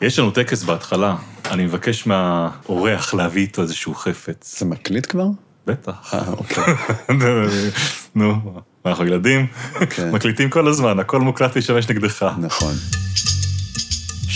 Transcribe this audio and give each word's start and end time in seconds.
יש 0.00 0.18
לנו 0.18 0.30
טקס 0.30 0.62
בהתחלה, 0.62 1.16
אני 1.50 1.64
מבקש 1.64 2.06
מהאורח 2.06 3.14
להביא 3.14 3.42
איתו 3.42 3.62
איזשהו 3.62 3.94
חפץ. 3.94 4.58
זה 4.58 4.66
מקליט 4.66 5.06
כבר? 5.10 5.26
בטח. 5.66 6.14
אה, 6.14 6.28
אוקיי. 6.28 6.64
נו, 8.14 8.60
אנחנו 8.86 9.06
ילדים, 9.06 9.46
כן. 9.90 10.10
מקליטים 10.10 10.50
כל 10.50 10.68
הזמן, 10.68 10.98
הכל 10.98 11.20
מוקלט 11.20 11.56
להשתמש 11.56 11.88
נגדך. 11.88 12.26
נכון. 12.38 12.74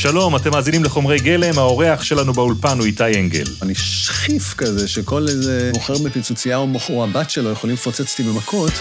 שלום, 0.03 0.37
אתם 0.37 0.51
מאזינים 0.51 0.85
לחומרי 0.85 1.19
גלם, 1.19 1.59
האורח 1.59 2.03
שלנו 2.03 2.33
באולפן 2.33 2.79
הוא 2.79 2.87
איתי 2.87 3.05
אנגל. 3.21 3.45
אני 3.63 3.75
שכיף 3.75 4.55
כזה, 4.55 4.89
שכל 4.89 5.29
איזה 5.29 5.71
מוכר 5.75 5.99
בפיצוצייה 5.99 6.57
או 6.57 6.67
מוכר 6.67 7.03
הבת 7.03 7.31
שלו 7.31 7.51
יכולים 7.51 7.75
לפוצץ 7.77 8.11
אותי 8.13 8.23
במכות, 8.23 8.73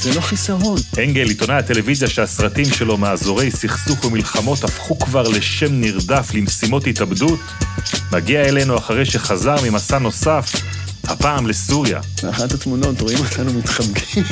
זה 0.00 0.14
לא 0.14 0.20
חיסרון. 0.20 0.78
אנגל, 0.98 1.28
עיתונאי 1.28 1.56
הטלוויזיה 1.56 2.08
שהסרטים 2.08 2.64
שלו 2.64 2.96
מאזורי 2.96 3.50
סכסוך 3.50 4.04
ומלחמות 4.04 4.64
הפכו 4.64 4.98
כבר 4.98 5.28
לשם 5.28 5.80
נרדף 5.80 6.34
למשימות 6.34 6.86
התאבדות, 6.86 7.40
מגיע 8.12 8.44
אלינו 8.44 8.78
אחרי 8.78 9.06
שחזר 9.06 9.56
ממסע 9.62 9.98
נוסף, 9.98 10.52
הפעם 11.04 11.46
לסוריה. 11.46 12.00
באחת 12.22 12.52
התמונות 12.52 13.00
רואים 13.00 13.18
אותנו 13.18 13.52
מתחבקים. 13.52 14.24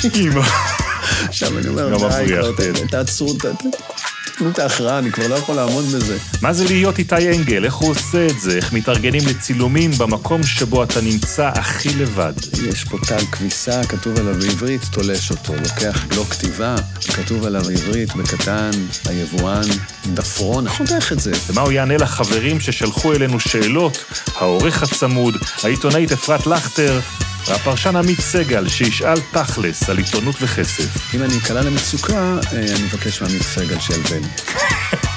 עכשיו 1.28 1.58
אני 1.58 1.68
אומר, 1.68 2.08
די, 2.08 2.34
כן. 2.74 2.86
תעצרו, 2.86 3.34
ת- 3.34 3.46
ת- 3.46 4.05
תנו 4.38 4.50
את 4.50 4.58
ההכרעה, 4.58 4.98
אני 4.98 5.12
כבר 5.12 5.28
לא 5.28 5.34
יכול 5.34 5.54
לעמוד 5.54 5.84
בזה. 5.84 6.18
מה 6.42 6.52
זה 6.52 6.64
להיות 6.64 6.98
איתי 6.98 7.36
אנגל? 7.36 7.64
איך 7.64 7.74
הוא 7.74 7.90
עושה 7.90 8.26
את 8.26 8.40
זה? 8.40 8.56
איך 8.56 8.72
מתארגנים 8.72 9.22
לצילומים 9.26 9.90
במקום 9.90 10.42
שבו 10.42 10.82
אתה 10.82 11.00
נמצא 11.00 11.50
הכי 11.54 11.88
לבד? 11.88 12.32
יש 12.68 12.84
פה 12.84 12.98
תג 13.06 13.24
כביסה, 13.32 13.84
כתוב 13.84 14.18
עליו 14.18 14.34
בעברית, 14.34 14.80
תולש 14.92 15.30
אותו. 15.30 15.54
לוקח 15.54 16.04
בלוק 16.08 16.28
כתיבה, 16.28 16.76
כתוב 17.14 17.44
עליו 17.44 17.62
בעברית, 17.62 18.14
בקטן, 18.14 18.70
היבואן, 19.04 19.68
דפרון, 20.14 20.68
חותך 20.68 21.12
את 21.12 21.20
זה. 21.20 21.32
ומה 21.48 21.60
הוא 21.60 21.72
יענה 21.72 21.96
לחברים 21.96 22.60
ששלחו 22.60 23.12
אלינו 23.12 23.40
שאלות? 23.40 24.04
העורך 24.36 24.82
הצמוד, 24.82 25.36
העיתונאית 25.62 26.12
אפרת 26.12 26.46
לכטר, 26.46 27.00
והפרשן 27.48 27.96
עמית 27.96 28.20
סגל, 28.20 28.68
שישאל 28.68 29.20
תכלס 29.30 29.90
על 29.90 29.98
עיתונות 29.98 30.34
וכסף. 30.40 31.14
אם 31.14 31.22
אני 31.22 31.38
אקלע 31.38 31.62
למצוקה, 31.62 32.38
אה, 32.52 32.58
אני 32.58 32.82
מבקש 32.82 33.22
מעמית 33.22 33.42
סגל 33.42 33.76
לי. 34.10 34.28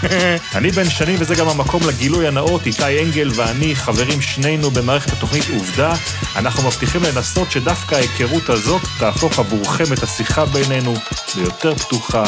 אני 0.58 0.72
בן 0.72 0.90
שני 0.90 1.16
וזה 1.20 1.36
גם 1.36 1.48
המקום 1.50 1.82
לגילוי 1.88 2.28
הנאות, 2.28 2.66
איתי 2.66 3.04
אנגל 3.04 3.32
ואני 3.36 3.76
חברים 3.76 4.22
שנינו 4.22 4.72
במערכת 4.72 5.12
התוכנית 5.14 5.44
עובדה. 5.54 5.94
אנחנו 6.36 6.68
מבטיחים 6.68 7.02
לנסות 7.04 7.52
שדווקא 7.52 7.96
ההיכרות 7.96 8.50
הזאת 8.50 8.82
תהפוך 9.00 9.40
עבורכם 9.40 9.94
את 9.94 10.04
השיחה 10.04 10.46
בינינו 10.46 10.94
ליותר 11.38 11.76
פתוחה 11.76 12.24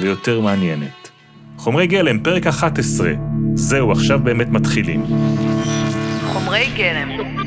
ויותר 0.00 0.40
מעניינת. 0.40 1.08
חומרי 1.56 1.86
גלם, 1.86 2.18
פרק 2.18 2.46
11. 2.46 3.10
זהו, 3.54 3.92
עכשיו 3.92 4.18
באמת 4.18 4.48
מתחילים. 4.48 5.06
חומרי 6.32 6.66
גלם. 6.76 7.45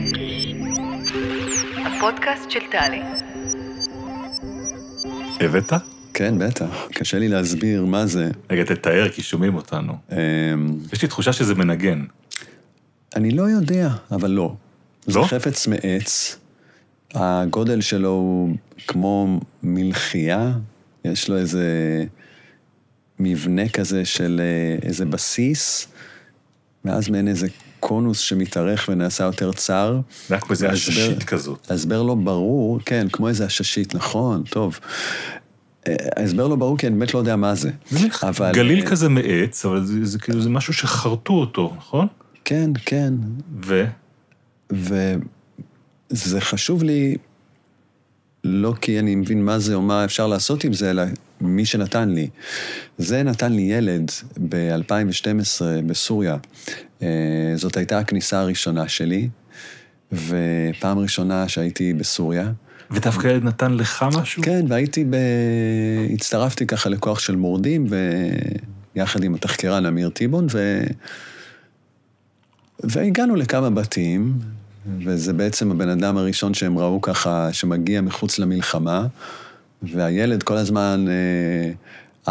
הפודקאסט 1.99 2.51
של 2.51 2.59
טלי. 2.71 3.01
הבאת? 5.39 5.73
כן, 6.13 6.39
בטח. 6.39 6.87
קשה 6.93 7.19
לי 7.19 7.27
להסביר 7.27 7.85
מה 7.85 8.05
זה. 8.05 8.31
רגע, 8.49 8.63
תתאר, 8.63 9.09
כי 9.09 9.23
שומעים 9.23 9.55
אותנו. 9.55 9.93
אמ, 10.11 10.17
יש 10.93 11.01
לי 11.01 11.07
תחושה 11.07 11.33
שזה 11.33 11.55
מנגן. 11.55 12.05
אני 13.15 13.31
לא 13.31 13.43
יודע, 13.43 13.89
אבל 14.11 14.31
לא. 14.31 14.55
לא? 15.07 15.13
זה 15.23 15.27
חפץ 15.27 15.67
מעץ, 15.67 16.39
הגודל 17.13 17.81
שלו 17.81 18.09
הוא 18.09 18.55
כמו 18.87 19.39
מלחייה, 19.63 20.51
יש 21.05 21.29
לו 21.29 21.37
איזה 21.37 21.65
מבנה 23.19 23.69
כזה 23.69 24.05
של 24.05 24.41
אה, 24.43 24.87
איזה 24.87 25.05
בסיס, 25.05 25.87
ואז 26.85 27.09
מעין 27.09 27.27
איזה 27.27 27.47
קונוס 27.79 28.19
שמתארך 28.19 28.89
ונעשה 28.91 29.23
יותר 29.23 29.51
צר. 29.51 29.99
זה 30.27 30.33
היה 30.35 30.41
כמו 30.41 30.51
איזה 30.51 30.69
עששית 30.69 31.23
כזאת. 31.23 31.71
ההסבר 31.71 32.03
לא 32.03 32.15
ברור, 32.15 32.79
כן, 32.85 33.07
כמו 33.11 33.27
איזה 33.27 33.45
עששית, 33.45 33.95
נכון, 33.95 34.43
טוב. 34.43 34.79
אה, 35.87 35.95
ההסבר 36.17 36.47
לא 36.47 36.55
ברור 36.55 36.77
כי 36.77 36.87
אני 36.87 36.95
באמת 36.95 37.13
לא 37.13 37.19
יודע 37.19 37.35
מה 37.35 37.55
זה. 37.55 37.71
אבל... 38.23 38.51
גליל 38.53 38.85
כזה 38.87 39.09
מעץ, 39.09 39.65
אבל 39.65 39.85
זה, 39.85 40.05
זה 40.05 40.19
כאילו, 40.19 40.41
זה 40.41 40.49
משהו 40.49 40.73
שחרטו 40.73 41.33
אותו, 41.33 41.73
נכון? 41.77 42.07
כן, 42.45 42.71
כן. 42.85 43.13
ו... 43.65 43.85
וזה 44.71 46.41
חשוב 46.41 46.83
לי 46.83 47.17
לא 48.43 48.73
כי 48.81 48.99
אני 48.99 49.15
מבין 49.15 49.45
מה 49.45 49.59
זה 49.59 49.75
או 49.75 49.81
מה 49.81 50.05
אפשר 50.05 50.27
לעשות 50.27 50.63
עם 50.63 50.73
זה, 50.73 50.89
אלא 50.89 51.03
מי 51.41 51.65
שנתן 51.65 52.09
לי. 52.09 52.29
זה 52.97 53.23
נתן 53.23 53.53
לי 53.53 53.61
ילד 53.61 54.11
ב-2012 54.49 55.61
בסוריה. 55.87 56.37
אה, 57.01 57.07
זאת 57.55 57.77
הייתה 57.77 57.99
הכניסה 57.99 58.39
הראשונה 58.39 58.87
שלי, 58.87 59.29
ופעם 60.11 60.99
ראשונה 60.99 61.47
שהייתי 61.47 61.93
בסוריה. 61.93 62.51
ודווקא 62.91 63.27
ילד 63.27 63.43
נתן 63.43 63.73
לך 63.73 64.05
משהו? 64.17 64.43
כן, 64.43 64.65
והייתי 64.67 65.03
ב... 65.09 65.15
הצטרפתי 66.13 66.67
ככה 66.67 66.89
לכוח 66.89 67.19
של 67.19 67.35
מורדים, 67.35 67.87
ויחד 68.95 69.23
עם 69.23 69.35
התחקירן 69.35 69.85
אמיר 69.85 70.09
טיבון, 70.09 70.47
ו... 70.51 70.83
והגענו 72.83 73.35
לכמה 73.35 73.69
בתים, 73.69 74.39
וזה 74.99 75.33
בעצם 75.33 75.71
הבן 75.71 75.89
אדם 75.89 76.17
הראשון 76.17 76.53
שהם 76.53 76.77
ראו 76.77 77.01
ככה, 77.01 77.53
שמגיע 77.53 78.01
מחוץ 78.01 78.39
למלחמה, 78.39 79.07
והילד 79.83 80.43
כל 80.43 80.57
הזמן, 80.57 81.05
אה, 81.09 81.71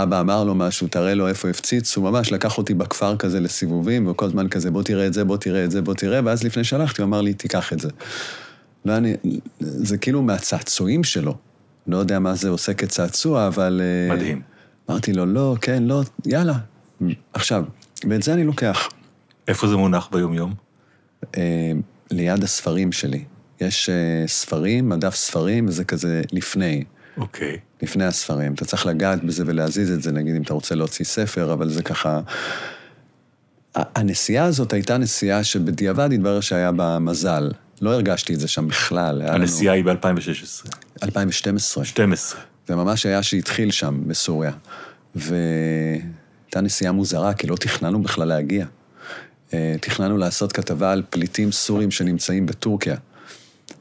אבא 0.03 0.20
אמר 0.20 0.44
לו 0.44 0.54
משהו, 0.54 0.88
תראה 0.88 1.14
לו 1.14 1.28
איפה 1.28 1.48
הפציץ, 1.48 1.97
הוא 1.97 2.10
ממש 2.10 2.32
לקח 2.32 2.59
אותי 2.59 2.75
בכפר 2.75 3.16
כזה 3.16 3.41
לסיבובים, 3.41 4.06
וכל 4.06 4.25
הזמן 4.25 4.48
כזה, 4.48 4.70
בוא 4.70 4.82
תראה 4.82 5.06
את 5.06 5.12
זה, 5.12 5.25
בוא 5.25 5.36
תראה 5.36 5.64
את 5.64 5.70
זה, 5.70 5.82
בוא 5.82 5.94
תראה, 5.94 6.20
ואז 6.25 6.42
לפני 6.42 6.64
שהלכתי, 6.64 7.03
הוא 7.03 7.09
אמר 7.09 7.20
לי, 7.20 7.34
תיקח 7.34 7.72
את 7.72 7.81
זה. 7.81 7.88
לא, 8.84 8.97
אני, 8.97 9.16
זה 9.60 9.98
כאילו 9.98 10.22
מהצעצועים 10.22 11.04
שלו. 11.04 11.34
לא 11.87 11.97
יודע 11.97 12.19
מה 12.19 12.34
זה 12.34 12.48
עושה 12.48 12.75
כצעצוע, 12.75 13.47
אבל... 13.47 13.81
אה, 13.84 14.14
מדהים. 14.14 14.42
אמרתי 14.91 15.12
לו, 15.12 15.26
לא, 15.26 15.56
כן, 15.60 15.82
לא, 15.82 16.03
יאללה. 16.26 16.58
עכשיו, 17.32 17.64
ואת 18.08 18.22
זה 18.22 18.34
אני 18.34 18.44
לוקח. 18.44 18.88
איפה 19.48 19.69
זה 19.69 19.76
מונח 19.76 20.08
ביומיום? 20.12 20.54
אה, 21.37 21.72
ליד 22.10 22.44
הספרים 22.44 22.92
שלי. 22.92 23.25
יש 23.60 23.88
אה, 23.88 24.25
ספרים, 24.26 24.88
מדף 24.88 25.14
ספרים, 25.14 25.66
וזה 25.66 25.84
כזה 25.84 26.22
לפני, 26.32 26.84
אוקיי. 27.16 27.58
לפני 27.83 28.05
הספרים. 28.05 28.55
אתה 28.55 28.65
צריך 28.65 28.87
לגעת 28.87 29.25
בזה 29.25 29.43
ולהזיז 29.47 29.91
את 29.91 30.03
זה, 30.03 30.12
נגיד 30.12 30.37
אם 30.37 30.43
אתה 30.43 30.55
רוצה 30.55 30.75
להוציא 30.75 31.05
ספר, 31.05 31.53
אבל 31.53 31.69
זה 31.69 31.83
ככה... 31.83 32.21
הנסיעה 33.75 34.44
הזאת 34.44 34.72
הייתה 34.72 34.99
נסיעה 34.99 35.44
שבדיעבד 35.44 36.12
התברר 36.12 36.41
שהיה 36.41 36.72
בה 36.72 36.99
מזל. 36.99 37.50
לא 37.81 37.93
הרגשתי 37.94 38.34
את 38.34 38.41
זה 38.41 38.49
שם 38.49 38.69
בכלל. 38.69 39.21
היה 39.21 39.31
לנו- 39.31 39.43
הנסיעה 39.43 39.75
היא 39.75 39.84
ב-2016. 39.84 40.71
2012. 41.03 41.84
12. 41.84 42.41
זה 42.69 42.77
ממש 42.77 43.06
היה 43.06 43.22
שהתחיל 43.22 43.71
שם, 43.71 44.00
בסוריה. 44.06 44.53
והייתה 45.15 46.61
נסיעה 46.62 46.93
מוזרה, 46.93 47.34
כי 47.34 47.47
לא 47.47 47.56
תכננו 47.56 48.03
בכלל 48.03 48.28
להגיע. 48.28 48.67
אה, 49.55 49.75
תכננו 49.81 50.17
לעשות 50.19 50.53
כתבה 50.53 50.93
על 50.93 51.03
פליטים 51.11 51.53
סורים 51.53 51.91
שנמצאים 51.91 52.47
בטורקיה. 52.47 52.97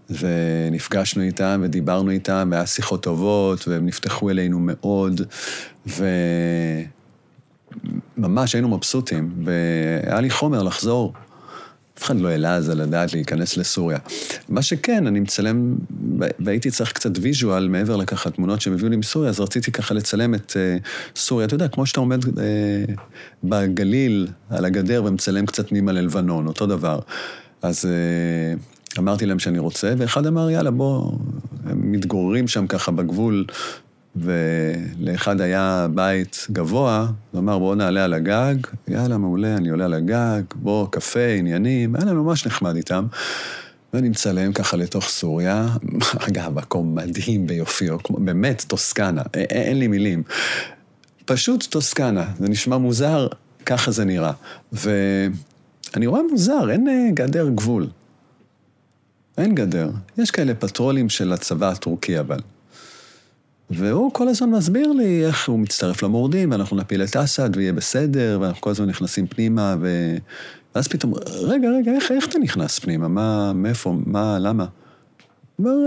ונפגשנו 0.10 1.24
איתם 1.24 1.62
ודיברנו 1.64 2.12
איתם, 2.12 2.48
והיה 2.52 2.66
שיחות 2.66 3.04
טובות, 3.04 3.68
והם 3.68 3.86
נפתחו 3.86 4.30
אלינו 4.30 4.60
מאוד, 4.60 5.22
וממש 8.18 8.54
היינו 8.54 8.70
מבסוטים, 8.70 9.34
והיה 9.44 10.22
לי 10.22 10.30
חומר 10.30 10.64
לחזור. 10.64 11.14
אף 11.98 12.04
אחד 12.04 12.20
לא 12.20 12.28
העלה 12.28 12.56
אז 12.56 12.70
על 12.70 12.82
הדעת 12.82 13.14
להיכנס 13.14 13.58
לסוריה. 13.58 13.98
מה 14.50 14.62
שכן, 14.62 15.08
אני 15.08 15.20
מצלם, 15.20 15.76
והייתי 16.40 16.72
צריך 16.72 16.92
קצת 16.92 17.12
ויז'ואל 17.22 17.68
מעבר 17.68 17.96
לככה 17.96 18.30
תמונות 18.30 18.62
שהם 18.62 18.74
הביאו 18.74 18.90
לי 18.90 18.96
מסוריה, 18.96 19.30
אז 19.30 19.40
רציתי 19.40 19.72
ככה 19.72 19.94
לצלם 19.94 20.36
את 20.36 20.52
uh, 20.52 21.16
סוריה. 21.16 21.46
אתה 21.46 21.56
יודע, 21.56 21.68
כמו 21.68 21.86
שאתה 21.86 22.00
עומד 22.00 22.24
uh, 22.24 22.28
בגליל, 23.44 24.28
על 24.50 24.66
הגדר, 24.66 25.04
ומצלם 25.06 25.46
קצת 25.46 25.72
נימה 25.72 25.92
ללבנון, 25.92 26.48
אותו 26.48 26.66
דבר. 26.66 27.00
אז 27.62 27.86
uh, 27.86 28.77
אמרתי 29.00 29.26
להם 29.26 29.40
שאני 29.40 29.60
רוצה, 29.60 29.94
ואחד 29.98 30.26
אמר, 30.26 30.50
יאללה, 30.50 30.72
בוא, 30.72 31.12
הם 31.66 31.92
מתגוררים 31.92 32.48
שם 32.48 32.68
ככה 32.68 32.92
בגבול. 32.92 33.46
ולאחד 34.16 35.42
היה 35.42 35.88
בית 35.94 36.48
גבוה, 36.52 37.08
הוא 37.32 37.40
אמר, 37.40 37.60
בואו 37.60 37.76
נעלה 37.76 38.04
על 38.04 38.14
הגג, 38.14 38.56
יאללה, 38.88 39.18
מעולה, 39.18 39.58
אני 39.58 39.70
עולה 39.70 39.86
על 39.86 39.94
הגג, 39.94 40.42
בוא, 40.56 40.88
קפה, 40.92 41.28
עניינים, 41.38 41.96
היה 41.96 42.06
לנו 42.06 42.24
ממש 42.24 42.48
נחמד 42.48 42.76
איתם. 42.76 43.06
ואני 43.94 44.10
מצלם 44.10 44.54
ככה 44.54 44.78
לתוך 44.78 45.06
סוריה, 45.06 45.68
אגב, 46.30 46.54
מקום 46.56 46.96
מדהים 46.96 47.48
ביופיו, 47.48 47.98
באמת 48.10 48.66
טוסקנה, 48.68 49.22
א- 49.22 49.38
אין 49.50 49.80
לי 49.80 49.88
מילים. 49.88 50.24
פשוט 51.26 51.64
טוסקנה, 51.70 52.26
זה 52.40 52.50
נשמע 52.50 52.78
מוזר, 52.78 53.28
ככה 53.66 53.92
זה 53.92 54.06
נראה. 54.06 54.32
ואני 54.74 56.08
רואה 56.08 56.22
מוזר, 56.32 56.70
אין 56.70 56.88
אה, 56.88 57.10
גדר 57.14 57.50
גבול. 57.50 57.88
אין 59.38 59.56
גדר. 59.56 59.90
יש 60.18 60.32
כאלה 60.32 60.54
פטרולים 60.56 61.10
של 61.10 61.34
הצבא 61.34 61.70
הטורקי, 61.70 62.20
אבל. 62.20 62.40
והוא 63.70 64.14
כל 64.14 64.28
הזמן 64.28 64.50
מסביר 64.50 64.92
לי 64.92 65.26
איך 65.26 65.50
הוא 65.50 65.60
מצטרף 65.60 66.04
למורדים, 66.04 66.52
ואנחנו 66.52 66.78
נפיל 66.78 67.04
את 67.04 67.16
אסד 67.16 67.50
ויהיה 67.56 67.74
בסדר, 67.74 68.38
ואנחנו 68.42 68.62
כל 68.62 68.70
הזמן 68.70 68.86
נכנסים 68.86 69.28
פנימה, 69.28 69.76
ו... 69.82 70.16
ואז 70.76 70.88
פתאום, 70.88 71.14
רגע, 71.42 71.70
רגע, 71.70 71.92
איך, 71.92 72.12
איך 72.12 72.28
אתה 72.28 72.40
נכנס 72.40 72.80
פנימה? 72.80 73.08
מה, 73.08 73.54
מאיפה, 73.54 73.96
מה, 74.06 74.40
למה? 74.40 74.66
הוא 75.56 75.70
אומר, 75.70 75.78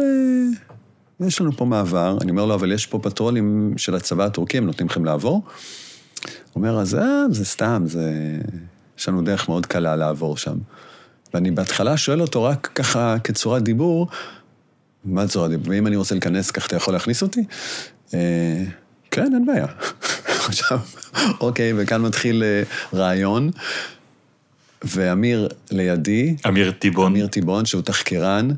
"אה, 1.20 1.26
יש 1.26 1.41
לנו 1.41 1.53
פה 1.53 1.64
מעבר. 1.64 2.19
אני 2.20 2.31
אומר 2.31 2.44
לו, 2.46 2.55
אבל 2.55 2.73
יש 2.73 2.87
פה 2.87 2.99
פטרולים 2.99 3.75
של 3.76 3.94
הצבא 3.94 4.25
הטורקי, 4.25 4.58
הם 4.58 4.67
נותנים 4.67 4.88
לכם 4.88 5.05
לעבור? 5.05 5.32
הוא 5.35 5.43
אומר, 6.55 6.81
אז 6.81 6.94
אה, 6.94 7.23
זה 7.31 7.44
סתם, 7.44 7.82
זה... 7.87 8.12
יש 8.99 9.08
לנו 9.08 9.23
דרך 9.23 9.49
מאוד 9.49 9.67
קלה 9.67 9.96
לעבור 9.96 10.37
שם. 10.37 10.56
ואני 11.35 11.50
בהתחלה 11.50 11.97
שואל 11.97 12.21
אותו 12.21 12.44
רק 12.44 12.71
ככה 12.75 13.17
כצורת 13.25 13.62
דיבור, 13.62 14.09
מה 15.05 15.27
צורת 15.27 15.50
דיבור? 15.50 15.69
ואם 15.69 15.87
אני 15.87 15.97
רוצה 15.97 16.15
להיכנס, 16.15 16.50
כך 16.50 16.67
אתה 16.67 16.77
יכול 16.77 16.94
להכניס 16.94 17.23
אותי? 17.23 17.44
אה, 18.15 18.65
כן, 19.11 19.35
אין 19.35 19.47
בעיה. 19.47 19.67
עכשיו, 20.49 20.79
אוקיי, 21.41 21.73
וכאן 21.77 22.03
מתחיל 22.03 22.43
אה, 22.43 22.62
רעיון, 22.94 23.50
ואמיר 24.82 25.49
לידי, 25.71 26.37
אמיר 26.49 26.71
טיבון, 26.71 27.06
אמיר 27.06 27.27
טיבון, 27.27 27.67
שהוא 27.67 27.82
תחקירן, 27.82 28.49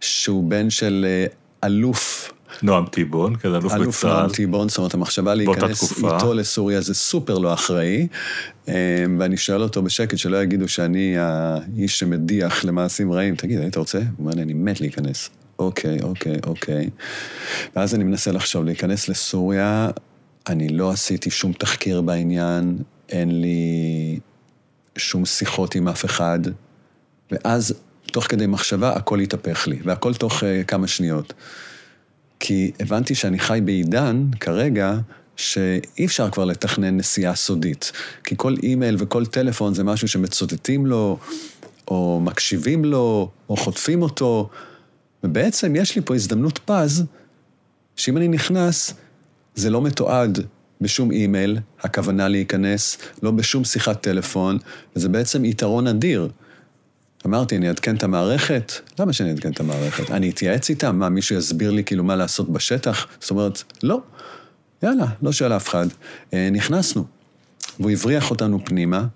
שהוא 0.00 0.50
בן 0.50 0.70
של 0.70 1.06
אה, 1.08 1.26
אלוף, 1.68 2.32
נועם 2.62 2.86
טיבון, 2.86 3.36
כזה 3.36 3.56
אלוף 3.56 3.74
אלוף 3.74 3.98
בצה"ל. 3.98 4.12
נועם 4.12 4.30
טיבון, 4.30 4.68
זאת 4.68 4.78
אומרת, 4.78 4.94
המחשבה 4.94 5.34
להיכנס. 5.34 5.92
איתו 5.92 6.34
לסוריה 6.34 6.80
זה 6.80 6.94
סופר 6.94 7.38
לא 7.38 7.54
אחראי, 7.54 8.06
אה, 8.68 8.74
ואני 9.18 9.36
שואל 9.36 9.62
אותו 9.62 9.82
בשקט, 9.82 10.18
שלא 10.18 10.42
יגידו 10.42 10.68
שאני 10.68 11.14
האיש 11.18 11.98
שמדיח 11.98 12.64
למעשים 12.64 13.12
רעים. 13.12 13.36
תגיד, 13.36 13.60
היית 13.60 13.76
רוצה? 13.76 13.98
הוא 13.98 14.06
אומר 14.18 14.32
לי, 14.34 14.42
אני 14.42 14.52
מת 14.52 14.80
להיכנס. 14.80 15.30
אוקיי, 15.58 15.98
אוקיי, 16.02 16.36
אוקיי. 16.46 16.90
ואז 17.76 17.94
אני 17.94 18.04
מנסה 18.04 18.32
לחשוב, 18.32 18.64
להיכנס 18.64 19.08
לסוריה, 19.08 19.90
אני 20.48 20.68
לא 20.68 20.90
עשיתי 20.90 21.30
שום 21.30 21.52
תחקיר 21.52 22.00
בעניין, 22.00 22.78
אין 23.08 23.40
לי 23.40 24.18
שום 24.96 25.24
שיחות 25.24 25.74
עם 25.74 25.88
אף 25.88 26.04
אחד, 26.04 26.38
ואז, 27.30 27.74
תוך 28.12 28.24
כדי 28.24 28.46
מחשבה, 28.46 28.92
הכל 28.92 29.20
התהפך 29.20 29.68
לי, 29.68 29.78
והכל 29.84 30.14
תוך 30.14 30.42
uh, 30.42 30.64
כמה 30.66 30.86
שניות. 30.86 31.32
כי 32.40 32.72
הבנתי 32.80 33.14
שאני 33.14 33.38
חי 33.38 33.60
בעידן, 33.64 34.24
כרגע, 34.40 34.98
שאי 35.36 36.04
אפשר 36.04 36.30
כבר 36.30 36.44
לתכנן 36.44 36.96
נסיעה 36.96 37.34
סודית. 37.34 37.92
כי 38.24 38.34
כל 38.38 38.54
אימייל 38.62 38.96
וכל 38.98 39.26
טלפון 39.26 39.74
זה 39.74 39.84
משהו 39.84 40.08
שמצוטטים 40.08 40.86
לו, 40.86 41.18
או 41.88 42.20
מקשיבים 42.24 42.84
לו, 42.84 43.30
או 43.48 43.56
חוטפים 43.56 44.02
אותו, 44.02 44.48
ובעצם 45.24 45.76
יש 45.76 45.96
לי 45.96 46.02
פה 46.04 46.14
הזדמנות 46.14 46.58
פז, 46.64 47.04
שאם 47.96 48.16
אני 48.16 48.28
נכנס, 48.28 48.94
זה 49.54 49.70
לא 49.70 49.82
מתועד 49.82 50.38
בשום 50.80 51.10
אימייל, 51.10 51.58
הכוונה 51.80 52.28
להיכנס, 52.28 52.98
לא 53.22 53.30
בשום 53.30 53.64
שיחת 53.64 54.02
טלפון, 54.02 54.58
וזה 54.96 55.08
בעצם 55.08 55.44
יתרון 55.44 55.86
אדיר. 55.86 56.28
אמרתי, 57.26 57.56
אני 57.56 57.68
אעדכן 57.68 57.96
את 57.96 58.02
המערכת? 58.02 58.72
למה 58.98 59.12
שאני 59.12 59.30
אעדכן 59.30 59.52
את 59.52 59.60
המערכת? 59.60 60.10
אני 60.10 60.30
אתייעץ 60.30 60.70
איתם? 60.70 60.98
מה, 60.98 61.08
מישהו 61.08 61.36
יסביר 61.36 61.70
לי 61.70 61.84
כאילו 61.84 62.04
מה 62.04 62.16
לעשות 62.16 62.52
בשטח? 62.52 63.06
זאת 63.20 63.30
אומרת, 63.30 63.62
לא. 63.82 64.00
יאללה, 64.82 65.06
לא 65.22 65.32
שואל 65.32 65.52
אף 65.52 65.68
אחד. 65.68 65.86
אה, 66.34 66.48
נכנסנו. 66.52 67.04
והוא 67.80 67.90
הבריח 67.90 68.30
אותנו 68.30 68.64
פנימה. 68.64 69.06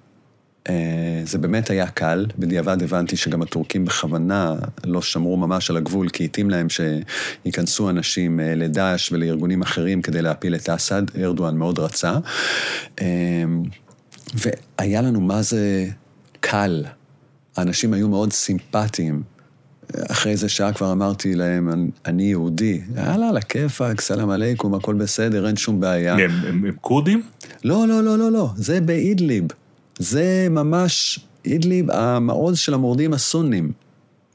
אה, 0.68 1.22
זה 1.24 1.38
באמת 1.38 1.70
היה 1.70 1.86
קל, 1.86 2.26
בדיעבד 2.38 2.82
הבנתי 2.82 3.16
שגם 3.16 3.42
הטורקים 3.42 3.84
בכוונה 3.84 4.54
לא 4.84 5.02
שמרו 5.02 5.36
ממש 5.36 5.70
על 5.70 5.76
הגבול, 5.76 6.08
כי 6.08 6.24
התאים 6.24 6.50
להם 6.50 6.66
שייכנסו 6.68 7.90
אנשים 7.90 8.40
אה, 8.40 8.54
לדאעש 8.54 9.12
ולארגונים 9.12 9.62
אחרים 9.62 10.02
כדי 10.02 10.22
להפיל 10.22 10.54
את 10.54 10.68
אסד, 10.68 11.02
ארדואן 11.18 11.56
מאוד 11.56 11.78
רצה. 11.78 12.12
אה, 13.00 13.44
והיה 14.34 15.02
לנו 15.02 15.20
מה 15.20 15.42
זה 15.42 15.86
קל. 16.40 16.84
האנשים 17.56 17.92
היו 17.92 18.08
מאוד 18.08 18.32
סימפטיים. 18.32 19.22
אחרי 20.10 20.32
איזה 20.32 20.48
שעה 20.48 20.72
כבר 20.72 20.92
אמרתי 20.92 21.34
להם, 21.34 21.90
"אני- 22.06 22.22
יהודי. 22.22 22.80
יאללה, 22.96 23.28
על 23.28 23.36
הכיפאק, 23.36 24.00
סלאם 24.00 24.30
עליכום, 24.30 24.74
הכל 24.74 24.94
בסדר, 24.94 25.46
אין 25.46 25.56
שום 25.56 25.80
בעיה. 25.80 26.14
הם, 26.14 26.20
הם, 26.30 26.64
הם 26.64 26.72
כורדים? 26.80 27.22
לא, 27.64 27.86
לא, 27.88 28.02
לא, 28.02 28.18
לא, 28.18 28.30
לא, 28.32 28.50
זה 28.56 28.80
באידליב. 28.80 29.44
זה 29.98 30.46
ממש 30.50 31.20
אידליב, 31.44 31.90
המעוז 31.90 32.58
של 32.58 32.74
המורדים 32.74 33.12
הסונים. 33.12 33.72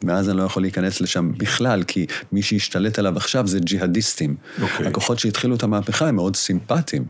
מאז 0.03 0.29
אני 0.29 0.37
לא 0.37 0.43
יכול 0.43 0.63
להיכנס 0.63 1.01
לשם 1.01 1.31
בכלל, 1.37 1.83
כי 1.83 2.05
מי 2.31 2.41
שהשתלט 2.41 2.99
עליו 2.99 3.17
עכשיו 3.17 3.47
זה 3.47 3.59
ג'יהאדיסטים. 3.59 4.35
אוקיי. 4.61 4.87
הכוחות 4.87 5.19
שהתחילו 5.19 5.55
את 5.55 5.63
המהפכה 5.63 6.07
הם 6.07 6.15
מאוד 6.15 6.35
סימפטיים. 6.35 7.05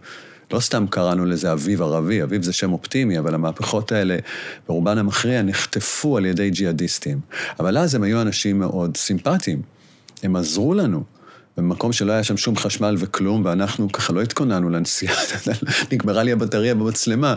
לא 0.52 0.60
סתם 0.60 0.86
קראנו 0.90 1.26
לזה 1.26 1.52
אביב 1.52 1.82
ערבי, 1.82 2.24
אביב 2.24 2.44
זה 2.44 2.54
שם 2.54 2.74
אופטימי, 2.74 3.20
אבל 3.20 3.34
המהפכות 3.34 3.92
האלה, 3.92 4.18
ברובן 4.68 4.98
המכריע, 4.98 5.42
נחטפו 5.42 6.18
על 6.18 6.26
ידי 6.26 6.50
ג'יהאדיסטים. 6.50 7.20
אבל 7.60 7.78
אז 7.78 7.96
הם 7.96 8.04
היו 8.04 8.22
אנשים 8.22 8.60
מאוד 8.60 8.98
סימפטיים. 8.98 9.62
הם 10.24 10.36
עזרו 10.36 10.74
לנו. 10.74 11.17
במקום 11.58 11.94
שלא 11.94 12.12
היה 12.12 12.24
שם 12.24 12.38
שום 12.38 12.56
חשמל 12.58 12.96
וכלום, 13.00 13.42
ואנחנו 13.46 13.92
ככה 13.92 14.14
לא 14.14 14.22
התכוננו 14.22 14.70
לנסיעה, 14.70 15.14
נגמרה 15.92 16.24
לי 16.24 16.32
הבטריה 16.32 16.76
במצלמה. 16.76 17.36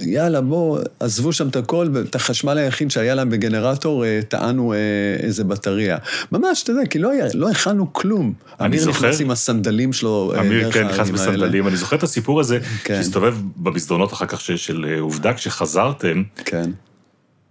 יאללה, 0.00 0.40
בואו, 0.40 0.78
עזבו 1.00 1.32
שם 1.32 1.48
את 1.48 1.56
הכל, 1.56 1.88
ואת 1.92 2.14
החשמל 2.14 2.58
היחיד 2.58 2.90
שהיה 2.90 3.14
להם 3.14 3.30
בגנרטור, 3.30 4.04
אה, 4.04 4.20
טענו 4.28 4.72
אה, 4.72 4.78
איזה 5.22 5.44
בטריה. 5.44 5.96
ממש, 6.32 6.62
אתה 6.62 6.72
יודע, 6.72 6.86
כי 6.86 6.98
לא, 6.98 7.10
היה- 7.10 7.26
לא 7.34 7.50
הכנו 7.50 7.92
כלום. 7.92 8.32
אמיר 8.64 8.80
זוכר- 8.82 9.06
נכנס 9.06 9.20
עם 9.20 9.30
הסנדלים 9.30 9.92
שלו 9.92 10.32
אה, 10.34 10.40
אמיר 10.40 10.70
כן 10.70 10.84
נכנס 10.86 10.98
הערים 10.98 11.14
האלה. 11.14 11.30
בסנדלים. 11.32 11.68
אני 11.68 11.76
זוכר 11.76 11.96
את 11.96 12.02
הסיפור 12.02 12.40
הזה, 12.40 12.58
כן. 12.84 12.94
שהסתובב 12.96 13.34
במסדרונות 13.56 14.12
אחר 14.12 14.26
כך 14.26 14.40
של- 14.40 14.56
של 14.56 14.96
עובדה, 15.00 15.34
כשחזרתם, 15.34 16.22
כן, 16.44 16.70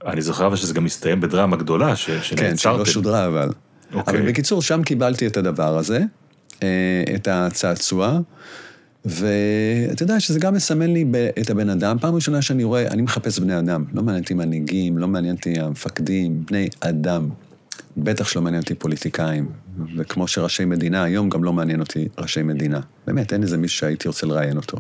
אני 0.06 0.21
זוכר 0.21 0.48
אבל 0.48 0.56
שזה 0.56 0.74
גם 0.74 0.86
הסתיים 0.86 1.21
בדרמה 1.21 1.56
גדולה, 1.57 1.95
ש- 1.95 2.06
כן, 2.09 2.19
שנעצרתם. 2.24 2.86
שלא 2.86 2.94
שודרה 2.94 3.25
אבל. 3.27 3.50
אוקיי. 3.93 4.19
אבל 4.19 4.27
בקיצור, 4.29 4.61
שם 4.61 4.83
קיבלתי 4.83 5.27
את 5.27 5.37
הדבר 5.37 5.77
הזה, 5.77 5.99
אה, 6.63 7.03
את 7.15 7.27
הצעצוע, 7.31 8.19
ואתה 9.05 10.03
יודע 10.03 10.19
שזה 10.19 10.39
גם 10.39 10.53
מסמן 10.53 10.93
לי 10.93 11.05
את 11.41 11.49
הבן 11.49 11.69
אדם. 11.69 11.97
פעם 12.01 12.15
ראשונה 12.15 12.41
שאני 12.41 12.63
רואה, 12.63 12.87
אני 12.87 13.01
מחפש 13.01 13.39
בני 13.39 13.59
אדם. 13.59 13.85
לא 13.93 14.03
מעניין 14.03 14.23
אותי 14.23 14.33
מנהיגים, 14.33 14.97
לא 14.97 15.07
מעניין 15.07 15.35
אותי 15.35 15.59
המפקדים, 15.59 16.43
בני 16.45 16.69
אדם. 16.79 17.29
בטח 17.97 18.27
שלא 18.27 18.41
מעניין 18.41 18.61
אותי 18.61 18.75
פוליטיקאים. 18.75 19.49
וכמו 19.97 20.27
שראשי 20.27 20.65
מדינה, 20.65 21.03
היום 21.03 21.29
גם 21.29 21.43
לא 21.43 21.53
מעניין 21.53 21.79
אותי 21.79 22.07
ראשי 22.17 22.43
מדינה. 22.43 22.79
באמת, 23.07 23.33
אין 23.33 23.43
איזה 23.43 23.57
מישהו 23.57 23.77
שהייתי 23.77 24.07
רוצה 24.07 24.27
לראיין 24.27 24.57
אותו. 24.57 24.77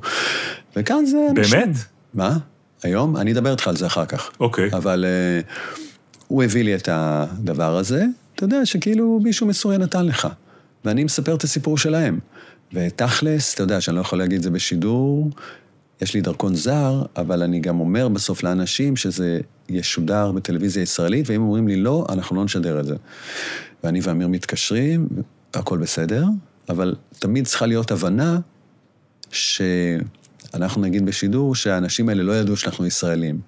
וכאן 0.75 1.05
זה 1.05 1.17
אנשים. 1.31 1.59
באמת? 1.59 1.75
מה? 2.13 2.37
היום? 2.83 3.17
אני 3.17 3.31
אדבר 3.31 3.51
איתך 3.51 3.67
על 3.67 3.77
זה 3.77 3.85
אחר 3.85 4.05
כך. 4.05 4.31
אוקיי. 4.39 4.69
אבל 4.73 5.05
uh, 5.05 5.45
הוא 6.27 6.43
הביא 6.43 6.63
לי 6.63 6.75
את 6.75 6.89
הדבר 6.91 7.77
הזה, 7.77 8.05
אתה 8.37 8.45
יודע 8.45 8.65
שכאילו 8.65 9.19
מישהו 9.23 9.47
מסוריה 9.47 9.77
נתן 9.77 10.05
לך, 10.05 10.27
ואני 10.85 11.03
מספר 11.03 11.35
את 11.35 11.43
הסיפור 11.43 11.77
שלהם. 11.77 12.19
ותכלס, 12.73 13.53
אתה 13.53 13.63
יודע 13.63 13.81
שאני 13.81 13.95
לא 13.95 14.01
יכול 14.01 14.19
להגיד 14.19 14.37
את 14.37 14.43
זה 14.43 14.49
בשידור, 14.49 15.29
יש 16.01 16.13
לי 16.13 16.21
דרכון 16.21 16.55
זר, 16.55 17.03
אבל 17.15 17.43
אני 17.43 17.59
גם 17.59 17.79
אומר 17.79 18.07
בסוף 18.07 18.43
לאנשים 18.43 18.95
שזה 18.95 19.39
ישודר 19.69 20.31
בטלוויזיה 20.31 20.83
ישראלית, 20.83 21.29
והם 21.29 21.41
אומרים 21.41 21.67
לי, 21.67 21.75
לא, 21.75 22.05
אנחנו 22.09 22.35
לא 22.35 22.43
נשדר 22.43 22.79
את 22.79 22.85
זה. 22.85 22.95
ואני 23.83 23.99
ואמיר 24.03 24.27
מתקשרים, 24.27 25.07
הכל 25.53 25.77
בסדר, 25.77 26.25
אבל 26.69 26.95
תמיד 27.19 27.47
צריכה 27.47 27.65
להיות 27.65 27.91
הבנה 27.91 28.39
שאנחנו 29.31 30.81
נגיד 30.81 31.05
בשידור 31.05 31.55
שהאנשים 31.55 32.09
האלה 32.09 32.23
לא 32.23 32.33
ידעו 32.33 32.57
שאנחנו 32.57 32.85
ישראלים. 32.85 33.39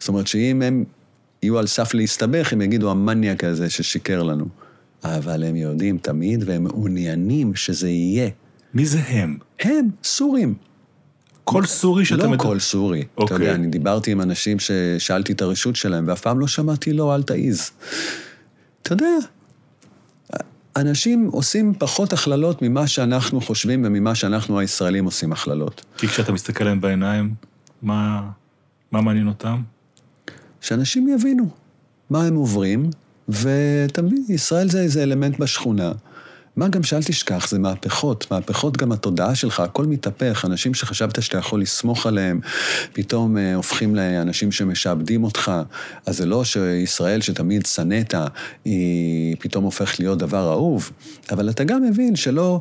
זאת 0.00 0.08
אומרת 0.08 0.26
שאם 0.26 0.62
הם 0.62 0.84
יהיו 1.42 1.58
על 1.58 1.66
סף 1.66 1.94
להסתבך, 1.94 2.52
הם 2.52 2.62
יגידו 2.62 2.90
המניאק 2.90 3.44
הזה 3.44 3.70
ששיקר 3.70 4.22
לנו. 4.22 4.44
אבל 5.04 5.44
הם 5.44 5.56
יודעים 5.56 5.98
תמיד, 5.98 6.44
והם 6.46 6.64
מעוניינים 6.64 7.54
שזה 7.54 7.88
יהיה. 7.88 8.30
מי 8.74 8.86
זה 8.86 9.00
הם? 9.00 9.38
הם 9.60 9.88
סורים. 10.04 10.54
כל 11.44 11.64
סורי 11.64 12.04
שאתה 12.04 12.22
לא 12.22 12.30
מדבר... 12.30 12.44
כל 12.44 12.58
סורי. 12.58 13.00
אתה 13.00 13.22
אוקיי. 13.22 13.36
יודע, 13.36 13.54
אני 13.54 13.66
דיברתי 13.66 14.12
עם 14.12 14.20
אנשים 14.20 14.56
ששאלתי 14.58 15.32
את 15.32 15.42
הרשות 15.42 15.76
שלהם, 15.76 16.04
ואף 16.08 16.20
פעם 16.20 16.40
לא 16.40 16.46
שמעתי 16.46 16.92
לא, 16.92 17.14
אל 17.14 17.22
תעיז. 17.22 17.70
אתה 18.82 18.92
יודע, 18.92 19.06
אנשים 20.76 21.28
עושים 21.32 21.74
פחות 21.78 22.12
הכללות 22.12 22.62
ממה 22.62 22.86
שאנחנו 22.86 23.40
חושבים 23.40 23.84
וממה 23.84 24.14
שאנחנו 24.14 24.58
הישראלים 24.58 25.04
עושים 25.04 25.32
הכללות. 25.32 25.84
כי 25.96 26.08
כשאתה 26.08 26.32
מסתכל 26.32 26.64
להם 26.64 26.80
בעיניים, 26.80 27.34
מה, 27.82 28.30
מה 28.92 29.00
מעניין 29.00 29.28
אותם? 29.28 29.62
שאנשים 30.60 31.08
יבינו 31.08 31.48
מה 32.10 32.24
הם 32.24 32.34
עוברים, 32.34 32.90
ואתה 33.28 34.02
מבין, 34.02 34.24
ישראל 34.28 34.68
זה 34.68 34.80
איזה 34.80 35.02
אלמנט 35.02 35.38
בשכונה. 35.38 35.92
מה 36.56 36.68
גם 36.68 36.82
שאל 36.82 37.02
תשכח, 37.02 37.48
זה 37.48 37.58
מהפכות, 37.58 38.26
מהפכות 38.30 38.76
גם 38.76 38.92
התודעה 38.92 39.34
שלך, 39.34 39.60
הכל 39.60 39.86
מתהפך, 39.86 40.44
אנשים 40.44 40.74
שחשבת 40.74 41.22
שאתה 41.22 41.38
יכול 41.38 41.60
לסמוך 41.60 42.06
עליהם, 42.06 42.40
פתאום 42.92 43.38
אה, 43.38 43.54
הופכים 43.54 43.94
לאנשים 43.94 44.52
שמשעבדים 44.52 45.24
אותך. 45.24 45.52
אז 46.06 46.16
זה 46.16 46.26
לא 46.26 46.44
שישראל 46.44 47.20
שתמיד 47.20 47.66
שנאת, 47.66 48.14
היא 48.64 49.36
פתאום 49.38 49.64
הופכת 49.64 50.00
להיות 50.00 50.18
דבר 50.18 50.52
אהוב, 50.52 50.90
אבל 51.30 51.50
אתה 51.50 51.64
גם 51.64 51.82
מבין 51.82 52.16
שלא 52.16 52.60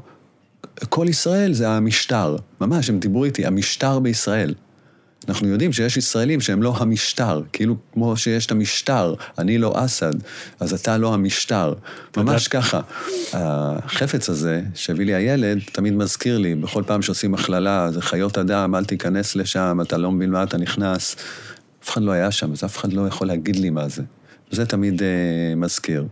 כל 0.90 1.06
ישראל 1.10 1.54
זה 1.54 1.70
המשטר. 1.70 2.36
ממש, 2.62 2.90
הם 2.90 3.00
דיברו 3.00 3.26
איתי, 3.26 3.46
המשטר 3.46 4.00
בישראל. 4.00 4.54
אנחנו 5.28 5.48
יודעים 5.48 5.74
שיש 5.74 5.98
ישראלים 5.98 6.42
שהם 6.42 6.64
לא 6.64 6.74
המשטר, 6.78 7.42
כאילו 7.54 7.76
כמו 7.94 8.18
שיש 8.18 8.46
את 8.46 8.52
המשטר, 8.52 9.14
אני 9.38 9.58
לא 9.58 9.74
אסד, 9.76 10.14
אז 10.60 10.74
אתה 10.74 10.98
לא 10.98 11.14
המשטר. 11.14 11.74
ממש 12.18 12.48
ככה. 12.48 12.82
החפץ 13.34 14.30
הזה 14.30 14.62
שהביא 14.76 15.06
לי 15.06 15.14
הילד, 15.14 15.60
תמיד 15.72 15.94
מזכיר 15.94 16.38
לי, 16.38 16.56
בכל 16.56 16.84
פעם 16.88 17.02
שעושים 17.02 17.34
הכללה, 17.34 17.92
זה 17.92 18.02
חיות 18.02 18.38
אדם, 18.38 18.76
אל 18.76 18.86
תיכנס 18.86 19.36
לשם, 19.36 19.80
אתה 19.82 19.98
לא 19.98 20.12
מבין 20.12 20.32
מה 20.32 20.44
אתה 20.44 20.58
נכנס. 20.58 21.16
אף 21.84 21.90
אחד 21.90 22.02
לא 22.02 22.12
היה 22.12 22.32
שם, 22.32 22.52
אז 22.52 22.64
אף 22.64 22.78
אחד 22.78 22.94
לא 22.94 23.08
יכול 23.08 23.28
להגיד 23.28 23.56
לי 23.56 23.70
מה 23.70 23.88
זה. 23.88 24.04
זה 24.52 24.66
תמיד 24.66 25.02
אה, 25.04 25.56
מזכיר. 25.56 26.06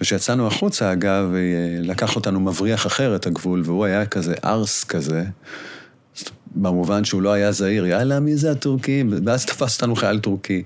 וכשיצאנו 0.00 0.46
החוצה, 0.46 0.92
אגב, 0.92 1.34
אה, 1.34 1.82
לקח 1.82 2.16
אותנו 2.16 2.40
מבריח 2.40 2.86
אחר 2.86 3.16
את 3.16 3.26
הגבול, 3.26 3.62
והוא 3.64 3.84
היה 3.84 4.06
כזה 4.06 4.34
ארס 4.44 4.84
כזה. 4.84 5.24
במובן 6.54 7.04
שהוא 7.04 7.22
לא 7.22 7.32
היה 7.32 7.52
זהיר, 7.52 7.86
יאללה, 7.86 8.20
מי 8.20 8.36
זה 8.36 8.50
הטורקים? 8.50 9.12
ואז 9.26 9.46
תפס 9.46 9.74
אותנו 9.76 9.96
חייל 9.96 10.18
טורקי. 10.18 10.62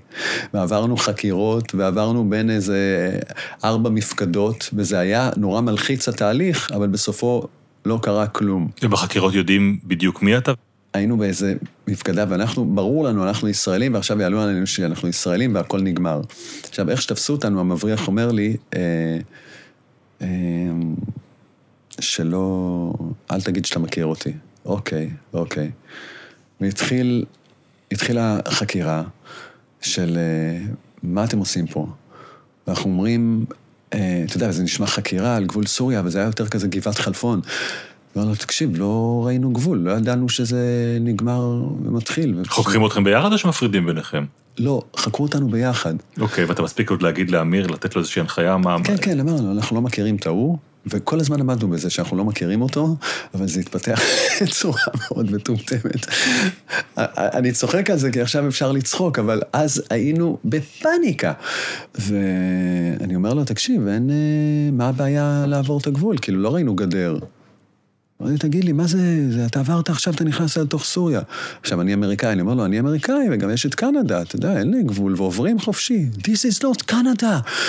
ועברנו 0.53 0.97
חקירות, 0.97 1.75
ועברנו 1.75 2.29
בין 2.29 2.49
איזה 2.49 3.09
ארבע 3.63 3.89
מפקדות, 3.89 4.69
וזה 4.73 4.99
היה 4.99 5.29
נורא 5.37 5.61
מלחיץ 5.61 6.09
התהליך, 6.09 6.71
אבל 6.75 6.87
בסופו 6.87 7.43
לא 7.85 7.99
קרה 8.01 8.27
כלום. 8.27 8.69
ובחקירות 8.83 9.33
יודעים 9.33 9.79
בדיוק 9.83 10.21
מי 10.21 10.37
אתה? 10.37 10.53
היינו 10.93 11.17
באיזה 11.17 11.53
מפקדה, 11.87 12.25
ואנחנו, 12.29 12.65
ברור 12.65 13.03
לנו, 13.03 13.23
אנחנו 13.23 13.49
ישראלים, 13.49 13.93
ועכשיו 13.93 14.21
יעלו 14.21 14.41
עלינו 14.41 14.67
שאנחנו 14.67 15.07
ישראלים 15.07 15.55
והכל 15.55 15.81
נגמר. 15.81 16.21
עכשיו, 16.69 16.89
איך 16.89 17.01
שתפסו 17.01 17.33
אותנו, 17.33 17.59
המבריח 17.59 18.07
אומר 18.07 18.31
לי, 18.31 18.57
אה, 18.75 19.17
אה, 20.21 20.27
שלא, 21.99 22.93
אל 23.31 23.41
תגיד 23.41 23.65
שאתה 23.65 23.79
מכיר 23.79 24.05
אותי. 24.05 24.33
אוקיי, 24.65 25.09
אוקיי. 25.33 25.71
והתחיל, 26.61 27.25
התחילה 27.91 28.39
חקירה 28.47 29.03
של 29.81 30.17
אה, 30.17 30.65
מה 31.03 31.23
אתם 31.23 31.37
עושים 31.37 31.67
פה. 31.67 31.87
ואנחנו 32.67 32.91
אומרים, 32.91 33.45
אה, 33.93 34.23
אתה 34.25 34.37
יודע, 34.37 34.51
זה 34.51 34.63
נשמע 34.63 34.87
חקירה 34.87 35.35
על 35.35 35.45
גבול 35.45 35.65
סוריה, 35.65 36.01
וזה 36.05 36.19
היה 36.19 36.25
יותר 36.25 36.47
כזה 36.47 36.67
גבעת 36.67 36.99
חלפון. 36.99 37.41
אמר 38.17 38.25
לו, 38.25 38.35
תקשיב, 38.35 38.69
לא 38.75 39.23
ראינו 39.25 39.51
גבול, 39.51 39.77
לא 39.77 39.91
ידענו 39.91 40.29
שזה 40.29 40.97
נגמר 41.01 41.63
ומתחיל. 41.85 42.43
חוקרים 42.47 42.85
אתכם 42.85 43.03
ביחד 43.03 43.31
או 43.31 43.37
שמפרידים 43.37 43.85
ביניכם? 43.85 44.25
לא, 44.57 44.81
חקרו 44.97 45.25
אותנו 45.25 45.49
ביחד. 45.49 45.93
אוקיי, 46.19 46.45
ואתה 46.45 46.61
מספיק 46.61 46.89
עוד 46.91 47.01
להגיד 47.01 47.31
לאמיר, 47.31 47.67
לתת 47.67 47.95
לו 47.95 48.01
איזושהי 48.01 48.19
הנחיה, 48.19 48.57
מה... 48.57 48.77
כן, 48.83 48.95
כן, 49.01 49.19
אמרנו, 49.19 49.51
אנחנו 49.51 49.75
לא 49.75 49.81
מכירים 49.81 50.15
את 50.15 50.25
ההוא, 50.25 50.57
וכל 50.85 51.19
הזמן 51.19 51.39
עמדנו 51.39 51.67
בזה 51.67 51.89
שאנחנו 51.89 52.17
לא 52.17 52.25
מכירים 52.25 52.61
אותו, 52.61 52.95
אבל 53.33 53.47
זה 53.47 53.59
התפתח 53.59 54.01
בצורה 54.41 54.81
מאוד 55.01 55.31
מטומטמת. 55.31 56.07
אני 56.97 57.51
צוחק 57.51 57.89
על 57.89 57.97
זה 57.97 58.11
כי 58.11 58.21
עכשיו 58.21 58.47
אפשר 58.47 58.71
לצחוק, 58.71 59.19
אבל 59.19 59.41
אז 59.53 59.83
היינו 59.89 60.37
בפאניקה. 60.45 61.33
ואני 61.95 63.15
אומר 63.15 63.33
לו, 63.33 63.43
תקשיב, 63.43 63.87
אין... 63.87 64.09
אה, 64.09 64.15
מה 64.71 64.87
הבעיה 64.87 65.45
לעבור 65.47 65.79
את 65.79 65.87
הגבול? 65.87 66.17
כאילו, 66.21 66.41
לא 66.41 66.53
ראינו 66.53 66.75
גדר. 66.75 67.17
אמרתי, 68.23 68.37
תגיד 68.37 68.63
לי, 68.63 68.71
מה 68.71 68.87
זה, 68.87 69.25
זה, 69.29 69.45
אתה 69.45 69.59
עברת 69.59 69.89
עכשיו, 69.89 70.13
אתה 70.13 70.23
נכנס 70.23 70.57
לתוך 70.57 70.83
סוריה. 70.83 71.21
עכשיו, 71.61 71.81
אני 71.81 71.93
אמריקאי, 71.93 72.31
אני 72.31 72.41
אומר 72.41 72.53
לו, 72.53 72.65
אני 72.65 72.79
אמריקאי, 72.79 73.27
וגם 73.31 73.49
יש 73.49 73.65
את 73.65 73.75
קנדה, 73.75 74.21
אתה 74.21 74.35
יודע, 74.35 74.59
אין 74.59 74.71
לי 74.71 74.83
גבול, 74.83 75.13
ועוברים 75.17 75.59
חופשי. 75.59 76.09
This 76.17 76.59
is 76.59 76.63
not 76.63 76.91
Canada. 76.91 77.25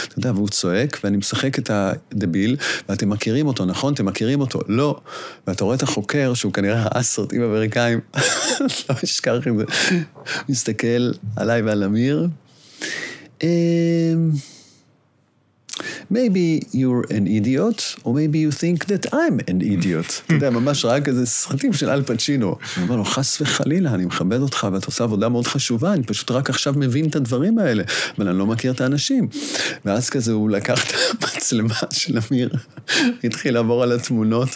אתה 0.09 0.19
יודע, 0.19 0.33
והוא 0.33 0.49
צועק, 0.49 1.01
ואני 1.05 1.17
משחק 1.17 1.59
את 1.59 1.71
הדביל, 1.71 2.57
ואתם 2.89 3.11
מכירים 3.11 3.47
אותו, 3.47 3.65
נכון? 3.65 3.95
אתם 3.95 4.07
מכירים 4.07 4.41
אותו? 4.41 4.61
לא. 4.69 5.01
ואתה 5.47 5.65
רואה 5.65 5.77
את 5.77 5.83
החוקר, 5.83 6.35
שהוא 6.35 6.53
כנראה 6.53 6.83
ראה 6.83 7.03
סרטים 7.03 7.43
אמריקאים, 7.43 8.01
לא 8.89 8.95
אשכח 9.05 9.35
את 9.47 9.57
זה, 9.57 9.65
מסתכל 10.49 11.11
עליי 11.37 11.63
ועל 11.63 11.85
אמיר. 11.85 12.29
Maybe 16.11 16.63
you're 16.73 17.05
an 17.11 17.27
idiot, 17.27 17.97
or 18.05 18.15
maybe 18.15 18.39
you 18.39 18.51
think 18.51 18.87
that 18.87 19.07
I'm 19.13 19.41
an 19.51 19.61
idiot. 19.61 20.21
אתה 20.27 20.35
יודע, 20.35 20.51
ממש 20.51 20.85
רק 20.85 21.09
איזה 21.09 21.27
סרטים 21.27 21.73
של 21.73 21.91
אל 21.91 22.03
פצ'ינו. 22.03 22.47
הוא 22.47 22.59
אומר 22.83 22.97
לו, 22.97 23.05
חס 23.05 23.41
וחלילה, 23.41 23.95
אני 23.95 24.05
מכבד 24.05 24.41
אותך 24.41 24.67
ואתה 24.73 24.87
עושה 24.87 25.05
עבודה 25.05 25.29
מאוד 25.29 25.47
חשובה, 25.47 25.93
אני 25.93 26.03
פשוט 26.03 26.31
רק 26.31 26.51
עכשיו 26.51 26.75
מבין 26.77 27.09
את 27.09 27.17
הדברים 27.17 27.59
האלה, 27.59 27.83
אבל 28.19 28.29
אני 28.29 28.39
לא 28.39 28.47
מכיר 28.47 28.73
את 28.73 28.81
האנשים. 28.81 29.29
ואז 29.85 30.11
כזה 30.11 30.33
הוא 30.33 30.51
לקח 30.51 30.85
את 30.85 30.95
המצלמה 31.23 31.75
של 31.93 32.19
אמיר, 32.31 32.51
התחיל 33.25 33.55
לעבור 33.55 33.83
על 33.83 33.93
התמונות, 33.93 34.49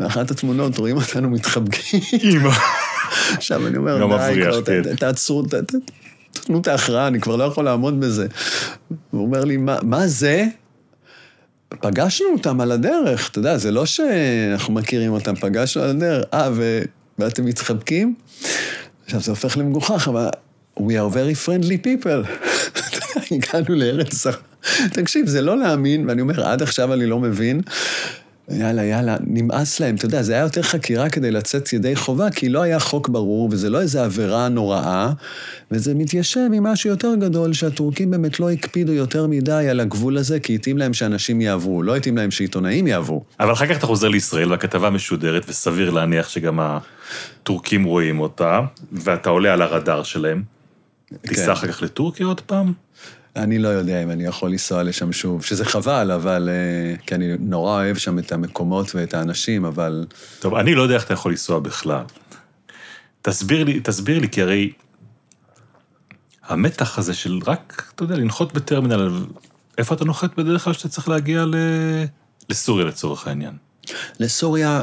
ואחת 0.00 0.30
התמונות 0.30 0.78
רואים 0.78 0.96
אותנו 0.96 1.30
מתחבקים. 1.30 2.00
עכשיו 3.36 3.66
אני 3.66 3.76
אומר, 3.76 3.96
די, 4.06 4.40
כבר 4.42 4.62
כן. 4.62 4.96
תעצרו, 4.96 5.42
תנו 6.32 6.58
את 6.60 6.68
ההכרעה, 6.68 7.06
אני 7.06 7.20
כבר 7.20 7.36
לא 7.36 7.44
יכול 7.44 7.64
לעמוד 7.64 8.00
בזה. 8.00 8.26
הוא 9.10 9.26
אומר 9.26 9.44
לי, 9.44 9.56
מה 9.82 10.06
זה? 10.06 10.46
פגשנו 11.68 12.26
אותם 12.32 12.60
על 12.60 12.72
הדרך, 12.72 13.30
אתה 13.30 13.38
יודע, 13.38 13.56
זה 13.56 13.70
לא 13.70 13.86
שאנחנו 13.86 14.74
מכירים 14.74 15.12
אותם, 15.12 15.34
פגשנו 15.34 15.82
על 15.82 15.90
הדרך. 15.90 16.24
אה, 16.34 16.48
ו... 16.52 16.82
ואתם 17.18 17.44
מתחבקים? 17.44 18.14
עכשיו, 19.04 19.20
זה 19.20 19.32
הופך 19.32 19.56
למגוחך, 19.56 20.08
אבל 20.08 20.28
we 20.78 20.92
are 20.92 21.14
very 21.14 21.46
friendly 21.46 21.86
people. 21.86 22.28
הגענו 23.30 23.74
לארץ... 23.74 24.26
תקשיב, 24.92 25.26
זה 25.26 25.42
לא 25.42 25.58
להאמין, 25.58 26.08
ואני 26.08 26.20
אומר, 26.20 26.46
עד 26.46 26.62
עכשיו 26.62 26.92
אני 26.92 27.06
לא 27.06 27.18
מבין. 27.18 27.60
יאללה, 28.50 28.84
יאללה, 28.84 29.16
נמאס 29.20 29.80
להם. 29.80 29.94
אתה 29.94 30.04
יודע, 30.04 30.22
זה 30.22 30.32
היה 30.32 30.42
יותר 30.42 30.62
חקירה 30.62 31.10
כדי 31.10 31.30
לצאת 31.30 31.72
ידי 31.72 31.96
חובה, 31.96 32.30
כי 32.30 32.48
לא 32.48 32.62
היה 32.62 32.80
חוק 32.80 33.08
ברור, 33.08 33.48
וזה 33.52 33.70
לא 33.70 33.80
איזו 33.80 34.00
עבירה 34.00 34.48
נוראה, 34.48 35.12
וזה 35.70 35.94
מתיישב 35.94 36.48
עם 36.54 36.64
משהו 36.64 36.90
יותר 36.90 37.14
גדול, 37.20 37.52
שהטורקים 37.52 38.10
באמת 38.10 38.40
לא 38.40 38.50
הקפידו 38.50 38.92
יותר 38.92 39.26
מדי 39.26 39.66
על 39.70 39.80
הגבול 39.80 40.18
הזה, 40.18 40.40
כי 40.40 40.54
התאים 40.54 40.78
להם 40.78 40.94
שאנשים 40.94 41.40
יעברו, 41.40 41.82
לא 41.82 41.96
התאים 41.96 42.16
להם 42.16 42.30
שעיתונאים 42.30 42.86
יעברו. 42.86 43.24
אבל 43.40 43.52
אחר 43.52 43.66
כך 43.66 43.78
אתה 43.78 43.86
חוזר 43.86 44.08
לישראל, 44.08 44.50
והכתבה 44.50 44.90
משודרת, 44.90 45.44
וסביר 45.48 45.90
להניח 45.90 46.28
שגם 46.28 46.60
הטורקים 46.60 47.84
רואים 47.84 48.20
אותה, 48.20 48.60
ואתה 48.92 49.30
עולה 49.30 49.52
על 49.52 49.62
הרדאר 49.62 50.02
שלהם. 50.02 50.42
כן. 51.10 51.16
תיסע 51.28 51.52
אחר 51.52 51.68
כך 51.68 51.82
לטורקיה 51.82 52.26
עוד 52.26 52.40
פעם? 52.40 52.72
אני 53.36 53.58
לא 53.58 53.68
יודע 53.68 54.02
אם 54.02 54.10
אני 54.10 54.24
יכול 54.24 54.50
לנסוע 54.50 54.82
לשם 54.82 55.12
שוב, 55.12 55.44
שזה 55.44 55.64
חבל, 55.64 56.10
אבל... 56.10 56.48
אה, 56.48 56.96
כי 57.06 57.14
אני 57.14 57.32
נורא 57.40 57.72
אוהב 57.72 57.96
שם 57.96 58.18
את 58.18 58.32
המקומות 58.32 58.94
ואת 58.94 59.14
האנשים, 59.14 59.64
אבל... 59.64 60.06
טוב, 60.40 60.54
אני 60.54 60.74
לא 60.74 60.82
יודע 60.82 60.94
איך 60.94 61.04
אתה 61.04 61.14
יכול 61.14 61.30
לנסוע 61.30 61.60
בכלל. 61.60 62.04
תסביר 63.22 63.64
לי, 63.64 63.80
תסביר 63.80 64.18
לי, 64.18 64.28
כי 64.28 64.42
הרי 64.42 64.72
המתח 66.42 66.98
הזה 66.98 67.14
של 67.14 67.38
רק, 67.46 67.92
אתה 67.94 68.04
יודע, 68.04 68.16
לנחות 68.16 68.52
בטרמינל, 68.52 69.10
איפה 69.78 69.94
אתה 69.94 70.04
נוחת 70.04 70.36
בדרך 70.36 70.64
כלל 70.64 70.72
שאתה 70.72 70.88
צריך 70.88 71.08
להגיע 71.08 71.44
ל... 71.44 71.54
לסוריה 72.50 72.86
לצורך 72.86 73.26
העניין? 73.26 73.56
לסוריה 74.20 74.82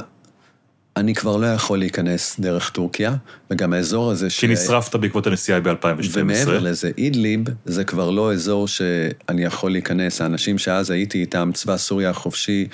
אני 0.97 1.15
כבר 1.15 1.37
לא 1.37 1.45
יכול 1.45 1.79
להיכנס 1.79 2.39
דרך 2.39 2.69
טורקיה, 2.69 3.15
וגם 3.51 3.73
האזור 3.73 4.11
הזה 4.11 4.29
ש... 4.29 4.39
כי 4.39 4.47
נשרפת 4.47 4.95
בעקבות 4.95 5.27
הנסיעה 5.27 5.59
ב-2012. 5.59 6.09
ומעבר 6.13 6.59
לזה, 6.59 6.91
אידליב 6.97 7.41
זה 7.65 7.83
כבר 7.83 8.09
לא 8.09 8.33
אזור 8.33 8.67
שאני 8.67 9.43
יכול 9.43 9.71
להיכנס. 9.71 10.21
האנשים 10.21 10.57
שאז 10.57 10.91
הייתי 10.91 11.19
איתם, 11.21 11.51
צבא 11.53 11.77
סוריה 11.77 12.09
החופשי, 12.09 12.67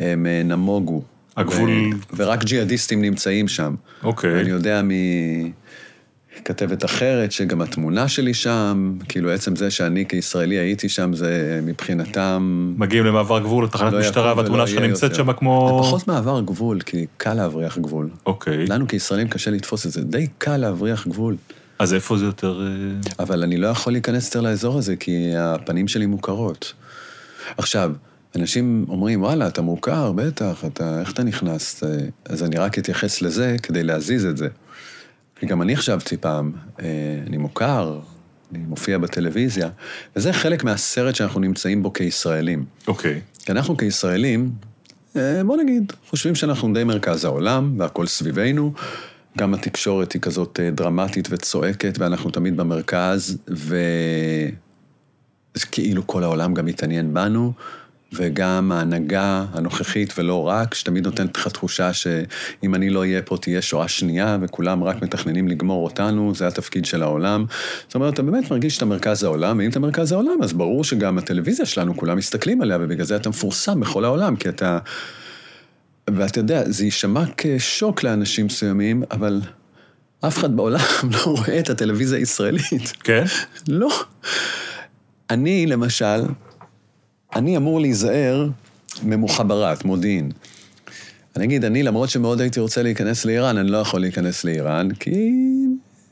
הם 0.00 0.26
אה, 0.26 0.42
נמוגו. 0.44 1.02
הגבול... 1.36 1.70
ו... 1.70 2.16
ורק 2.16 2.44
ג'יהאדיסטים 2.44 3.02
נמצאים 3.02 3.48
שם. 3.48 3.74
אוקיי. 4.02 4.40
אני 4.40 4.50
יודע 4.50 4.82
מכתבת 6.46 6.84
אחרת 6.84 7.32
שגם 7.32 7.60
התמונה 7.60 8.08
שלי 8.08 8.34
שם, 8.34 8.98
כאילו 9.08 9.30
עצם 9.30 9.56
זה 9.56 9.70
שאני 9.70 10.06
כישראלי 10.08 10.54
הייתי 10.54 10.88
שם, 10.88 11.12
זה 11.14 11.60
מבחינתם... 11.62 12.74
מגיעים 12.78 13.04
למעבר 13.04 13.38
גבול, 13.38 13.64
לתחנת 13.64 13.92
לא 13.92 14.00
משטרה, 14.00 14.34
והתמונה 14.36 14.66
שלך 14.66 14.82
נמצאת. 14.82 15.14
שם 15.14 15.32
כמו... 15.32 15.80
פחות 15.82 16.08
מעבר 16.08 16.40
גבול, 16.40 16.80
כי 16.80 17.06
קל 17.16 17.34
להבריח 17.34 17.78
גבול. 17.78 18.08
אוקיי. 18.26 18.66
לנו 18.66 18.88
כישראלים 18.88 19.28
קשה 19.28 19.50
לתפוס 19.50 19.86
את 19.86 19.92
זה, 19.92 20.02
די 20.02 20.26
קל 20.38 20.56
להבריח 20.56 21.06
גבול. 21.06 21.36
אז 21.78 21.94
איפה 21.94 22.16
זה 22.16 22.24
יותר... 22.24 22.66
אה, 22.66 23.24
אבל 23.24 23.42
אני 23.42 23.56
לא 23.56 23.66
יכול 23.66 23.92
להיכנס 23.92 24.26
יותר 24.26 24.40
לאזור 24.40 24.78
הזה, 24.78 24.96
כי 24.96 25.32
הפנים 25.36 25.88
שלי 25.88 26.06
מוכרות. 26.06 26.72
עכשיו, 27.56 27.92
אנשים 28.36 28.86
אומרים, 28.88 29.22
וואלה, 29.22 29.46
אתה 29.46 29.62
מוכר, 29.62 30.12
בטח, 30.12 30.64
אתה, 30.64 31.00
איך 31.00 31.12
אתה 31.12 31.22
נכנס? 31.22 31.84
אז 32.24 32.42
אני 32.42 32.56
רק 32.56 32.78
אתייחס 32.78 33.22
לזה 33.22 33.56
כדי 33.62 33.82
להזיז 33.82 34.26
את 34.26 34.36
זה. 34.36 34.48
כי 35.40 35.46
גם 35.46 35.62
אני 35.62 35.76
חשבתי 35.76 36.16
פעם, 36.16 36.52
אה, 36.80 36.86
אני 37.26 37.36
מוכר, 37.36 38.00
אני 38.52 38.58
מופיע 38.58 38.98
בטלוויזיה, 38.98 39.68
וזה 40.16 40.32
חלק 40.32 40.64
מהסרט 40.64 41.14
שאנחנו 41.14 41.40
נמצאים 41.40 41.82
בו 41.82 41.92
כישראלים. 41.92 42.64
אוקיי. 42.86 43.20
כי 43.44 43.52
אנחנו 43.52 43.76
כישראלים, 43.76 44.50
אה, 45.16 45.44
בוא 45.44 45.56
נגיד, 45.56 45.92
חושבים 46.08 46.34
שאנחנו 46.34 46.74
די 46.74 46.84
מרכז 46.84 47.24
העולם, 47.24 47.80
והכל 47.80 48.06
סביבנו. 48.06 48.72
גם 49.38 49.54
התקשורת 49.54 50.12
היא 50.12 50.22
כזאת 50.22 50.60
אה, 50.62 50.70
דרמטית 50.70 51.28
וצועקת, 51.30 51.98
ואנחנו 51.98 52.30
תמיד 52.30 52.56
במרכז, 52.56 53.38
וכאילו 55.56 56.06
כל 56.06 56.22
העולם 56.22 56.54
גם 56.54 56.66
מתעניין 56.66 57.14
בנו, 57.14 57.52
וגם 58.16 58.72
ההנהגה 58.72 59.44
הנוכחית 59.52 60.14
ולא 60.18 60.48
רק, 60.48 60.74
שתמיד 60.74 61.04
נותנת 61.04 61.36
לך 61.36 61.48
תחושה 61.48 61.92
שאם 61.92 62.74
אני 62.74 62.90
לא 62.90 63.00
אהיה 63.00 63.22
פה 63.22 63.36
תהיה 63.36 63.62
שואה 63.62 63.88
שנייה, 63.88 64.38
וכולם 64.40 64.84
רק 64.84 65.02
מתכננים 65.02 65.48
לגמור 65.48 65.84
אותנו, 65.84 66.34
זה 66.34 66.46
התפקיד 66.46 66.84
של 66.84 67.02
העולם. 67.02 67.44
זאת 67.86 67.94
אומרת, 67.94 68.14
אתה 68.14 68.22
באמת 68.22 68.50
מרגיש 68.50 68.74
שאתה 68.74 68.84
מרכז 68.84 69.24
העולם, 69.24 69.58
ואם 69.58 69.70
אתה 69.70 69.80
מרכז 69.80 70.12
העולם, 70.12 70.42
אז 70.42 70.52
ברור 70.52 70.84
שגם 70.84 71.18
הטלוויזיה 71.18 71.66
שלנו, 71.66 71.96
כולם 71.96 72.16
מסתכלים 72.16 72.62
עליה, 72.62 72.78
ובגלל 72.80 73.06
זה 73.06 73.16
אתה 73.16 73.28
מפורסם 73.28 73.80
בכל 73.80 74.04
העולם, 74.04 74.36
כי 74.36 74.48
אתה... 74.48 74.78
ואתה 76.10 76.38
יודע, 76.38 76.70
זה 76.70 76.84
יישמע 76.84 77.24
כשוק 77.36 78.02
לאנשים 78.02 78.46
מסוימים, 78.46 79.02
אבל 79.10 79.40
אף 80.20 80.38
אחד 80.38 80.56
בעולם 80.56 80.80
לא 81.12 81.24
רואה 81.24 81.58
את 81.58 81.70
הטלוויזיה 81.70 82.18
הישראלית. 82.18 82.92
כן? 83.04 83.24
לא. 83.68 83.88
אני, 85.30 85.66
למשל, 85.66 86.22
אני 87.34 87.56
אמור 87.56 87.80
להיזהר 87.80 88.48
ממוחברת, 89.02 89.84
מודיעין. 89.84 90.30
אני 91.36 91.44
אגיד, 91.44 91.64
אני, 91.64 91.82
למרות 91.82 92.10
שמאוד 92.10 92.40
הייתי 92.40 92.60
רוצה 92.60 92.82
להיכנס 92.82 93.24
לאיראן, 93.24 93.56
אני 93.56 93.70
לא 93.70 93.78
יכול 93.78 94.00
להיכנס 94.00 94.44
לאיראן, 94.44 94.88
כי 94.90 95.32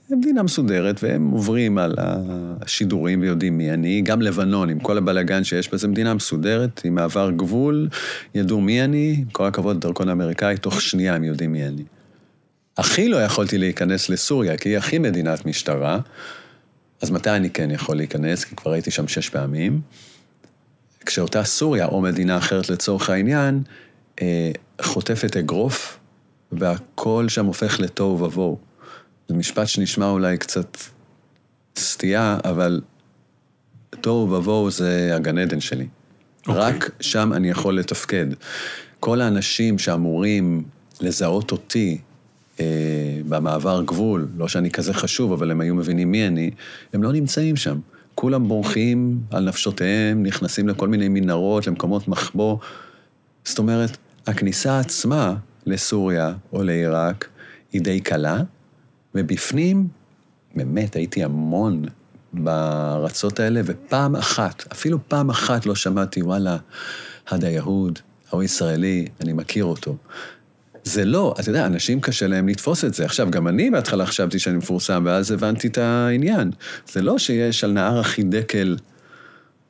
זו 0.09 0.16
מדינה 0.16 0.42
מסודרת, 0.42 1.02
והם 1.02 1.30
עוברים 1.30 1.78
על 1.78 1.94
השידורים 1.99 3.21
ויודעים 3.21 3.59
מי 3.59 3.71
אני. 3.71 4.02
גם 4.02 4.23
לבנון, 4.23 4.71
עם 4.71 4.80
כל 4.80 4.99
הבלגן 4.99 5.44
שיש 5.44 5.71
בה, 5.71 5.76
זו 5.76 5.88
מדינה 5.88 6.14
מסודרת, 6.14 6.80
עם 6.85 6.94
מעבר 6.94 7.30
גבול, 7.30 7.88
ידעו 8.35 8.61
מי 8.61 8.85
אני, 8.85 9.16
עם 9.18 9.30
כל 9.33 9.47
הכבוד, 9.47 9.80
דרכון 9.80 10.09
האמריקאי, 10.09 10.56
תוך 10.56 10.80
שנייה 10.80 11.14
הם 11.14 11.25
יודעים 11.25 11.52
מי 11.52 11.66
אני. 11.66 11.83
הכי 12.76 13.09
לא 13.09 13.16
יכולתי 13.16 13.59
להיכנס 13.59 14.09
לסוריה, 14.09 14.56
כי 14.56 14.68
היא 14.68 14.78
הכי 14.78 14.99
מדינת 14.99 15.47
משטרה, 15.47 15.99
אז 17.02 17.11
מתי 17.11 17.30
אני 17.30 17.50
כן 17.50 17.71
יכול 17.71 17.97
להיכנס? 17.97 18.44
כי 18.44 18.56
כבר 18.56 18.73
הייתי 18.73 18.90
שם 18.90 19.09
שש 19.09 19.28
פעמים. 19.28 19.80
כשאותה 21.06 21.44
סוריה, 21.44 21.87
או 21.87 22.00
מדינה 22.00 22.38
אחרת 22.38 22.68
לצורך 22.68 23.11
העניין, 23.11 23.62
אה, 24.23 24.50
חוטפת 24.82 25.37
אגרוף, 25.37 25.99
והכל 26.52 27.26
שם 27.28 27.46
הופך 27.46 27.80
לתוהו 27.80 28.20
ובוהו. 28.20 28.58
זה 29.28 29.34
משפט 29.34 29.68
שנשמע 29.68 30.08
אולי 30.08 30.38
קצת 30.38 30.76
סטייה, 31.76 32.38
אבל 32.44 32.80
תוהו 34.00 34.30
ובוהו 34.30 34.70
זה 34.70 35.11
הגן 35.14 35.38
עדן 35.38 35.61
שלי. 35.61 35.84
Okay. 35.84 36.49
אוקיי. 36.49 36.62
רק 36.62 36.90
שם 37.00 37.32
אני 37.32 37.50
יכול 37.50 37.78
לתפקד. 37.78 38.26
כל 39.00 39.20
האנשים 39.20 39.78
שאמורים 39.78 40.64
לזהות 41.00 41.52
אותי 41.52 41.99
אה, 42.61 42.64
במעבר 43.28 43.82
גבול, 43.82 44.28
לא 44.37 44.49
שאני 44.49 44.70
כזה 44.70 44.94
חשוב, 44.94 45.32
אבל 45.32 45.50
הם 45.50 45.61
היו 45.61 45.75
מבינים 45.75 46.12
מי 46.12 46.26
אני, 46.26 46.50
הם 46.92 47.02
לא 47.02 47.12
נמצאים 47.12 47.56
שם. 47.56 47.78
כולם 48.25 48.49
בורחים 48.49 49.21
על 49.31 49.45
נפשותיהם, 49.49 50.23
נכנסים 50.23 50.69
לכל 50.69 50.88
מיני 50.88 51.09
מנהרות, 51.09 51.66
למקומות 51.66 52.09
מחבוא. 52.09 52.59
זאת 53.45 53.59
אומרת, 53.59 53.97
הכניסה 54.26 54.78
עצמה 54.78 55.35
לסוריה 55.66 56.35
או 56.52 56.62
לעיראק 56.62 57.28
היא 57.73 57.83
די 57.83 58.00
קלה, 58.00 58.43
ובפנים, 59.14 59.88
באמת, 60.54 60.97
הייתי 60.97 61.25
המון 61.25 61.85
בארצות 62.33 63.40
האלה, 63.40 63.61
ופעם 63.64 64.16
אחת, 64.16 64.64
אפילו 64.73 64.99
פעם 65.09 65.31
אחת 65.31 65.66
לא 65.66 65.75
שמעתי, 65.75 66.23
וואלה, 66.23 66.57
הדה 67.28 67.50
יהוד, 67.50 67.99
ההוא 68.28 68.43
ישראלי, 68.43 69.07
אני 69.21 69.33
מכיר 69.33 69.64
אותו. 69.64 69.97
זה 70.85 71.05
לא, 71.05 71.35
אתה 71.41 71.50
יודע, 71.50 71.67
אנשים 71.67 72.00
קשה 72.00 72.26
להם 72.26 72.49
לתפוס 72.49 72.85
את 72.85 72.95
זה. 72.95 73.05
עכשיו, 73.05 73.31
גם 73.31 73.49
אני 73.49 73.71
בהתחלה 73.71 74.07
חשבתי 74.07 74.38
שאני 74.38 74.57
מפורסם, 74.57 75.03
ואז 75.07 75.31
הבנתי 75.31 75.69
את 75.69 75.79
העניין. 75.79 76.50
זה 76.93 77.03
לא 77.03 77.19
שיש 77.19 77.64
על 77.64 77.73
נהר 77.73 77.99
החידקל, 77.99 78.76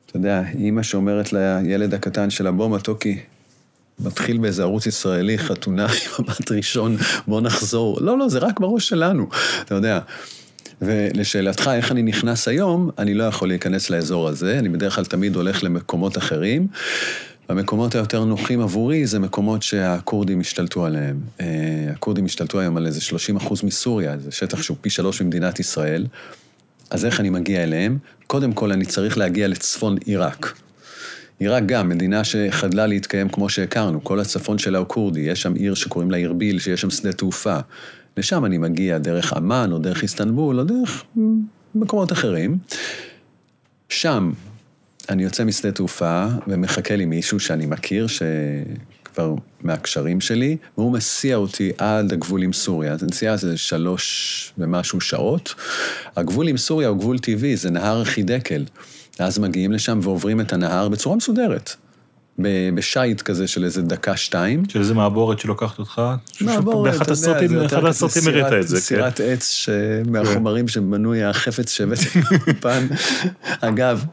אתה 0.05 0.17
יודע, 0.17 0.43
אימא 0.57 0.83
שאומרת 0.83 1.33
לילד 1.33 1.93
הקטן 1.93 2.29
שלה, 2.29 2.51
בוא 2.51 2.69
מתוקי, 2.69 3.19
מתחיל 3.99 4.37
באיזה 4.37 4.61
ערוץ 4.61 4.85
ישראלי, 4.85 5.37
חתונה 5.37 5.85
עם 5.85 6.25
מבט 6.25 6.51
ראשון, 6.51 6.97
בוא 7.27 7.41
נחזור. 7.41 7.97
לא, 8.01 8.17
לא, 8.17 8.29
זה 8.29 8.39
רק 8.39 8.59
בראש 8.59 8.87
שלנו, 8.87 9.29
אתה 9.61 9.75
יודע. 9.75 9.99
ולשאלתך, 10.81 11.71
איך 11.73 11.91
אני 11.91 12.03
נכנס 12.03 12.47
היום, 12.47 12.89
אני 12.97 13.13
לא 13.13 13.23
יכול 13.23 13.47
להיכנס 13.47 13.89
לאזור 13.89 14.27
הזה, 14.27 14.59
אני 14.59 14.69
בדרך 14.69 14.95
כלל 14.95 15.05
תמיד 15.05 15.35
הולך 15.35 15.63
למקומות 15.63 16.17
אחרים. 16.17 16.67
והמקומות 17.49 17.95
היותר 17.95 18.23
נוחים 18.23 18.61
עבורי 18.61 19.07
זה 19.07 19.19
מקומות 19.19 19.63
שהכורדים 19.63 20.39
השתלטו 20.39 20.85
עליהם. 20.85 21.19
אה, 21.41 21.45
הכורדים 21.91 22.25
השתלטו 22.25 22.59
היום 22.59 22.77
על 22.77 22.85
איזה 22.85 23.01
30 23.01 23.35
אחוז 23.35 23.63
מסוריה, 23.63 24.17
זה 24.17 24.31
שטח 24.31 24.61
שהוא 24.61 24.77
פי 24.81 24.89
שלוש 24.89 25.21
ממדינת 25.21 25.59
ישראל. 25.59 26.05
אז 26.89 27.05
איך 27.05 27.19
אני 27.19 27.29
מגיע 27.29 27.63
אליהם? 27.63 27.97
קודם 28.27 28.53
כל, 28.53 28.71
אני 28.71 28.85
צריך 28.85 29.17
להגיע 29.17 29.47
לצפון 29.47 29.97
עיראק. 30.05 30.53
עיראק 31.39 31.63
גם, 31.65 31.89
מדינה 31.89 32.23
שחדלה 32.23 32.87
להתקיים 32.87 33.29
כמו 33.29 33.49
שהכרנו, 33.49 34.03
כל 34.03 34.19
הצפון 34.19 34.57
שלה 34.57 34.77
הוא 34.77 34.87
כורדי, 34.87 35.19
יש 35.19 35.41
שם 35.41 35.53
עיר 35.53 35.73
שקוראים 35.73 36.11
לה 36.11 36.17
ארביל, 36.17 36.59
שיש 36.59 36.81
שם 36.81 36.89
שדה 36.89 37.13
תעופה. 37.13 37.57
לשם 38.17 38.45
אני 38.45 38.57
מגיע 38.57 38.97
דרך 38.97 39.33
עמאן, 39.33 39.71
או 39.71 39.77
דרך 39.77 40.03
איסטנבול, 40.03 40.59
או 40.59 40.63
דרך 40.63 41.03
מקומות 41.75 42.11
אחרים. 42.11 42.57
שם 43.89 44.31
אני 45.09 45.23
יוצא 45.23 45.43
משדה 45.43 45.71
תעופה 45.71 46.25
ומחכה 46.47 46.95
לי 46.95 47.05
מישהו 47.05 47.39
שאני 47.39 47.65
מכיר, 47.65 48.07
שכבר 48.07 49.35
מהקשרים 49.61 50.21
שלי, 50.21 50.57
והוא 50.77 50.91
מסיע 50.91 51.35
אותי 51.35 51.71
עד 51.77 52.13
הגבול 52.13 52.43
עם 52.43 52.53
סוריה. 52.53 52.97
זו 52.97 53.05
נסיעה 53.05 53.37
זה 53.37 53.57
שלוש 53.57 54.53
ומשהו 54.57 55.01
שעות. 55.01 55.55
הגבול 56.15 56.47
עם 56.47 56.57
סוריה 56.57 56.87
הוא 56.87 56.97
גבול 56.97 57.19
טבעי, 57.19 57.57
זה 57.57 57.71
נהר 57.71 58.03
חידקל. 58.03 58.65
ואז 59.19 59.39
מגיעים 59.39 59.71
לשם 59.71 59.99
ועוברים 60.03 60.41
את 60.41 60.53
הנהר 60.53 60.89
בצורה 60.89 61.15
מסודרת. 61.15 61.75
בשייט 62.39 63.21
כזה 63.21 63.47
של 63.47 63.63
איזה 63.63 63.81
דקה-שתיים. 63.81 64.63
של 64.69 64.79
איזה 64.79 64.93
מעבורת 64.93 65.39
שלוקחת 65.39 65.79
אותך? 65.79 66.01
מעבורת, 66.41 66.91
באחד 66.91 67.01
אתה 67.01 67.11
יודע, 67.11 67.13
הסרטים, 67.13 67.47
זה 67.47 67.55
באחד 67.59 67.75
יותר 67.75 67.87
הסרטים 67.87 68.21
סירת- 68.21 68.53
את 68.53 68.67
זה, 68.67 68.75
כן. 68.75 68.81
סירת 68.81 69.19
עץ 69.19 69.65
מהחומרים 70.07 70.67
שבנוי 70.67 71.23
החפץ 71.23 71.71
שהבאתי 71.71 72.05
באולפן. 72.29 72.87
אגב, 73.61 74.05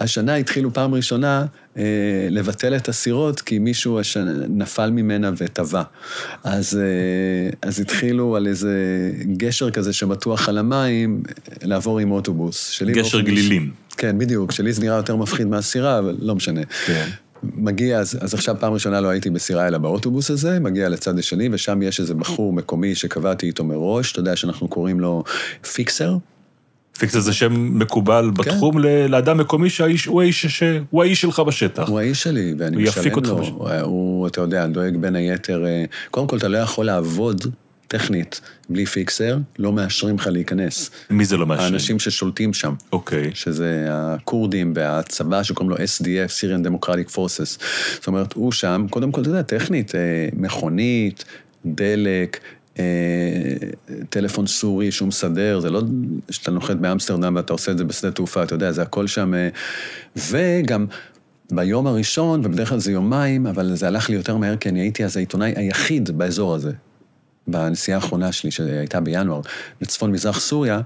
השנה 0.00 0.34
התחילו 0.34 0.72
פעם 0.72 0.94
ראשונה 0.94 1.46
אה, 1.76 1.82
לבטל 2.30 2.76
את 2.76 2.88
הסירות, 2.88 3.40
כי 3.40 3.58
מישהו 3.58 4.00
השנה, 4.00 4.32
נפל 4.48 4.90
ממנה 4.90 5.30
וטבע. 5.36 5.82
אז, 6.44 6.78
אה, 6.78 7.68
אז 7.68 7.80
התחילו 7.80 8.36
על 8.36 8.46
איזה 8.46 8.72
גשר 9.36 9.70
כזה 9.70 9.92
שמתוח 9.92 10.48
על 10.48 10.58
המים, 10.58 11.22
לעבור 11.62 11.98
עם 11.98 12.10
אוטובוס. 12.10 12.82
גשר 12.92 13.20
גלילים. 13.20 13.70
כן, 13.96 14.18
בדיוק. 14.18 14.52
שלי 14.52 14.72
זה 14.72 14.82
נראה 14.82 14.96
יותר 14.96 15.16
מפחיד 15.16 15.46
מהסירה, 15.46 15.98
אבל 15.98 16.16
לא 16.20 16.34
משנה. 16.34 16.60
כן. 16.86 17.08
מגיע, 17.42 17.98
אז, 17.98 18.18
אז 18.20 18.34
עכשיו 18.34 18.56
פעם 18.60 18.72
ראשונה 18.72 19.00
לא 19.00 19.08
הייתי 19.08 19.30
בסירה 19.30 19.66
אלא 19.68 19.78
באוטובוס 19.78 20.30
הזה, 20.30 20.60
מגיע 20.60 20.88
לצד 20.88 21.18
השני, 21.18 21.48
ושם 21.52 21.82
יש 21.82 22.00
איזה 22.00 22.14
בחור 22.14 22.52
מקומי 22.52 22.94
שקבעתי 22.94 23.46
איתו 23.46 23.64
מראש, 23.64 24.12
אתה 24.12 24.20
יודע 24.20 24.36
שאנחנו 24.36 24.68
קוראים 24.68 25.00
לו 25.00 25.24
fixer. 25.72 26.16
fixer 26.98 27.16
זה 27.16 27.32
שם 27.32 27.78
מקובל 27.78 28.24
כן. 28.24 28.34
בתחום 28.34 28.78
ל- 28.78 29.06
לאדם 29.06 29.38
מקומי 29.38 29.70
שהאיש 29.70 30.04
הוא 30.06 30.22
האיש 30.22 30.46
ש- 30.46 30.62
הוא 30.90 31.02
האיש 31.02 31.20
שלך 31.20 31.40
בשטח. 31.40 31.88
הוא 31.88 31.98
האיש 31.98 32.22
שלי, 32.22 32.54
ואני 32.58 32.76
הוא 32.76 32.82
יפיק 32.82 33.12
משלם 33.12 33.14
אותך 33.16 33.28
לו. 33.28 33.54
הוא, 33.56 33.70
הוא, 33.82 34.26
אתה 34.26 34.40
יודע, 34.40 34.66
דואג 34.66 34.96
בין 34.96 35.16
היתר... 35.16 35.64
אה, 35.66 35.84
קודם 36.10 36.26
כל, 36.26 36.36
אתה 36.36 36.48
לא 36.48 36.58
יכול 36.58 36.86
לעבוד 36.86 37.44
טכנית 37.88 38.40
בלי 38.68 38.86
fixer, 38.86 39.38
לא 39.58 39.72
מאשרים 39.72 40.16
לך 40.16 40.26
להיכנס. 40.26 40.90
מי 41.10 41.24
זה 41.24 41.36
לא 41.36 41.46
מאשר? 41.46 41.62
האנשים 41.62 41.98
ששולטים 41.98 42.54
שם. 42.54 42.74
אוקיי. 42.92 43.30
שזה 43.34 43.86
הכורדים 43.90 44.72
והצבא 44.76 45.42
שקוראים 45.42 45.70
לו 45.70 45.76
SDF, 45.76 46.30
Syrian 46.40 46.66
Democratic 46.66 47.14
Forces. 47.14 47.62
זאת 47.94 48.06
אומרת, 48.06 48.32
הוא 48.32 48.52
שם, 48.52 48.86
קודם 48.90 49.12
כל, 49.12 49.20
אתה 49.20 49.30
יודע, 49.30 49.42
טכנית, 49.42 49.94
אה, 49.94 50.00
מכונית, 50.32 51.24
דלק, 51.66 52.40
אה, 52.78 52.84
טלפון 54.10 54.46
סורי 54.46 54.92
שהוא 54.92 55.08
מסדר, 55.08 55.60
זה 55.60 55.70
לא 55.70 55.82
שאתה 56.30 56.50
נוחת 56.50 56.76
באמסטרדם 56.76 57.36
ואתה 57.36 57.52
עושה 57.52 57.72
את 57.72 57.78
זה 57.78 57.84
בשדה 57.84 58.10
תעופה, 58.10 58.42
אתה 58.42 58.54
יודע, 58.54 58.72
זה 58.72 58.82
הכל 58.82 59.06
שם. 59.06 59.34
אה, 59.34 59.48
וגם 60.30 60.86
ביום 61.50 61.86
הראשון, 61.86 62.40
ובדרך 62.44 62.68
כלל 62.68 62.78
זה 62.78 62.92
יומיים, 62.92 63.46
אבל 63.46 63.74
זה 63.74 63.86
הלך 63.86 64.10
לי 64.10 64.16
יותר 64.16 64.36
מהר, 64.36 64.56
כי 64.56 64.68
אני 64.68 64.80
הייתי 64.80 65.04
אז 65.04 65.16
העיתונאי 65.16 65.52
היחיד 65.56 66.18
באזור 66.18 66.54
הזה. 66.54 66.72
בנסיעה 67.48 67.98
האחרונה 67.98 68.32
שלי, 68.32 68.50
שהייתה 68.50 69.00
בינואר, 69.00 69.40
בצפון 69.80 70.12
מזרח 70.12 70.40
סוריה, 70.40 70.80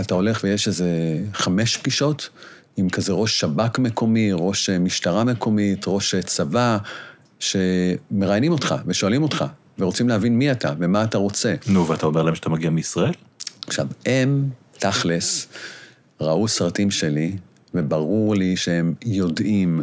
אתה 0.00 0.14
הולך 0.14 0.40
ויש 0.44 0.68
איזה 0.68 0.88
חמש 1.32 1.76
פגישות 1.76 2.28
עם 2.76 2.90
כזה 2.90 3.12
ראש 3.12 3.40
שב"כ 3.40 3.78
מקומי, 3.78 4.30
ראש 4.32 4.70
משטרה 4.70 5.24
מקומית, 5.24 5.84
ראש 5.86 6.14
צבא, 6.14 6.78
שמראיינים 7.38 8.52
אותך 8.52 8.74
ושואלים 8.86 9.22
אותך, 9.22 9.44
ורוצים 9.78 10.08
להבין 10.08 10.38
מי 10.38 10.52
אתה 10.52 10.72
ומה 10.78 11.04
אתה 11.04 11.18
רוצה. 11.18 11.54
נו, 11.66 11.88
ואתה 11.88 12.06
אומר 12.06 12.22
להם 12.22 12.34
שאתה 12.34 12.50
מגיע 12.50 12.70
מישראל? 12.70 13.12
עכשיו, 13.66 13.86
הם, 14.06 14.48
תכלס, 14.78 15.48
ראו 16.20 16.48
סרטים 16.48 16.90
שלי, 16.90 17.36
וברור 17.74 18.34
לי 18.34 18.56
שהם 18.56 18.94
יודעים 19.04 19.82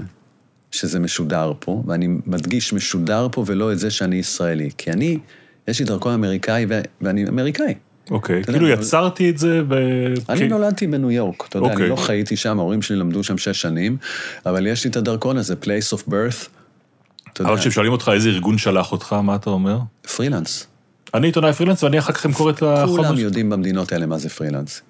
שזה 0.71 0.99
משודר 0.99 1.53
פה, 1.59 1.83
ואני 1.87 2.07
מדגיש 2.25 2.73
משודר 2.73 3.27
פה 3.31 3.43
ולא 3.47 3.71
את 3.71 3.79
זה 3.79 3.91
שאני 3.91 4.15
ישראלי. 4.15 4.69
כי 4.77 4.91
אני, 4.91 5.19
יש 5.67 5.80
לי 5.80 5.86
דרכון 5.86 6.13
אמריקאי 6.13 6.65
ו- 6.69 6.82
ואני 7.01 7.27
אמריקאי. 7.27 7.73
אוקיי, 8.12 8.36
יודע, 8.36 8.51
כאילו 8.51 8.73
אבל- 8.73 8.82
יצרתי 8.82 9.30
את 9.30 9.38
זה 9.38 9.62
ב... 9.67 9.73
אני 10.30 10.39
כן. 10.39 10.47
נולדתי 10.49 10.88
בניו 10.88 11.12
יורק, 11.12 11.45
אתה 11.49 11.58
יודע, 11.58 11.69
אוקיי. 11.69 11.82
אני 11.84 11.89
לא 11.89 11.95
חייתי 11.95 12.36
שם, 12.36 12.60
ההורים 12.60 12.82
שלי 12.82 12.95
למדו 12.97 13.23
שם 13.23 13.38
שש 13.38 13.62
שנים, 13.62 13.97
אבל 14.45 14.67
יש 14.67 14.84
לי 14.84 14.89
את 14.91 14.95
הדרכון 14.95 15.38
הזה, 15.38 15.56
place 15.63 15.97
of 15.97 16.10
birth. 16.10 16.47
יודע, 17.39 17.51
אבל 17.51 17.58
כששואלים 17.60 17.91
אותך 17.91 18.12
איזה 18.13 18.30
ארגון 18.30 18.58
שלח 18.58 18.91
אותך, 18.91 19.13
מה 19.13 19.36
אתה 19.36 19.49
אומר? 19.49 19.80
פרילנס. 20.15 20.67
אני 21.13 21.27
עיתונאי 21.27 21.53
פרילנס 21.53 21.84
ואני 21.84 21.99
אחר 21.99 22.13
כך 22.13 22.25
אמכור 22.25 22.49
את 22.49 22.63
החומר. 22.63 23.03
כולם 23.03 23.17
יודעים 23.17 23.49
במדינות 23.49 23.91
האלה 23.91 24.06
מה 24.06 24.17
זה 24.17 24.30
פרילנס. 24.30 24.82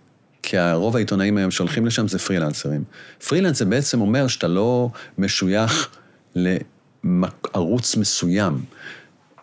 כי 0.44 0.58
רוב 0.74 0.96
העיתונאים 0.96 1.38
היום 1.38 1.52
שהולכים 1.52 1.86
לשם 1.86 2.08
זה 2.08 2.20
פרילנסרים. 2.20 2.84
פרילנס 3.28 3.58
זה 3.58 3.66
בעצם 3.66 4.02
אומר 4.02 4.28
שאתה 4.28 4.48
לא 4.48 4.90
משוייך 5.18 5.90
לערוץ 7.04 7.96
מסוים. 7.96 8.54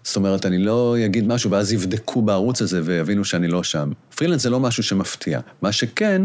זאת 0.05 0.17
אומרת, 0.17 0.47
אני 0.47 0.59
לא 0.59 0.97
אגיד 1.05 1.27
משהו 1.27 1.51
ואז 1.51 1.73
יבדקו 1.73 2.23
בערוץ 2.23 2.63
הזה 2.63 2.81
ויבינו 2.85 3.25
שאני 3.25 3.49
לא 3.49 3.63
שם. 3.63 3.91
פרילנס 4.17 4.43
זה 4.43 4.51
לא 4.51 4.61
משהו 4.61 4.83
שמפתיע. 4.83 5.41
מה 5.63 5.73
שכן, 5.73 6.23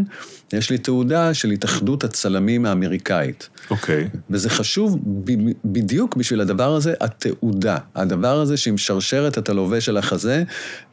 יש 0.52 0.70
לי 0.70 0.78
תעודה 0.78 1.34
של 1.34 1.50
התאחדות 1.50 2.04
הצלמים 2.04 2.66
האמריקאית. 2.66 3.48
אוקיי. 3.70 4.08
וזה 4.30 4.50
חשוב 4.50 4.98
ב- 5.24 5.50
בדיוק 5.64 6.16
בשביל 6.16 6.40
הדבר 6.40 6.74
הזה, 6.74 6.94
התעודה. 7.00 7.78
הדבר 7.94 8.40
הזה 8.40 8.56
שעם 8.56 8.78
שרשרת 8.78 9.38
אתה 9.38 9.52
לובש 9.52 9.88
על 9.88 9.96
החזה, 9.96 10.42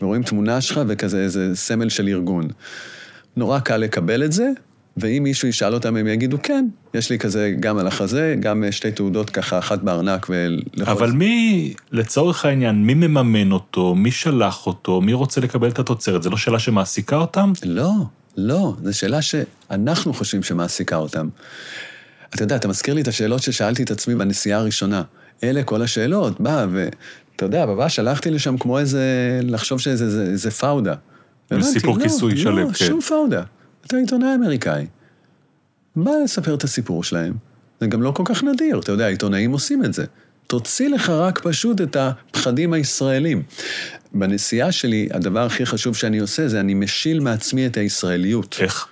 ורואים 0.01 0.23
תמונה 0.23 0.61
שלך 0.61 0.81
וכזה 0.87 1.17
איזה 1.17 1.51
סמל 1.55 1.89
של 1.89 2.07
ארגון. 2.07 2.47
נורא 3.35 3.59
קל 3.59 3.77
לקבל 3.77 4.23
את 4.23 4.31
זה, 4.31 4.49
ואם 4.97 5.23
מישהו 5.23 5.47
ישאל 5.47 5.73
אותם, 5.73 5.95
הם 5.95 6.07
יגידו, 6.07 6.37
כן, 6.43 6.65
יש 6.93 7.09
לי 7.09 7.19
כזה 7.19 7.53
גם 7.59 7.77
על 7.77 7.87
החזה, 7.87 8.35
גם 8.39 8.63
שתי 8.71 8.91
תעודות 8.91 9.29
ככה, 9.29 9.59
אחת 9.59 9.81
בארנק 9.81 10.27
ולכל... 10.29 10.91
אבל 10.91 11.11
מי, 11.11 11.73
לצורך 11.91 12.45
העניין, 12.45 12.83
מי 12.85 12.93
מממן 12.93 13.51
אותו, 13.51 13.95
מי 13.95 14.11
שלח 14.11 14.67
אותו, 14.67 15.01
מי 15.01 15.13
רוצה 15.13 15.41
לקבל 15.41 15.69
את 15.69 15.79
התוצרת? 15.79 16.23
זו 16.23 16.29
לא 16.29 16.37
שאלה 16.37 16.59
שמעסיקה 16.59 17.15
אותם? 17.15 17.51
לא, 17.65 17.91
לא, 18.37 18.73
זו 18.83 18.97
שאלה 18.97 19.21
שאנחנו 19.21 20.13
חושבים 20.13 20.43
שמעסיקה 20.43 20.95
אותם. 20.95 21.29
אתה 22.35 22.43
יודע, 22.43 22.55
אתה 22.55 22.67
מזכיר 22.67 22.93
לי 22.93 23.01
את 23.01 23.07
השאלות 23.07 23.41
ששאלתי 23.41 23.83
את 23.83 23.91
עצמי 23.91 24.15
בנסיעה 24.15 24.59
הראשונה. 24.59 25.01
אלה 25.43 25.63
כל 25.63 25.81
השאלות, 25.81 26.41
בא, 26.41 26.65
ואתה 26.71 27.45
יודע, 27.45 27.65
ממש 27.65 27.99
הלכתי 27.99 28.31
לשם 28.31 28.57
כמו 28.57 28.79
איזה, 28.79 29.39
לחשוב 29.43 29.79
שזה 29.79 30.09
זה, 30.09 30.37
זה 30.37 30.51
פאודה. 30.51 30.93
סיפור 31.61 31.97
לא, 31.97 32.03
כיסוי 32.03 32.31
לא, 32.31 32.41
שלם, 32.41 32.57
לא, 32.57 32.67
כן. 32.73 32.85
שום 32.85 33.01
פאודה. 33.01 33.43
אתה 33.87 33.97
עיתונאי 33.97 34.35
אמריקאי. 34.35 34.85
בא 35.95 36.11
לספר 36.23 36.55
את 36.55 36.63
הסיפור 36.63 37.03
שלהם. 37.03 37.33
זה 37.81 37.87
גם 37.87 38.01
לא 38.01 38.11
כל 38.11 38.23
כך 38.25 38.43
נדיר, 38.43 38.79
אתה 38.79 38.91
יודע, 38.91 39.07
עיתונאים 39.07 39.51
עושים 39.51 39.85
את 39.85 39.93
זה. 39.93 40.05
תוציא 40.47 40.89
לך 40.89 41.09
רק 41.09 41.39
פשוט 41.39 41.81
את 41.81 41.95
הפחדים 41.95 42.73
הישראלים. 42.73 43.43
בנסיעה 44.13 44.71
שלי, 44.71 45.09
הדבר 45.11 45.45
הכי 45.45 45.65
חשוב 45.65 45.95
שאני 45.95 46.17
עושה 46.17 46.47
זה 46.47 46.59
אני 46.59 46.73
משיל 46.73 47.19
מעצמי 47.19 47.67
את 47.67 47.77
הישראליות. 47.77 48.57
איך? 48.61 48.87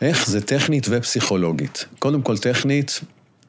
איך? 0.00 0.28
זה 0.28 0.40
טכנית 0.40 0.86
ופסיכולוגית. 0.90 1.84
קודם 1.98 2.22
כל, 2.22 2.38
טכנית, 2.38 3.00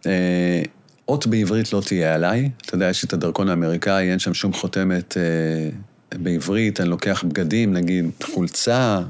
אה, 0.06 0.64
אות 1.08 1.28
בעברית 1.28 1.74
לא 1.74 1.82
תהיה 1.86 2.16
עליי. 2.16 2.50
אתה 2.66 2.76
יודע, 2.76 2.90
יש 2.90 3.04
את 3.04 3.14
הדרכון 3.14 3.50
האמריקאי, 3.50 4.12
אין 4.12 4.20
שם 4.20 4.34
שום 4.34 4.54
חותמת 4.54 5.18
אה, 5.18 5.70
בעברית, 6.18 6.80
אני 6.82 6.90
לוקח 6.90 7.24
בגדים, 7.28 7.74
נגיד 7.74 8.06
חולצה, 8.24 9.02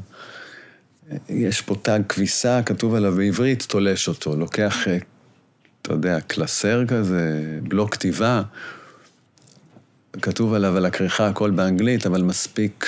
יש 1.29 1.61
פה 1.61 1.75
תג 1.81 1.99
כביסה, 2.09 2.61
כתוב 2.65 2.95
עליו 2.95 3.11
בעברית, 3.15 3.65
תולש 3.69 4.07
אותו. 4.07 4.35
לוקח, 4.35 4.87
אה, 4.87 4.97
אתה 5.81 5.93
יודע, 5.93 6.19
קלסר 6.27 6.85
כזה, 6.87 7.41
בלוק 7.63 7.93
כתיבה, 7.93 8.41
כתוב 10.21 10.53
עליו 10.53 10.77
על 10.77 10.85
הכריכה 10.85 11.27
הכל 11.27 11.51
באנגלית, 11.51 12.05
אבל 12.05 12.21
מספיק, 12.21 12.85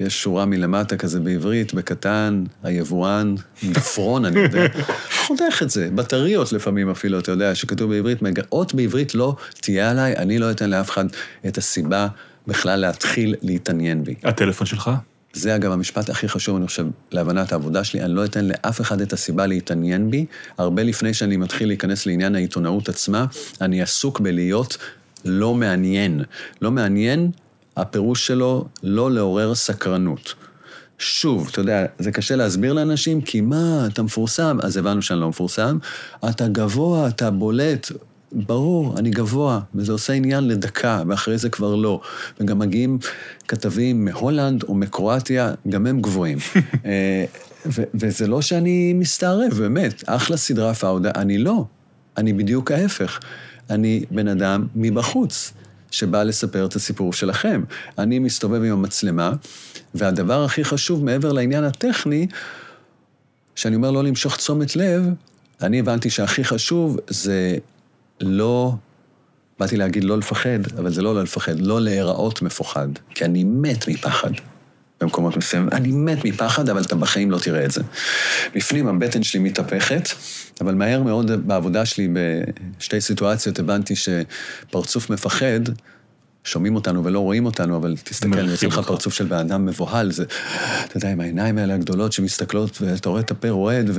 יש 0.00 0.22
שורה 0.22 0.44
מלמטה 0.46 0.96
כזה 0.96 1.20
בעברית, 1.20 1.74
בקטן, 1.74 2.44
היבואן, 2.62 3.34
דפרון, 3.72 4.24
אני 4.24 4.40
יודע. 4.40 4.66
חותך 5.26 5.62
את 5.62 5.70
זה, 5.70 5.88
בטריות 5.94 6.52
לפעמים 6.52 6.90
אפילו, 6.90 7.18
אתה 7.18 7.30
יודע, 7.30 7.54
שכתוב 7.54 7.90
בעברית, 7.90 8.22
מג- 8.22 8.40
אות 8.52 8.74
בעברית 8.74 9.14
לא 9.14 9.36
תהיה 9.60 9.90
עליי, 9.90 10.16
אני 10.16 10.38
לא 10.38 10.50
אתן 10.50 10.70
לאף 10.70 10.90
אחד 10.90 11.04
את 11.46 11.58
הסיבה 11.58 12.08
בכלל 12.46 12.80
להתחיל 12.80 13.34
להתעניין 13.42 14.04
בי. 14.04 14.14
הטלפון 14.24 14.66
שלך? 14.66 14.90
זה 15.34 15.56
אגב 15.56 15.72
המשפט 15.72 16.10
הכי 16.10 16.28
חשוב, 16.28 16.56
אני 16.56 16.66
חושב, 16.66 16.86
להבנת 17.12 17.52
העבודה 17.52 17.84
שלי. 17.84 18.02
אני 18.02 18.14
לא 18.14 18.24
אתן 18.24 18.44
לאף 18.44 18.80
אחד 18.80 19.00
את 19.00 19.12
הסיבה 19.12 19.46
להתעניין 19.46 20.10
בי. 20.10 20.26
הרבה 20.58 20.82
לפני 20.82 21.14
שאני 21.14 21.36
מתחיל 21.36 21.68
להיכנס 21.68 22.06
לעניין 22.06 22.34
העיתונאות 22.34 22.88
עצמה, 22.88 23.26
אני 23.60 23.82
עסוק 23.82 24.20
בלהיות 24.20 24.76
לא 25.24 25.54
מעניין. 25.54 26.22
לא 26.62 26.70
מעניין, 26.70 27.30
הפירוש 27.76 28.26
שלו 28.26 28.64
לא 28.82 29.10
לעורר 29.10 29.54
סקרנות. 29.54 30.34
שוב, 30.98 31.48
אתה 31.50 31.60
יודע, 31.60 31.86
זה 31.98 32.12
קשה 32.12 32.36
להסביר 32.36 32.72
לאנשים, 32.72 33.20
כי 33.20 33.40
מה, 33.40 33.86
אתה 33.92 34.02
מפורסם, 34.02 34.58
אז 34.62 34.76
הבנו 34.76 35.02
שאני 35.02 35.20
לא 35.20 35.28
מפורסם, 35.28 35.78
אתה 36.28 36.48
גבוה, 36.48 37.08
אתה 37.08 37.30
בולט, 37.30 37.92
ברור, 38.34 38.98
אני 38.98 39.10
גבוה, 39.10 39.60
וזה 39.74 39.92
עושה 39.92 40.12
עניין 40.12 40.48
לדקה, 40.48 41.02
ואחרי 41.08 41.38
זה 41.38 41.48
כבר 41.48 41.74
לא. 41.74 42.00
וגם 42.40 42.58
מגיעים 42.58 42.98
כתבים 43.48 44.04
מהולנד 44.04 44.62
או 44.62 44.74
מקרואטיה, 44.74 45.54
גם 45.68 45.86
הם 45.86 46.00
גבוהים. 46.00 46.38
אה, 46.86 47.24
ו- 47.66 47.82
וזה 47.94 48.26
לא 48.26 48.42
שאני 48.42 48.92
מסתערב, 48.92 49.52
באמת, 49.58 50.02
אחלה 50.06 50.36
סדרה 50.36 50.74
פאודה, 50.74 51.10
אני 51.14 51.38
לא. 51.38 51.64
אני 52.16 52.32
בדיוק 52.32 52.70
ההפך. 52.70 53.20
אני 53.70 54.04
בן 54.10 54.28
אדם 54.28 54.66
מבחוץ. 54.74 55.52
שבא 55.94 56.22
לספר 56.22 56.66
את 56.66 56.76
הסיפור 56.76 57.12
שלכם. 57.12 57.62
אני 57.98 58.18
מסתובב 58.18 58.62
עם 58.62 58.72
המצלמה, 58.72 59.32
והדבר 59.94 60.44
הכי 60.44 60.64
חשוב 60.64 61.04
מעבר 61.04 61.32
לעניין 61.32 61.64
הטכני, 61.64 62.26
שאני 63.54 63.76
אומר 63.76 63.90
לא 63.90 64.04
למשוך 64.04 64.36
תשומת 64.36 64.76
לב, 64.76 65.02
אני 65.62 65.80
הבנתי 65.80 66.10
שהכי 66.10 66.44
חשוב 66.44 66.98
זה 67.08 67.58
לא, 68.24 68.74
באתי 69.58 69.76
להגיד 69.76 70.04
לא 70.04 70.18
לפחד, 70.18 70.58
אבל 70.78 70.92
זה 70.92 71.02
לא 71.02 71.14
לא 71.14 71.22
לפחד, 71.22 71.60
לא 71.60 71.80
להיראות 71.80 72.42
מפוחד. 72.42 72.88
כי 73.14 73.24
אני 73.24 73.44
מת 73.44 73.88
מפחד. 73.88 74.30
במקומות 75.00 75.36
מסוימים, 75.36 75.68
אני 75.72 75.92
מת 75.92 76.24
מפחד, 76.24 76.68
אבל 76.68 76.82
אתה 76.82 76.96
בחיים 76.96 77.30
לא 77.30 77.38
תראה 77.38 77.64
את 77.64 77.70
זה. 77.70 77.82
בפנים 78.54 78.88
הבטן 78.88 79.22
שלי 79.22 79.40
מתהפכת, 79.40 80.08
אבל 80.60 80.74
מהר 80.74 81.02
מאוד 81.02 81.46
בעבודה 81.46 81.84
שלי 81.84 82.08
בשתי 82.78 83.00
סיטואציות 83.00 83.58
הבנתי 83.58 83.94
שפרצוף 83.96 85.10
מפחד, 85.10 85.60
שומעים 86.44 86.74
אותנו 86.74 87.04
ולא 87.04 87.18
רואים 87.18 87.46
אותנו, 87.46 87.76
אבל 87.76 87.94
תסתכל, 88.04 88.38
אני 88.38 88.50
יוצא 88.50 88.66
לך. 88.66 88.78
פרצוף 88.78 89.14
של 89.14 89.24
בן 89.24 89.36
אדם 89.36 89.66
מבוהל, 89.66 90.12
זה, 90.12 90.24
אתה 90.84 90.96
יודע, 90.96 91.08
עם 91.12 91.20
העיניים 91.20 91.58
האלה 91.58 91.74
הגדולות 91.74 92.12
שמסתכלות, 92.12 92.82
ואתה 92.82 93.08
רואה 93.08 93.20
את 93.20 93.30
הפה 93.30 93.50
רועד, 93.50 93.90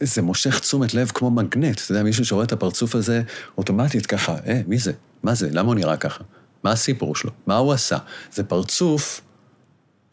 וזה 0.00 0.22
מושך 0.22 0.58
תשומת 0.58 0.94
לב 0.94 1.10
כמו 1.14 1.30
מגנט. 1.30 1.80
אתה 1.80 1.92
יודע, 1.92 2.02
מישהו 2.02 2.24
שרואה 2.24 2.44
את 2.44 2.52
הפרצוף 2.52 2.94
הזה, 2.94 3.22
אוטומטית 3.58 4.06
ככה, 4.06 4.36
אה, 4.46 4.60
מי 4.66 4.78
זה? 4.78 4.92
מה 5.22 5.34
זה? 5.34 5.48
למה 5.52 5.68
הוא 5.68 5.74
נראה 5.74 5.96
ככה? 5.96 6.24
מה 6.64 6.72
הסיפור 6.72 7.16
שלו? 7.16 7.30
מה 7.46 7.56
הוא 7.56 7.72
עשה? 7.72 7.98
זה 8.32 8.44
פרצוף 8.44 9.20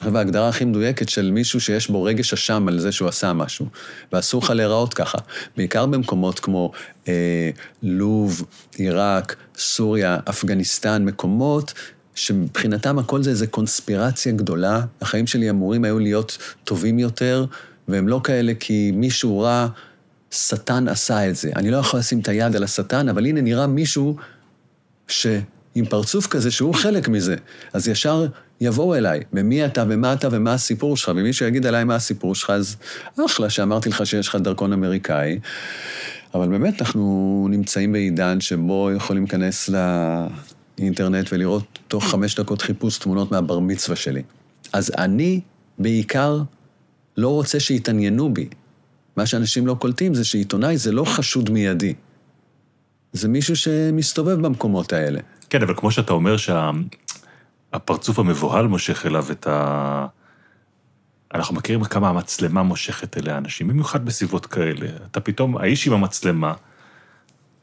חושב 0.01 0.15
ההגדרה 0.15 0.49
הכי 0.49 0.65
מדויקת 0.65 1.09
של 1.09 1.31
מישהו 1.31 1.61
שיש 1.61 1.89
בו 1.89 2.03
רגש 2.03 2.33
אשם 2.33 2.67
על 2.67 2.79
זה 2.79 2.91
שהוא 2.91 3.07
עשה 3.09 3.33
משהו. 3.33 3.65
ואסור 4.13 4.43
לך 4.43 4.49
להיראות 4.49 4.93
ככה. 4.93 5.17
בעיקר 5.57 5.85
במקומות 5.85 6.39
כמו 6.39 6.71
אה, 7.07 7.49
לוב, 7.83 8.43
עיראק, 8.75 9.35
סוריה, 9.57 10.17
אפגניסטן, 10.29 11.05
מקומות 11.05 11.73
שמבחינתם 12.15 12.99
הכל 12.99 13.23
זה 13.23 13.29
איזו 13.29 13.45
קונספירציה 13.51 14.31
גדולה. 14.31 14.81
החיים 15.01 15.27
שלי 15.27 15.49
אמורים 15.49 15.85
היו 15.85 15.99
להיות 15.99 16.37
טובים 16.63 16.99
יותר, 16.99 17.45
והם 17.87 18.07
לא 18.07 18.21
כאלה 18.23 18.53
כי 18.59 18.91
מישהו 18.93 19.39
רע, 19.39 19.67
שטן 20.31 20.87
עשה 20.87 21.29
את 21.29 21.35
זה. 21.35 21.51
אני 21.55 21.71
לא 21.71 21.77
יכול 21.77 21.99
לשים 21.99 22.19
את 22.19 22.27
היד 22.27 22.55
על 22.55 22.63
השטן, 22.63 23.09
אבל 23.09 23.25
הנה 23.25 23.41
נראה 23.41 23.67
מישהו 23.67 24.15
שעם 25.07 25.85
פרצוף 25.89 26.27
כזה 26.27 26.51
שהוא 26.51 26.73
חלק 26.73 27.07
מזה, 27.07 27.35
אז 27.73 27.87
ישר 27.87 28.25
יבואו 28.61 28.95
אליי, 28.95 29.19
ומי 29.33 29.65
אתה 29.65 29.83
ומה 29.89 30.13
אתה 30.13 30.27
ומה 30.31 30.53
הסיפור 30.53 30.97
שלך, 30.97 31.11
ומישהו 31.15 31.45
יגיד 31.45 31.65
עליי 31.65 31.83
מה 31.83 31.95
הסיפור 31.95 32.35
שלך, 32.35 32.49
אז 32.49 32.75
אחלה 33.25 33.49
שאמרתי 33.49 33.89
לך 33.89 34.05
שיש 34.05 34.27
לך 34.27 34.35
דרכון 34.35 34.73
אמריקאי, 34.73 35.39
אבל 36.33 36.47
באמת 36.47 36.81
אנחנו 36.81 37.47
נמצאים 37.49 37.91
בעידן 37.91 38.41
שבו 38.41 38.89
יכולים 38.95 39.23
להיכנס 39.23 39.69
לאינטרנט 40.79 41.29
ולראות 41.33 41.79
תוך 41.87 42.07
חמש 42.07 42.35
דקות 42.35 42.61
חיפוש 42.61 42.97
תמונות 42.97 43.31
מהבר 43.31 43.59
מצווה 43.59 43.95
שלי. 43.95 44.21
אז 44.73 44.91
אני 44.97 45.41
בעיקר 45.79 46.41
לא 47.21 47.29
רוצה 47.29 47.59
שיתעניינו 47.59 48.33
בי. 48.33 48.49
מה 49.17 49.25
שאנשים 49.25 49.67
לא 49.67 49.73
קולטים 49.73 50.13
זה 50.13 50.25
שעיתונאי 50.25 50.77
זה 50.77 50.91
לא 50.91 51.05
חשוד 51.05 51.49
מיידי. 51.49 51.93
זה 53.13 53.27
מישהו 53.27 53.55
שמסתובב 53.55 54.41
במקומות 54.41 54.93
האלה. 54.93 55.19
כן, 55.49 55.61
אבל 55.61 55.73
כמו 55.77 55.91
שאתה 55.91 56.13
אומר 56.13 56.35
שהפרצוף 56.37 58.19
המבוהל 58.19 58.67
מושך 58.67 59.05
אליו 59.05 59.25
את 59.31 59.47
ה... 59.47 60.05
אנחנו 61.33 61.55
מכירים 61.55 61.83
כמה 61.83 62.09
המצלמה 62.09 62.63
מושכת 62.63 63.17
אליה 63.17 63.37
אנשים, 63.37 63.67
במיוחד 63.67 64.05
בסביבות 64.05 64.45
כאלה. 64.45 64.87
אתה 65.11 65.19
פתאום, 65.19 65.57
האיש 65.57 65.87
עם 65.87 65.93
המצלמה, 65.93 66.53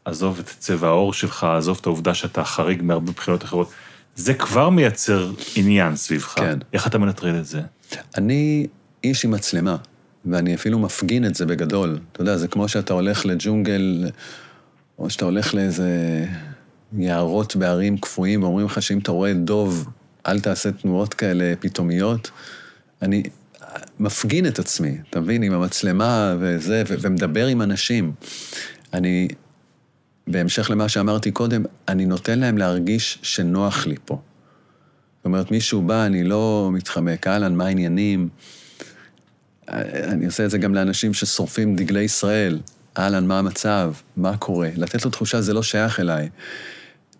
עזוב 0.04 0.38
את 0.38 0.46
צבע 0.46 0.88
העור 0.88 1.12
שלך, 1.12 1.44
עזוב 1.44 1.78
את 1.80 1.86
העובדה 1.86 2.14
שאתה 2.14 2.44
חריג 2.44 2.82
מהרבה 2.82 3.12
בחינות 3.12 3.44
אחרות, 3.44 3.70
זה 4.16 4.34
כבר 4.34 4.70
מייצר 4.70 5.32
עניין 5.56 5.96
סביבך. 5.96 6.34
כן. 6.36 6.58
איך 6.72 6.86
אתה 6.86 6.98
מנטרל 6.98 7.38
את 7.38 7.46
זה? 7.46 7.60
אני 8.16 8.66
איש 9.04 9.24
עם 9.24 9.30
מצלמה, 9.30 9.76
ואני 10.26 10.54
אפילו 10.54 10.78
מפגין 10.78 11.24
את 11.24 11.34
זה 11.34 11.46
בגדול. 11.46 11.98
אתה 12.12 12.20
יודע, 12.20 12.36
זה 12.36 12.48
כמו 12.48 12.68
שאתה 12.68 12.92
הולך 12.92 13.26
לג'ונגל, 13.26 14.10
או 14.98 15.10
שאתה 15.10 15.24
הולך 15.24 15.54
לאיזה 15.54 16.24
יערות 16.98 17.56
בערים 17.56 17.98
קפואים, 17.98 18.42
ואומרים 18.42 18.66
לך 18.66 18.82
שאם 18.82 18.98
אתה 18.98 19.12
רואה 19.12 19.34
דוב, 19.34 19.88
אל 20.26 20.40
תעשה 20.40 20.72
תנועות 20.72 21.14
כאלה 21.14 21.54
פתאומיות. 21.60 22.30
אני 23.02 23.22
מפגין 24.00 24.46
את 24.46 24.58
עצמי, 24.58 24.98
אתה 25.10 25.20
מבין? 25.20 25.42
עם 25.42 25.52
המצלמה 25.52 26.36
וזה, 26.40 26.82
ו- 26.88 26.94
ומדבר 27.00 27.46
עם 27.46 27.62
אנשים. 27.62 28.12
אני, 28.92 29.28
בהמשך 30.26 30.70
למה 30.70 30.88
שאמרתי 30.88 31.30
קודם, 31.30 31.62
אני 31.88 32.06
נותן 32.06 32.38
להם 32.38 32.58
להרגיש 32.58 33.18
שנוח 33.22 33.86
לי 33.86 33.96
פה. 34.04 34.20
זאת 35.16 35.24
אומרת, 35.24 35.50
מישהו 35.50 35.82
בא, 35.82 36.06
אני 36.06 36.24
לא 36.24 36.70
מתחמק, 36.72 37.26
אהלן, 37.26 37.54
מה 37.54 37.66
העניינים? 37.66 38.28
אני 39.68 40.26
עושה 40.26 40.44
את 40.44 40.50
זה 40.50 40.58
גם 40.58 40.74
לאנשים 40.74 41.14
ששורפים 41.14 41.76
דגלי 41.76 42.02
ישראל. 42.02 42.58
אהלן, 42.98 43.26
מה 43.26 43.38
המצב? 43.38 43.92
מה 44.16 44.36
קורה? 44.36 44.68
לתת 44.76 45.04
לו 45.04 45.10
תחושה, 45.10 45.40
זה 45.40 45.52
לא 45.52 45.62
שייך 45.62 46.00
אליי. 46.00 46.28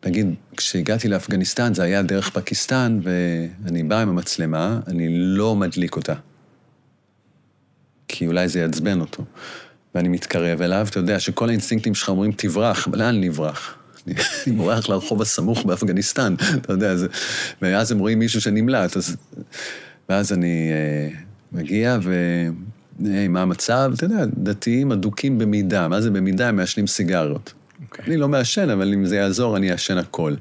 נגיד, 0.06 0.34
כשהגעתי 0.56 1.08
לאפגניסטן, 1.08 1.74
זה 1.74 1.82
היה 1.82 2.02
דרך 2.02 2.30
פקיסטן, 2.30 3.00
ואני 3.02 3.82
בא 3.82 4.00
עם 4.00 4.08
המצלמה, 4.08 4.80
אני 4.87 5.08
לא 5.11 5.56
מדליק 5.56 5.96
אותה. 5.96 6.14
כי 8.08 8.26
אולי 8.26 8.48
זה 8.48 8.61
יעצבן 8.61 9.00
אותו. 9.00 9.24
ואני 9.94 10.08
מתקרב 10.08 10.62
אליו, 10.62 10.87
אתה 10.90 10.98
יודע 10.98 11.20
שכל 11.20 11.48
האינסטינקטים 11.48 11.94
שלך 11.94 12.08
אומרים, 12.08 12.32
תברח, 12.32 12.88
לאן 12.92 13.20
נברח? 13.20 13.74
אני 14.06 14.14
בורח 14.56 14.88
לרחוב 14.88 15.22
הסמוך 15.22 15.64
באפגניסטן, 15.64 16.34
אתה 16.56 16.72
יודע, 16.72 16.96
זה... 16.96 17.06
ואז 17.62 17.92
הם 17.92 17.98
רואים 17.98 18.18
מישהו 18.18 18.40
שנמלט, 18.40 18.96
אז... 18.96 19.16
ואז 20.08 20.32
אני 20.32 20.70
אה, 20.72 21.28
מגיע 21.52 21.98
ו... 22.02 22.14
היי, 23.04 23.28
מה 23.28 23.42
המצב? 23.42 23.92
אתה 23.94 24.04
יודע, 24.04 24.24
דתיים 24.26 24.92
אדוקים 24.92 25.38
במידה. 25.38 25.88
מה 25.88 26.00
זה 26.00 26.11
במידה? 26.11 26.48
הם 26.48 26.56
מעשנים 26.56 26.87
סיגריות. 26.87 27.52
Okay. 27.52 27.82
אוקיי. 27.84 28.04
אני 28.06 28.16
לא 28.16 28.28
מעשן, 28.28 28.70
אבל 28.70 28.92
אם 28.92 29.06
זה 29.06 29.16
יעזור, 29.16 29.56
אני 29.56 29.72
אעשן 29.72 29.98
הכל. 29.98 30.34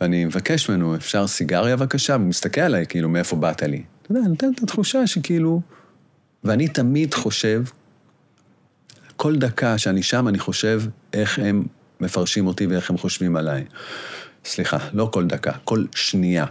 ואני 0.00 0.24
מבקש 0.24 0.70
ממנו, 0.70 0.96
אפשר 0.96 1.26
סיגריה 1.26 1.76
בבקשה? 1.76 2.16
והוא 2.16 2.28
מסתכל 2.28 2.60
עליי, 2.60 2.86
כאילו, 2.88 3.08
מאיפה 3.08 3.36
באת 3.36 3.62
לי? 3.62 3.82
אתה 4.02 4.12
יודע, 4.12 4.28
נותן 4.28 4.46
את 4.56 4.62
התחושה 4.62 5.06
שכאילו... 5.06 5.60
ואני 6.44 6.68
תמיד 6.68 7.14
חושב, 7.14 7.62
כל 9.16 9.36
דקה 9.36 9.78
שאני 9.78 10.02
שם, 10.02 10.28
אני 10.28 10.38
חושב 10.38 10.82
איך 11.12 11.38
הם 11.38 11.64
מפרשים 12.00 12.46
אותי 12.46 12.66
ואיך 12.66 12.90
הם 12.90 12.98
חושבים 12.98 13.36
עליי. 13.36 13.64
סליחה, 14.44 14.78
לא 14.92 15.08
כל 15.12 15.26
דקה, 15.26 15.52
כל 15.64 15.84
שנייה. 15.94 16.46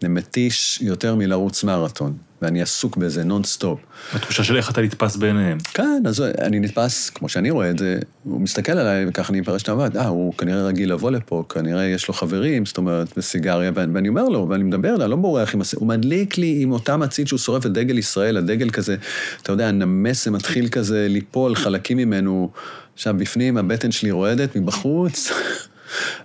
זה 0.00 0.08
מתיש 0.08 0.82
יותר 0.82 1.14
מלרוץ 1.14 1.64
מרתון, 1.64 2.16
ואני 2.42 2.62
עסוק 2.62 2.96
בזה 2.96 3.24
נונסטופ. 3.24 3.78
התחושה 4.12 4.44
של 4.44 4.56
איך 4.56 4.70
אתה 4.70 4.82
נתפס 4.82 5.16
בעיניהם. 5.16 5.58
כן, 5.74 6.02
אז 6.06 6.22
אני 6.40 6.60
נתפס, 6.60 7.10
כמו 7.10 7.28
שאני 7.28 7.50
רואה 7.50 7.70
את 7.70 7.78
זה, 7.78 7.98
הוא 8.24 8.40
מסתכל 8.40 8.72
עליי, 8.72 9.04
וככה 9.08 9.32
אני 9.32 9.40
מפרש 9.40 9.62
את 9.62 9.68
המבט, 9.68 9.96
אה, 9.96 10.06
הוא 10.06 10.34
כנראה 10.34 10.62
רגיל 10.62 10.92
לבוא 10.92 11.10
לפה, 11.10 11.44
כנראה 11.48 11.84
יש 11.84 12.08
לו 12.08 12.14
חברים, 12.14 12.66
זאת 12.66 12.78
אומרת, 12.78 13.08
בסיגריה, 13.16 13.70
ואני 13.74 14.08
אומר 14.08 14.24
לו, 14.24 14.46
ואני 14.48 14.64
מדבר, 14.64 14.94
אני 15.02 15.10
לא 15.10 15.16
בורח 15.16 15.54
עם 15.54 15.60
הס... 15.60 15.74
הוא 15.74 15.88
מדליק 15.88 16.38
לי 16.38 16.58
עם 16.60 16.72
אותה 16.72 16.96
מצית 16.96 17.28
שהוא 17.28 17.38
שורף 17.38 17.66
את 17.66 17.72
דגל 17.72 17.98
ישראל, 17.98 18.36
הדגל 18.36 18.70
כזה, 18.70 18.96
אתה 19.42 19.52
יודע, 19.52 19.68
הנמס 19.68 20.28
מתחיל 20.28 20.68
כזה 20.68 21.06
ליפול, 21.08 21.54
חלקים 21.54 21.96
ממנו, 21.96 22.50
עכשיו, 22.94 23.14
בפנים 23.18 23.56
הבטן 23.56 23.92
שלי 23.92 24.10
רועדת, 24.10 24.56
מבחוץ, 24.56 25.30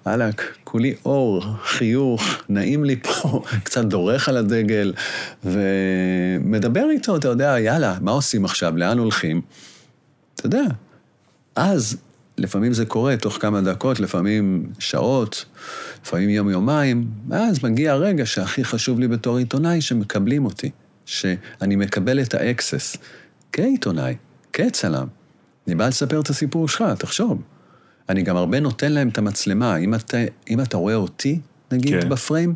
וואלכ, 0.06 0.36
כולי 0.64 0.94
אור, 1.06 1.44
חיוך, 1.64 2.24
נעים 2.50 2.84
לי 2.84 2.96
פה, 2.96 3.44
קצת 3.66 3.86
דורך 3.86 4.30
על 4.30 4.38
הדגל, 4.38 4.94
ומדבר 5.44 6.86
איתו, 6.90 7.16
אתה 7.16 7.28
יודע, 7.28 7.56
יאללה, 7.60 7.98
מה 8.02 8.12
עושים 8.12 8.46
עכשיו, 8.46 8.78
לאן 8.78 9.00
הולכים? 9.00 9.42
אתה 10.36 10.46
יודע, 10.46 10.64
אז 11.56 11.98
לפעמים 12.38 12.74
זה 12.74 12.86
קורה 12.86 13.18
תוך 13.18 13.38
כמה 13.42 13.62
דקות, 13.62 14.00
לפעמים 14.00 14.70
שעות, 14.80 15.46
לפעמים 16.06 16.30
יום-יומיים, 16.30 17.08
ואז 17.30 17.64
מגיע 17.64 17.94
הרגע 17.94 18.26
שהכי 18.26 18.64
חשוב 18.64 19.00
לי 19.00 19.08
בתור 19.08 19.38
עיתונאי, 19.38 19.82
שמקבלים 19.82 20.46
אותי, 20.46 20.72
שאני 21.06 21.76
מקבל 21.76 22.22
את 22.22 22.34
ה 22.34 22.42
access, 22.42 22.98
כעיתונאי, 23.52 24.16
כצלם. 24.54 25.08
אני 25.68 25.76
בא 25.76 25.88
לספר 25.88 26.20
את 26.20 26.30
הסיפור 26.30 26.68
שלך, 26.68 26.84
תחשוב. 27.00 27.42
אני 28.10 28.22
גם 28.22 28.38
הרבה 28.38 28.60
נותן 28.60 28.92
להם 28.92 29.10
את 29.10 29.18
המצלמה. 29.18 29.78
אם 29.78 29.96
אתה, 29.96 30.18
אם 30.50 30.62
אתה 30.62 30.78
רואה 30.78 30.96
אותי, 30.96 31.40
נגיד, 31.72 32.02
כן. 32.02 32.10
בפריים, 32.10 32.56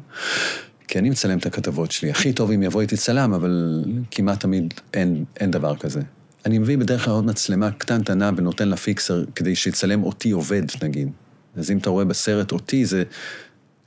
כי 0.87 0.99
אני 0.99 1.09
מצלם 1.09 1.37
את 1.37 1.45
הכתבות 1.45 1.91
שלי. 1.91 2.11
הכי 2.11 2.33
טוב 2.33 2.51
אם 2.51 2.63
יבוא 2.63 2.81
איתי 2.81 2.97
צלם, 2.97 3.33
אבל 3.33 3.83
כמעט 4.11 4.39
תמיד 4.39 4.73
אין, 4.93 5.25
אין 5.39 5.51
דבר 5.51 5.75
כזה. 5.75 6.01
אני 6.45 6.57
מביא 6.57 6.77
בדרך 6.77 7.05
כלל 7.05 7.13
עוד 7.13 7.25
מצלמה 7.25 7.71
קטנטנה 7.71 8.31
ונותן 8.37 8.67
ל 8.67 8.77
fixer 8.77 9.23
כדי 9.35 9.55
שיצלם 9.55 10.03
אותי 10.03 10.31
עובד, 10.31 10.63
נגיד. 10.83 11.09
אז 11.57 11.71
אם 11.71 11.77
אתה 11.77 11.89
רואה 11.89 12.05
בסרט 12.05 12.51
אותי, 12.51 12.85
זה, 12.85 13.03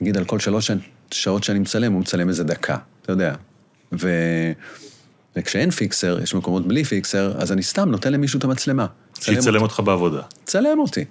נגיד, 0.00 0.16
על 0.16 0.24
כל 0.24 0.38
שלוש 0.38 0.70
שעות 1.10 1.44
שאני 1.44 1.58
מצלם, 1.58 1.92
הוא 1.92 2.00
מצלם 2.00 2.28
איזה 2.28 2.44
דקה, 2.44 2.76
אתה 3.02 3.12
יודע. 3.12 3.34
ו... 3.92 4.08
וכשאין 5.36 5.70
פיקסר, 5.70 6.18
יש 6.22 6.34
מקומות 6.34 6.68
בלי 6.68 6.84
פיקסר, 6.84 7.34
אז 7.38 7.52
אני 7.52 7.62
סתם 7.62 7.90
נותן 7.90 8.12
למישהו 8.12 8.38
את 8.38 8.44
המצלמה. 8.44 8.86
שיצלם 9.20 9.62
אותך 9.62 9.80
בעבודה. 9.80 10.22
צלם 10.44 10.78
אותי. 10.78 11.04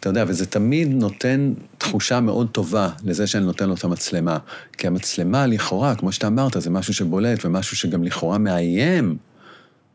אתה 0.00 0.08
יודע, 0.08 0.24
וזה 0.28 0.46
תמיד 0.46 0.88
נותן 0.88 1.52
תחושה 1.78 2.20
מאוד 2.20 2.48
טובה 2.52 2.88
לזה 3.04 3.26
שאני 3.26 3.44
נותן 3.44 3.68
לו 3.68 3.74
את 3.74 3.84
המצלמה. 3.84 4.38
כי 4.78 4.86
המצלמה 4.86 5.46
לכאורה, 5.46 5.94
כמו 5.94 6.12
שאתה 6.12 6.26
אמרת, 6.26 6.56
זה 6.58 6.70
משהו 6.70 6.94
שבולט 6.94 7.44
ומשהו 7.44 7.76
שגם 7.76 8.04
לכאורה 8.04 8.38
מאיים. 8.38 9.16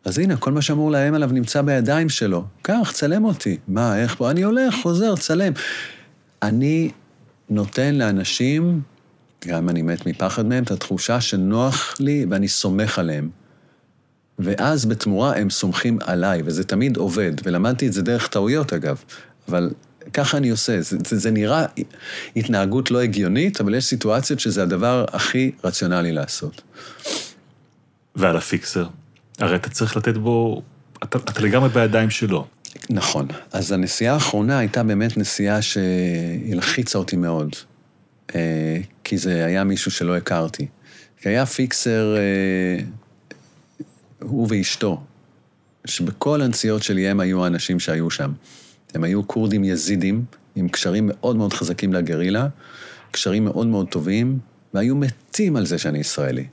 אז 0.05 0.19
הנה, 0.19 0.37
כל 0.37 0.51
מה 0.51 0.61
שאמור 0.61 0.91
לאיים 0.91 1.13
עליו 1.13 1.29
נמצא 1.31 1.61
בידיים 1.61 2.09
שלו. 2.09 2.43
קח, 2.61 2.91
צלם 2.93 3.25
אותי. 3.25 3.57
מה, 3.67 3.97
איך 3.97 4.15
פה? 4.15 4.31
אני 4.31 4.41
הולך, 4.41 4.75
חוזר, 4.81 5.15
צלם. 5.15 5.53
אני 6.41 6.91
נותן 7.49 7.95
לאנשים, 7.95 8.81
גם 9.47 9.57
אם 9.57 9.69
אני 9.69 9.81
מת 9.81 10.05
מפחד 10.05 10.45
מהם, 10.45 10.63
את 10.63 10.71
התחושה 10.71 11.21
שנוח 11.21 11.95
לי 11.99 12.25
ואני 12.29 12.47
סומך 12.47 12.99
עליהם. 12.99 13.40
ואז 14.43 14.85
בתמורה 14.85 15.37
הם 15.37 15.49
סומכים 15.49 15.97
עליי, 16.01 16.41
וזה 16.45 16.63
תמיד 16.63 16.97
עובד, 16.97 17.31
ולמדתי 17.43 17.87
את 17.87 17.93
זה 17.93 18.01
דרך 18.01 18.27
טעויות 18.27 18.73
אגב, 18.73 19.03
אבל 19.49 19.69
ככה 20.13 20.37
אני 20.37 20.49
עושה, 20.49 20.81
זה, 20.81 20.97
זה, 21.07 21.17
זה 21.17 21.31
נראה 21.31 21.65
התנהגות 22.35 22.91
לא 22.91 23.01
הגיונית, 23.01 23.61
אבל 23.61 23.75
יש 23.75 23.85
סיטואציות 23.85 24.39
שזה 24.39 24.63
הדבר 24.63 25.05
הכי 25.11 25.51
רציונלי 25.63 26.11
לעשות. 26.11 26.61
ועל 28.15 28.37
הפיקסר, 28.37 28.87
הרי 29.39 29.55
אתה 29.55 29.69
צריך 29.69 29.97
לתת 29.97 30.17
בו, 30.17 30.61
אתה, 31.03 31.17
אתה 31.17 31.41
לגמרי 31.41 31.69
בידיים 31.69 32.09
שלו. 32.09 32.47
נכון. 32.89 33.27
אז 33.51 33.71
הנסיעה 33.71 34.13
האחרונה 34.13 34.59
הייתה 34.59 34.83
באמת 34.83 35.17
נסיעה 35.17 35.59
שהלחיצה 35.61 36.97
אותי 36.97 37.15
מאוד, 37.15 37.55
אה, 38.35 38.77
כי 39.03 39.17
זה 39.17 39.45
היה 39.45 39.63
מישהו 39.63 39.91
שלא 39.91 40.17
הכרתי. 40.17 40.67
כי 41.21 41.29
היה 41.29 41.45
פיקסר... 41.45 42.15
הוא 44.21 44.47
ואשתו, 44.49 45.01
שבכל 45.85 46.41
הנסיעות 46.41 46.83
שלי 46.83 47.07
הם 47.07 47.19
היו 47.19 47.43
האנשים 47.43 47.79
שהיו 47.79 48.09
שם. 48.09 48.31
הם 48.93 49.03
היו 49.03 49.27
כורדים 49.27 49.63
יזידים, 49.63 50.25
עם 50.55 50.69
קשרים 50.69 51.03
מאוד 51.13 51.35
מאוד 51.35 51.53
חזקים 51.53 51.93
לגרילה, 51.93 52.47
קשרים 53.11 53.45
מאוד 53.45 53.67
מאוד 53.67 53.87
טובים, 53.87 54.39
והיו 54.73 54.95
מתים 54.95 55.55
על 55.55 55.65
זה 55.65 55.77
שאני 55.77 55.99
ישראלי. 55.99 56.45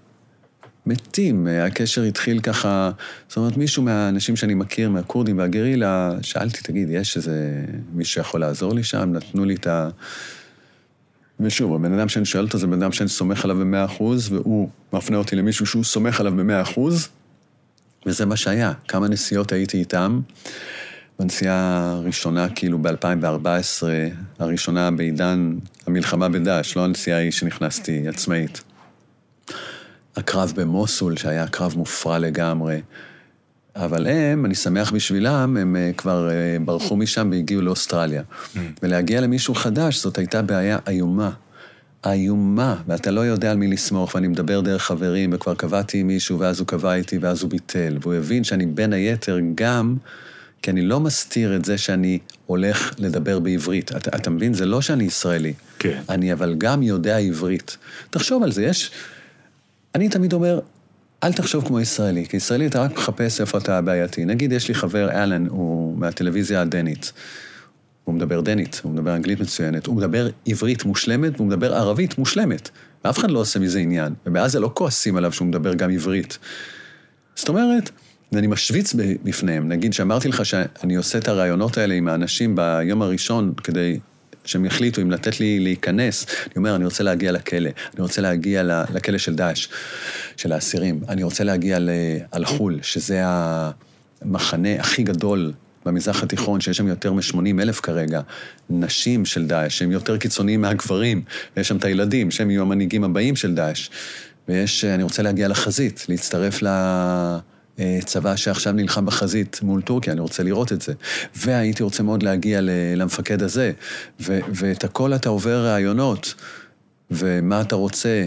מתים. 0.86 1.46
הקשר 1.46 2.02
התחיל 2.02 2.40
ככה, 2.40 2.90
זאת 3.28 3.36
אומרת, 3.36 3.56
מישהו 3.56 3.82
מהאנשים 3.82 4.36
שאני 4.36 4.54
מכיר, 4.54 4.90
מהכורדים 4.90 5.38
והגרילה, 5.38 6.12
שאלתי, 6.22 6.62
תגיד, 6.62 6.90
יש 6.90 7.16
איזה 7.16 7.64
מישהו 7.92 8.14
שיכול 8.14 8.40
לעזור 8.40 8.74
לי 8.74 8.84
שם? 8.84 9.12
נתנו 9.12 9.44
לי 9.44 9.54
את 9.54 9.66
ה... 9.66 9.88
ושוב, 11.40 11.74
הבן 11.74 11.92
אדם 11.92 12.08
שאני 12.08 12.24
שואל 12.24 12.44
אותו 12.44 12.58
זה 12.58 12.66
בן 12.66 12.82
אדם 12.82 12.92
שאני 12.92 13.08
סומך 13.08 13.44
עליו 13.44 13.56
במאה 13.56 13.84
אחוז, 13.84 14.32
והוא 14.32 14.68
מפנה 14.92 15.16
אותי 15.16 15.36
למישהו 15.36 15.66
שהוא 15.66 15.84
סומך 15.84 16.20
עליו 16.20 16.32
במאה 16.32 16.62
אחוז, 16.62 17.08
וזה 18.06 18.26
מה 18.26 18.36
שהיה. 18.36 18.72
כמה 18.88 19.08
נסיעות 19.08 19.52
הייתי 19.52 19.78
איתם. 19.78 20.20
בנסיעה 21.18 21.92
הראשונה, 21.98 22.48
כאילו 22.48 22.78
ב-2014, 22.82 23.84
הראשונה 24.38 24.90
בעידן 24.90 25.54
המלחמה 25.86 26.28
בדאעש, 26.28 26.76
לא 26.76 26.84
הנסיעה 26.84 27.18
ההיא 27.18 27.30
שנכנסתי 27.30 28.08
עצמאית. 28.08 28.62
הקרב 30.16 30.52
במוסול, 30.56 31.16
שהיה 31.16 31.46
קרב 31.46 31.74
מופרע 31.76 32.18
לגמרי. 32.18 32.80
אבל 33.76 34.06
הם, 34.06 34.44
אני 34.44 34.54
שמח 34.54 34.92
בשבילם, 34.92 35.56
הם 35.60 35.76
אה, 35.76 35.90
כבר 35.96 36.30
אה, 36.30 36.56
ברחו 36.64 36.96
משם 36.96 37.28
והגיעו 37.32 37.62
לאוסטרליה. 37.62 38.22
Mm. 38.22 38.58
ולהגיע 38.82 39.20
למישהו 39.20 39.54
חדש, 39.54 40.02
זאת 40.02 40.18
הייתה 40.18 40.42
בעיה 40.42 40.78
איומה. 40.88 41.30
איומה, 42.06 42.76
ואתה 42.86 43.10
לא 43.10 43.20
יודע 43.20 43.50
על 43.50 43.56
מי 43.56 43.68
לסמוך, 43.68 44.14
ואני 44.14 44.28
מדבר 44.28 44.60
דרך 44.60 44.82
חברים, 44.82 45.30
וכבר 45.32 45.54
קבעתי 45.54 45.98
עם 45.98 46.06
מישהו, 46.06 46.38
ואז 46.38 46.60
הוא 46.60 46.66
קבע 46.66 46.94
איתי, 46.94 47.18
ואז 47.18 47.42
הוא 47.42 47.50
ביטל. 47.50 47.98
והוא 48.00 48.14
הבין 48.14 48.44
שאני 48.44 48.66
בין 48.66 48.92
היתר 48.92 49.38
גם, 49.54 49.96
כי 50.62 50.70
אני 50.70 50.82
לא 50.82 51.00
מסתיר 51.00 51.56
את 51.56 51.64
זה 51.64 51.78
שאני 51.78 52.18
הולך 52.46 52.94
לדבר 52.98 53.38
בעברית. 53.38 53.92
אתה, 53.92 54.16
אתה 54.16 54.30
מבין? 54.30 54.54
זה 54.54 54.66
לא 54.66 54.80
שאני 54.80 55.04
ישראלי. 55.04 55.52
כן. 55.78 56.00
אני 56.08 56.32
אבל 56.32 56.54
גם 56.58 56.82
יודע 56.82 57.18
עברית. 57.18 57.76
תחשוב 58.10 58.42
על 58.42 58.52
זה, 58.52 58.64
יש... 58.64 58.90
אני 59.94 60.08
תמיד 60.08 60.32
אומר, 60.32 60.60
אל 61.24 61.32
תחשוב 61.32 61.66
כמו 61.66 61.80
ישראלי, 61.80 62.26
כי 62.26 62.36
ישראלי 62.36 62.66
אתה 62.66 62.82
רק 62.82 62.92
מחפש 62.92 63.40
איפה 63.40 63.58
אתה 63.58 63.80
בעייתי. 63.80 64.24
נגיד, 64.24 64.52
יש 64.52 64.68
לי 64.68 64.74
חבר, 64.74 65.10
אלן, 65.10 65.46
הוא 65.46 65.98
מהטלוויזיה 65.98 66.60
הדנית. 66.60 67.12
הוא 68.08 68.14
מדבר 68.14 68.40
דנית, 68.40 68.80
הוא 68.84 68.92
מדבר 68.92 69.14
אנגלית 69.14 69.40
מצוינת, 69.40 69.86
הוא 69.86 69.96
מדבר 69.96 70.28
עברית 70.46 70.84
מושלמת 70.84 71.32
והוא 71.36 71.46
מדבר 71.46 71.74
ערבית 71.74 72.18
מושלמת. 72.18 72.70
ואף 73.04 73.18
אחד 73.18 73.30
לא 73.30 73.38
עושה 73.38 73.58
מזה 73.58 73.78
עניין. 73.78 74.14
ובעזה 74.26 74.60
לא 74.60 74.70
כועסים 74.74 75.16
עליו 75.16 75.32
שהוא 75.32 75.48
מדבר 75.48 75.74
גם 75.74 75.90
עברית. 75.90 76.38
זאת 77.34 77.48
אומרת, 77.48 77.90
ואני 78.32 78.46
משוויץ 78.46 78.94
בפניהם. 79.24 79.68
נגיד 79.68 79.92
שאמרתי 79.92 80.28
לך 80.28 80.46
שאני 80.46 80.96
עושה 80.96 81.18
את 81.18 81.28
הרעיונות 81.28 81.78
האלה 81.78 81.94
עם 81.94 82.08
האנשים 82.08 82.56
ביום 82.56 83.02
הראשון 83.02 83.52
כדי 83.64 83.98
שהם 84.44 84.64
יחליטו 84.64 85.02
אם 85.02 85.10
לתת 85.10 85.40
לי 85.40 85.60
להיכנס. 85.60 86.26
אני 86.46 86.52
אומר, 86.56 86.76
אני 86.76 86.84
רוצה 86.84 87.04
להגיע 87.04 87.32
לכלא, 87.32 87.70
אני 87.94 88.02
רוצה 88.02 88.20
להגיע 88.20 88.62
לכלא 88.94 89.18
של 89.18 89.34
דאעש, 89.34 89.68
של 90.36 90.52
האסירים. 90.52 91.00
אני 91.08 91.22
רוצה 91.22 91.44
להגיע 91.44 91.78
לאל-חול, 91.78 92.78
שזה 92.82 93.22
המחנה 93.24 94.80
הכי 94.80 95.02
גדול 95.02 95.52
במזרח 95.88 96.22
התיכון, 96.22 96.60
שיש 96.60 96.76
שם 96.76 96.88
יותר 96.88 97.12
מ-80 97.12 97.62
אלף 97.62 97.80
כרגע, 97.80 98.20
נשים 98.70 99.24
של 99.24 99.46
דאעש, 99.46 99.78
שהם 99.78 99.92
יותר 99.92 100.16
קיצוניים 100.16 100.60
מהגברים, 100.60 101.22
ויש 101.56 101.68
שם 101.68 101.76
את 101.76 101.84
הילדים, 101.84 102.30
שהם 102.30 102.50
יהיו 102.50 102.62
המנהיגים 102.62 103.04
הבאים 103.04 103.36
של 103.36 103.54
דאעש. 103.54 103.90
ויש, 104.48 104.84
אני 104.84 105.02
רוצה 105.02 105.22
להגיע 105.22 105.48
לחזית, 105.48 106.06
להצטרף 106.08 106.60
לצבא 107.78 108.36
שעכשיו 108.36 108.72
נלחם 108.72 109.06
בחזית 109.06 109.60
מול 109.62 109.82
טורקיה, 109.82 110.12
אני 110.12 110.20
רוצה 110.20 110.42
לראות 110.42 110.72
את 110.72 110.82
זה. 110.82 110.92
והייתי 111.36 111.82
רוצה 111.82 112.02
מאוד 112.02 112.22
להגיע 112.22 112.60
למפקד 112.62 113.42
הזה, 113.42 113.72
ו- 114.20 114.40
ואת 114.54 114.84
הכל 114.84 115.14
אתה 115.14 115.28
עובר 115.28 115.64
רעיונות, 115.64 116.34
ומה 117.10 117.60
אתה 117.60 117.74
רוצה, 117.74 118.26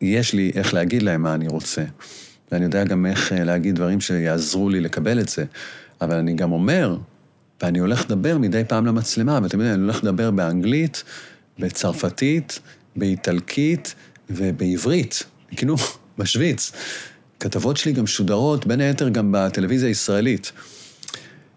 יש 0.00 0.32
לי 0.32 0.52
איך 0.54 0.74
להגיד 0.74 1.02
להם 1.02 1.22
מה 1.22 1.34
אני 1.34 1.48
רוצה. 1.48 1.84
ואני 2.52 2.64
יודע 2.64 2.84
גם 2.84 3.06
איך 3.06 3.32
להגיד 3.36 3.74
דברים 3.74 4.00
שיעזרו 4.00 4.68
לי 4.68 4.80
לקבל 4.80 5.20
את 5.20 5.28
זה. 5.28 5.44
אבל 6.00 6.16
אני 6.16 6.34
גם 6.34 6.52
אומר, 6.52 6.96
ואני 7.62 7.78
הולך 7.78 8.04
לדבר 8.04 8.38
מדי 8.38 8.62
פעם 8.68 8.86
למצלמה, 8.86 9.38
ואתם 9.42 9.60
יודעים, 9.60 9.74
אני 9.74 9.82
הולך 9.82 10.04
לדבר 10.04 10.30
באנגלית, 10.30 11.04
בצרפתית, 11.58 12.58
באיטלקית 12.96 13.94
ובעברית. 14.30 15.22
כאילו, 15.56 15.76
משוויץ. 16.18 16.72
כתבות 17.40 17.76
שלי 17.76 17.92
גם 17.92 18.06
שודרות, 18.06 18.66
בין 18.66 18.80
היתר 18.80 19.08
גם 19.08 19.28
בטלוויזיה 19.32 19.88
הישראלית. 19.88 20.52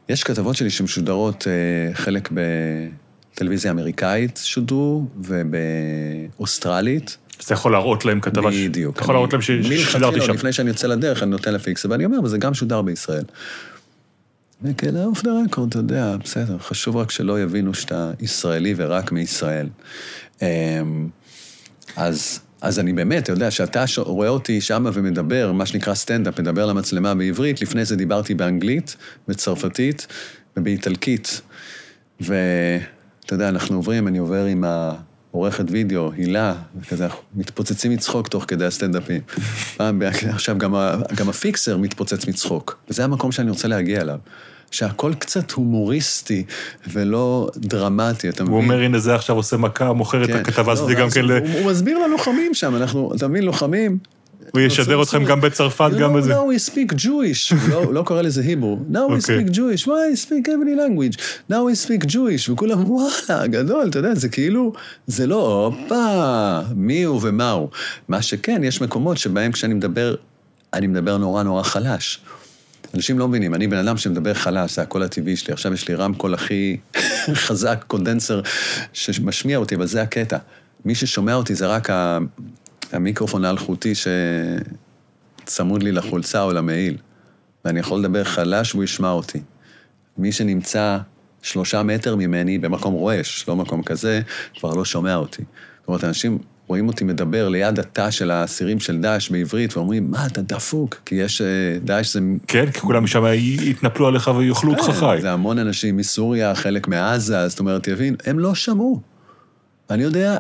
יש 0.10 0.24
כתבות 0.24 0.56
שלי 0.56 0.70
שמשודרות, 0.70 1.48
אה, 1.48 1.94
חלק 1.94 2.30
בטלוויזיה 2.34 3.72
אמריקאית 3.72 4.40
שודרו, 4.44 5.06
ובאוסטרלית. 5.18 7.18
אז 7.40 7.46
אתה 7.46 7.54
יכול 7.54 7.72
להראות 7.72 8.06
להם 8.06 8.20
כתבה 8.20 8.52
ש... 8.52 8.56
בדיוק. 8.56 8.96
אתה 8.96 9.04
יכול 9.04 9.16
להראות 9.16 9.34
להם 9.34 9.42
ששידרתי 9.42 10.22
שם. 10.22 10.34
לפני 10.34 10.54
שאני 10.54 10.70
יוצא 10.70 10.88
לדרך, 10.88 11.24
אני 11.24 11.32
נותן 11.32 11.54
לפיקס, 11.54 11.86
ואני 11.86 12.06
אומר, 12.06 12.24
וזה 12.24 12.38
גם 12.38 12.54
שודר 12.54 12.82
בישראל. 12.82 13.24
וכאלה, 14.64 15.06
אוף 15.06 15.24
דה 15.24 15.32
רקורד, 15.46 15.70
אתה 15.70 15.78
יודע, 15.80 16.18
בסדר, 16.24 16.58
חשוב 16.58 16.98
רק 16.98 17.12
שלא 17.12 17.42
יבינו 17.42 17.74
שאתה 17.74 18.12
ישראלי 18.20 18.74
ורק 18.78 19.12
מישראל. 19.12 19.68
אמ, 20.42 21.10
אז, 21.96 22.40
אז 22.62 22.80
אני 22.80 22.94
באמת, 22.94 23.24
אתה 23.24 23.32
יודע, 23.32 23.52
שאתה 23.52 23.86
רואה 23.98 24.28
אותי 24.28 24.62
שמה 24.62 24.90
ומדבר, 24.94 25.52
מה 25.52 25.66
שנקרא 25.66 25.94
סטנדאפ, 25.94 26.40
מדבר 26.40 26.66
למצלמה 26.66 27.16
בעברית, 27.16 27.62
לפני 27.62 27.86
זה 27.86 27.96
דיברתי 27.96 28.34
באנגלית, 28.34 28.96
בצרפתית 29.28 30.08
ובאיטלקית. 30.58 31.42
ואתה 32.22 33.34
יודע, 33.34 33.50
אנחנו 33.50 33.76
עוברים, 33.76 34.08
אני 34.08 34.18
עובר 34.18 34.46
עם 34.46 34.64
העורכת 35.34 35.66
וידאו, 35.72 36.12
הילה, 36.12 36.56
וכזה, 36.82 37.06
אנחנו 37.06 37.22
מתפוצצים 37.36 37.92
מצחוק 37.92 38.28
תוך 38.28 38.46
כדי 38.48 38.66
הסטנדאפים. 38.66 39.22
פעם, 39.78 40.02
עכשיו 40.30 40.58
גם, 40.58 40.76
גם 41.16 41.30
הפיקסר 41.30 41.78
מתפוצץ 41.78 42.28
מצחוק, 42.28 42.78
וזה 42.90 43.04
המקום 43.04 43.32
שאני 43.32 43.50
רוצה 43.50 43.68
להגיע 43.68 44.02
אליו. 44.02 44.18
שהכל 44.72 45.14
קצת 45.20 45.52
הומוריסטי 45.52 46.44
ולא 46.88 47.50
דרמטי, 47.58 48.30
אתה 48.30 48.44
מבין? 48.44 48.54
הוא 48.54 48.64
אומר, 48.64 48.82
הנה 48.82 49.00
זה 49.00 49.16
עכשיו 49.16 49.36
עושה 49.36 49.58
מכה, 49.58 49.94
מוכר 49.94 50.24
את 50.24 50.30
הכתבה 50.30 50.72
הזאת 50.72 50.98
גם 50.98 51.10
כן 51.10 51.26
ל... 51.26 51.32
הוא 51.32 51.72
מסביר 51.72 51.98
ללוחמים 52.08 52.54
שם, 52.54 52.76
אנחנו, 52.76 53.12
אתה 53.16 53.28
מבין, 53.28 53.44
לוחמים. 53.44 53.98
הוא 54.52 54.62
ישדר 54.62 55.02
אתכם 55.04 55.26
גם 55.26 55.42
בצרפת, 55.42 55.92
גם 56.00 56.14
בזה. 56.14 56.34
No, 56.34 56.38
we 56.38 56.70
speak 56.70 56.94
Jewish. 56.94 57.74
הוא 57.74 57.94
לא 57.94 58.04
קורא 58.04 58.22
לזה 58.22 58.42
היברו. 58.42 58.80
Now 58.92 58.96
we 58.96 59.26
speak 59.26 59.54
Jewish. 59.54 59.86
Why 59.86 59.90
I 59.90 60.28
speak 60.28 60.48
every 60.48 60.76
language? 60.76 61.18
Now 61.52 61.54
we 61.54 61.88
speak 61.88 62.06
Jewish. 62.06 62.52
וכולם, 62.52 62.92
וואלה, 62.92 63.48
גדול, 63.48 63.88
אתה 63.90 64.00
יודע, 64.00 64.16
זה 64.16 64.30
כאילו, 64.30 64.74
זה 65.08 65.28
לא, 65.28 65.66
הופה, 65.66 66.60
מי 66.76 67.04
הוא 67.04 67.20
ומה 67.24 67.52
הוא. 67.52 67.70
מה 68.08 68.22
שכן, 68.22 68.64
יש 68.64 68.82
מקומות 68.82 69.18
שבהם 69.18 69.52
כשאני 69.52 69.74
מדבר, 69.74 70.16
אני 70.74 70.88
מדבר 70.88 71.18
נורא 71.18 71.44
נורא 71.44 71.64
חלש. 71.64 72.20
אנשים 72.94 73.20
לא 73.20 73.28
מבינים, 73.28 73.56
אני 73.56 73.68
בן 73.68 73.78
אדם 73.78 73.98
שמדבר 73.98 74.34
חלש, 74.34 74.76
זה 74.76 74.82
הקול 74.82 75.04
הטבעי 75.04 75.36
שלי. 75.36 75.54
עכשיו 75.54 75.74
יש 75.74 75.88
לי 75.88 75.96
רמקול 75.96 76.34
הכי 76.34 76.78
חזק, 77.46 77.84
קונדנסר, 77.88 78.42
שמשמיע 78.94 79.58
אותי, 79.58 79.76
אבל 79.76 79.88
זה 79.88 80.02
הקטע. 80.02 80.38
מי 80.86 80.96
ששומע 80.96 81.34
אותי 81.34 81.56
זה 81.56 81.68
רק 81.68 81.90
המיקרופון 82.92 83.46
האלחוטי 83.46 83.94
שצמוד 85.46 85.84
לי 85.84 85.92
לחולצה 85.92 86.42
או 86.42 86.54
למעיל. 86.54 86.98
ואני 87.66 87.80
יכול 87.80 88.00
לדבר 88.00 88.24
חלש 88.24 88.74
והוא 88.74 88.84
ישמע 88.84 89.12
אותי. 89.12 89.40
מי 90.18 90.32
שנמצא 90.32 90.98
שלושה 91.42 91.84
מטר 91.84 92.16
ממני 92.16 92.58
במקום 92.58 92.94
רועש, 92.94 93.46
לא 93.48 93.56
מקום 93.56 93.84
כזה, 93.84 94.22
כבר 94.60 94.74
לא 94.74 94.86
שומע 94.86 95.16
אותי. 95.16 95.44
זאת 95.80 95.88
אומרת, 95.88 96.04
אנשים 96.04 96.38
רואים 96.68 96.88
אותי 96.88 97.04
מדבר 97.04 97.50
ליד 97.50 97.80
התא 97.80 98.12
של 98.12 98.32
האסירים 98.32 98.80
של 98.80 99.02
דאעש 99.02 99.30
בעברית, 99.30 99.78
ואומרים, 99.78 100.12
מה, 100.12 100.26
אתה 100.26 100.42
דפוק? 100.42 101.02
כי 101.06 101.16
יש, 101.16 101.42
דאעש 101.84 102.14
זה... 102.14 102.20
כן, 102.48 102.72
כי 102.72 102.80
כולם 102.80 103.04
משם 103.04 103.24
יתנפלו 103.62 104.08
עליך 104.08 104.32
ויאכלו 104.38 104.72
אותך 104.72 104.90
חי. 105.00 105.18
זה 105.22 105.32
המון 105.32 105.60
אנשים 105.60 105.98
מסוריה, 105.98 106.56
חלק 106.56 106.88
מעזה, 106.88 107.48
זאת 107.48 107.60
אומרת, 107.60 107.88
יבין, 107.88 108.16
הם 108.26 108.40
לא 108.40 108.56
שמעו. 108.56 109.02
אני 109.90 110.04
יודע, 110.04 110.38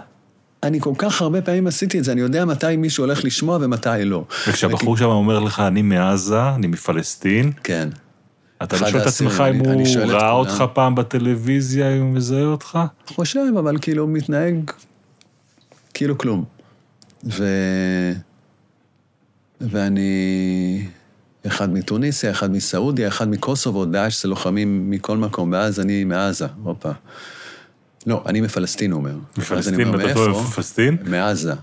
אני 0.63 0.79
כל 0.79 0.93
כך 0.97 1.21
הרבה 1.21 1.41
פעמים 1.41 1.67
עשיתי 1.67 1.99
את 1.99 2.03
זה, 2.03 2.11
אני 2.11 2.21
יודע 2.21 2.45
מתי 2.45 2.75
מישהו 2.75 3.03
הולך 3.03 3.23
לשמוע 3.23 3.57
ומתי 3.61 4.05
לא. 4.05 4.25
וכשהבחור 4.47 4.97
שם 4.97 5.05
אומר 5.05 5.39
לך, 5.39 5.59
אני 5.59 5.81
מעזה, 5.81 6.49
אני 6.55 6.67
מפלסטין, 6.67 7.51
כן. 7.63 7.89
אתה 8.63 8.75
לא 8.81 8.89
שואל 8.89 9.01
את 9.01 9.07
עצמך 9.07 9.43
אם 9.49 9.59
הוא 9.59 9.83
ראה 10.07 10.31
אותך 10.31 10.63
פעם 10.73 10.95
בטלוויזיה, 10.95 11.95
אם 11.95 12.01
הוא 12.01 12.13
מזהה 12.13 12.45
אותך? 12.45 12.79
חושב, 13.07 13.39
אבל 13.59 13.77
כאילו 13.81 14.07
מתנהג 14.07 14.71
כאילו 15.93 16.17
כלום. 16.17 16.43
ו... 17.23 17.45
ואני... 19.61 20.85
אחד 21.47 21.73
מתוניסיה, 21.73 22.31
אחד 22.31 22.51
מסעודיה, 22.51 23.07
אחד 23.07 23.29
מקוסובו, 23.29 23.85
דאעש 23.85 24.21
זה 24.21 24.27
לוחמים 24.27 24.89
מכל 24.89 25.17
מקום, 25.17 25.51
ואז 25.51 25.79
אני 25.79 26.03
מעזה, 26.03 26.47
הופה. 26.63 26.91
לא, 28.07 28.23
אני 28.25 28.41
מפלסטין, 28.41 28.91
הוא 28.91 28.99
אומר. 28.99 29.15
מפלסטין? 29.37 29.95
אתה 29.95 30.29
מפלסטין? 30.29 30.97
מעזה. 31.05 31.53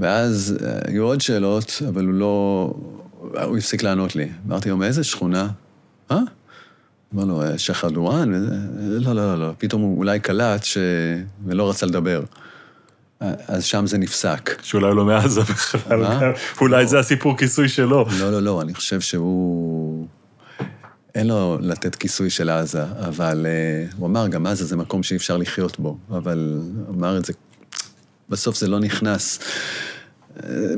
ואז 0.00 0.56
אה, 0.64 0.78
היו 0.88 1.04
עוד 1.04 1.20
שאלות, 1.20 1.82
אבל 1.88 2.04
הוא 2.04 2.14
לא... 2.14 2.74
הוא 3.20 3.58
הפסיק 3.58 3.82
לענות 3.82 4.16
לי. 4.16 4.28
אמרתי 4.48 4.70
לו, 4.70 4.76
מאיזה 4.76 5.04
שכונה? 5.04 5.48
אה? 6.10 6.18
אמר 7.14 7.24
לו, 7.24 7.42
שייח' 7.56 7.84
דואן? 7.84 8.32
לא, 8.78 9.14
לא, 9.14 9.34
לא, 9.34 9.38
לא. 9.38 9.52
פתאום 9.58 9.82
הוא 9.82 9.98
אולי 9.98 10.20
קלט 10.20 10.64
ש... 10.64 10.78
ולא 11.46 11.70
רצה 11.70 11.86
לדבר. 11.86 12.22
אז 13.20 13.64
שם 13.64 13.86
זה 13.86 13.98
נפסק. 13.98 14.58
שאולי 14.62 14.94
לא 14.94 15.04
מעזה 15.04 15.40
בכלל. 15.40 16.32
אולי 16.60 16.86
זה 16.86 16.98
הסיפור 16.98 17.36
כיסוי 17.36 17.68
שלו. 17.68 18.06
לא, 18.18 18.32
לא, 18.32 18.42
לא, 18.42 18.62
אני 18.62 18.74
חושב 18.74 19.00
שהוא... 19.00 20.06
אין 21.16 21.26
לו 21.26 21.58
לתת 21.60 21.94
כיסוי 21.94 22.30
של 22.30 22.50
עזה, 22.50 22.84
אבל 22.84 23.46
uh, 23.46 23.94
הוא 23.96 24.06
אמר, 24.06 24.28
גם 24.28 24.46
עזה 24.46 24.64
זה 24.64 24.76
מקום 24.76 25.02
שאי 25.02 25.16
אפשר 25.16 25.36
לחיות 25.36 25.78
בו, 25.78 25.98
אבל 26.10 26.60
אמר 26.88 27.18
את 27.18 27.24
זה, 27.24 27.32
בסוף 28.28 28.56
זה 28.56 28.68
לא 28.68 28.78
נכנס. 28.78 29.38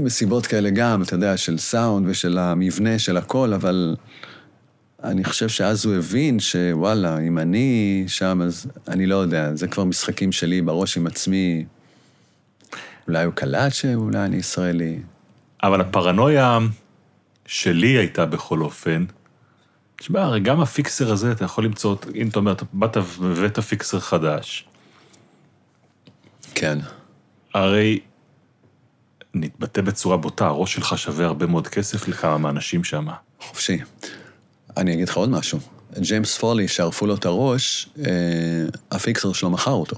מסיבות 0.02 0.46
כאלה 0.46 0.70
גם, 0.70 1.02
אתה 1.02 1.14
יודע, 1.14 1.36
של 1.36 1.58
סאונד 1.58 2.08
ושל 2.08 2.38
המבנה 2.38 2.98
של 2.98 3.16
הכל, 3.16 3.52
אבל 3.52 3.96
אני 5.04 5.24
חושב 5.24 5.48
שאז 5.48 5.86
הוא 5.86 5.94
הבין 5.94 6.40
שוואלה, 6.40 7.18
אם 7.18 7.38
אני 7.38 8.04
שם, 8.06 8.40
אז 8.44 8.66
אני 8.88 9.06
לא 9.06 9.16
יודע, 9.16 9.54
זה 9.54 9.68
כבר 9.68 9.84
משחקים 9.84 10.32
שלי 10.32 10.62
בראש 10.62 10.96
עם 10.96 11.06
עצמי. 11.06 11.64
אולי 13.08 13.24
הוא 13.24 13.34
קלט 13.34 13.74
שאולי 13.74 14.18
אני 14.18 14.36
ישראלי. 14.36 14.98
אבל 15.62 15.80
הפרנויה 15.80 16.58
שלי 17.46 17.88
הייתה 17.88 18.26
בכל 18.26 18.60
אופן, 18.60 19.04
תשמע, 19.98 20.22
הרי 20.22 20.40
גם 20.40 20.60
הפיקסר 20.60 21.12
הזה, 21.12 21.32
אתה 21.32 21.44
יכול 21.44 21.64
למצוא, 21.64 21.96
אם 22.14 22.28
אתה 22.28 22.38
אומר, 22.38 22.52
אתה 22.52 22.64
באת 22.72 22.96
והבאת 22.96 23.58
פיקסר 23.58 24.00
חדש. 24.00 24.68
כן. 26.54 26.78
הרי, 27.54 28.00
נתבטא 29.34 29.80
בצורה 29.80 30.16
בוטה, 30.16 30.46
הראש 30.46 30.74
שלך 30.74 30.98
שווה 30.98 31.26
הרבה 31.26 31.46
מאוד 31.46 31.68
כסף 31.68 32.08
לכמה 32.08 32.38
מהאנשים 32.38 32.84
שם. 32.84 33.06
חופשי. 33.40 33.78
אני 34.76 34.94
אגיד 34.94 35.08
לך 35.08 35.16
עוד 35.16 35.28
משהו. 35.28 35.58
ג'יימס 36.00 36.38
פולי, 36.38 36.68
שערפו 36.68 37.06
לו 37.06 37.14
את 37.14 37.26
הראש, 37.26 37.88
אה, 38.06 38.12
הפיקסר 38.90 39.32
שלו 39.32 39.50
מכר 39.50 39.70
אותו. 39.70 39.96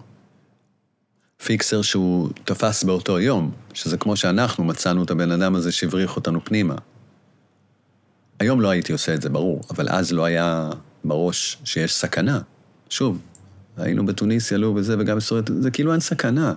פיקסר 1.44 1.82
שהוא 1.82 2.30
תפס 2.44 2.84
באותו 2.84 3.20
יום, 3.20 3.50
שזה 3.74 3.96
כמו 3.96 4.16
שאנחנו 4.16 4.64
מצאנו 4.64 5.02
את 5.02 5.10
הבן 5.10 5.30
אדם 5.30 5.54
הזה 5.54 5.72
שהבריח 5.72 6.16
אותנו 6.16 6.44
פנימה. 6.44 6.74
היום 8.40 8.60
לא 8.60 8.70
הייתי 8.70 8.92
עושה 8.92 9.14
את 9.14 9.22
זה, 9.22 9.28
ברור, 9.28 9.60
אבל 9.70 9.88
אז 9.88 10.12
לא 10.12 10.24
היה 10.24 10.70
בראש 11.04 11.58
שיש 11.64 11.94
סכנה. 11.94 12.40
שוב, 12.90 13.18
היינו 13.76 14.06
בתוניסיה, 14.06 14.58
לא 14.58 14.72
וזה, 14.76 14.96
וגם 14.98 15.16
בסוריה, 15.16 15.44
זה 15.60 15.70
כאילו 15.70 15.92
אין 15.92 16.00
סכנה. 16.00 16.54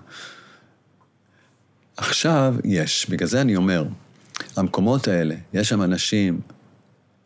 עכשיו 1.97 2.55
יש, 2.63 3.09
בגלל 3.09 3.27
זה 3.27 3.41
אני 3.41 3.55
אומר, 3.55 3.85
המקומות 4.55 5.07
האלה, 5.07 5.35
יש 5.53 5.69
שם 5.69 5.81
אנשים 5.81 6.41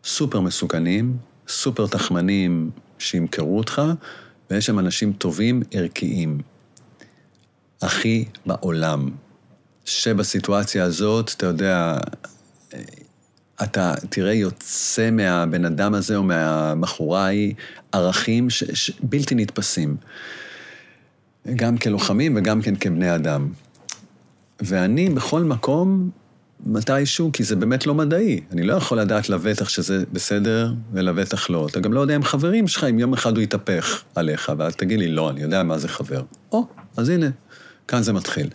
סופר 0.04 0.40
מסוכנים, 0.40 1.18
סופר 1.48 1.88
תחמנים 1.88 2.72
שימכרו 3.00 3.58
אותך, 3.58 3.82
ויש 4.50 4.66
שם 4.66 4.80
אנשים 4.80 5.14
טובים, 5.14 5.62
ערכיים. 5.72 6.42
הכי 7.82 8.26
בעולם. 8.46 9.10
שבסיטואציה 9.86 10.84
הזאת, 10.84 11.32
אתה 11.38 11.46
יודע, 11.46 11.98
אתה 13.64 13.94
תראה 14.10 14.34
יוצא 14.34 15.12
מהבן 15.12 15.66
אדם 15.66 15.94
הזה 15.94 16.16
או 16.16 16.24
מהבחורה 16.24 17.26
ההיא 17.26 17.54
ערכים 17.92 18.50
ש, 18.50 18.64
ש, 18.64 18.92
בלתי 19.04 19.36
נתפסים. 19.36 19.98
גם 21.56 21.78
כלוחמים 21.78 22.34
וגם 22.38 22.62
כן 22.62 22.76
כבני 22.76 23.16
אדם. 23.16 23.50
ואני 24.60 25.10
בכל 25.10 25.44
מקום, 25.44 26.10
מתישהו, 26.66 27.30
כי 27.34 27.44
זה 27.44 27.56
באמת 27.56 27.88
לא 27.88 27.96
מדעי. 27.96 28.42
אני 28.52 28.64
לא 28.64 28.74
יכול 28.74 29.00
לדעת 29.00 29.30
לבטח 29.30 29.70
שזה 29.70 30.04
בסדר 30.12 30.74
ולבטח 30.94 31.50
לא. 31.50 31.68
אתה 31.72 31.80
גם 31.80 31.94
לא 31.94 32.00
יודע 32.00 32.16
אם 32.16 32.24
חברים 32.24 32.68
שלך, 32.68 32.84
אם 32.84 33.00
יום 33.00 33.14
אחד 33.14 33.36
הוא 33.36 33.44
יתהפך 33.44 34.04
עליך, 34.16 34.52
ואז 34.58 34.76
תגיד 34.76 35.00
לי, 35.00 35.08
לא, 35.08 35.30
אני 35.30 35.42
יודע 35.42 35.64
מה 35.64 35.78
זה 35.78 35.88
חבר. 35.88 36.24
או, 36.52 36.68
אז 36.98 37.10
הנה, 37.10 37.30
כאן 37.88 38.04
זה 38.04 38.14
מתחיל. 38.14 38.50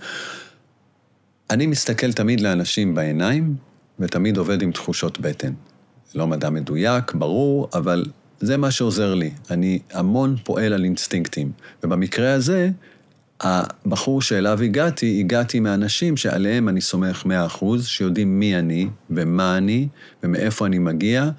אני 1.50 1.66
מסתכל 1.66 2.12
תמיד 2.12 2.40
לאנשים 2.40 2.94
בעיניים, 2.94 3.56
ותמיד 4.02 4.36
עובד 4.36 4.62
עם 4.62 4.72
תחושות 4.72 5.20
בטן. 5.20 5.52
לא 6.14 6.26
מדע 6.26 6.50
מדויק, 6.50 7.14
ברור, 7.14 7.68
אבל 7.74 8.04
זה 8.40 8.56
מה 8.56 8.70
שעוזר 8.70 9.14
לי. 9.14 9.30
אני 9.50 9.78
המון 9.92 10.36
פועל 10.44 10.72
על 10.72 10.84
אינסטינקטים. 10.84 11.52
ובמקרה 11.82 12.32
הזה, 12.32 12.70
הבחור 13.40 14.22
שאליו 14.22 14.62
הגעתי, 14.62 15.20
הגעתי 15.20 15.60
מאנשים 15.60 16.16
שעליהם 16.16 16.68
אני 16.68 16.80
סומך 16.80 17.26
מאה 17.26 17.46
אחוז, 17.46 17.86
שיודעים 17.86 18.40
מי 18.40 18.58
אני, 18.58 18.88
ומה 19.10 19.56
אני, 19.56 19.88
ומאיפה 20.22 20.66
אני 20.66 20.78
מגיע, 20.78 21.30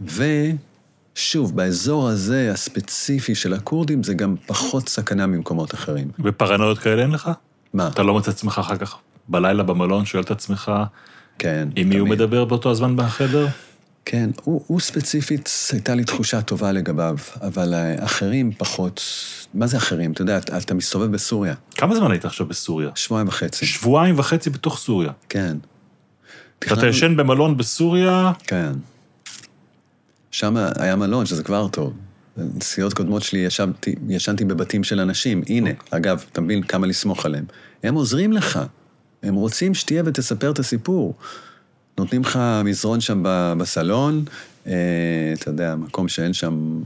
ושוב, 0.00 1.56
באזור 1.56 2.08
הזה, 2.08 2.50
הספציפי 2.52 3.34
של 3.34 3.54
הכורדים, 3.54 4.02
זה 4.02 4.14
גם 4.14 4.34
פחות 4.46 4.88
סכנה 4.88 5.26
ממקומות 5.26 5.74
אחרים. 5.74 6.08
ופרנויות 6.24 6.78
כאלה 6.78 7.02
אין 7.02 7.10
לך? 7.10 7.30
מה? 7.74 7.88
אתה 7.88 8.02
לא 8.02 8.12
מוצא 8.12 8.30
עצמך 8.30 8.58
אחר 8.58 8.76
כך 8.76 8.96
בלילה 9.28 9.62
במלון, 9.62 10.04
שואל 10.04 10.22
את 10.22 10.30
עצמך, 10.30 10.72
כן. 11.38 11.68
עם 11.76 11.88
מי 11.88 11.96
הוא. 11.98 12.08
מדבר 12.08 12.44
באותו 12.44 12.70
הזמן 12.70 12.96
בחדר? 12.96 13.46
כן, 14.04 14.30
הוא, 14.44 14.64
הוא 14.66 14.80
ספציפית, 14.80 15.50
הייתה 15.72 15.94
לי 15.94 16.04
תחושה 16.04 16.42
טובה 16.42 16.72
לגביו, 16.72 17.16
אבל 17.42 17.74
אה, 17.74 18.04
אחרים 18.04 18.52
פחות. 18.58 19.02
מה 19.54 19.66
זה 19.66 19.76
אחרים? 19.76 20.12
אתה 20.12 20.22
יודע, 20.22 20.38
אתה, 20.38 20.58
אתה 20.58 20.74
מסתובב 20.74 21.12
בסוריה, 21.12 21.54
כמה 21.74 21.94
זמן 21.96 22.10
היית 22.10 22.24
עכשיו 22.24 22.46
בסוריה? 22.46 22.90
שבועיים 22.94 23.28
וחצי. 23.28 23.66
שבועיים 23.66 24.18
וחצי 24.18 24.50
בתוך 24.50 24.78
סוריה. 24.78 25.10
כן. 25.28 25.56
ואתה 26.62 26.74
תכננו- 26.74 26.86
ישן 26.90 27.16
במלון 27.16 27.56
בסוריה, 27.56 28.32
כן. 28.46 28.72
שם 30.30 30.56
היה 30.78 30.96
מלון, 30.96 31.26
שזה 31.26 31.42
כבר 31.42 31.68
טוב. 31.68 31.92
נסיעות 32.36 32.94
קודמות 32.94 33.22
שלי 33.22 33.38
ישבתי, 33.38 33.94
ישנתי 34.08 34.44
בבתים 34.44 34.84
של 34.84 35.00
אנשים. 35.00 35.42
הנה, 35.48 35.70
אגב, 35.90 36.24
אתה 36.32 36.40
מבין 36.40 36.62
כמה 36.62 36.86
לסמוך 36.86 37.26
עליהם. 37.26 37.44
הם 37.82 37.94
עוזרים 37.94 38.32
לך. 38.32 38.60
הם 39.24 39.34
רוצים 39.34 39.74
שתהיה 39.74 40.02
ותספר 40.06 40.50
את 40.50 40.58
הסיפור. 40.58 41.14
נותנים 41.98 42.22
לך 42.22 42.38
מזרון 42.64 43.00
שם 43.00 43.22
בסלון, 43.58 44.24
אה, 44.66 44.72
אתה 45.32 45.48
יודע, 45.48 45.74
מקום 45.74 46.08
שאין 46.08 46.32
שם 46.32 46.82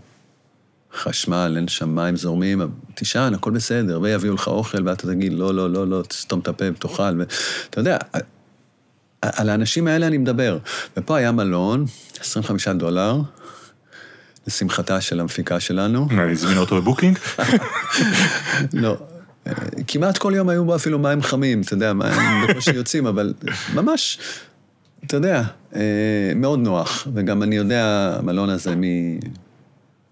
חשמל, 0.94 1.52
אין 1.56 1.68
שם 1.68 1.94
מים 1.94 2.16
זורמים, 2.16 2.62
תישן, 2.94 3.32
הכל 3.34 3.50
בסדר, 3.50 4.00
ויביאו 4.02 4.34
לך 4.34 4.48
אוכל, 4.48 4.88
ואתה 4.88 5.06
תגיד, 5.06 5.32
לא, 5.32 5.54
לא, 5.54 5.70
לא, 5.70 5.86
לא, 5.86 6.02
תסתום 6.08 6.40
את 6.40 6.48
הפה 6.48 6.64
ותאכל. 6.70 7.18
ואתה 7.18 7.80
יודע, 7.80 7.98
על 9.22 9.48
האנשים 9.48 9.86
האלה 9.86 10.06
אני 10.06 10.18
מדבר. 10.18 10.58
ופה 10.96 11.16
היה 11.16 11.32
מלון, 11.32 11.84
25 12.20 12.68
דולר, 12.68 13.20
לשמחתה 14.46 15.00
של 15.00 15.20
המפיקה 15.20 15.60
שלנו. 15.60 16.08
הזמינו 16.32 16.60
אותו 16.60 16.76
בבוקינג? 16.76 17.18
לא. 18.72 18.96
כמעט 19.86 20.18
כל 20.18 20.32
יום 20.36 20.48
היו 20.48 20.64
בו 20.64 20.76
אפילו 20.76 20.98
מים 20.98 21.22
חמים, 21.22 21.60
אתה 21.60 21.74
יודע, 21.74 21.92
מים 21.92 22.12
בקושי 22.48 22.74
יוצאים, 22.74 23.06
אבל 23.06 23.34
ממש, 23.74 24.18
אתה 25.06 25.16
יודע, 25.16 25.42
אה, 25.76 26.32
מאוד 26.36 26.58
נוח. 26.58 27.06
וגם 27.14 27.42
אני 27.42 27.56
יודע, 27.56 28.14
המלון 28.18 28.50
הזה, 28.50 28.76
מי, 28.76 29.18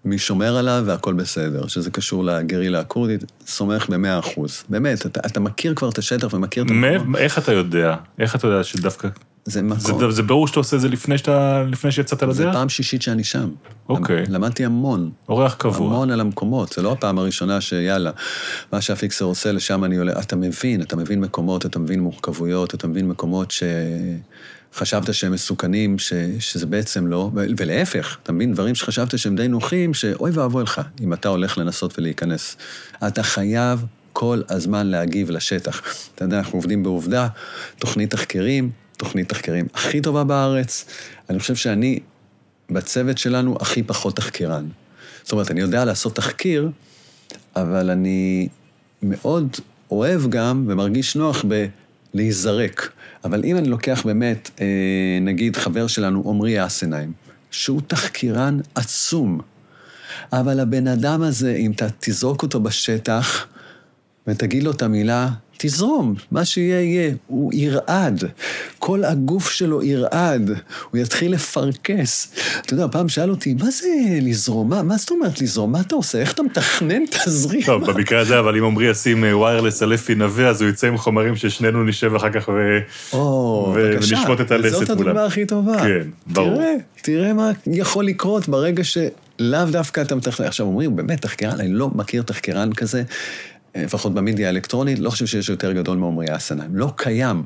מי 0.05 0.17
שומר 0.17 0.57
עליו 0.57 0.83
והכל 0.85 1.13
בסדר, 1.13 1.67
שזה 1.67 1.91
קשור 1.91 2.23
לגרילה 2.23 2.79
הכורדית, 2.79 3.23
סומך 3.47 3.89
במאה 3.89 4.19
אחוז. 4.19 4.63
באמת, 4.69 5.05
אתה, 5.05 5.19
אתה 5.25 5.39
מכיר 5.39 5.75
כבר 5.75 5.89
את 5.89 5.97
השטח 5.97 6.33
ומכיר 6.33 6.63
את 6.63 6.69
המקום. 6.69 7.15
איך 7.15 7.37
אתה 7.37 7.51
יודע? 7.51 7.95
איך 8.19 8.35
אתה 8.35 8.47
יודע 8.47 8.63
שדווקא... 8.63 9.07
זה 9.47 9.51
זה, 9.53 9.61
מקום. 9.61 10.11
זה 10.11 10.23
ברור 10.23 10.47
שאתה 10.47 10.59
עושה 10.59 10.75
את 10.75 10.81
זה 10.81 10.89
לפני, 10.89 11.17
שאתה, 11.17 11.63
לפני 11.63 11.91
שיצאת 11.91 12.19
זה 12.19 12.25
לדרך? 12.25 12.55
פעם 12.55 12.69
שישית 12.69 13.01
שאני 13.01 13.23
שם. 13.23 13.49
אוקיי. 13.89 14.23
למדתי 14.29 14.65
המון. 14.65 15.11
אורח 15.29 15.53
קבוע. 15.53 15.87
המון 15.87 16.11
על 16.11 16.19
המקומות, 16.19 16.73
זה 16.73 16.81
לא 16.81 16.91
הפעם 16.91 17.19
הראשונה 17.19 17.61
שיאללה, 17.61 18.11
מה 18.71 18.81
שהפיקסר 18.81 19.25
עושה, 19.25 19.51
לשם 19.51 19.83
אני 19.83 19.97
עולה. 19.97 20.19
אתה 20.19 20.35
מבין, 20.35 20.81
אתה 20.81 20.95
מבין 20.95 21.19
מקומות, 21.19 21.65
אתה 21.65 21.79
מבין 21.79 21.99
מורכבויות, 21.99 22.73
אתה 22.73 22.87
מבין 22.87 23.07
מקומות 23.07 23.53
שחשבת 24.71 25.13
שהם 25.13 25.31
מסוכנים, 25.31 25.99
ש... 25.99 26.13
שזה 26.39 26.65
בעצם 26.65 27.07
לא, 27.07 27.31
ולהפך, 27.33 28.17
אתה 28.23 28.31
מבין 28.31 28.53
דברים 28.53 28.75
שחשבת 28.75 29.19
שהם 29.19 29.35
די 29.35 29.47
נוחים, 29.47 29.93
שאוי 29.93 30.31
ואבוי 30.31 30.63
לך, 30.63 30.81
אם 31.01 31.13
אתה 31.13 31.29
הולך 31.29 31.57
לנסות 31.57 31.99
ולהיכנס. 31.99 32.57
אתה 33.07 33.23
חייב 33.23 33.85
כל 34.13 34.41
הזמן 34.49 34.87
להגיב 34.87 35.31
לשטח. 35.31 35.81
אתה 36.15 36.25
יודע, 36.25 36.37
אנחנו 36.37 36.57
עובדים 36.57 36.83
בעובדה, 36.83 37.27
תוכנית 37.79 38.11
תחקירים, 38.11 38.71
תוכנית 38.97 39.29
תחקירים 39.29 39.67
הכי 39.73 40.01
טובה 40.01 40.23
בארץ. 40.23 40.85
אני 41.29 41.39
חושב 41.39 41.55
שאני 41.55 41.99
בצוות 42.69 43.17
שלנו 43.17 43.57
הכי 43.61 43.83
פחות 43.83 44.15
תחקירן. 44.15 44.65
זאת 45.23 45.31
אומרת, 45.31 45.51
אני 45.51 45.61
יודע 45.61 45.85
לעשות 45.85 46.15
תחקיר, 46.15 46.69
אבל 47.55 47.89
אני 47.89 48.47
מאוד 49.03 49.57
אוהב 49.91 50.29
גם 50.29 50.65
ומרגיש 50.67 51.15
נוח 51.15 51.45
בלהיזרק. 52.13 52.91
אבל 53.23 53.43
אם 53.43 53.57
אני 53.57 53.69
לוקח 53.69 54.05
באמת, 54.05 54.49
אה, 54.61 54.65
נגיד 55.21 55.55
חבר 55.55 55.87
שלנו, 55.87 56.29
עמרי 56.29 56.65
אסנהיים, 56.65 57.13
שהוא 57.51 57.81
תחקירן 57.87 58.59
עצום, 58.75 59.39
אבל 60.33 60.59
הבן 60.59 60.87
אדם 60.87 61.21
הזה, 61.21 61.55
אם 61.55 61.71
אתה 61.71 61.87
תזרוק 61.99 62.43
אותו 62.43 62.59
בשטח 62.59 63.47
ותגיד 64.27 64.63
לו 64.63 64.71
את 64.71 64.81
המילה, 64.81 65.29
תזרום, 65.57 66.15
מה 66.31 66.45
שיהיה 66.45 66.81
יהיה. 66.81 67.13
הוא 67.27 67.51
ירעד, 67.53 68.23
כל 68.79 69.03
הגוף 69.03 69.49
שלו 69.49 69.83
ירעד, 69.83 70.51
הוא 70.91 71.01
יתחיל 71.01 71.33
לפרכס. 71.33 72.33
אתה 72.61 72.73
יודע, 72.73 72.85
פעם 72.91 73.09
שאל 73.09 73.29
אותי, 73.29 73.53
מה 73.53 73.71
זה 73.71 73.87
לזרום? 74.21 74.69
מה, 74.69 74.83
מה 74.83 74.97
זאת 74.97 75.11
אומרת 75.11 75.41
לזרום? 75.41 75.71
מה 75.71 75.81
אתה 75.81 75.95
עושה? 75.95 76.17
איך 76.17 76.33
אתה 76.33 76.43
מתכנן 76.43 77.05
תזרים? 77.05 77.61
טוב, 77.65 77.91
במקרה 77.91 78.19
הזה, 78.19 78.39
אבל 78.39 78.57
אם 78.57 78.63
עמרי 78.63 78.89
ישים 78.89 79.25
אה, 79.25 79.37
ויירלס 79.37 79.83
על 79.83 79.93
אפי 79.93 80.15
נווה, 80.15 80.49
אז 80.49 80.61
הוא 80.61 80.69
יצא 80.69 80.87
עם 80.87 80.97
חומרים 80.97 81.35
ששנינו 81.35 81.83
נשב 81.83 82.15
אחר 82.15 82.29
כך 82.31 82.49
ו... 82.49 82.77
או, 83.13 83.73
ו-. 83.75 83.91
ונשמוט 83.95 84.41
את 84.41 84.51
הלסת 84.51 84.77
זאת 84.77 84.89
מולם. 84.89 85.01
הדוגמה 85.01 85.25
הכי 85.25 85.45
טובה. 85.45 85.77
כן, 85.79 86.07
ברור. 86.27 86.55
תראה, 86.55 86.73
תראה 87.01 87.33
מה 87.33 87.51
יכול 87.67 88.05
לקרות 88.05 88.49
ברגע 88.49 88.83
שלאו 88.83 89.65
דווקא 89.71 90.01
אתה 90.01 90.15
מתכנן. 90.15 90.47
עכשיו, 90.47 90.65
אומרים, 90.65 90.95
באמת, 90.95 91.21
תחקירן, 91.21 91.59
אני 91.59 91.73
לא 91.73 91.89
מכיר 91.95 92.21
תחקירן 92.21 92.73
כזה, 92.73 92.97
אה, 92.99 93.03
לפחות 93.83 94.13
במדיה 94.13 94.47
האלקטרונית, 94.47 94.99
לא 94.99 95.09
חושב 95.09 95.25
שיש 95.25 95.49
יותר 95.49 95.71
גדול 95.71 95.97
מעמרי 95.97 96.35
אסנהיים. 96.35 96.75
לא 96.75 96.93
קיים. 96.95 97.43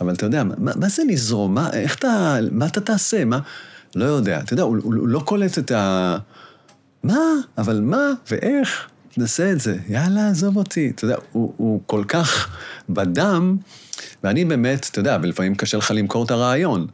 אבל 0.00 0.14
אתה 0.14 0.26
יודע, 0.26 0.44
מה, 0.44 0.54
מה 0.58 0.88
זה 0.88 1.02
לזרום? 1.08 1.54
מה, 1.54 1.70
איך 1.72 1.94
אתה, 1.94 2.38
מה 2.50 2.66
אתה 2.66 2.80
תעשה? 2.80 3.24
מה? 3.24 3.38
לא 3.94 4.04
יודע. 4.04 4.40
אתה 4.40 4.52
יודע, 4.52 4.62
הוא, 4.62 4.76
הוא, 4.82 4.94
הוא 4.94 5.08
לא 5.08 5.20
קולט 5.20 5.58
את 5.58 5.70
ה... 5.70 6.16
מה? 7.02 7.20
אבל 7.58 7.80
מה? 7.80 8.12
ואיך? 8.30 8.88
תנסה 9.14 9.52
את 9.52 9.60
זה. 9.60 9.76
יאללה, 9.88 10.28
עזוב 10.28 10.56
אותי. 10.56 10.90
אתה 10.94 11.04
יודע, 11.04 11.16
הוא, 11.32 11.54
הוא 11.56 11.80
כל 11.86 12.04
כך 12.08 12.56
בדם, 12.88 13.56
ואני 14.24 14.44
באמת, 14.44 14.88
אתה 14.90 14.98
יודע, 15.00 15.18
ולפעמים 15.22 15.54
קשה 15.54 15.78
לך 15.78 15.92
למכור 15.94 16.24
את 16.24 16.30
הרעיון. 16.30 16.86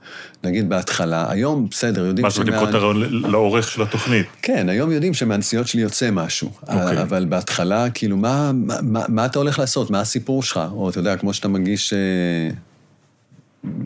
נגיד 0.45 0.69
בהתחלה, 0.69 1.31
היום, 1.31 1.69
בסדר, 1.71 2.05
יודעים 2.07 2.23
מה 2.23 2.31
זאת 2.31 2.39
אומרת, 2.39 2.53
למכור 2.55 2.69
את 2.69 2.75
הרעיון 2.75 3.01
ל- 3.01 3.31
לעורך 3.31 3.71
של 3.71 3.83
התוכנית. 3.83 4.27
כן, 4.43 4.69
היום 4.69 4.91
יודעים 4.93 5.15
שמהנסיעות 5.15 5.69
שלי 5.69 5.83
יוצא 5.83 6.11
משהו. 6.11 6.51
אוקיי. 6.63 7.03
אבל 7.03 7.25
בהתחלה, 7.25 7.91
כאילו, 7.91 8.17
מה, 8.17 8.53
מה, 8.53 8.75
מה, 8.83 9.05
מה 9.09 9.27
אתה 9.27 9.39
הולך 9.39 9.59
לעשות? 9.59 9.91
מה 9.91 10.01
הסיפור 10.01 10.43
שלך? 10.43 10.61
או 10.73 10.91
אתה 10.91 10.99
יודע, 10.99 11.17
כמו 11.17 11.35
שאתה 11.35 11.49
מגיש, 11.49 11.93
אה, 11.93 12.51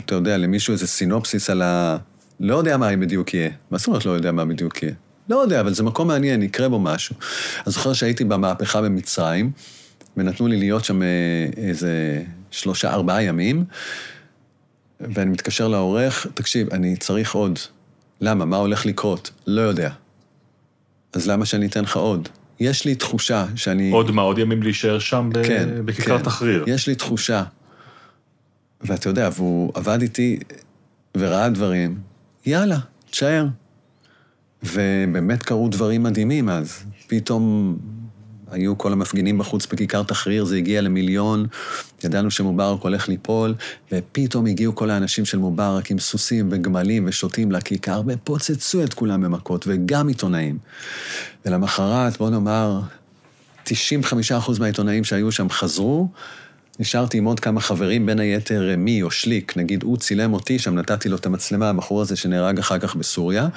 אתה 0.05 0.14
יודע, 0.14 0.36
למישהו 0.36 0.72
איזה 0.72 0.86
סינופסיס 0.86 1.51
על 1.51 1.62
ה... 1.62 1.97
לא 2.41 2.57
יודע 2.57 2.76
מה 2.76 2.97
בדיוק 2.97 3.34
יהיה. 3.34 3.51
מה 3.70 3.78
זאת 3.78 3.86
אומרת 3.86 4.07
לא 4.07 4.11
יודע 4.11 4.32
מה 4.32 4.45
בדיוק 4.45 4.82
יהיה? 4.82 4.95
לא 5.28 5.36
יודע, 5.36 5.61
אבל 5.61 5.74
זה 5.74 5.82
מקום 5.82 6.09
מעניין, 6.09 6.43
יקרה 6.43 6.68
בו 6.68 6.78
משהו. 6.78 7.14
אני 7.66 7.72
זוכר 7.72 7.93
שהייתי 7.93 8.24
במהפכה 8.24 8.82
במצרים, 8.82 9.51
ונתנו 10.16 10.47
לי 10.47 10.57
להיות 10.57 10.84
שם 10.84 11.03
אה, 11.03 11.09
איזה 11.57 12.22
שלושה, 12.51 12.90
ארבעה 12.90 13.22
ימים, 13.22 13.64
ואני 15.01 15.30
מתקשר 15.30 15.68
לעורך, 15.68 16.26
תקשיב, 16.34 16.70
אני 16.72 16.96
צריך 16.96 17.34
עוד. 17.34 17.59
למה? 18.20 18.44
מה 18.44 18.57
הולך 18.57 18.86
לקרות? 18.86 19.30
לא 19.46 19.61
יודע. 19.61 19.90
אז 21.12 21.26
למה 21.26 21.46
שאני 21.46 21.66
אתן 21.66 21.82
לך 21.82 21.96
עוד? 21.96 22.28
יש 22.61 22.84
לי 22.84 22.94
תחושה 22.94 23.46
שאני... 23.57 23.90
עוד 23.90 24.11
מה, 24.11 24.22
עוד 24.22 24.38
ימים 24.38 24.62
להישאר 24.62 24.98
שם 24.98 25.30
ב... 25.32 25.46
כן, 25.46 25.68
בכיכר 25.84 26.18
כן. 26.18 26.24
תחריר. 26.24 26.64
יש 26.66 26.86
לי 26.86 26.94
תחושה. 26.94 27.44
ואתה 28.80 29.09
יודע, 29.09 29.28
והוא 29.34 29.72
עבד 29.74 30.03
איתי 30.03 30.38
וראה 31.16 31.48
דברים, 31.48 31.98
יאללה, 32.46 32.78
תשאר. 33.11 33.46
ובאמת 34.62 35.42
קרו 35.42 35.68
דברים 35.68 36.03
מדהימים 36.03 36.48
אז. 36.48 36.84
פתאום 37.07 37.76
היו 38.51 38.78
כל 38.78 38.92
המפגינים 38.92 39.38
בחוץ 39.38 39.66
בכיכר 39.66 40.03
תחריר, 40.03 40.44
זה 40.44 40.57
הגיע 40.57 40.80
למיליון, 40.80 41.46
ידענו 42.05 42.30
שמובארק 42.30 42.82
הולך 42.82 43.09
ליפול, 43.09 43.55
ופתאום 43.92 44.46
הגיעו 44.46 44.74
כל 44.74 44.90
האנשים 44.90 45.24
של 45.24 45.38
מובארק 45.38 45.90
עם 45.90 45.98
סוסים 45.98 46.48
וגמלים 46.51 47.05
ושוטים 47.09 47.53
לכיכר, 47.53 48.03
ופוצצו 48.07 48.84
את 48.84 48.94
כולם 48.94 49.20
במכות, 49.20 49.64
וגם 49.68 50.09
עיתונאים. 50.09 50.59
ולמחרת, 51.46 52.18
בוא 52.18 52.30
נאמר, 52.30 52.80
95% 53.66 53.70
מהעיתונאים 54.61 55.05
שהיו 55.05 55.32
שם 55.32 55.51
חזרו, 55.51 56.09
נשארתי 56.78 57.18
עם 57.18 57.24
עוד 57.24 57.40
כמה 57.40 57.61
חברים, 57.61 58.07
בין 58.07 58.18
היתר 58.18 58.74
מי 58.78 59.03
או 59.03 59.11
שליק, 59.11 59.57
נגיד 59.57 59.82
הוא 59.82 59.96
צילם 59.96 60.32
אותי, 60.32 60.59
שם 60.59 60.74
נתתי 60.74 61.09
לו 61.09 61.16
את 61.16 61.26
המצלמה, 61.26 61.70
הבחור 61.70 62.01
הזה 62.01 62.16
שנהרג 62.16 62.59
אחר 62.59 62.78
כך 62.78 62.96
בסוריה. 62.96 63.48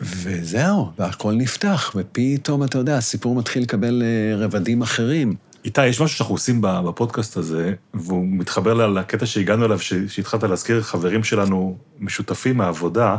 וזהו, 0.00 0.90
והכל 0.98 1.32
נפתח, 1.32 1.92
ופתאום, 1.96 2.64
אתה 2.64 2.78
יודע, 2.78 2.96
הסיפור 2.96 3.34
מתחיל 3.34 3.62
לקבל 3.62 4.02
אה, 4.02 4.36
רבדים 4.36 4.82
אחרים. 4.82 5.34
איתי, 5.64 5.86
יש 5.86 6.00
משהו 6.00 6.16
שאנחנו 6.16 6.34
עושים 6.34 6.60
בפודקאסט 6.62 7.36
הזה, 7.36 7.74
והוא 7.94 8.26
מתחבר 8.28 8.86
לקטע 8.86 9.26
שהגענו 9.26 9.64
אליו, 9.66 9.78
שהתחלת 10.08 10.42
להזכיר 10.42 10.82
חברים 10.82 11.24
שלנו 11.24 11.76
משותפים 12.00 12.56
מהעבודה. 12.56 13.16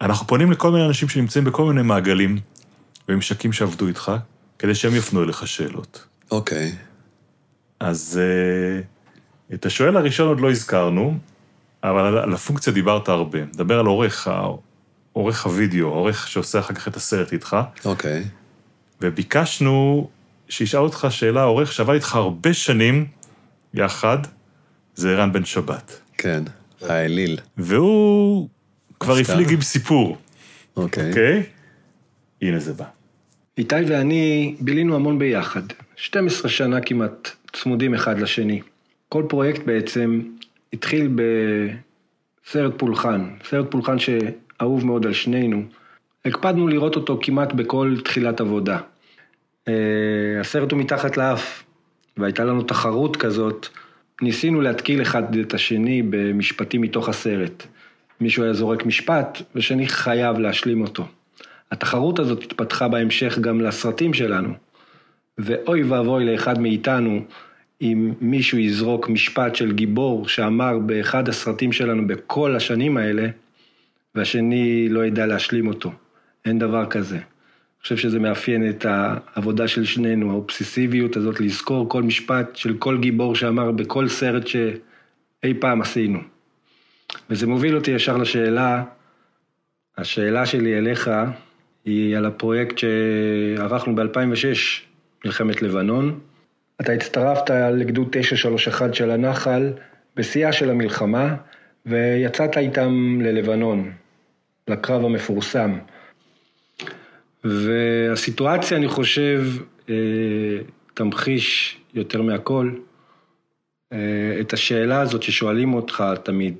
אנחנו 0.00 0.26
פונים 0.26 0.52
לכל 0.52 0.70
מיני 0.70 0.86
אנשים 0.86 1.08
שנמצאים 1.08 1.44
בכל 1.44 1.64
מיני 1.64 1.82
מעגלים 1.82 2.38
וממשקים 3.08 3.52
שעבדו 3.52 3.88
איתך, 3.88 4.12
כדי 4.58 4.74
שהם 4.74 4.94
יפנו 4.94 5.22
אליך 5.22 5.46
שאלות. 5.46 6.04
אוקיי. 6.30 6.72
אז 7.80 8.20
uh, 8.20 9.54
את 9.54 9.66
השואל 9.66 9.96
הראשון 9.96 10.28
עוד 10.28 10.40
לא 10.40 10.50
הזכרנו, 10.50 11.18
אבל 11.84 12.18
על, 12.18 12.32
הפונקציה 12.32 12.72
דיברת 12.72 13.08
הרבה. 13.08 13.38
דבר 13.54 13.78
על 13.80 13.86
עורך, 13.86 14.28
עורך 15.12 15.46
הוידאו, 15.46 15.86
העורך 15.86 16.28
שעושה 16.28 16.60
אחר 16.60 16.74
כך 16.74 16.88
את 16.88 16.96
הסרט 16.96 17.32
איתך, 17.32 17.56
אוקיי. 17.84 18.24
וביקשנו 19.00 20.08
שישאל 20.48 20.80
אותך 20.80 21.06
שאלה, 21.10 21.42
עורך 21.42 21.72
שעבד 21.72 21.94
איתך 21.94 22.14
הרבה 22.14 22.54
שנים 22.54 23.06
יחד, 23.74 24.18
זה 24.94 25.10
ערן 25.10 25.32
בן 25.32 25.44
שבת. 25.44 26.00
כן, 26.18 26.42
האליל. 26.80 27.38
והוא 27.56 28.48
כבר. 29.00 29.16
הפליג 29.16 29.52
עם 29.52 29.60
סיפור, 29.60 30.16
אוקיי. 30.76 31.08
אוקיי? 31.08 31.42
הנה 32.42 32.58
זה 32.58 32.72
בא. 32.72 32.84
איתי 33.58 33.74
ואני 33.88 34.54
בילינו 34.60 34.96
המון 34.96 35.18
ביחד, 35.18 35.62
12 35.96 36.50
שנה 36.50 36.80
כמעט 36.80 37.30
צמודים 37.52 37.94
אחד 37.94 38.18
לשני. 38.18 38.60
כל 39.08 39.24
פרויקט 39.28 39.62
בעצם 39.66 40.22
התחיל 40.72 41.08
בסרט 41.14 42.72
פולחן, 42.76 43.30
סרט 43.48 43.70
פולחן 43.70 43.98
שאהוב 44.62 44.86
מאוד 44.86 45.06
על 45.06 45.12
שנינו. 45.12 45.62
הקפדנו 46.24 46.68
לראות 46.68 46.96
אותו 46.96 47.18
כמעט 47.22 47.52
בכל 47.52 47.96
תחילת 48.04 48.40
עבודה. 48.40 48.78
אה, 49.68 50.40
הסרט 50.40 50.72
הוא 50.72 50.80
מתחת 50.80 51.16
לאף, 51.16 51.62
והייתה 52.16 52.44
לנו 52.44 52.62
תחרות 52.62 53.16
כזאת. 53.16 53.68
ניסינו 54.22 54.60
להתקיל 54.60 55.02
אחד 55.02 55.36
את 55.36 55.54
השני 55.54 56.02
במשפטים 56.02 56.80
מתוך 56.80 57.08
הסרט. 57.08 57.66
מישהו 58.20 58.42
היה 58.42 58.52
זורק 58.52 58.86
משפט, 58.86 59.42
ושני 59.54 59.88
חייב 59.88 60.38
להשלים 60.38 60.80
אותו. 60.80 61.06
התחרות 61.70 62.18
הזאת 62.18 62.42
התפתחה 62.42 62.88
בהמשך 62.88 63.38
גם 63.38 63.60
לסרטים 63.60 64.14
שלנו. 64.14 64.54
ואוי 65.38 65.82
ואבוי 65.82 66.24
לאחד 66.24 66.58
מאיתנו 66.58 67.20
אם 67.80 68.12
מישהו 68.20 68.58
יזרוק 68.58 69.08
משפט 69.08 69.54
של 69.54 69.72
גיבור 69.72 70.28
שאמר 70.28 70.78
באחד 70.78 71.28
הסרטים 71.28 71.72
שלנו 71.72 72.06
בכל 72.06 72.56
השנים 72.56 72.96
האלה, 72.96 73.28
והשני 74.14 74.88
לא 74.88 75.04
ידע 75.04 75.26
להשלים 75.26 75.66
אותו. 75.66 75.92
אין 76.44 76.58
דבר 76.58 76.86
כזה. 76.86 77.16
אני 77.16 77.82
חושב 77.82 77.96
שזה 77.96 78.18
מאפיין 78.18 78.68
את 78.70 78.86
העבודה 78.88 79.68
של 79.68 79.84
שנינו, 79.84 80.30
האובססיביות 80.30 81.16
הזאת 81.16 81.40
לזכור 81.40 81.88
כל 81.88 82.02
משפט 82.02 82.56
של 82.56 82.76
כל 82.78 82.98
גיבור 82.98 83.34
שאמר 83.34 83.70
בכל 83.70 84.08
סרט 84.08 84.46
שאי 84.46 85.54
פעם 85.60 85.80
עשינו. 85.80 86.18
וזה 87.30 87.46
מוביל 87.46 87.76
אותי 87.76 87.90
ישר 87.90 88.16
לשאלה, 88.16 88.84
השאלה 89.98 90.46
שלי 90.46 90.78
אליך 90.78 91.10
היא 91.84 92.16
על 92.16 92.26
הפרויקט 92.26 92.78
שערכנו 92.78 93.94
ב-2006, 93.94 94.82
מלחמת 95.24 95.62
לבנון. 95.62 96.20
אתה 96.80 96.92
הצטרפת 96.92 97.50
לגדוד 97.50 98.08
931 98.10 98.94
של 98.94 99.10
הנחל 99.10 99.72
בשיאה 100.16 100.52
של 100.52 100.70
המלחמה, 100.70 101.34
ויצאת 101.86 102.58
איתם 102.58 103.18
ללבנון, 103.22 103.92
לקרב 104.68 105.04
המפורסם. 105.04 105.78
והסיטואציה, 107.44 108.76
אני 108.76 108.88
חושב, 108.88 109.46
אה, 109.88 109.94
תמחיש 110.94 111.78
יותר 111.94 112.22
מהכל 112.22 112.70
אה, 113.92 113.98
את 114.40 114.52
השאלה 114.52 115.00
הזאת 115.00 115.22
ששואלים 115.22 115.74
אותך 115.74 116.04
תמיד. 116.22 116.56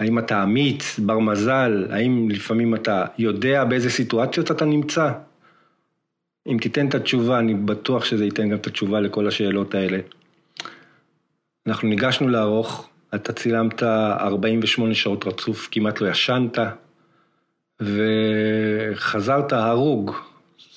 האם 0.00 0.18
אתה 0.18 0.42
אמיץ, 0.42 0.98
בר 0.98 1.18
מזל, 1.18 1.86
האם 1.90 2.30
לפעמים 2.30 2.74
אתה 2.74 3.04
יודע 3.18 3.64
באיזה 3.64 3.90
סיטואציות 3.90 4.50
אתה 4.50 4.64
נמצא? 4.64 5.12
אם 6.46 6.56
תיתן 6.60 6.88
את 6.88 6.94
התשובה, 6.94 7.38
אני 7.38 7.54
בטוח 7.54 8.04
שזה 8.04 8.24
ייתן 8.24 8.48
גם 8.48 8.56
את 8.56 8.66
התשובה 8.66 9.00
לכל 9.00 9.28
השאלות 9.28 9.74
האלה. 9.74 9.98
אנחנו 11.66 11.88
ניגשנו 11.88 12.28
לערוך, 12.28 12.88
אתה 13.14 13.32
צילמת 13.32 13.82
48 13.82 14.94
שעות 14.94 15.26
רצוף, 15.26 15.68
כמעט 15.70 16.00
לא 16.00 16.08
ישנת, 16.08 16.58
וחזרת 17.80 19.52
הרוג, 19.52 20.12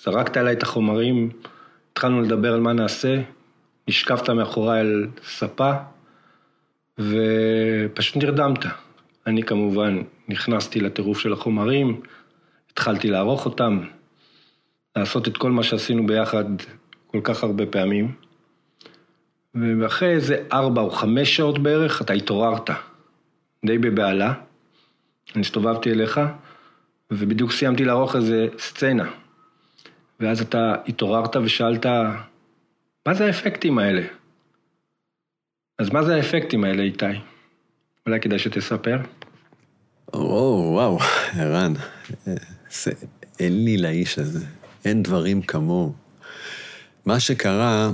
זרקת 0.04 0.38
עליי 0.38 0.54
את 0.54 0.64
החומרים, 0.64 1.30
התחלנו 1.92 2.22
לדבר 2.22 2.54
על 2.54 2.60
מה 2.60 2.74
נעשה, 2.74 3.22
נשכבת 3.88 4.30
מאחוריי 4.30 4.80
על 4.80 5.08
ספה, 5.24 5.72
ופשוט 7.00 8.24
נרדמת. 8.24 8.66
אני 9.28 9.44
כמובן 9.44 10.02
נכנסתי 10.28 10.80
לטירוף 10.80 11.20
של 11.20 11.34
החומרים, 11.34 12.02
התחלתי 12.72 13.10
לערוך 13.10 13.46
אותם, 13.46 13.80
לעשות 14.96 15.28
את 15.28 15.38
כל 15.38 15.52
מה 15.52 15.64
שעשינו 15.64 16.08
ביחד 16.08 16.46
כל 17.08 17.22
כך 17.24 17.44
הרבה 17.44 17.66
פעמים. 17.66 18.12
ואחרי 19.56 20.10
איזה 20.10 20.44
ארבע 20.54 20.82
או 20.82 20.92
חמש 20.92 21.36
שעות 21.36 21.60
בערך, 21.60 22.02
אתה 22.02 22.14
התעוררת, 22.14 22.70
די 23.66 23.78
בבהלה. 23.78 24.34
אני 25.36 25.42
הסתובבתי 25.42 25.92
אליך, 25.92 26.20
ובדיוק 27.12 27.52
סיימתי 27.52 27.86
לערוך 27.86 28.16
איזה 28.16 28.48
סצנה. 28.60 29.12
ואז 30.20 30.42
אתה 30.42 30.76
התעוררת 30.88 31.36
ושאלת, 31.36 31.86
מה 33.06 33.14
זה 33.14 33.26
האפקטים 33.26 33.80
האלה? 33.80 34.02
אז 35.80 35.90
מה 35.90 36.04
זה 36.04 36.16
האפקטים 36.16 36.64
האלה, 36.64 36.84
איתי? 36.84 37.06
אולי 38.06 38.20
כדאי 38.20 38.40
שתספר. 38.40 38.98
וואו, 40.14 40.72
וואו, 40.74 41.00
ערן, 41.34 41.74
זה 42.72 42.92
אליל 43.42 43.86
האיש 43.86 44.20
הזה, 44.20 44.46
אין 44.86 45.04
דברים 45.04 45.42
כמוהו. 45.42 45.94
מה 47.06 47.20
שקרה, 47.20 47.92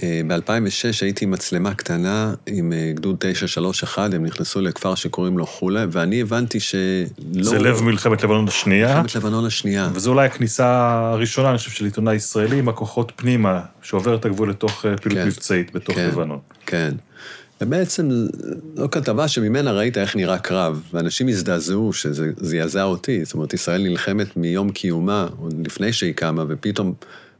ב-2006 0.00 0.98
הייתי 1.00 1.24
עם 1.24 1.30
מצלמה 1.30 1.74
קטנה 1.74 2.34
עם 2.46 2.72
אה, 2.72 2.92
גדוד 2.94 3.16
931, 3.18 4.14
הם 4.14 4.24
נכנסו 4.24 4.60
לכפר 4.60 4.94
שקוראים 4.94 5.38
לו 5.38 5.46
חולה, 5.46 5.86
ואני 5.90 6.20
הבנתי 6.20 6.60
שלא... 6.60 7.04
זה 7.40 7.58
לב 7.58 7.82
מלחמת 7.82 8.22
לבנון 8.22 8.48
השנייה, 8.48 8.88
מלחמת 8.88 9.14
לבנון 9.14 9.46
השנייה. 9.46 9.90
וזו 9.94 10.10
אולי 10.10 10.26
הכניסה 10.26 10.90
הראשונה, 11.12 11.50
אני 11.50 11.58
חושב, 11.58 11.70
של 11.70 11.84
עיתונאי 11.84 12.14
ישראלי 12.14 12.58
עם 12.58 12.68
הכוחות 12.68 13.12
פנימה, 13.16 13.60
שעובר 13.82 14.14
את 14.14 14.24
הגבול 14.24 14.50
לתוך 14.50 14.86
אה, 14.86 14.96
פעילות 14.96 15.18
כן. 15.18 15.26
מבצעית 15.26 15.72
בתוך 15.72 15.94
כן, 15.94 16.08
לבנון. 16.08 16.38
כן. 16.66 16.94
ובעצם 17.60 18.10
זו 18.76 18.90
כתבה 18.90 19.28
שממנה 19.28 19.72
ראית 19.72 19.98
איך 19.98 20.16
נראה 20.16 20.38
קרב, 20.38 20.82
ואנשים 20.92 21.28
הזדעזעו 21.28 21.92
שזה 21.92 22.30
זעזע 22.36 22.82
אותי. 22.82 23.24
זאת 23.24 23.34
אומרת, 23.34 23.54
ישראל 23.54 23.82
נלחמת 23.82 24.36
מיום 24.36 24.70
קיומה, 24.70 25.28
עוד 25.40 25.66
לפני 25.66 25.92
שהיא 25.92 26.14
קמה, 26.14 26.44
ופתאום 26.48 26.94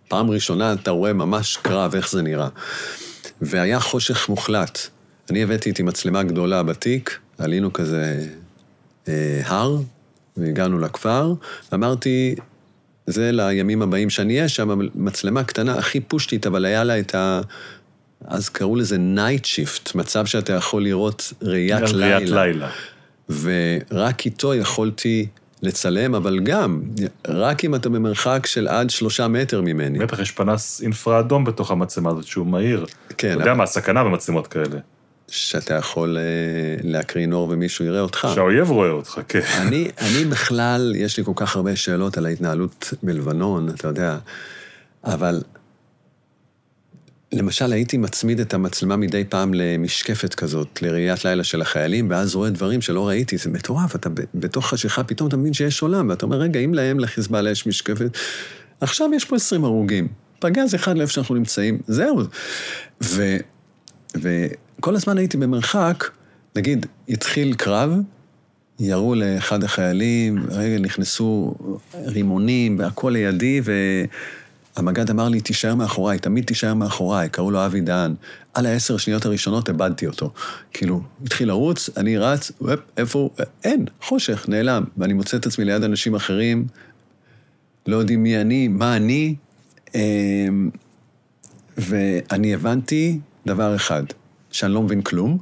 פעם 0.09 0.31
ראשונה 0.31 0.73
אתה 0.73 0.91
רואה 0.91 1.13
ממש 1.13 1.57
קרב, 1.57 1.95
איך 1.95 2.11
זה 2.11 2.23
נראה. 2.23 2.49
והיה 3.41 3.81
חושך 3.81 4.29
מוחלט. 4.29 4.79
אני 5.31 5.43
הבאתי 5.43 5.69
איתי 5.69 5.83
מצלמה 5.83 6.23
גדולה 6.23 6.63
בתיק, 6.63 7.19
עלינו 7.39 7.73
כזה 7.73 8.27
אה, 9.09 9.41
הר, 9.45 9.77
והגענו 10.37 10.79
לכפר, 10.79 11.35
ואמרתי, 11.73 12.35
זה 13.07 13.31
לימים 13.33 13.83
הבאים 13.83 14.11
שאני 14.11 14.37
אהיה 14.37 14.49
שם, 14.49 14.79
מצלמה 14.95 15.45
קטנה, 15.45 15.79
הכי 15.79 16.01
פושטית, 16.01 16.47
אבל 16.47 16.65
היה 16.65 16.85
לה 16.85 16.99
את 16.99 17.15
ה... 17.15 17.41
אז 18.25 18.49
קראו 18.49 18.77
לזה 18.77 18.99
night 18.99 19.45
shot, 19.45 19.95
מצב 19.95 20.27
שאתה 20.27 20.53
יכול 20.53 20.83
לראות 20.83 21.33
ראיית 21.43 21.93
לילה. 21.93 22.17
ראיית 22.17 22.31
לילה. 22.31 22.71
ורק 23.29 24.27
איתו 24.27 24.55
יכולתי 24.55 25.27
לצלם, 25.63 26.15
אבל 26.15 26.41
גם, 26.41 26.83
רק 27.29 27.65
אם 27.65 27.75
אתה 27.75 27.89
במרחק 27.89 28.47
של 28.47 28.69
עד 28.69 28.91
שלושה 28.91 29.29
מטר 29.29 29.61
ממני. 29.61 29.99
בטח 29.99 30.19
יש 30.19 30.31
פנס 30.31 30.81
אינפרה 30.83 31.21
אדום 31.21 31.45
בתוך 31.45 31.71
המצלמה 31.71 32.11
הזאת 32.11 32.25
שהוא 32.27 32.47
מהיר. 32.47 32.87
כן, 33.19 33.29
אתה 33.29 33.37
יודע 33.37 33.45
אבל- 33.51 33.53
מה 33.59 33.63
הסכנה 33.65 34.05
במצלמות 34.05 34.47
כאלה? 34.47 34.79
שאתה 35.29 35.75
יכול 35.75 36.19
אה, 36.19 36.23
להקרין 36.83 37.33
אור 37.33 37.49
ומישהו 37.53 37.85
יראה 37.85 38.01
אותך. 38.01 38.29
שהאויב 38.35 38.71
רואה 38.71 38.91
אותך, 38.91 39.21
כן. 39.29 39.41
אני, 39.61 39.91
אני 39.99 40.25
בכלל, 40.25 40.93
יש 40.97 41.19
לי 41.19 41.25
כל 41.25 41.33
כך 41.37 41.57
הרבה 41.57 41.77
שאלות 41.77 42.19
על 42.19 42.27
ההתנהלות 42.27 42.95
בלבנון, 43.03 43.69
אתה 43.69 43.89
יודע, 43.89 44.19
אבל 45.05 45.41
למשל 47.33 47.73
הייתי 47.73 47.97
מצמיד 47.97 48.41
את 48.41 48.55
המצלמה 48.55 48.97
מדי 48.97 49.25
פעם 49.25 49.55
למשקפת 49.55 50.35
כזאת, 50.35 50.83
לראיית 50.83 51.25
לילה 51.25 51.45
של 51.45 51.63
החיילים, 51.63 52.11
ואז 52.11 52.35
רואה 52.35 52.51
דברים 52.51 52.81
שלא 52.81 53.09
ראיתי, 53.09 53.37
זה 53.39 53.51
מטורף, 53.51 53.97
אתה 53.97 54.09
בתוך 54.35 54.67
חשיכה 54.67 55.05
פתאום 55.05 55.29
אתה 55.29 55.37
מבין 55.37 55.53
שיש 55.53 55.83
עולם, 55.83 56.09
ואתה 56.09 56.27
אומר, 56.27 56.37
רגע, 56.37 56.61
אם 56.61 56.75
להם 56.75 57.01
לחיזבאללה 57.01 57.51
יש 57.51 57.67
משקפת, 57.67 58.19
עכשיו 58.81 59.11
יש 59.15 59.25
פה 59.25 59.37
20 59.37 59.65
הרוגים, 59.65 60.09
פגז 60.39 60.75
אחד 60.75 60.99
לאיפה 60.99 61.13
שאנחנו 61.13 61.35
נמצאים, 61.35 61.79
זהו. 61.87 62.21
ו, 63.03 63.37
וכל 64.15 64.97
הזמן 64.97 65.19
הייתי 65.19 65.37
במרחק, 65.37 66.11
נגיד, 66.57 66.87
התחיל 67.09 67.55
קרב, 67.55 67.91
ירו 68.81 69.15
לאחד 69.15 69.65
החיילים, 69.65 70.47
רגע, 70.51 70.79
נכנסו 70.79 71.55
רימונים 71.95 72.79
והכל 72.79 73.11
לידי, 73.11 73.61
והמג"ד 74.77 75.11
אמר 75.11 75.29
לי, 75.29 75.41
תישאר 75.41 75.75
מאחוריי, 75.75 76.19
תמיד 76.19 76.45
תישאר 76.45 76.75
מאחוריי, 76.75 77.29
קראו 77.29 77.51
לו 77.51 77.67
אבי 77.67 77.81
דהן. 77.81 78.15
על 78.55 78.67
העשר 78.67 78.97
שניות 78.97 79.27
הראשונות 79.27 79.69
איבדתי 79.69 80.07
אותו. 80.07 80.33
כאילו, 80.73 81.01
התחיל 81.25 81.49
לרוץ, 81.49 81.91
אני 81.97 82.19
רץ, 82.19 82.53
ופ, 82.63 82.81
איפה 82.97 83.19
הוא? 83.19 83.31
אין, 83.65 83.85
חושך, 84.03 84.49
נעלם. 84.49 84.85
ואני 84.97 85.13
מוצא 85.13 85.37
את 85.37 85.47
עצמי 85.47 85.65
ליד 85.65 85.83
אנשים 85.83 86.15
אחרים, 86.15 86.67
לא 87.87 87.97
יודעים 87.97 88.23
מי 88.23 88.41
אני, 88.41 88.69
מה 88.69 88.97
אני, 88.97 89.35
אמ, 89.95 90.71
ואני 91.79 92.55
הבנתי 92.55 93.19
דבר 93.47 93.77
אחד, 93.77 94.03
שאני 94.51 94.73
לא 94.73 94.83
מבין 94.83 95.03
כלום, 95.03 95.39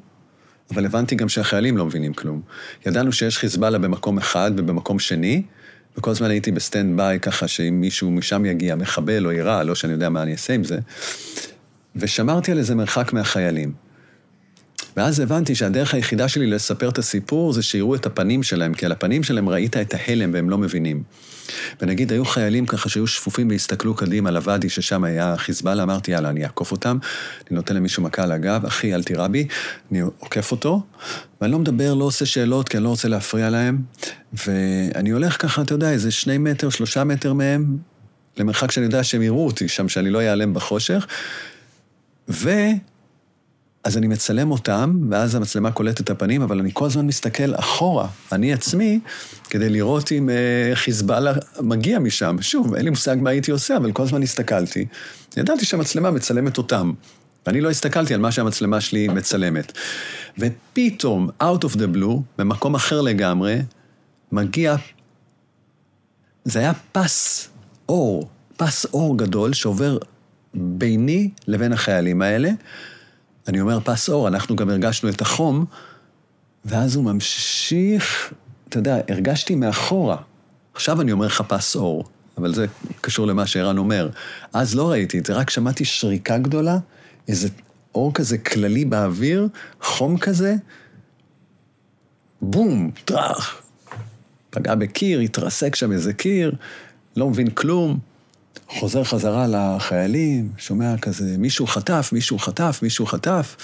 אבל 0.70 0.87
הבנתי 0.87 1.14
גם 1.14 1.28
שהחיילים 1.28 1.76
לא 1.76 1.87
מבינים 1.87 2.14
כלום. 2.14 2.41
ידענו 2.87 3.12
שיש 3.12 3.39
חיזבאללה 3.39 3.78
במקום 3.78 4.18
אחד 4.18 4.51
ובמקום 4.57 4.99
שני, 4.99 5.43
וכל 5.99 6.11
הזמן 6.11 6.30
הייתי 6.30 6.51
ב 6.51 6.97
standby 6.97 7.20
ככה 7.20 7.49
שאם 7.49 7.80
מישהו 7.80 8.11
משם 8.11 8.45
יגיע, 8.45 8.76
מחבל 8.76 9.26
או 9.26 9.32
יירה, 9.32 9.62
לא 9.62 9.74
שאני 9.74 9.93
יודע 9.93 10.09
מה 10.09 10.22
אני 10.22 10.32
אעשה 10.32 10.55
עם 10.55 10.64
זה, 10.64 10.78
ושמרתי 11.97 12.53
על 12.53 12.59
איזה 12.59 12.74
מרחק 12.74 13.12
מהחיילים. 13.12 13.89
ואז 15.01 15.20
הבנתי 15.20 15.55
שהדרך 15.55 15.94
היחידה 15.94 16.28
שלי 16.28 16.46
לספר 16.46 16.88
את 16.88 16.98
הסיפור 16.98 17.53
זה 17.53 17.62
שיראו 17.62 17.94
את 17.94 18.07
הפנים 18.07 18.42
שלהם, 18.42 18.74
כי 18.74 18.86
על 18.86 18.92
הפנים 18.92 19.22
שלהם 19.22 19.48
ראית 19.48 19.76
את 19.76 19.94
ההלם 19.94 20.30
והם 20.34 20.51
לא 20.51 20.59
מבינים. 20.59 21.03
ונגיד, 21.80 22.12
היו 22.12 22.24
חיילים 22.24 22.66
ככה 22.66 22.88
שהיו 22.88 23.07
שפופים 23.07 23.48
והסתכלו 23.48 23.94
קדימה 23.94 24.30
לוואדי, 24.30 24.68
ששם 24.68 25.05
היה 25.05 25.34
חיזבאללה, 25.36 25.82
אמרתי, 25.82 26.11
יאללה, 26.11 26.30
אני 26.30 26.44
אעקוף 26.44 26.72
אותם, 26.72 26.98
אני 27.51 27.57
נותן 27.57 27.76
למישהו 27.76 28.03
מכה 28.03 28.22
על 28.22 28.32
הגב, 28.32 28.66
אחי, 28.66 28.94
אל 28.94 29.03
תירה 29.03 29.28
בי, 29.28 29.46
אני 29.92 30.01
עוקף 30.01 30.53
אותו, 30.53 30.82
ואני 31.40 31.53
לא 31.53 31.59
מדבר, 31.59 31.94
לא 31.94 32.05
עושה 32.05 32.26
שאלות, 32.26 32.68
כי 32.68 32.76
אני 32.76 32.84
לא 32.84 32.88
רוצה 32.88 33.09
להפריע 33.09 33.51
להם, 33.51 33.78
ואני 34.32 35.11
הולך 35.11 35.42
ככה, 35.42 35.62
אתה 35.62 35.74
יודע, 35.74 35.90
איזה 35.90 36.11
שני 36.11 36.38
מטר, 36.38 36.70
שלושה 36.70 37.05
מטר 37.05 37.32
מהם, 37.32 37.76
למרחק 38.36 38.70
שאני 38.70 38.86
יודע 38.86 39.05
שהם 39.05 39.22
יראו 39.22 39.46
אותי 39.46 39.68
שם, 39.68 39.88
שאני 39.88 40.11
לא 40.11 40.20
איעלם 40.20 40.55
בחושך, 40.55 41.07
ו... 42.28 42.51
אז 43.85 43.97
אני 43.97 44.07
מצלם 44.07 44.51
אותם, 44.51 45.01
ואז 45.11 45.35
המצלמה 45.35 45.72
קולטת 45.72 46.01
את 46.01 46.11
הפנים, 46.11 46.43
אבל 46.43 46.59
אני 46.61 46.70
כל 46.72 46.87
הזמן 46.87 47.07
מסתכל 47.07 47.55
אחורה, 47.55 48.09
אני 48.33 48.53
עצמי, 48.53 49.01
כדי 49.51 49.68
לראות 49.68 50.12
אם 50.12 50.31
אה, 50.31 50.74
חיזבאללה 50.74 51.33
מגיע 51.61 51.99
משם. 51.99 52.37
שוב, 52.41 52.74
אין 52.74 52.85
לי 52.85 52.91
מושג 52.91 53.16
מה 53.20 53.31
הייתי 53.31 53.51
עושה, 53.51 53.76
אבל 53.76 53.93
כל 53.93 54.03
הזמן 54.03 54.22
הסתכלתי. 54.22 54.87
ידעתי 55.37 55.64
שהמצלמה 55.64 56.11
מצלמת 56.11 56.59
אותם, 56.59 56.93
ואני 57.47 57.61
לא 57.61 57.70
הסתכלתי 57.70 58.14
על 58.14 58.20
מה 58.20 58.33
שהמצלמה 58.33 58.81
שלי 58.81 59.09
מצלמת. 59.09 59.72
ופתאום, 60.39 61.28
out 61.43 61.64
of 61.64 61.76
the 61.76 61.97
blue, 61.97 62.20
במקום 62.39 62.74
אחר 62.74 63.01
לגמרי, 63.01 63.59
מגיע... 64.33 64.76
זה 66.45 66.59
היה 66.59 66.72
פס 66.93 67.49
אור, 67.89 68.28
פס 68.57 68.85
אור 68.85 69.18
גדול 69.18 69.53
שעובר 69.53 69.99
ביני 70.55 71.31
לבין 71.47 71.72
החיילים 71.72 72.22
האלה. 72.22 72.51
אני 73.51 73.61
אומר 73.61 73.80
פס 73.80 74.09
אור, 74.09 74.28
אנחנו 74.28 74.57
גם 74.57 74.70
הרגשנו 74.70 75.09
את 75.09 75.20
החום, 75.20 75.64
ואז 76.64 76.96
הוא 76.96 77.05
ממשיך, 77.05 78.32
אתה 78.68 78.78
יודע, 78.78 79.01
הרגשתי 79.09 79.55
מאחורה. 79.55 80.16
עכשיו 80.74 81.01
אני 81.01 81.12
אומר 81.12 81.26
לך 81.26 81.40
פס 81.48 81.76
אור, 81.76 82.05
אבל 82.38 82.55
זה 82.55 82.66
קשור 83.01 83.26
למה 83.26 83.46
שערן 83.46 83.78
אומר. 83.78 84.09
אז 84.53 84.74
לא 84.74 84.90
ראיתי 84.90 85.18
את 85.18 85.26
זה, 85.26 85.34
רק 85.34 85.51
שמעתי 85.51 85.84
שריקה 85.84 86.38
גדולה, 86.38 86.78
איזה 87.28 87.48
אור 87.94 88.14
כזה 88.14 88.38
כללי 88.38 88.84
באוויר, 88.84 89.48
חום 89.82 90.18
כזה, 90.18 90.55
בום, 92.42 92.90
טראח. 93.05 93.62
פגע 94.51 94.74
בקיר, 94.74 95.20
התרסק 95.20 95.74
שם 95.74 95.92
איזה 95.92 96.12
קיר, 96.12 96.53
לא 97.16 97.30
מבין 97.30 97.51
כלום. 97.51 97.98
חוזר 98.79 99.05
חזרה 99.05 99.47
לחיילים, 99.47 100.53
שומע 100.59 100.99
כזה, 100.99 101.39
מישהו 101.39 101.66
חטף, 101.66 102.11
מישהו 102.12 102.39
חטף, 102.39 102.81
מישהו 102.83 103.07
חטף. 103.07 103.57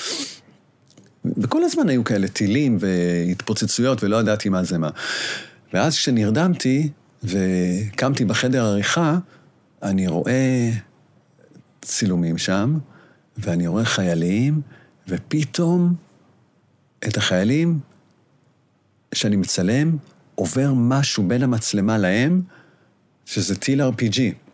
וכל 1.37 1.63
הזמן 1.65 1.89
היו 1.89 2.05
כאלה 2.05 2.29
טילים 2.29 2.79
והתפוצצויות 2.81 4.03
ולא 4.03 4.17
ידעתי 4.17 4.49
מה 4.49 4.65
זה 4.65 4.79
מה. 4.79 4.91
ואז 5.73 5.95
כשנרדמתי 5.97 6.89
וקמתי 7.25 8.25
בחדר 8.25 8.65
עריכה, 8.65 9.19
אני 9.83 10.07
רואה 10.07 10.71
צילומים 11.83 12.39
שם, 12.39 12.79
ואני 13.39 13.67
רואה 13.67 13.85
חיילים, 13.85 14.61
ופתאום 15.09 15.95
את 17.09 17.17
החיילים 17.17 17.79
שאני 19.15 19.37
מצלם, 19.37 19.97
עובר 20.35 20.73
משהו 20.75 21.29
בין 21.29 21.43
המצלמה 21.43 21.99
להם, 21.99 22.43
שזה 23.27 23.57
טיל 23.57 23.83
RPG. 23.83 24.46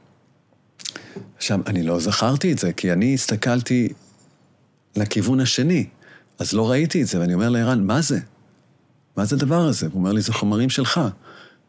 עכשיו, 1.37 1.61
אני 1.67 1.83
לא 1.83 2.01
זכרתי 2.01 2.53
את 2.53 2.59
זה, 2.59 2.73
כי 2.73 2.93
אני 2.93 3.15
הסתכלתי 3.15 3.89
לכיוון 4.97 5.41
השני, 5.41 5.87
אז 6.39 6.53
לא 6.53 6.71
ראיתי 6.71 7.03
את 7.03 7.07
זה, 7.07 7.21
ואני 7.21 7.35
אומר 7.35 7.49
לערן, 7.49 7.87
מה 7.87 8.01
זה? 8.01 8.19
מה 9.17 9.25
זה 9.25 9.37
הדבר 9.37 9.61
הזה? 9.61 9.87
הוא 9.87 9.95
אומר 9.95 10.13
לי, 10.13 10.21
זה 10.21 10.33
חומרים 10.33 10.71
שלך. 10.71 11.01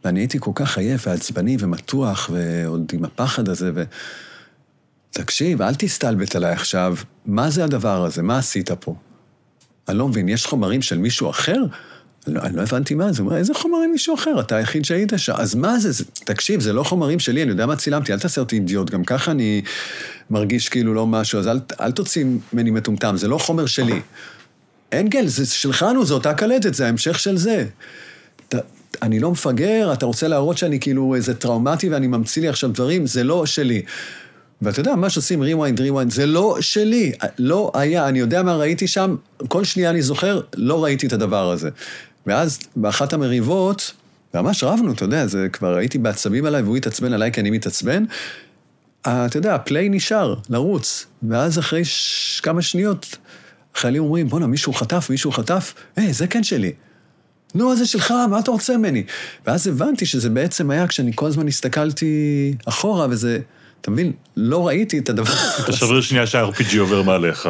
ואני 0.06 0.20
הייתי 0.20 0.38
כל 0.42 0.52
כך 0.56 0.78
עייף 0.78 1.08
ועצבני 1.08 1.58
ומתוח, 1.60 2.30
ועוד 2.34 2.92
עם 2.94 3.06
הפחד 3.06 3.50
הזה, 3.50 3.72
ו... 3.76 3.84
תקשיב, 5.12 5.62
אל 5.62 5.76
תסתלבט 5.76 6.36
עליי 6.36 6.52
עכשיו, 6.52 6.96
מה 7.26 7.50
זה 7.50 7.64
הדבר 7.64 8.06
הזה? 8.06 8.22
מה 8.22 8.38
עשית 8.38 8.72
פה? 8.72 8.96
אני 9.88 9.98
לא 9.98 10.08
מבין, 10.08 10.30
יש 10.30 10.46
חומרים 10.46 10.82
של 10.82 10.98
מישהו 10.98 11.30
אחר? 11.30 11.66
לא, 12.28 12.42
אני 12.42 12.58
לא 12.58 12.62
הבנתי 12.62 12.96
מה 12.96 13.14
זה, 13.14 13.22
הוא 13.22 13.28
אומר, 13.28 13.40
איזה 13.40 13.54
חומרים 13.54 13.92
מישהו 13.92 14.16
אחר? 14.16 14.40
אתה 14.40 14.56
היחיד 14.56 14.86
שהיית 14.86 15.14
שם. 15.18 15.34
אז 15.38 15.56
מה 15.56 15.80
זה? 15.80 15.92
זה? 15.92 16.04
תקשיב, 16.14 16.62
זה 16.62 16.74
לא 16.74 16.84
חומרים 16.84 17.20
שלי, 17.20 17.44
אני 17.44 17.52
יודע 17.52 17.66
מה 17.66 17.76
צילמתי, 17.76 18.14
אל 18.14 18.20
תעשה 18.20 18.42
אותי 18.42 18.56
אידיוט, 18.56 18.90
גם 18.90 19.04
ככה 19.04 19.32
אני 19.32 19.62
מרגיש 20.30 20.70
כאילו 20.70 20.94
לא 20.94 21.08
משהו, 21.08 21.40
אז 21.40 21.48
אל, 21.48 21.60
אל 21.82 21.92
תוציא 21.92 22.26
ממני 22.54 22.72
מטומטם, 22.72 23.18
זה 23.18 23.28
לא 23.28 23.38
חומר 23.38 23.66
שלי. 23.66 24.02
אנגל, 24.94 25.28
זה 25.28 25.46
שלך 25.46 25.84
נו, 25.94 26.06
זו 26.06 26.14
אותה 26.14 26.34
קלטת, 26.34 26.74
זה 26.74 26.86
ההמשך 26.86 27.20
של 27.20 27.38
זה. 27.38 27.66
ת, 28.50 28.56
אני 29.02 29.20
לא 29.20 29.32
מפגר, 29.32 29.94
אתה 29.94 30.06
רוצה 30.06 30.28
להראות 30.28 30.58
שאני 30.58 30.80
כאילו 30.80 31.16
איזה 31.16 31.34
טראומטי 31.34 31.90
ואני 31.90 32.08
ממציא 32.08 32.42
לי 32.42 32.48
עכשיו 32.48 32.70
דברים, 32.70 33.06
זה 33.06 33.24
לא 33.24 33.46
שלי. 33.46 33.82
ואתה 34.62 34.80
יודע, 34.80 34.96
מה 34.96 35.10
שעושים 35.10 35.44
rewind, 35.44 35.80
rewind, 35.80 36.10
זה 36.10 36.26
לא 36.26 36.58
שלי. 36.60 37.12
לא 37.40 37.72
היה, 37.74 38.08
אני 38.08 38.20
יודע 38.20 38.44
מה 38.44 38.56
ראיתי 38.56 38.88
שם, 38.88 39.16
כל 39.48 39.64
שנייה 39.64 39.90
אני 39.90 40.02
זוכר, 40.02 40.42
לא 40.56 40.84
ראיתי 40.84 41.08
את 41.08 41.14
הדבר 41.14 41.52
הזה. 41.52 41.70
ואז 42.28 42.60
באחת 42.76 43.14
המריבות, 43.14 43.94
ממש 44.34 44.64
רבנו, 44.64 44.92
אתה 44.92 45.04
יודע, 45.04 45.28
זה 45.28 45.48
כבר 45.54 45.76
הייתי 45.76 45.98
בעצבים 45.98 46.46
עליי 46.46 46.62
והוא 46.62 46.78
התעצבן 46.78 47.14
עליי 47.14 47.32
כי 47.32 47.42
אני 47.42 47.50
מתעצבן. 47.50 48.04
אתה 49.02 49.38
יודע, 49.38 49.56
הפליי 49.56 49.90
נשאר, 49.90 50.36
לרוץ. 50.50 51.06
ואז 51.30 51.60
אחרי 51.60 51.86
ש... 51.86 52.40
כמה 52.44 52.62
שניות, 52.62 53.18
חיילים 53.76 54.04
אומרים, 54.04 54.28
בואנה, 54.28 54.48
מישהו 54.48 54.74
חטף, 54.74 55.08
מישהו 55.10 55.32
חטף, 55.32 55.74
היי, 55.96 56.14
זה 56.14 56.28
כן 56.28 56.44
שלי. 56.44 56.72
נו, 57.56 57.76
זה 57.76 57.86
שלך, 57.86 58.14
מה 58.30 58.40
אתה 58.40 58.52
רוצה 58.52 58.78
ממני? 58.78 59.04
ואז 59.48 59.68
הבנתי 59.68 60.06
שזה 60.06 60.30
בעצם 60.30 60.72
היה 60.72 60.88
כשאני 60.88 61.12
כל 61.16 61.26
הזמן 61.26 61.48
הסתכלתי 61.48 62.54
אחורה, 62.66 63.08
וזה, 63.10 63.40
אתה 63.82 63.92
מבין, 63.92 64.12
לא 64.38 64.68
ראיתי 64.68 65.00
את 65.00 65.10
הדבר 65.10 65.32
הזה. 65.32 65.64
אתה 65.64 65.72
שבריר 65.72 66.02
שנייה 66.02 66.28
שה-RPG 66.28 66.80
עובר 66.80 67.02
מעליך. 67.02 67.50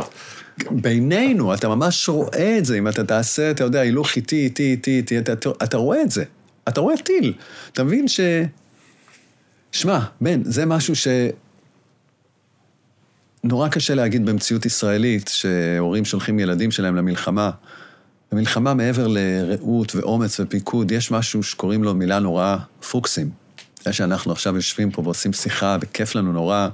בינינו, 0.71 1.53
אתה 1.53 1.67
ממש 1.67 2.09
רואה 2.09 2.57
את 2.57 2.65
זה, 2.65 2.77
אם 2.77 2.87
אתה 2.87 3.03
תעשה, 3.03 3.51
אתה 3.51 3.63
יודע, 3.63 3.79
הילוך 3.81 4.15
איטי, 4.15 4.43
איטי, 4.43 4.71
איטי, 4.71 4.97
איטי, 4.97 5.19
אתה, 5.19 5.33
אתה 5.63 5.77
רואה 5.77 6.01
את 6.01 6.11
זה. 6.11 6.23
אתה 6.67 6.81
רואה 6.81 6.97
טיל. 6.97 7.33
אתה 7.73 7.83
מבין 7.83 8.07
ש... 8.07 8.19
שמע, 9.71 9.99
בן, 10.21 10.43
זה 10.43 10.65
משהו 10.65 10.95
ש... 10.95 11.07
נורא 13.43 13.67
קשה 13.67 13.95
להגיד 13.95 14.25
במציאות 14.25 14.65
ישראלית 14.65 15.27
שהורים 15.33 16.05
שולחים 16.05 16.39
ילדים 16.39 16.71
שלהם 16.71 16.95
למלחמה. 16.95 17.51
במלחמה 18.31 18.73
מעבר 18.73 19.07
לרעות 19.07 19.95
ואומץ 19.95 20.39
ופיקוד, 20.39 20.91
יש 20.91 21.11
משהו 21.11 21.43
שקוראים 21.43 21.83
לו 21.83 21.93
מילה 21.93 22.19
נוראה 22.19 22.57
פוקסים. 22.91 23.29
זה 23.83 23.93
שאנחנו 23.93 24.31
עכשיו 24.31 24.55
יושבים 24.55 24.91
פה 24.91 25.01
ועושים 25.01 25.33
שיחה 25.33 25.77
וכיף 25.81 26.15
לנו 26.15 26.33
נורא, 26.33 26.67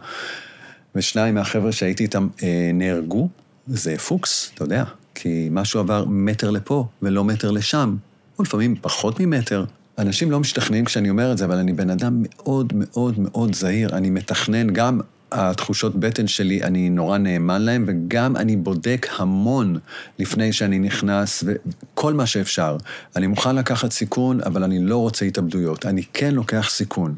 ושניים 0.96 1.36
מהחבר'ה 1.36 1.72
שהייתי 1.72 2.04
איתם 2.04 2.28
אה, 2.44 2.72
נהרגו, 2.74 3.30
זה 3.70 3.98
פוקס, 3.98 4.52
אתה 4.54 4.64
יודע, 4.64 4.84
כי 5.16 5.48
משהו 5.52 5.80
עבר 5.80 6.06
מטר 6.08 6.50
לפה 6.50 6.88
ולא 7.02 7.24
מטר 7.24 7.52
לשם, 7.52 7.96
או 8.40 8.44
לפעמים 8.44 8.76
פחות 8.82 9.20
ממטר. 9.20 9.66
אנשים 9.98 10.32
לא 10.32 10.40
משתכנעים 10.40 10.86
כשאני 10.86 11.10
אומר 11.10 11.32
את 11.32 11.38
זה, 11.38 11.46
אבל 11.46 11.58
אני 11.58 11.74
בן 11.74 11.90
אדם 11.90 12.24
מאוד 12.24 12.74
מאוד 12.76 13.20
מאוד 13.20 13.56
זהיר. 13.56 13.90
אני 13.96 14.10
מתכנן 14.10 14.70
גם 14.70 15.00
התחושות 15.32 15.96
בטן 15.96 16.28
שלי, 16.28 16.64
אני 16.64 16.90
נורא 16.90 17.18
נאמן 17.18 17.62
להם, 17.62 17.86
וגם 17.88 18.36
אני 18.36 18.56
בודק 18.56 19.08
המון 19.18 19.78
לפני 20.20 20.54
שאני 20.54 20.80
נכנס, 20.80 21.44
וכל 21.46 22.14
מה 22.14 22.26
שאפשר. 22.26 22.78
אני 23.16 23.28
מוכן 23.28 23.56
לקחת 23.56 23.92
סיכון, 23.92 24.42
אבל 24.42 24.64
אני 24.64 24.80
לא 24.80 24.98
רוצה 24.98 25.26
התאבדויות. 25.26 25.86
אני 25.86 26.04
כן 26.14 26.34
לוקח 26.34 26.70
סיכון. 26.70 27.16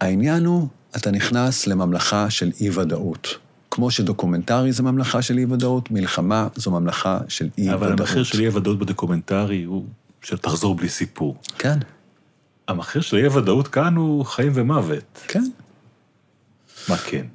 העניין 0.00 0.44
הוא, 0.44 0.68
אתה 0.96 1.10
נכנס 1.10 1.66
לממלכה 1.66 2.30
של 2.30 2.50
אי-ודאות. 2.60 3.28
כמו 3.74 3.90
שדוקומנטרי 3.90 4.72
זה 4.72 4.82
ממלכה 4.82 5.22
של 5.22 5.38
אי-ודאות, 5.38 5.90
מלחמה 5.90 6.48
זו 6.56 6.70
ממלכה 6.70 7.18
של 7.28 7.48
אי-ודאות. 7.58 7.82
אבל 7.82 7.92
המחיר 7.92 8.22
של 8.22 8.40
אי-ודאות 8.40 8.78
בדוקומנטרי 8.78 9.62
הוא 9.62 9.84
שתחזור 10.22 10.74
בלי 10.74 10.88
סיפור. 10.88 11.36
כן. 11.58 11.78
המחיר 12.68 13.02
של 13.02 13.16
אי-ודאות 13.16 13.68
כאן 13.68 13.96
הוא 13.96 14.24
חיים 14.24 14.52
ומוות. 14.54 15.20
כן. 15.28 15.44
מה 16.88 16.96
כן? 16.96 17.26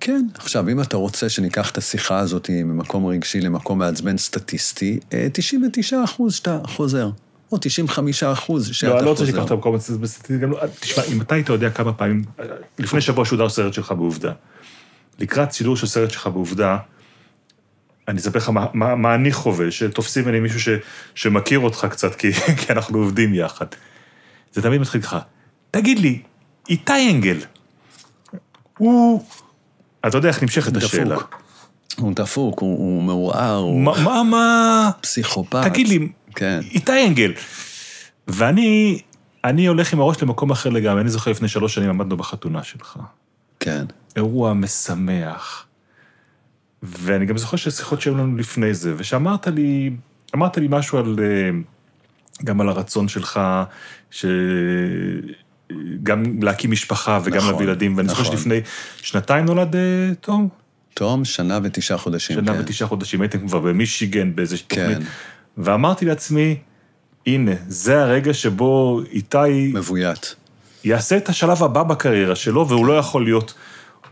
כן. 0.00 0.26
עכשיו, 0.34 0.68
אם 0.68 0.80
אתה 0.80 0.96
רוצה 0.96 1.28
שניקח 1.28 1.70
את 1.70 1.78
השיחה 1.78 2.18
הזאת 2.18 2.50
ממקום 2.50 3.06
רגשי 3.06 3.40
למקום 3.40 3.78
מעצבן 3.78 4.18
סטטיסטי, 4.18 5.00
99 5.32 5.96
אה, 5.96 6.04
אחוז 6.04 6.34
שאתה 6.34 6.58
חוזר. 6.66 7.10
או 7.52 7.58
95 7.60 8.22
אחוז 8.22 8.68
שאתה 8.72 8.86
חוזר. 8.86 8.94
לא, 8.94 8.98
אני 8.98 9.06
לא 9.06 9.10
רוצה 9.10 9.26
שתיקח 9.26 9.44
את 9.44 9.50
המקום 9.50 9.74
הסטטיסטי, 9.74 10.38
גם 10.38 10.50
לא... 10.50 10.60
תשמע, 10.80 11.04
אם 11.12 11.20
אתה 11.20 11.34
היית 11.34 11.48
יודע 11.48 11.70
כמה 11.70 11.92
פעמים... 11.92 12.24
לפני 12.78 13.00
שבוע 13.00 13.24
שודר 13.24 13.48
סרט 13.48 13.72
שלך 13.72 13.92
בעובדה. 13.92 14.32
לקראת 15.18 15.52
שידור 15.52 15.76
של 15.76 15.86
סרט 15.86 16.10
שלך 16.10 16.26
בעובדה, 16.26 16.76
אני 18.08 18.18
אספר 18.18 18.38
לך 18.38 18.48
מה, 18.48 18.66
מה, 18.74 18.94
מה 18.94 19.14
אני 19.14 19.32
חווה, 19.32 19.70
שתופסים 19.70 20.24
ממני 20.24 20.40
מישהו 20.40 20.60
ש, 20.60 20.68
שמכיר 21.14 21.58
אותך 21.58 21.86
קצת, 21.90 22.14
כי, 22.14 22.32
כי 22.58 22.72
אנחנו 22.72 22.98
עובדים 22.98 23.34
יחד. 23.34 23.66
זה 24.52 24.62
תמיד 24.62 24.80
מתחיל 24.80 25.00
לך, 25.00 25.16
תגיד 25.70 25.98
לי, 25.98 26.22
איתי 26.68 27.10
אנגל, 27.10 27.36
הוא... 28.78 29.24
אתה 30.06 30.18
יודע 30.18 30.28
איך 30.28 30.42
נמשכת 30.42 30.76
השאלה. 30.76 31.16
הוא 31.96 32.12
דפוק, 32.14 32.60
הוא, 32.60 32.78
הוא 32.78 33.02
מעורער, 33.02 33.56
הוא... 33.56 33.80
מה, 33.80 34.22
מה... 34.22 34.90
פסיכופת. 35.00 35.64
תגיד 35.64 35.88
לי, 35.88 36.08
כן. 36.34 36.60
איתי 36.62 37.06
אנגל. 37.06 37.32
ואני 38.28 39.00
אני 39.44 39.66
הולך 39.66 39.92
עם 39.92 40.00
הראש 40.00 40.22
למקום 40.22 40.50
אחר 40.50 40.70
לגמרי. 40.70 41.00
אני 41.00 41.10
זוכר 41.10 41.30
לפני 41.30 41.48
שלוש 41.48 41.74
שנים 41.74 41.90
עמדנו 41.90 42.16
בחתונה 42.16 42.62
שלך. 42.62 42.98
כן. 43.60 43.84
אירוע 44.16 44.54
משמח. 44.54 45.66
ואני 46.82 47.26
גם 47.26 47.38
זוכר 47.38 47.56
שיש 47.56 47.74
שיחות 47.74 48.00
שהיו 48.00 48.14
לנו 48.14 48.36
לפני 48.36 48.74
זה, 48.74 48.94
ושאמרת 48.96 49.46
לי, 49.46 49.90
אמרת 50.34 50.56
לי 50.56 50.66
משהו 50.70 50.98
על, 50.98 51.16
אה, 51.22 51.50
גם 52.44 52.60
על 52.60 52.68
הרצון 52.68 53.08
שלך, 53.08 53.40
ש... 54.10 54.26
גם 56.02 56.42
להקים 56.42 56.70
משפחה 56.70 57.20
וגם 57.24 57.36
נכון, 57.36 57.50
להביא 57.50 57.66
ילדים, 57.66 57.96
ואני 57.96 58.08
נכון. 58.08 58.24
זוכר 58.24 58.36
שלפני 58.36 58.60
שנתיים 58.96 59.44
נולד 59.44 59.76
אה, 59.76 59.80
תום. 60.20 60.48
תום, 60.94 61.24
שנה 61.24 61.58
ותשעה 61.62 61.98
חודשים, 61.98 62.36
שנה 62.36 62.54
כן. 62.54 62.60
ותשעה 62.60 62.88
חודשים, 62.88 63.20
הייתם 63.20 63.48
כבר 63.48 63.58
במישיגן 63.58 64.34
באיזה 64.34 64.56
כן. 64.68 64.88
תוכנית. 64.88 65.08
ואמרתי 65.58 66.04
לעצמי, 66.04 66.56
הנה, 67.26 67.52
זה 67.68 68.02
הרגע 68.02 68.34
שבו 68.34 69.00
איתי... 69.10 69.72
מבוית. 69.74 70.34
יעשה 70.84 71.16
את 71.16 71.28
השלב 71.28 71.62
הבא 71.62 71.82
בקריירה 71.82 72.36
שלו, 72.36 72.68
והוא 72.68 72.86
לא 72.86 72.98
יכול 72.98 73.24
להיות 73.24 73.54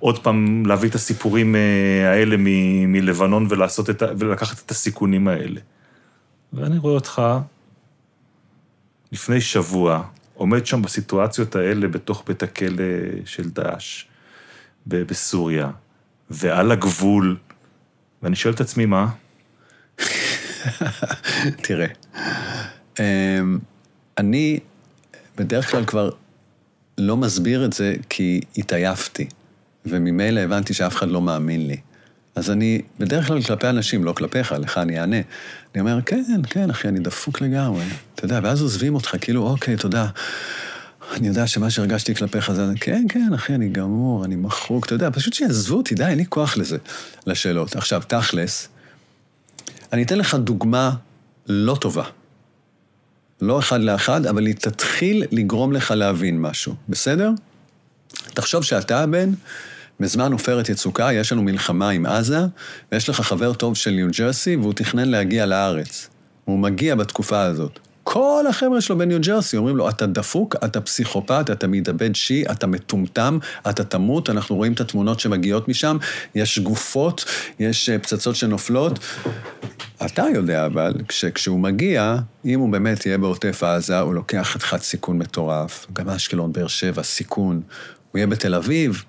עוד 0.03 0.18
פעם, 0.18 0.66
להביא 0.66 0.88
את 0.88 0.94
הסיפורים 0.94 1.57
אה, 1.57 2.11
האלה 2.11 2.36
מ- 2.38 2.92
מלבנון 2.92 3.46
ולעשות 3.48 3.90
את 3.90 4.03
ה... 4.03 4.07
ולקחת 4.18 4.66
את 4.66 4.70
הסיכונים 4.70 5.28
האלה. 5.28 5.61
ואני 6.53 6.78
רואה 6.78 6.94
אותך 6.94 7.22
לפני 9.12 9.40
שבוע, 9.40 10.03
עומד 10.34 10.66
שם 10.66 10.82
בסיטואציות 10.82 11.57
האלה 11.57 11.88
בתוך 11.88 12.22
בית 12.26 12.42
הכלא 12.42 12.84
של 13.24 13.50
דאעש, 13.50 14.05
בסוריה, 14.86 15.70
ועל 16.30 16.72
הגבול, 16.72 17.36
ואני 18.22 18.36
שואל 18.36 18.55
את 18.55 18.61
עצמי, 18.61 18.86
מה? 18.86 19.09
תראה, 21.64 21.86
אמ, 22.98 23.59
אני 24.18 24.61
בדרך 25.36 25.70
כלל 25.70 25.84
כבר 25.84 26.11
לא 26.98 27.16
מסביר 27.16 27.64
את 27.64 27.72
זה 27.72 27.94
כי 28.09 28.40
התעייפתי, 28.57 29.26
וממילא 29.87 30.41
הבנתי 30.41 30.74
שאף 30.74 30.97
אחד 30.97 31.09
לא 31.09 31.22
מאמין 31.22 31.66
לי. 31.66 31.76
אז 32.35 32.51
אני, 32.51 32.83
בדרך 32.99 33.26
כלל 33.26 33.43
כלפי 33.43 33.68
אנשים, 33.68 34.05
לא 34.05 34.12
כלפיך, 34.12 34.53
לך 34.53 34.78
אני 34.78 35.01
אענה. 35.01 35.16
אני 35.74 35.80
אומר, 35.80 35.99
כן, 36.07 36.41
כן, 36.51 36.70
אחי, 36.70 36.89
אני 36.89 37.01
דפוק 37.01 37.41
לגמרי. 37.41 37.85
אתה 38.14 38.24
יודע, 38.24 38.41
ואז 38.43 38.62
עוזבים 38.62 38.95
אותך, 38.95 39.16
כאילו, 39.20 39.43
אוקיי, 39.43 39.76
תודה. 39.76 40.07
אני 41.12 41.28
יודע 41.28 41.47
שמה 41.47 41.70
שהרגשתי 41.70 42.14
כלפיך 42.14 42.53
זה, 42.53 42.66
כן, 42.80 43.05
כן, 43.09 43.30
אחי, 43.35 43.55
אני 43.55 43.68
גמור, 43.68 44.24
אני 44.24 44.37
מחוק, 44.37 44.87
אתה 44.87 44.95
יודע, 44.95 45.11
פשוט 45.11 45.33
שיעזבו 45.33 45.76
אותי, 45.76 45.95
די, 45.95 46.05
אין 46.05 46.18
לי 46.18 46.26
כוח 46.28 46.57
לזה, 46.57 46.76
לשאלות. 47.26 47.76
עכשיו, 47.76 48.03
תכלס, 48.07 48.68
אני 49.93 50.03
אתן 50.03 50.18
לך 50.18 50.35
דוגמה 50.35 50.95
לא 51.47 51.76
טובה. 51.80 52.05
לא 53.41 53.59
אחד 53.59 53.80
לאחד, 53.80 54.26
אבל 54.26 54.47
היא 54.47 54.55
תתחיל 54.55 55.24
לגרום 55.33 55.72
לך 55.72 55.91
להבין 55.91 56.41
משהו, 56.41 56.74
בסדר? 56.89 57.30
תחשוב 58.35 58.62
שאתה 58.62 59.03
הבן, 59.03 59.30
בזמן 60.01 60.32
עופרת 60.32 60.68
יצוקה, 60.68 61.12
יש 61.12 61.32
לנו 61.32 61.43
מלחמה 61.43 61.90
עם 61.90 62.07
עזה, 62.07 62.40
ויש 62.93 63.09
לך 63.09 63.20
חבר 63.20 63.55
טוב 63.55 63.76
של 63.76 63.90
ניו 63.90 64.09
ג'רסי, 64.18 64.57
והוא 64.57 64.72
תכנן 64.72 65.09
להגיע 65.09 65.47
לארץ. 65.47 66.09
הוא 66.45 66.59
מגיע 66.59 66.95
בתקופה 66.95 67.43
הזאת. 67.43 67.78
כל 68.05 68.45
החבר'ה 68.49 68.80
שלו 68.80 68.99
בניו 68.99 69.20
ג'רסי 69.20 69.57
אומרים 69.57 69.76
לו, 69.76 69.88
אתה 69.88 70.07
דפוק, 70.07 70.57
אתה 70.64 70.80
פסיכופת, 70.80 71.51
אתה 71.53 71.66
מתאבד 71.66 72.14
שיעי, 72.14 72.45
אתה 72.47 72.66
מטומטם, 72.66 73.38
אתה 73.70 73.84
תמות, 73.84 74.30
אנחנו 74.30 74.57
רואים 74.57 74.72
את 74.72 74.80
התמונות 74.80 75.20
שמגיעות 75.20 75.68
משם, 75.68 75.97
יש 76.34 76.59
גופות, 76.59 77.24
יש 77.59 77.88
אה, 77.88 77.99
פצצות 77.99 78.36
שנופלות. 78.36 78.99
אתה 80.07 80.24
יודע 80.34 80.66
אבל, 80.66 80.95
כשהוא 81.34 81.61
מגיע, 81.61 82.16
אם 82.45 82.61
הוא 82.61 82.72
באמת 82.72 83.07
יהיה 83.07 83.18
בעוטף 83.18 83.62
עזה, 83.62 84.01
הוא 84.01 84.14
לוקח 84.14 84.43
חתיכת 84.43 84.82
סיכון 84.82 85.18
מטורף. 85.18 85.86
גם 85.93 86.09
אשקלון, 86.09 86.53
באר 86.53 86.66
שבע, 86.66 87.03
סיכון. 87.03 87.62
הוא 88.11 88.18
יהיה 88.18 88.26
בתל 88.26 88.55
אביב, 88.55 89.05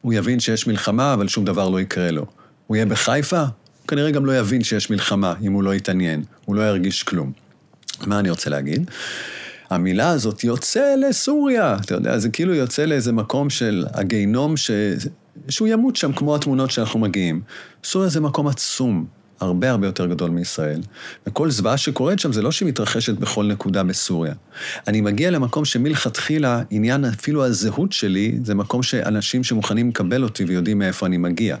הוא 0.00 0.12
יבין 0.12 0.40
שיש 0.40 0.66
מלחמה, 0.66 1.14
אבל 1.14 1.28
שום 1.28 1.44
דבר 1.44 1.68
לא 1.68 1.80
יקרה 1.80 2.10
לו. 2.10 2.26
הוא 2.66 2.76
יהיה 2.76 2.86
בחיפה, 2.86 3.40
הוא 3.40 3.88
כנראה 3.88 4.10
גם 4.10 4.26
לא 4.26 4.38
יבין 4.38 4.64
שיש 4.64 4.90
מלחמה, 4.90 5.34
אם 5.42 5.52
הוא 5.52 5.62
לא 5.62 5.74
יתעניין, 5.74 6.22
הוא 6.44 6.56
לא 6.56 6.62
ירגיש 6.62 7.02
כלום. 7.02 7.32
מה 8.06 8.18
אני 8.18 8.30
רוצה 8.30 8.50
להגיד? 8.50 8.90
המילה 9.70 10.08
הזאת 10.08 10.44
יוצא 10.44 10.94
לסוריה, 11.08 11.76
אתה 11.84 11.94
יודע, 11.94 12.18
זה 12.18 12.28
כאילו 12.28 12.54
יוצא 12.54 12.84
לאיזה 12.84 13.12
מקום 13.12 13.50
של 13.50 13.84
הגיהינום 13.94 14.56
ש... 14.56 14.70
שהוא 15.48 15.68
ימות 15.68 15.96
שם 15.96 16.12
כמו 16.12 16.36
התמונות 16.36 16.70
שאנחנו 16.70 17.00
מגיעים. 17.00 17.40
סוריה 17.84 18.08
זה 18.08 18.20
מקום 18.20 18.46
עצום, 18.46 19.06
הרבה 19.40 19.70
הרבה 19.70 19.86
יותר 19.86 20.06
גדול 20.06 20.30
מישראל. 20.30 20.80
וכל 21.26 21.50
זוועה 21.50 21.76
שקורית 21.76 22.18
שם 22.18 22.32
זה 22.32 22.42
לא 22.42 22.52
שהיא 22.52 22.68
מתרחשת 22.68 23.14
בכל 23.14 23.44
נקודה 23.44 23.82
בסוריה. 23.82 24.34
אני 24.86 25.00
מגיע 25.00 25.30
למקום 25.30 25.64
שמלכתחילה, 25.64 26.62
עניין 26.70 27.04
אפילו 27.04 27.44
הזהות 27.44 27.92
שלי, 27.92 28.38
זה 28.44 28.54
מקום 28.54 28.82
שאנשים 28.82 29.44
שמוכנים 29.44 29.88
לקבל 29.88 30.22
אותי 30.22 30.44
ויודעים 30.44 30.78
מאיפה 30.78 31.06
אני 31.06 31.16
מגיע. 31.16 31.56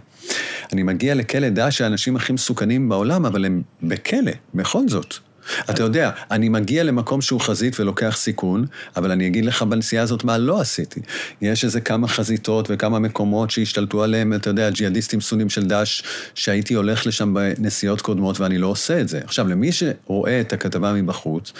אני 0.72 0.82
מגיע 0.82 1.14
לכלא 1.14 1.48
דאעש 1.48 1.80
האנשים 1.80 2.16
הכי 2.16 2.32
מסוכנים 2.32 2.88
בעולם, 2.88 3.26
אבל 3.26 3.44
הם 3.44 3.62
בכלא, 3.82 4.32
בכל 4.54 4.88
זאת. 4.88 5.27
אתה 5.70 5.82
יודע, 5.82 6.10
אני 6.30 6.48
מגיע 6.48 6.84
למקום 6.84 7.20
שהוא 7.20 7.40
חזית 7.40 7.80
ולוקח 7.80 8.16
סיכון, 8.16 8.66
אבל 8.96 9.10
אני 9.10 9.26
אגיד 9.26 9.44
לך 9.44 9.62
בנסיעה 9.62 10.02
הזאת 10.02 10.24
מה 10.24 10.38
לא 10.38 10.60
עשיתי. 10.60 11.00
יש 11.40 11.64
איזה 11.64 11.80
כמה 11.80 12.08
חזיתות 12.08 12.66
וכמה 12.70 12.98
מקומות 12.98 13.50
שהשתלטו 13.50 14.02
עליהם, 14.02 14.32
אתה 14.32 14.50
יודע, 14.50 14.70
ג'יהאדיסטים 14.70 15.20
סונים 15.20 15.50
של 15.50 15.66
דאעש, 15.66 16.02
שהייתי 16.34 16.74
הולך 16.74 17.06
לשם 17.06 17.34
בנסיעות 17.34 18.00
קודמות 18.00 18.40
ואני 18.40 18.58
לא 18.58 18.66
עושה 18.66 19.00
את 19.00 19.08
זה. 19.08 19.20
עכשיו, 19.24 19.48
למי 19.48 19.72
שרואה 19.72 20.40
את 20.40 20.52
הכתבה 20.52 20.92
מבחוץ, 20.92 21.52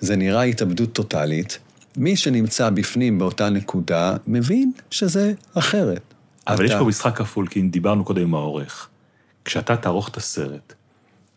זה 0.00 0.16
נראה 0.16 0.42
התאבדות 0.42 0.92
טוטאלית. 0.92 1.58
מי 1.96 2.16
שנמצא 2.16 2.70
בפנים 2.70 3.18
באותה 3.18 3.50
נקודה, 3.50 4.16
מבין 4.26 4.72
שזה 4.90 5.32
אחרת. 5.54 6.14
אבל 6.48 6.64
אתה... 6.64 6.74
יש 6.74 6.78
פה 6.78 6.84
משחק 6.84 7.16
כפול, 7.16 7.46
כי 7.46 7.62
דיברנו 7.62 8.04
קודם 8.04 8.22
עם 8.22 8.34
העורך. 8.34 8.88
כשאתה 9.44 9.76
תערוך 9.76 10.08
את 10.08 10.16
הסרט, 10.16 10.74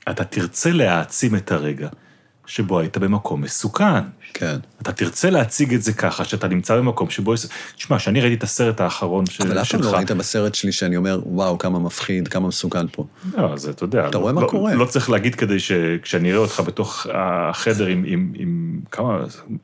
אתה 0.09 0.23
תרצה 0.23 0.71
להעצים 0.71 1.35
את 1.35 1.51
הרגע 1.51 1.87
שבו 2.45 2.79
היית 2.79 2.97
במקום 2.97 3.41
מסוכן. 3.41 3.99
כן. 4.33 4.55
אתה 4.81 4.91
תרצה 4.91 5.29
להציג 5.29 5.73
את 5.73 5.81
זה 5.81 5.93
ככה, 5.93 6.25
שאתה 6.25 6.47
נמצא 6.47 6.77
במקום 6.77 7.09
שבו... 7.09 7.33
תשמע, 7.75 7.97
כשאני 7.97 8.21
ראיתי 8.21 8.35
את 8.35 8.43
הסרט 8.43 8.81
האחרון 8.81 9.25
של- 9.25 9.43
אבל 9.47 9.61
אף 9.61 9.71
פעם. 9.71 9.81
לא 9.81 9.91
ראית 9.91 10.11
בסרט 10.11 10.55
שלי 10.55 10.71
שאני 10.71 10.97
אומר, 10.97 11.19
וואו, 11.25 11.57
כמה 11.57 11.79
מפחיד, 11.79 12.27
כמה 12.27 12.47
מסוכן 12.47 12.85
פה. 12.91 13.05
לא, 13.37 13.57
זה, 13.57 13.69
אתה 13.69 13.83
יודע... 13.83 14.07
אתה 14.07 14.17
לא- 14.17 14.21
רואה 14.21 14.33
מה 14.33 14.41
לא- 14.41 14.47
קורה. 14.47 14.73
לא 14.75 14.85
צריך 14.85 15.09
להגיד 15.09 15.35
כדי 15.35 15.59
שכשאני 15.59 16.29
אראה 16.31 16.39
אותך 16.41 16.63
בתוך 16.65 17.07
החדר 17.13 17.85
עם, 17.85 18.03
עם, 18.07 18.31
עם 18.35 18.79
כמה, 18.91 19.19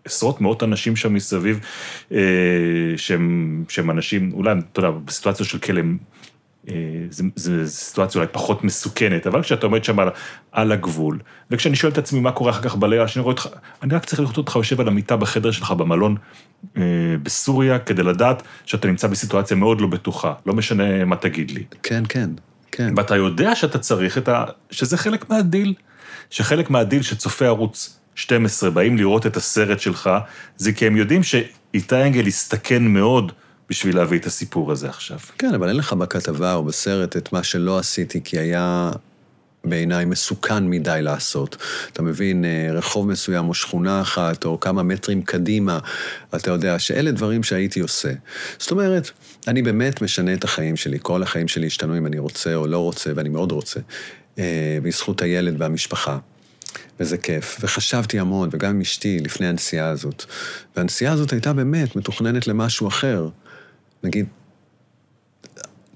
עשרות 0.05 0.41
מאות 0.41 0.63
אנשים 0.63 0.95
שם 0.95 1.13
מסביב, 1.13 1.59
אה, 2.11 2.17
שהם, 2.97 3.63
שהם 3.69 3.91
אנשים, 3.91 4.31
אולי, 4.33 4.51
אתה 4.71 4.79
יודע, 4.79 4.91
בסיטואציה 5.05 5.45
של 5.45 5.57
כלא, 5.57 5.81
זו 7.35 7.53
סיטואציה 7.65 8.21
אולי 8.21 8.31
פחות 8.33 8.63
מסוכנת, 8.63 9.27
אבל 9.27 9.41
כשאתה 9.41 9.65
עומד 9.65 9.83
שם 9.83 9.99
על, 9.99 10.09
על 10.51 10.71
הגבול, 10.71 11.19
וכשאני 11.51 11.75
שואל 11.75 11.91
את 11.91 11.97
עצמי 11.97 12.19
מה 12.19 12.31
קורה 12.31 12.51
אחר 12.51 12.61
כך 12.61 12.75
בלילה, 12.75 13.07
שאני 13.07 13.23
רואה 13.23 13.33
אותך, 13.33 13.47
אני 13.83 13.95
רק 13.95 14.05
צריך 14.05 14.19
לראות 14.19 14.37
אותך 14.37 14.55
יושב 14.55 14.81
על 14.81 14.87
המיטה 14.87 15.15
בחדר 15.15 15.51
שלך 15.51 15.71
במלון 15.71 16.15
אה, 16.77 16.81
בסוריה, 17.23 17.79
כדי 17.79 18.03
לדעת 18.03 18.43
שאתה 18.65 18.87
נמצא 18.87 19.07
בסיטואציה 19.07 19.57
מאוד 19.57 19.81
לא 19.81 19.87
בטוחה, 19.87 20.33
לא 20.45 20.53
משנה 20.53 21.05
מה 21.05 21.15
תגיד 21.15 21.51
לי. 21.51 21.63
כן, 21.83 22.03
כן, 22.09 22.29
כן. 22.71 22.93
ואתה 22.97 23.15
יודע 23.15 23.55
שאתה 23.55 23.77
צריך 23.77 24.17
את 24.17 24.27
ה... 24.29 24.45
שזה 24.71 24.97
חלק 24.97 25.29
מהדיל. 25.29 25.73
שחלק 26.29 26.69
מהדיל 26.69 27.01
שצופי 27.01 27.45
ערוץ 27.45 27.99
12 28.15 28.69
באים 28.69 28.97
לראות 28.97 29.25
את 29.25 29.37
הסרט 29.37 29.79
שלך, 29.79 30.09
זה 30.57 30.73
כי 30.73 30.87
הם 30.87 30.97
יודעים 30.97 31.23
שאיתי 31.23 31.95
אנגל 32.03 32.27
הסתכן 32.27 32.83
מאוד 32.83 33.31
בשביל 33.69 33.95
להביא 33.95 34.19
את 34.19 34.25
הסיפור 34.25 34.71
הזה 34.71 34.89
עכשיו. 34.89 35.19
כן, 35.37 35.53
אבל 35.53 35.67
אין 35.67 35.77
לך 35.77 35.93
בכתבה 35.93 36.53
או 36.53 36.63
בסרט 36.63 37.17
את 37.17 37.33
מה 37.33 37.43
שלא 37.43 37.79
עשיתי, 37.79 38.21
כי 38.23 38.39
היה 38.39 38.91
בעיניי 39.65 40.05
מסוכן 40.05 40.67
מדי 40.67 40.99
לעשות. 41.01 41.57
אתה 41.93 42.01
מבין, 42.01 42.45
אה, 42.45 42.69
רחוב 42.73 43.07
מסוים 43.07 43.49
או 43.49 43.53
שכונה 43.53 44.01
אחת, 44.01 44.45
או 44.45 44.59
כמה 44.59 44.83
מטרים 44.83 45.21
קדימה, 45.21 45.79
אתה 46.35 46.51
יודע 46.51 46.79
שאלה 46.79 47.11
דברים 47.11 47.43
שהייתי 47.43 47.79
עושה. 47.79 48.11
זאת 48.57 48.71
אומרת, 48.71 49.09
אני 49.47 49.61
באמת 49.61 50.01
משנה 50.01 50.33
את 50.33 50.43
החיים 50.43 50.75
שלי, 50.75 50.97
כל 51.01 51.23
החיים 51.23 51.47
שלי 51.47 51.67
השתנו 51.67 51.97
אם 51.97 52.05
אני 52.05 52.19
רוצה 52.19 52.55
או 52.55 52.67
לא 52.67 52.79
רוצה, 52.79 53.11
ואני 53.15 53.29
מאוד 53.29 53.51
רוצה, 53.51 53.79
אה, 54.39 54.77
בזכות 54.83 55.21
הילד 55.21 55.61
והמשפחה. 55.61 56.17
וזה 56.99 57.17
כיף. 57.17 57.57
וחשבתי 57.59 58.19
המון, 58.19 58.49
וגם 58.51 58.69
עם 58.69 58.81
אשתי, 58.81 59.19
לפני 59.19 59.47
הנסיעה 59.47 59.89
הזאת. 59.89 60.25
והנסיעה 60.77 61.13
הזאת 61.13 61.31
הייתה 61.31 61.53
באמת 61.53 61.95
מתוכננת 61.95 62.47
למשהו 62.47 62.87
אחר. 62.87 63.29
נגיד, 64.05 64.25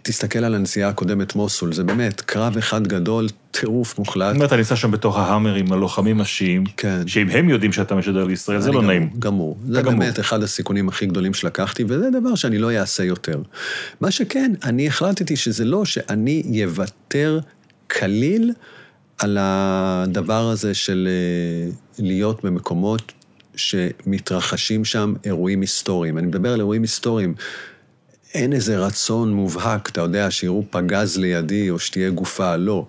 תסתכל 0.01 0.39
על 0.39 0.55
הנסיעה 0.55 0.89
הקודמת 0.89 1.36
מוסול, 1.36 1.74
זה 1.74 1.84
באמת 1.84 2.22
קרב 2.22 2.57
אחד 2.57 2.88
גדול, 2.88 3.28
טירוף 3.51 3.99
מוחלט. 3.99 4.36
אומרת, 4.36 4.47
אתה 4.47 4.57
ניסע 4.57 4.76
שם 4.76 4.91
בתוך 4.91 5.18
ההאמר 5.18 5.55
עם 5.55 5.74
הלוחמים 5.74 6.22
השיעים, 6.22 6.64
כן. 6.78 7.07
שאם 7.07 7.30
הם 7.30 7.49
יודעים 7.49 7.72
שאתה 7.72 7.95
משדר 7.95 8.24
לישראל, 8.24 8.60
זה 8.60 8.72
לא 8.72 8.74
גמור, 8.74 8.88
נעים. 8.88 9.10
גמור. 9.20 9.57
זה 9.68 9.82
גמור. 9.82 9.99
באמת 9.99 10.20
אחד 10.20 10.43
הסיכונים 10.43 10.89
הכי 10.89 11.05
גדולים 11.05 11.34
שלקחתי, 11.34 11.84
וזה 11.88 12.10
דבר 12.20 12.36
שאני 12.36 12.57
לא 12.57 12.72
אעשה 12.72 13.03
יותר. 13.03 13.41
מה 14.01 14.12
שכן, 14.12 14.51
אני 14.64 14.88
החלטתי 14.88 15.36
שזה 15.36 15.66
לא 15.66 15.86
שאני 15.86 16.62
אוותר 16.66 17.39
כליל 17.99 18.53
על 19.18 19.38
הדבר 19.41 20.49
הזה 20.49 20.74
של 20.74 21.07
אה, 21.12 21.72
להיות 21.99 22.45
במקומות 22.45 23.12
שמתרחשים 23.55 24.86
שם 24.86 25.14
אירועים 25.26 25.62
היסטוריים. 25.62 26.18
אני 26.18 26.28
מדבר 26.28 26.53
על 26.53 26.60
אירועים 26.60 26.82
היסטוריים. 26.82 27.34
אין 28.34 28.54
איזה 28.54 28.78
רצון 28.78 29.34
מובהק, 29.34 29.90
אתה 29.90 30.02
יודע, 30.02 30.32
שיראו 30.32 30.64
פגז 30.70 31.18
לידי 31.18 31.70
או 31.70 31.80
שתהיה 31.80 32.10
גופה, 32.10 32.56
לא. 32.56 32.86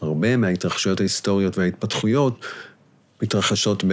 הרבה 0.00 0.36
מההתרחשויות 0.36 1.00
ההיסטוריות 1.00 1.58
וההתפתחויות 1.58 2.46
מתרחשות 3.22 3.84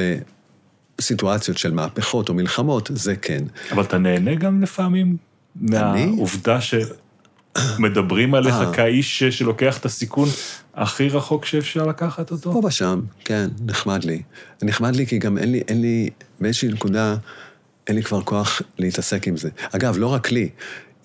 בסיטואציות 0.98 1.58
של 1.58 1.74
מהפכות 1.74 2.30
או 2.30 2.34
מלחמות, 2.34 2.90
זה 2.94 3.16
כן. 3.16 3.44
אבל 3.72 3.84
אתה 3.84 3.98
נהנה 3.98 4.36
גם 4.36 4.62
לפעמים 4.64 5.18
מהעובדה 5.56 6.60
שמדברים 6.62 8.34
עליך 8.34 8.56
אה. 8.56 8.74
כאיש 8.74 9.24
שלוקח 9.24 9.78
את 9.78 9.86
הסיכון 9.86 10.30
הכי 10.74 11.10
רחוק 11.10 11.46
שאפשר 11.46 11.86
לקחת 11.86 12.32
אותו? 12.32 12.54
פה 12.54 12.62
ושם, 12.68 13.02
כן, 13.26 13.50
נחמד 13.66 14.04
לי. 14.04 14.22
נחמד 14.64 14.96
לי 14.96 15.06
כי 15.06 15.18
גם 15.18 15.38
אין 15.38 15.52
לי, 15.52 15.62
אין 15.68 15.82
לי, 15.82 16.10
באיזושהי 16.40 16.70
נקודה, 16.70 17.16
אין 17.88 17.96
לי 17.96 18.04
כבר 18.04 18.22
כוח 18.22 18.62
להתעסק 18.78 19.28
עם 19.28 19.38
זה. 19.38 19.50
אגב, 19.72 19.98
לא 19.98 20.08
רק 20.08 20.32
לי. 20.32 20.50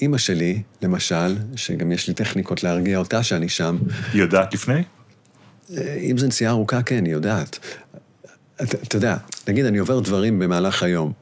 אימא 0.01 0.19
שלי, 0.19 0.63
למשל, 0.83 1.37
שגם 1.57 1.93
יש 1.93 2.09
לי 2.09 2.15
טכניקות 2.15 2.63
להרגיע 2.63 2.99
אותה 2.99 3.23
שאני 3.23 3.49
שם, 3.49 3.79
היא 4.13 4.21
יודעת 4.21 4.55
לפני? 4.55 4.83
אה, 5.77 5.95
אם 5.95 6.19
זו 6.19 6.27
נסיעה 6.27 6.53
ארוכה, 6.53 6.83
כן, 6.83 7.05
היא 7.05 7.13
יודעת. 7.13 7.59
אתה, 8.63 8.77
אתה 8.83 8.97
יודע, 8.97 9.17
נגיד 9.49 9.65
אני 9.65 9.79
עובר 9.79 10.01
דברים 10.01 10.39
במהלך 10.39 10.83
היום, 10.83 11.13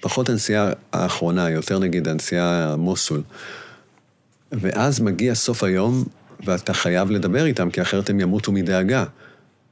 פחות 0.00 0.28
הנסיעה 0.28 0.70
האחרונה, 0.92 1.50
יותר 1.50 1.78
נגיד 1.78 2.08
הנסיעה 2.08 2.76
מוסול, 2.76 3.22
ואז 4.52 5.00
מגיע 5.00 5.34
סוף 5.34 5.64
היום, 5.64 6.04
ואתה 6.44 6.74
חייב 6.74 7.10
לדבר 7.10 7.46
איתם, 7.46 7.70
כי 7.70 7.82
אחרת 7.82 8.10
הם 8.10 8.20
ימותו 8.20 8.52
מדאגה. 8.52 9.04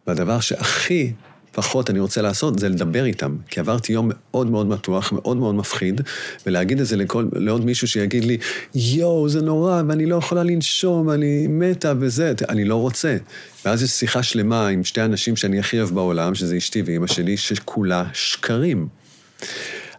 והדבר 0.06 0.40
שהכי 0.40 1.12
פחות 1.56 1.90
אני 1.90 2.00
רוצה 2.00 2.22
לעשות 2.22 2.58
זה 2.58 2.68
לדבר 2.68 3.04
איתם, 3.04 3.36
כי 3.48 3.60
עברתי 3.60 3.92
יום 3.92 4.10
מאוד 4.14 4.50
מאוד 4.50 4.66
מתוח, 4.66 5.12
מאוד 5.12 5.36
מאוד 5.36 5.54
מפחיד, 5.54 6.00
ולהגיד 6.46 6.80
את 6.80 6.86
זה 6.86 6.96
לכל, 6.96 7.28
לעוד 7.32 7.64
מישהו 7.64 7.88
שיגיד 7.88 8.24
לי, 8.24 8.38
יואו, 8.74 9.28
זה 9.28 9.42
נורא, 9.42 9.82
ואני 9.88 10.06
לא 10.06 10.16
יכולה 10.16 10.42
לנשום, 10.42 11.10
אני 11.10 11.46
מתה 11.46 11.92
וזה, 11.98 12.32
אני 12.48 12.64
לא 12.64 12.76
רוצה. 12.76 13.16
ואז 13.64 13.82
יש 13.82 13.90
שיחה 13.90 14.22
שלמה 14.22 14.68
עם 14.68 14.84
שתי 14.84 15.02
אנשים 15.02 15.36
שאני 15.36 15.58
הכי 15.58 15.78
אוהב 15.78 15.90
בעולם, 15.90 16.34
שזה 16.34 16.56
אשתי 16.56 16.82
ואימא 16.82 17.06
שלי, 17.06 17.36
שכולה 17.36 18.04
שקרים. 18.12 18.88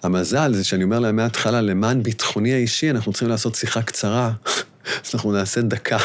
המזל 0.04 0.54
זה 0.54 0.64
שאני 0.64 0.84
אומר 0.84 1.00
להם 1.00 1.16
מההתחלה, 1.16 1.62
למען 1.62 2.04
ביטחוני 2.04 2.54
האישי, 2.54 2.90
אנחנו 2.90 3.12
צריכים 3.12 3.30
לעשות 3.30 3.56
שיחה 3.56 3.82
קצרה, 3.82 4.32
אז 4.86 5.12
אנחנו 5.14 5.32
נעשה 5.32 5.62
דקה. 5.62 5.98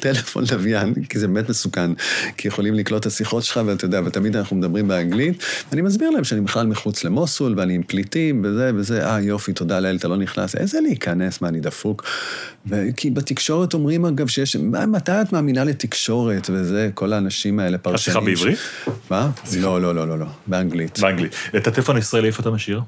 טלפון 0.00 0.44
לוויין, 0.52 0.94
כי 1.08 1.18
זה 1.18 1.28
באמת 1.28 1.48
מסוכן, 1.48 1.90
כי 2.36 2.48
יכולים 2.48 2.74
לקלוט 2.74 3.00
את 3.00 3.06
השיחות 3.06 3.44
שלך, 3.44 3.60
ואתה 3.66 3.84
יודע, 3.84 4.00
ותמיד 4.04 4.36
אנחנו 4.36 4.56
מדברים 4.56 4.88
באנגלית, 4.88 5.44
ואני 5.70 5.82
מסביר 5.82 6.10
להם 6.10 6.24
שאני 6.24 6.40
בכלל 6.40 6.66
מחוץ 6.66 7.04
למוסול, 7.04 7.54
ואני 7.56 7.74
עם 7.74 7.82
פליטים, 7.82 8.44
וזה 8.44 8.70
וזה, 8.74 9.06
אה, 9.06 9.20
יופי, 9.20 9.52
תודה 9.52 9.80
לאל, 9.80 9.96
אתה 9.96 10.08
לא 10.08 10.16
נכנס. 10.16 10.54
איזה 10.54 10.80
להיכנס, 10.80 11.40
מה, 11.40 11.48
אני 11.48 11.60
דפוק? 11.60 12.04
כי 12.96 13.10
בתקשורת 13.10 13.74
אומרים, 13.74 14.04
אגב, 14.04 14.26
שיש, 14.26 14.56
מה, 14.56 14.86
מתי 14.86 15.12
את 15.12 15.32
מאמינה 15.32 15.64
לתקשורת, 15.64 16.50
וזה, 16.52 16.90
כל 16.94 17.12
האנשים 17.12 17.58
האלה, 17.58 17.78
פרשנים. 17.78 17.96
השיחה 17.96 18.20
בעברית? 18.20 18.58
מה? 19.10 19.30
לא, 19.60 19.80
לא, 19.80 19.94
לא, 19.94 20.08
לא, 20.08 20.18
לא, 20.18 20.26
באנגלית. 20.46 20.98
באנגלית. 20.98 21.34
את 21.56 21.66
הטלפון 21.66 21.96
הישראלי, 21.96 22.26
איפה 22.26 22.42
אתה 22.42 22.50
משאיר? 22.50 22.80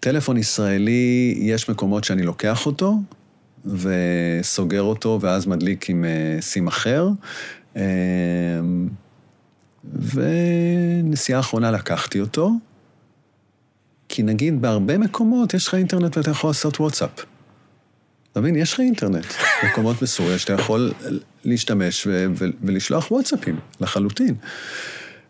טלפון 0.00 0.36
ישראלי, 0.36 1.38
יש 1.40 1.68
מקומות 1.68 2.04
שאני 2.04 2.22
לוקח 2.22 2.66
אותו 2.66 2.98
וסוגר 3.64 4.82
אותו, 4.82 5.18
ואז 5.20 5.46
מדליק 5.46 5.90
עם 5.90 6.04
אה, 6.04 6.40
סים 6.40 6.66
אחר. 6.66 7.08
אה, 7.76 7.82
ונסיעה 10.14 11.40
אחרונה 11.40 11.70
לקחתי 11.70 12.20
אותו, 12.20 12.50
כי 14.08 14.22
נגיד 14.22 14.62
בהרבה 14.62 14.98
מקומות 14.98 15.54
יש 15.54 15.66
לך 15.66 15.74
אינטרנט 15.74 16.16
ואתה 16.16 16.30
יכול 16.30 16.50
לעשות 16.50 16.80
וואטסאפ. 16.80 17.10
אתה 18.32 18.40
מבין? 18.40 18.56
יש 18.56 18.72
לך 18.72 18.80
אינטרנט. 18.80 19.26
מקומות 19.70 20.02
בסוריה 20.02 20.38
שאתה 20.38 20.52
יכול 20.52 20.92
להשתמש 21.44 22.06
ו- 22.06 22.26
ו- 22.34 22.46
ולשלוח 22.62 23.10
וואטסאפים, 23.10 23.56
לחלוטין. 23.80 24.34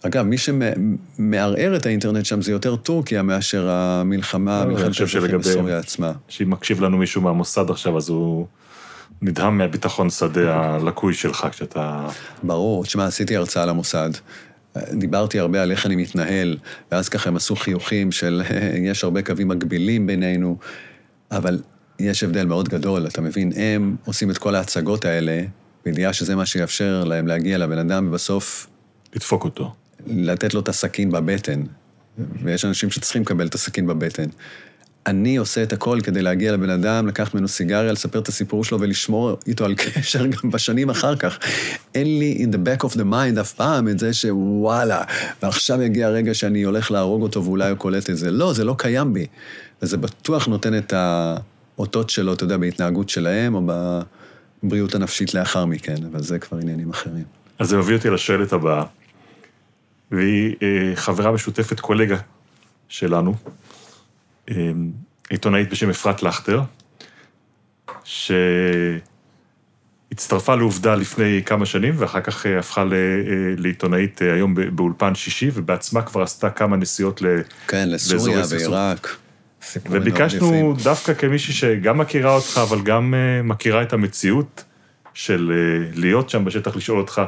אגב, 0.03 0.25
מי 0.25 0.37
שמערער 0.39 1.77
את 1.77 1.87
האינטרנט 1.87 2.25
שם 2.25 2.43
זה 2.43 2.53
יותר 2.53 2.77
טורקיה 2.77 3.23
מאשר 3.23 3.69
המלחמה, 3.71 4.65
מלחמת 4.65 5.01
האזרחים 5.01 5.39
בסוריה 5.39 5.79
עצמה. 5.79 6.13
שאם 6.29 6.51
מקשיב 6.51 6.81
לנו 6.81 6.99
מישהו 6.99 7.23
מהמוסד 7.23 7.71
עכשיו, 7.71 7.97
אז 7.97 8.09
הוא 8.09 8.47
נדהם 9.23 9.59
מהביטחון 9.59 10.11
שדה 10.11 10.57
הלקוי 10.57 11.15
שלך 11.15 11.47
כשאתה... 11.51 12.09
ברור, 12.43 12.85
תשמע, 12.85 13.07
עשיתי 13.07 13.37
הרצאה 13.37 13.67
למוסד. 13.67 14.11
דיברתי 14.93 15.39
הרבה 15.39 15.63
על 15.63 15.71
איך 15.71 15.87
אני 15.87 15.97
מתנהל, 15.97 16.57
ואז 16.93 17.09
ככה 17.09 17.29
הם 17.29 17.37
עשו 17.37 17.57
חיוכים 17.57 18.13
של 18.13 18.43
יש 18.91 19.05
הרבה 19.05 19.23
קווים 19.23 19.49
מקבילים 19.49 20.07
בינינו, 20.07 20.57
אבל 21.31 21.59
יש 21.99 22.25
הבדל 22.25 22.47
מאוד 22.47 22.69
גדול, 22.69 23.07
אתה 23.07 23.21
מבין? 23.21 23.53
הם 23.57 23.97
עושים 24.05 24.31
את 24.31 24.39
כל 24.39 24.55
ההצגות 24.55 25.05
האלה, 25.05 25.43
בידיעה 25.85 26.13
שזה 26.13 26.37
מה 26.37 26.47
שיאפשר 26.47 27.05
להם 27.05 27.27
להגיע 27.27 27.59
לבן 27.59 27.79
אדם, 27.79 28.09
ובסוף 28.09 28.67
לדפוק 29.15 29.45
אותו. 29.45 29.75
לתת 30.07 30.55
לו 30.55 30.61
את 30.61 30.69
הסכין 30.69 31.11
בבטן. 31.11 31.63
ויש 32.43 32.65
אנשים 32.65 32.91
שצריכים 32.91 33.23
לקבל 33.23 33.47
את 33.47 33.55
הסכין 33.55 33.87
בבטן. 33.87 34.27
אני 35.07 35.37
עושה 35.37 35.63
את 35.63 35.73
הכל 35.73 35.99
כדי 36.03 36.23
להגיע 36.23 36.53
לבן 36.53 36.71
אדם, 36.71 37.07
לקחת 37.07 37.35
ממנו 37.35 37.49
סיגריה, 37.49 37.93
לספר 37.93 38.19
את 38.19 38.29
הסיפור 38.29 38.65
שלו 38.65 38.81
ולשמור 38.81 39.39
איתו 39.47 39.65
על 39.65 39.75
קשר 39.75 40.27
גם 40.27 40.51
בשנים 40.51 40.91
אחר 40.91 41.17
כך. 41.17 41.39
אין 41.95 42.19
לי 42.19 42.45
in 42.45 42.55
the 42.55 42.59
back 42.59 42.87
of 42.87 42.95
the 42.95 43.03
mind 43.13 43.41
אף 43.41 43.53
פעם 43.53 43.89
את 43.89 43.99
זה 43.99 44.13
שוואלה, 44.13 45.03
ועכשיו 45.43 45.83
יגיע 45.83 46.07
הרגע 46.07 46.35
שאני 46.35 46.63
הולך 46.63 46.91
להרוג 46.91 47.23
אותו 47.23 47.45
ואולי 47.45 47.71
הוא 47.71 47.79
קולט 47.79 48.11
את 48.11 48.17
זה. 48.17 48.31
לא, 48.31 48.53
זה 48.53 48.65
לא 48.65 48.75
קיים 48.79 49.15
בי. 49.15 49.27
וזה 49.83 49.97
בטוח 49.97 50.47
נותן 50.47 50.79
את 50.79 50.93
האותות 50.97 52.11
שלו, 52.11 52.33
אתה 52.33 52.45
יודע, 52.45 52.57
בהתנהגות 52.57 53.09
שלהם 53.09 53.55
או 53.55 53.63
בבריאות 54.63 54.95
הנפשית 54.95 55.35
לאחר 55.35 55.65
מכן, 55.65 55.97
אבל 56.13 56.23
זה 56.23 56.39
כבר 56.39 56.59
עניינים 56.59 56.91
אחרים. 56.91 57.25
אז 57.59 57.69
זה 57.69 57.77
מביא 57.77 57.97
אותי 57.97 58.11
לשואלת 58.11 58.53
הבאה. 58.53 58.85
והיא 60.11 60.57
אה, 60.63 60.93
חברה 60.95 61.33
משותפת, 61.33 61.81
קולגה 61.81 62.17
שלנו, 62.89 63.35
אה, 64.51 64.55
עיתונאית 65.31 65.71
בשם 65.71 65.91
אפרת 65.91 66.23
לכטר, 66.23 66.61
שהצטרפה 68.05 69.05
לעובדה 70.55 70.95
לפני 70.95 71.43
כמה 71.47 71.67
שנים, 71.67 71.95
ואחר 71.97 72.21
כך 72.21 72.47
אה, 72.47 72.59
הפכה 72.59 72.85
לעיתונאית 73.57 74.23
היום 74.23 74.55
באולפן 74.77 75.15
שישי, 75.15 75.51
ובעצמה 75.55 76.03
כבר 76.03 76.23
עשתה 76.23 76.51
כמה 76.51 76.77
נסיעות 76.77 77.23
ל... 77.23 77.27
כן, 77.67 77.89
לסוריה 77.89 78.37
מאוד 78.37 78.49
וביקשנו. 79.91 80.75
דווקא 80.83 81.15
כמישהי 81.15 81.55
שגם 81.55 81.99
מכירה 81.99 82.35
אותך, 82.35 82.61
אבל 82.63 82.83
גם 82.83 83.15
מכירה 83.45 83.83
את 83.83 83.93
המציאות 83.93 84.65
של 85.15 85.53
להיות 85.95 86.31
שם 86.31 86.45
בשטח, 86.45 86.77
לשאול 86.77 86.99
אותך 86.99 87.23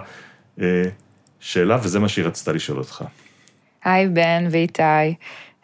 שאלה, 1.43 1.79
וזה 1.83 1.99
מה 2.01 2.09
שהיא 2.09 2.25
רצתה 2.25 2.53
לשאול 2.53 2.79
אותך. 2.79 3.05
היי 3.85 4.09
בן 4.09 4.45
ואיתי, 4.51 4.83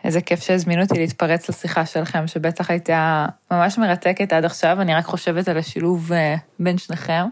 איזה 0.04 0.20
כיף 0.20 0.40
שהזמינו 0.42 0.82
אותי 0.82 0.98
להתפרץ 0.98 1.48
לשיחה 1.48 1.86
שלכם, 1.86 2.26
שבטח 2.26 2.70
הייתה 2.70 3.26
ממש 3.50 3.78
מרתקת 3.78 4.32
עד 4.32 4.44
עכשיו, 4.44 4.80
אני 4.80 4.94
רק 4.94 5.04
חושבת 5.04 5.48
על 5.48 5.58
השילוב 5.58 6.12
אה, 6.12 6.34
בין 6.58 6.78
שניכם. 6.78 7.24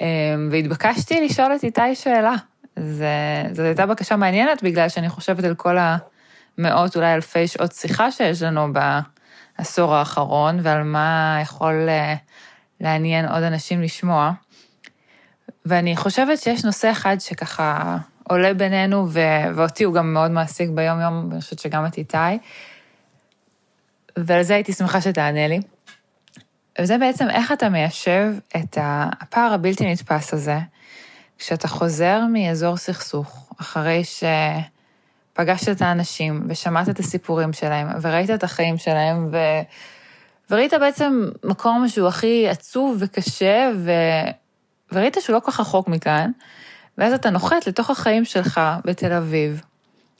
אה, 0.00 0.06
והתבקשתי 0.50 1.24
לשאול 1.24 1.52
את 1.56 1.64
איתי 1.64 1.94
שאלה. 1.94 2.34
זה- 2.76 3.06
זו 3.52 3.62
הייתה 3.62 3.86
בקשה 3.86 4.16
מעניינת, 4.16 4.62
בגלל 4.62 4.88
שאני 4.88 5.08
חושבת 5.08 5.44
על 5.44 5.54
כל 5.54 5.76
המאות, 6.58 6.96
אולי 6.96 7.14
אלפי 7.14 7.46
שעות 7.48 7.72
שיחה 7.72 8.10
שיש 8.12 8.42
לנו 8.42 8.66
בעשור 9.58 9.94
האחרון, 9.94 10.58
ועל 10.62 10.82
מה 10.82 11.38
יכול 11.42 11.86
אה, 11.88 12.14
לעניין 12.80 13.28
עוד 13.28 13.42
אנשים 13.42 13.82
לשמוע. 13.82 14.30
ואני 15.68 15.96
חושבת 15.96 16.38
שיש 16.38 16.64
נושא 16.64 16.90
אחד 16.90 17.16
שככה 17.20 17.96
עולה 18.28 18.54
בינינו, 18.54 19.06
ו- 19.08 19.20
ואותי 19.54 19.84
הוא 19.84 19.94
גם 19.94 20.14
מאוד 20.14 20.30
מעסיק 20.30 20.70
ביום-יום, 20.70 21.28
ואני 21.30 21.40
חושבת 21.40 21.58
שגם 21.58 21.86
את 21.86 21.98
איתי, 21.98 22.38
ועל 24.16 24.42
זה 24.42 24.54
הייתי 24.54 24.72
שמחה 24.72 25.00
שתענה 25.00 25.48
לי. 25.48 25.60
וזה 26.80 26.98
בעצם 26.98 27.30
איך 27.30 27.52
אתה 27.52 27.68
מיישב 27.68 28.32
את 28.56 28.78
הפער 28.80 29.52
הבלתי 29.52 29.92
נתפס 29.92 30.34
הזה, 30.34 30.58
כשאתה 31.38 31.68
חוזר 31.68 32.20
מאזור 32.32 32.76
סכסוך, 32.76 33.52
אחרי 33.60 34.02
שפגשת 34.04 35.68
את 35.68 35.82
האנשים 35.82 36.42
ושמעת 36.48 36.88
את 36.88 36.98
הסיפורים 36.98 37.52
שלהם, 37.52 37.88
וראית 38.02 38.30
את 38.30 38.44
החיים 38.44 38.78
שלהם, 38.78 39.28
ו... 39.32 39.36
וראית 40.50 40.74
בעצם 40.74 41.28
מקום 41.44 41.88
שהוא 41.88 42.08
הכי 42.08 42.48
עצוב 42.48 42.96
וקשה, 43.00 43.70
ו... 43.76 43.90
וראית 44.92 45.16
שהוא 45.20 45.34
לא 45.34 45.40
כל 45.40 45.50
כך 45.50 45.60
רחוק 45.60 45.88
מכאן, 45.88 46.30
ואז 46.98 47.12
אתה 47.12 47.30
נוחת 47.30 47.66
לתוך 47.66 47.90
החיים 47.90 48.24
שלך 48.24 48.60
בתל 48.84 49.12
אביב, 49.12 49.62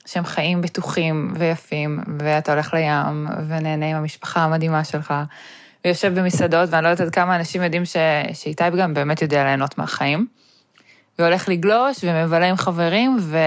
שהם 0.06 0.24
חיים 0.24 0.62
בטוחים 0.62 1.32
ויפים, 1.38 2.00
ואתה 2.18 2.52
הולך 2.52 2.74
לים, 2.74 3.26
ונהנה 3.48 3.90
עם 3.90 3.96
המשפחה 3.96 4.40
המדהימה 4.40 4.84
שלך, 4.84 5.14
ויושב 5.84 6.20
במסעדות, 6.20 6.68
ואני 6.72 6.84
לא 6.84 6.88
יודעת 6.88 7.06
עד 7.06 7.14
כמה 7.14 7.36
אנשים 7.36 7.62
יודעים 7.62 7.84
ש... 7.84 7.96
שאיתי 8.32 8.64
גם 8.78 8.94
באמת 8.94 9.22
יודע 9.22 9.44
ליהנות 9.44 9.78
מהחיים, 9.78 10.26
והולך 11.18 11.48
לגלוש, 11.48 12.04
ומבלה 12.04 12.46
עם 12.46 12.56
חברים, 12.56 13.16
ו... 13.20 13.38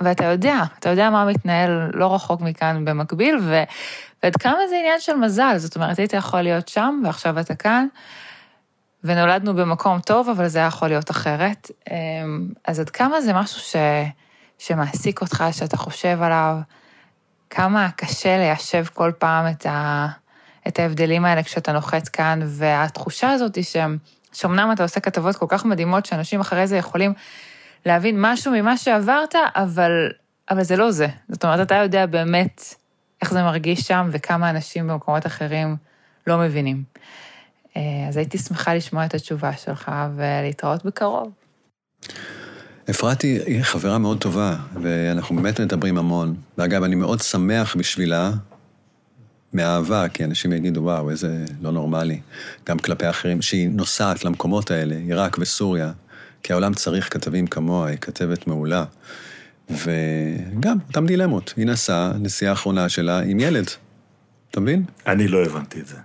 ואתה 0.00 0.24
יודע, 0.24 0.62
אתה 0.78 0.88
יודע 0.88 1.10
מה 1.10 1.24
מתנהל 1.24 1.90
לא 1.94 2.14
רחוק 2.14 2.40
מכאן 2.40 2.84
במקביל, 2.84 3.38
ו... 3.42 3.62
ועד 4.22 4.36
כמה 4.36 4.58
זה 4.68 4.76
עניין 4.78 5.00
של 5.00 5.16
מזל, 5.16 5.54
זאת 5.56 5.76
אומרת, 5.76 5.98
היית 5.98 6.12
יכול 6.12 6.42
להיות 6.42 6.68
שם, 6.68 7.02
ועכשיו 7.04 7.40
אתה 7.40 7.54
כאן, 7.54 7.86
ונולדנו 9.06 9.54
במקום 9.54 10.00
טוב, 10.00 10.28
אבל 10.28 10.48
זה 10.48 10.58
היה 10.58 10.68
יכול 10.68 10.88
להיות 10.88 11.10
אחרת. 11.10 11.70
אמ, 11.90 12.48
אז 12.66 12.80
עד 12.80 12.90
כמה 12.90 13.20
זה 13.20 13.32
משהו 13.32 13.60
ש... 13.60 13.76
שמעסיק 14.58 15.20
אותך, 15.20 15.44
שאתה 15.52 15.76
חושב 15.76 16.22
עליו, 16.22 16.56
כמה 17.50 17.88
קשה 17.96 18.36
ליישב 18.36 18.84
כל 18.94 19.12
פעם 19.18 19.46
את, 19.50 19.66
ה... 19.66 20.06
את 20.68 20.78
ההבדלים 20.78 21.24
האלה 21.24 21.42
כשאתה 21.42 21.72
נוחת 21.72 22.08
כאן, 22.08 22.40
והתחושה 22.42 23.30
הזאת 23.30 23.54
היא 23.54 23.64
ש... 23.64 23.76
שאומנם 24.32 24.70
אתה 24.72 24.82
עושה 24.82 25.00
כתבות 25.00 25.36
כל 25.36 25.46
כך 25.48 25.64
מדהימות, 25.64 26.06
שאנשים 26.06 26.40
אחרי 26.40 26.66
זה 26.66 26.76
יכולים 26.76 27.12
להבין 27.86 28.16
משהו 28.18 28.52
ממה 28.52 28.76
שעברת, 28.76 29.34
אבל, 29.56 30.10
אבל 30.50 30.62
זה 30.62 30.76
לא 30.76 30.90
זה. 30.90 31.06
זאת 31.28 31.44
אומרת, 31.44 31.66
אתה 31.66 31.74
יודע 31.74 32.06
באמת 32.06 32.74
איך 33.22 33.32
זה 33.32 33.42
מרגיש 33.42 33.80
שם, 33.80 34.08
וכמה 34.12 34.50
אנשים 34.50 34.88
במקומות 34.88 35.26
אחרים 35.26 35.76
לא 36.26 36.38
מבינים. 36.38 36.95
אה, 37.76 38.08
אז 38.08 38.16
הייתי 38.16 38.38
שמחה 38.38 38.74
לשמוע 38.74 39.04
את 39.04 39.14
התשובה 39.14 39.56
שלך 39.56 39.90
ולהתראות 40.16 40.84
בקרוב. 40.84 41.32
אפרת 42.90 43.22
היא 43.22 43.62
חברה 43.62 43.98
מאוד 43.98 44.20
טובה, 44.20 44.56
ואנחנו 44.82 45.36
באמת 45.36 45.60
מדברים 45.60 45.98
המון. 45.98 46.34
ואגב, 46.58 46.82
אני 46.82 46.94
מאוד 46.94 47.20
שמח 47.20 47.76
בשבילה, 47.76 48.30
מאהבה, 49.52 50.08
כי 50.08 50.24
אנשים 50.24 50.52
יגידו, 50.52 50.80
וואו, 50.80 51.10
איזה 51.10 51.44
לא 51.62 51.72
נורמלי, 51.72 52.20
גם 52.66 52.78
כלפי 52.78 53.10
אחרים, 53.10 53.42
שהיא 53.42 53.68
נוסעת 53.68 54.24
למקומות 54.24 54.70
האלה, 54.70 54.96
עיראק 54.96 55.36
וסוריה, 55.40 55.92
כי 56.42 56.52
העולם 56.52 56.74
צריך 56.74 57.12
כתבים 57.12 57.46
כמוה, 57.46 57.88
היא 57.88 57.98
כתבת 57.98 58.46
מעולה. 58.46 58.84
וגם, 59.70 60.78
אותם 60.88 61.06
דילמות. 61.06 61.54
היא 61.56 61.66
נסעה, 61.66 62.12
נסיעה 62.20 62.50
האחרונה 62.50 62.88
שלה 62.88 63.18
עם 63.18 63.40
ילד. 63.40 63.70
אתה 64.50 64.60
מבין? 64.60 64.84
אני 65.06 65.28
לא 65.28 65.44
הבנתי 65.44 65.80
את 65.80 65.86
זה. 65.86 65.96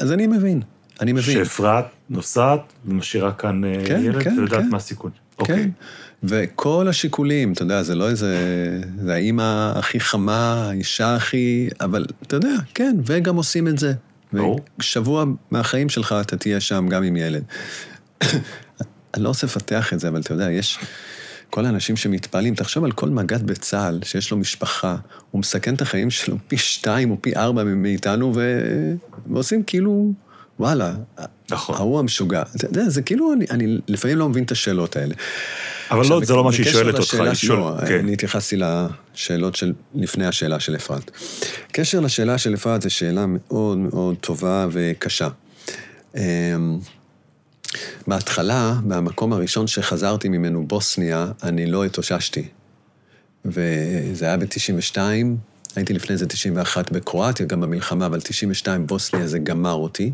אז 0.00 0.12
אני 0.12 0.26
מבין. 0.26 0.62
אני 1.00 1.12
מבין. 1.12 1.34
שאפרת 1.34 1.84
נוסעת 2.10 2.72
ומשאירה 2.86 3.32
כאן 3.32 3.64
אה, 3.64 3.82
כן, 3.86 4.00
ילד, 4.04 4.22
כן, 4.22 4.38
ויודעת 4.38 4.60
כן. 4.60 4.68
מה 4.68 4.76
הסיכון. 4.76 5.10
כן. 5.10 5.42
אוקיי. 5.42 5.70
וכל 6.22 6.88
השיקולים, 6.88 7.52
אתה 7.52 7.62
יודע, 7.62 7.82
זה 7.82 7.94
לא 7.94 8.08
איזה... 8.08 8.36
זה 9.02 9.14
האימא 9.14 9.72
הכי 9.76 10.00
חמה, 10.00 10.68
האישה 10.68 11.14
הכי... 11.16 11.68
אבל 11.80 12.06
אתה 12.22 12.36
יודע, 12.36 12.54
כן, 12.74 12.96
וגם 13.06 13.36
עושים 13.36 13.68
את 13.68 13.78
זה. 13.78 13.92
ברור. 14.32 14.60
שבוע 14.80 15.24
מהחיים 15.50 15.88
שלך 15.88 16.14
אתה 16.20 16.36
תהיה 16.36 16.60
שם 16.60 16.88
גם 16.88 17.02
עם 17.02 17.16
ילד. 17.16 17.42
אני 19.14 19.22
לא 19.22 19.28
רוצה 19.28 19.46
לפתח 19.46 19.92
את 19.92 20.00
זה, 20.00 20.08
אבל 20.08 20.20
אתה 20.20 20.32
יודע, 20.32 20.50
יש... 20.50 20.78
כל 21.50 21.66
האנשים 21.66 21.96
שמתפעלים, 21.96 22.54
תחשוב 22.54 22.84
על 22.84 22.92
כל 22.92 23.08
מג"ד 23.08 23.46
בצה"ל 23.46 23.98
שיש 24.02 24.30
לו 24.30 24.36
משפחה, 24.36 24.96
הוא 25.30 25.38
מסכן 25.38 25.74
את 25.74 25.82
החיים 25.82 26.10
שלו 26.10 26.36
פי 26.48 26.58
שתיים 26.58 27.10
או 27.10 27.16
פי 27.20 27.36
ארבע 27.36 27.64
מאיתנו, 27.64 28.32
ו... 28.34 28.60
ועושים 29.26 29.62
כאילו, 29.62 30.12
וואלה, 30.60 30.94
נכון. 31.50 31.74
ההוא 31.76 31.98
המשוגע. 31.98 32.42
אתה 32.56 32.66
יודע, 32.66 32.88
זה 32.88 33.02
כאילו, 33.02 33.32
אני, 33.32 33.46
אני 33.50 33.78
לפעמים 33.88 34.16
לא 34.16 34.28
מבין 34.28 34.44
את 34.44 34.50
השאלות 34.50 34.96
האלה. 34.96 35.14
אבל 35.90 36.00
עכשיו, 36.00 36.20
לא, 36.20 36.26
זה 36.26 36.34
לא 36.34 36.44
מה 36.44 36.52
שהיא 36.52 36.66
שואלת 36.66 36.98
אותך, 36.98 37.14
היא 37.14 37.34
שואלת, 37.34 37.82
לא, 37.82 37.88
כן. 37.88 37.98
אני 37.98 38.12
התייחסתי 38.12 38.56
לשאלות 38.56 39.56
של 39.56 39.72
לפני 39.94 40.26
השאלה 40.26 40.60
של 40.60 40.76
אפרת. 40.76 41.10
קשר 41.72 42.00
לשאלה 42.00 42.38
של 42.38 42.54
אפרת 42.54 42.82
זו 42.82 42.90
שאלה 42.90 43.24
מאוד 43.28 43.78
מאוד 43.78 44.16
טובה 44.20 44.66
וקשה. 44.72 45.28
בהתחלה, 48.06 48.74
מהמקום 48.84 49.32
הראשון 49.32 49.66
שחזרתי 49.66 50.28
ממנו, 50.28 50.66
בוסניה, 50.66 51.26
אני 51.42 51.66
לא 51.66 51.84
התאוששתי. 51.84 52.48
וזה 53.44 54.26
היה 54.26 54.36
ב-92, 54.36 54.98
הייתי 55.76 55.92
לפני 55.92 56.16
זה 56.16 56.26
91 56.26 56.92
בקרואטיה, 56.92 57.46
גם 57.46 57.60
במלחמה, 57.60 58.06
אבל 58.06 58.20
92 58.20 58.86
בוסניה 58.86 59.26
זה 59.26 59.38
גמר 59.38 59.72
אותי. 59.72 60.12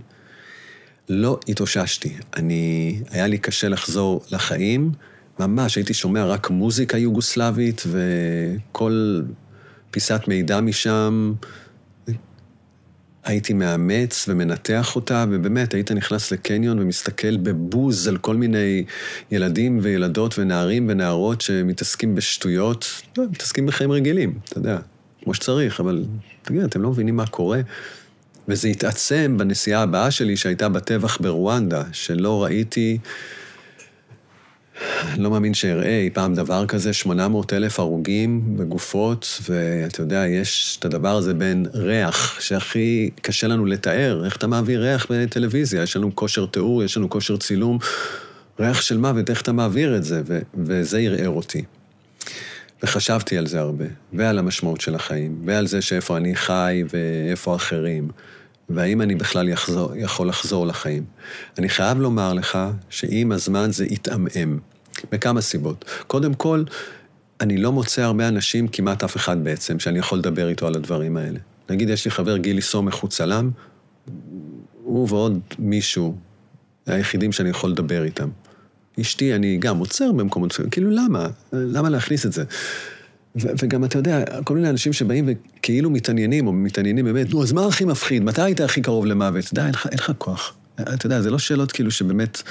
לא 1.09 1.41
התאוששתי. 1.49 2.17
אני, 2.37 3.01
היה 3.11 3.27
לי 3.27 3.39
קשה 3.39 3.69
לחזור 3.69 4.25
לחיים, 4.31 4.93
ממש, 5.41 5.77
הייתי 5.77 5.95
שומע 5.95 6.25
רק 6.25 6.51
מוזיקה 6.51 6.99
יוגוסלבית, 6.99 7.83
וכל 7.87 9.23
פיסת 9.91 10.21
מידע 10.29 10.61
משם, 10.61 11.33
הייתי 13.27 13.53
מאמץ 13.53 14.25
ומנתח 14.29 14.97
אותה, 14.97 15.25
ובאמת, 15.31 15.75
היית 15.75 15.93
נכנס 15.93 16.33
לקניון 16.33 16.79
ומסתכל 16.79 17.37
בבוז 17.37 18.09
על 18.09 18.17
כל 18.17 18.37
מיני 18.37 18.85
ילדים 19.31 19.79
וילדות 19.83 20.39
ונערים 20.39 20.87
ונערות 20.89 21.41
שמתעסקים 21.41 22.15
בשטויות, 22.15 23.03
לא, 23.19 23.25
מתעסקים 23.31 23.67
בחיים 23.67 23.93
רגילים, 23.93 24.39
אתה 24.49 24.59
יודע, 24.59 24.79
כמו 25.23 25.35
שצריך, 25.35 25.81
אבל 25.81 26.05
תגיד, 26.43 26.63
אתם 26.63 26.83
לא 26.83 26.91
מבינים 26.91 27.17
מה 27.17 27.27
קורה? 27.27 27.61
וזה 28.49 28.69
התעצם 28.69 29.35
בנסיעה 29.39 29.83
הבאה 29.83 30.11
שלי, 30.11 30.37
שהייתה 30.37 30.69
בטבח 30.69 31.21
ברואנדה, 31.21 31.83
שלא 31.93 32.45
ראיתי, 32.45 32.99
לא 35.19 35.31
מאמין 35.31 35.55
שאראה 35.55 35.99
אי 35.99 36.11
פעם 36.11 36.35
דבר 36.35 36.67
כזה, 36.67 36.93
800 36.93 37.53
אלף 37.53 37.81
הרוגים 37.81 38.57
בגופות, 38.57 39.41
ואתה 39.49 40.01
יודע, 40.01 40.27
יש 40.27 40.77
את 40.81 40.85
הדבר 40.85 41.17
הזה 41.17 41.35
בין 41.35 41.67
ריח, 41.75 42.41
שהכי 42.41 43.11
קשה 43.23 43.47
לנו 43.47 43.67
לתאר, 43.67 44.25
איך 44.25 44.37
אתה 44.37 44.47
מעביר 44.47 44.83
ריח 44.83 45.07
בטלוויזיה, 45.11 45.83
יש 45.83 45.97
לנו 45.97 46.17
כושר 46.17 46.47
תיאור, 46.47 46.85
יש 46.85 46.97
לנו 46.97 47.11
כושר 47.11 47.37
צילום, 47.37 47.79
ריח 48.61 48.81
של 48.81 48.99
מוות, 48.99 49.31
איך 49.31 49.43
אתה 49.43 49.53
מעביר 49.53 49.97
את 49.97 50.05
זה, 50.05 50.23
ו- 50.27 50.41
וזה 50.55 50.99
ערער 50.99 51.29
אותי. 51.31 51.63
וחשבתי 52.83 53.39
על 53.39 53.47
זה 53.47 53.61
הרבה, 53.61 53.85
ועל 54.13 54.39
המשמעות 54.39 54.81
של 54.81 54.95
החיים, 54.95 55.43
ועל 55.45 55.67
זה 55.67 55.83
שאיפה 55.83 56.17
אני 56.17 56.37
חי 56.37 56.85
ואיפה 56.93 57.57
אחרים, 57.57 58.09
והאם 58.69 59.03
אני 59.03 59.15
בכלל 59.15 59.49
יחזור, 59.49 59.97
יכול 59.97 60.29
לחזור 60.29 60.67
לחיים. 60.67 61.05
אני 61.59 61.69
חייב 61.69 61.99
לומר 62.01 62.33
לך 62.33 62.59
שעם 62.91 63.33
הזמן 63.33 63.73
זה 63.73 63.85
התעמעם, 63.85 64.59
מכמה 65.13 65.41
סיבות. 65.41 65.85
קודם 66.07 66.35
כל, 66.35 66.65
אני 67.41 67.57
לא 67.57 67.73
מוצא 67.73 68.03
הרבה 68.03 68.29
אנשים, 68.29 68.69
כמעט 68.69 69.05
אף 69.05 69.17
אחד 69.17 69.45
בעצם, 69.45 69.79
שאני 69.79 69.99
יכול 69.99 70.19
לדבר 70.19 70.49
איתו 70.49 70.67
על 70.67 70.75
הדברים 70.75 71.17
האלה. 71.17 71.39
נגיד, 71.71 71.89
יש 71.89 72.05
לי 72.05 72.11
חבר 72.11 72.37
גילי 72.37 72.63
סומך, 72.63 72.95
הוא 72.95 73.11
צלם, 73.11 73.51
הוא 74.83 75.09
ועוד 75.11 75.41
מישהו, 75.59 76.17
היחידים 76.87 77.33
שאני 77.33 77.49
יכול 77.49 77.71
לדבר 77.71 78.05
איתם. 78.05 78.29
אשתי, 79.01 79.35
אני 79.35 79.59
גם 79.59 79.79
עוצר 79.79 80.13
במקומות, 80.13 80.61
כאילו 80.71 80.91
למה? 80.91 81.29
למה 81.53 81.89
להכניס 81.89 82.27
את 82.27 82.33
זה? 82.33 82.45
וגם 83.37 83.85
אתה 83.85 83.99
יודע, 83.99 84.25
כל 84.45 84.55
מיני 84.55 84.71
אנשים 84.71 84.93
שבאים 84.93 85.29
וכאילו 85.29 85.91
מתעניינים, 85.91 86.47
או 86.47 86.53
מתעניינים 86.53 87.05
באמת, 87.05 87.31
נו, 87.31 87.43
אז 87.43 87.53
מה 87.53 87.67
הכי 87.67 87.85
מפחיד? 87.85 88.25
מתי 88.25 88.43
היית 88.43 88.61
הכי 88.61 88.83
קרוב 88.83 89.07
למוות? 89.07 89.45
די, 89.53 89.61
אין 89.61 89.71
לך, 89.71 89.87
אין 89.87 89.99
לך 89.99 90.13
כוח. 90.19 90.55
אתה 90.81 91.07
יודע, 91.07 91.21
זה 91.21 91.31
לא 91.31 91.39
שאלות 91.39 91.73
כאילו 91.73 91.91
שבאמת... 91.91 92.43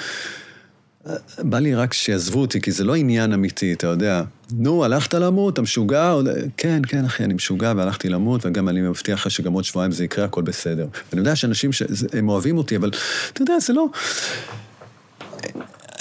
בא 1.40 1.60
לי 1.60 1.76
רק 1.76 1.94
שיעזבו 1.94 2.42
אותי, 2.42 2.62
כי 2.62 2.72
זה 2.72 2.84
לא 2.84 2.96
עניין 2.96 3.34
אמיתי, 3.34 3.74
אתה 3.74 3.88
יודע. 3.88 4.24
נו, 4.52 4.86
הלכת 4.86 5.14
למות, 5.14 5.54
אתה 5.54 5.62
משוגע? 5.62 6.14
כן, 6.58 6.82
כן, 6.88 7.06
אחי, 7.06 7.24
אני 7.24 7.34
משוגע 7.34 7.74
והלכתי 7.76 8.10
למות, 8.10 8.46
וגם 8.46 8.70
אני 8.70 8.82
מבטיח 8.82 9.26
לך 9.26 9.32
שגם 9.32 9.54
עוד 9.54 9.64
שבועיים 9.64 9.92
זה 9.92 10.04
יקרה, 10.06 10.26
הכל 10.26 10.42
בסדר. 10.42 10.88
ואני 11.12 11.20
יודע 11.20 11.36
שאנשים, 11.36 11.72
ש... 11.72 11.84
הם 12.14 12.30
אוהבים 12.30 12.58
אותי, 12.58 12.76
אבל 12.76 12.92
אתה 13.34 13.42
יודע, 13.42 13.60
זה 13.60 13.74
לא... 13.74 13.86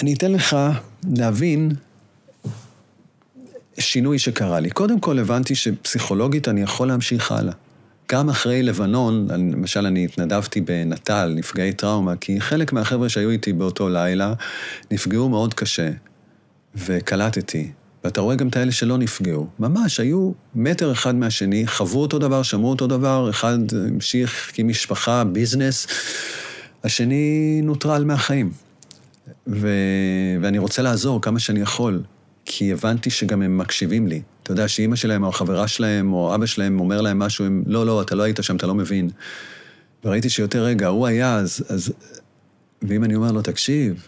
אני 0.01 0.13
אתן 0.13 0.31
לך 0.31 0.57
להבין 1.17 1.71
שינוי 3.79 4.19
שקרה 4.19 4.59
לי. 4.59 4.69
קודם 4.69 4.99
כל 4.99 5.19
הבנתי 5.19 5.55
שפסיכולוגית 5.55 6.47
אני 6.47 6.61
יכול 6.61 6.87
להמשיך 6.87 7.31
הלאה. 7.31 7.53
גם 8.11 8.29
אחרי 8.29 8.63
לבנון, 8.63 9.27
למשל 9.31 9.85
אני 9.85 10.05
התנדבתי 10.05 10.61
בנט"ל, 10.61 11.33
נפגעי 11.35 11.73
טראומה, 11.73 12.15
כי 12.15 12.41
חלק 12.41 12.73
מהחבר'ה 12.73 13.09
שהיו 13.09 13.29
איתי 13.29 13.53
באותו 13.53 13.89
לילה 13.89 14.33
נפגעו 14.91 15.29
מאוד 15.29 15.53
קשה, 15.53 15.89
וקלטתי. 16.75 17.71
ואתה 18.03 18.21
רואה 18.21 18.35
גם 18.35 18.47
את 18.47 18.55
האלה 18.55 18.71
שלא 18.71 18.97
נפגעו. 18.97 19.47
ממש, 19.59 19.99
היו 19.99 20.31
מטר 20.55 20.91
אחד 20.91 21.15
מהשני, 21.15 21.67
חוו 21.67 21.99
אותו 21.99 22.19
דבר, 22.19 22.43
שמעו 22.43 22.69
אותו 22.69 22.87
דבר, 22.87 23.29
אחד 23.29 23.57
המשיך 23.87 24.51
כמשפחה, 24.53 25.23
ביזנס, 25.23 25.87
השני 26.83 27.59
נוטרל 27.63 28.03
מהחיים. 28.03 28.51
ו... 29.47 29.67
ואני 30.41 30.57
רוצה 30.57 30.81
לעזור 30.81 31.21
כמה 31.21 31.39
שאני 31.39 31.59
יכול, 31.59 32.03
כי 32.45 32.73
הבנתי 32.73 33.09
שגם 33.09 33.41
הם 33.41 33.57
מקשיבים 33.57 34.07
לי. 34.07 34.21
אתה 34.43 34.51
יודע, 34.51 34.67
שאימא 34.67 34.95
שלהם 34.95 35.23
או 35.23 35.29
החברה 35.29 35.67
שלהם 35.67 36.13
או 36.13 36.35
אבא 36.35 36.45
שלהם 36.45 36.79
אומר 36.79 37.01
להם 37.01 37.19
משהו, 37.19 37.45
הם, 37.45 37.63
לא, 37.67 37.85
לא, 37.85 38.01
אתה 38.01 38.15
לא 38.15 38.23
היית 38.23 38.39
שם, 38.41 38.55
אתה 38.55 38.67
לא 38.67 38.75
מבין. 38.75 39.09
וראיתי 40.03 40.29
שיותר 40.29 40.63
רגע, 40.63 40.87
הוא 40.87 41.07
היה, 41.07 41.35
אז... 41.35 41.63
אז... 41.69 41.93
ואם 42.81 43.03
אני 43.03 43.15
אומר 43.15 43.31
לו, 43.31 43.41
תקשיב, 43.41 44.07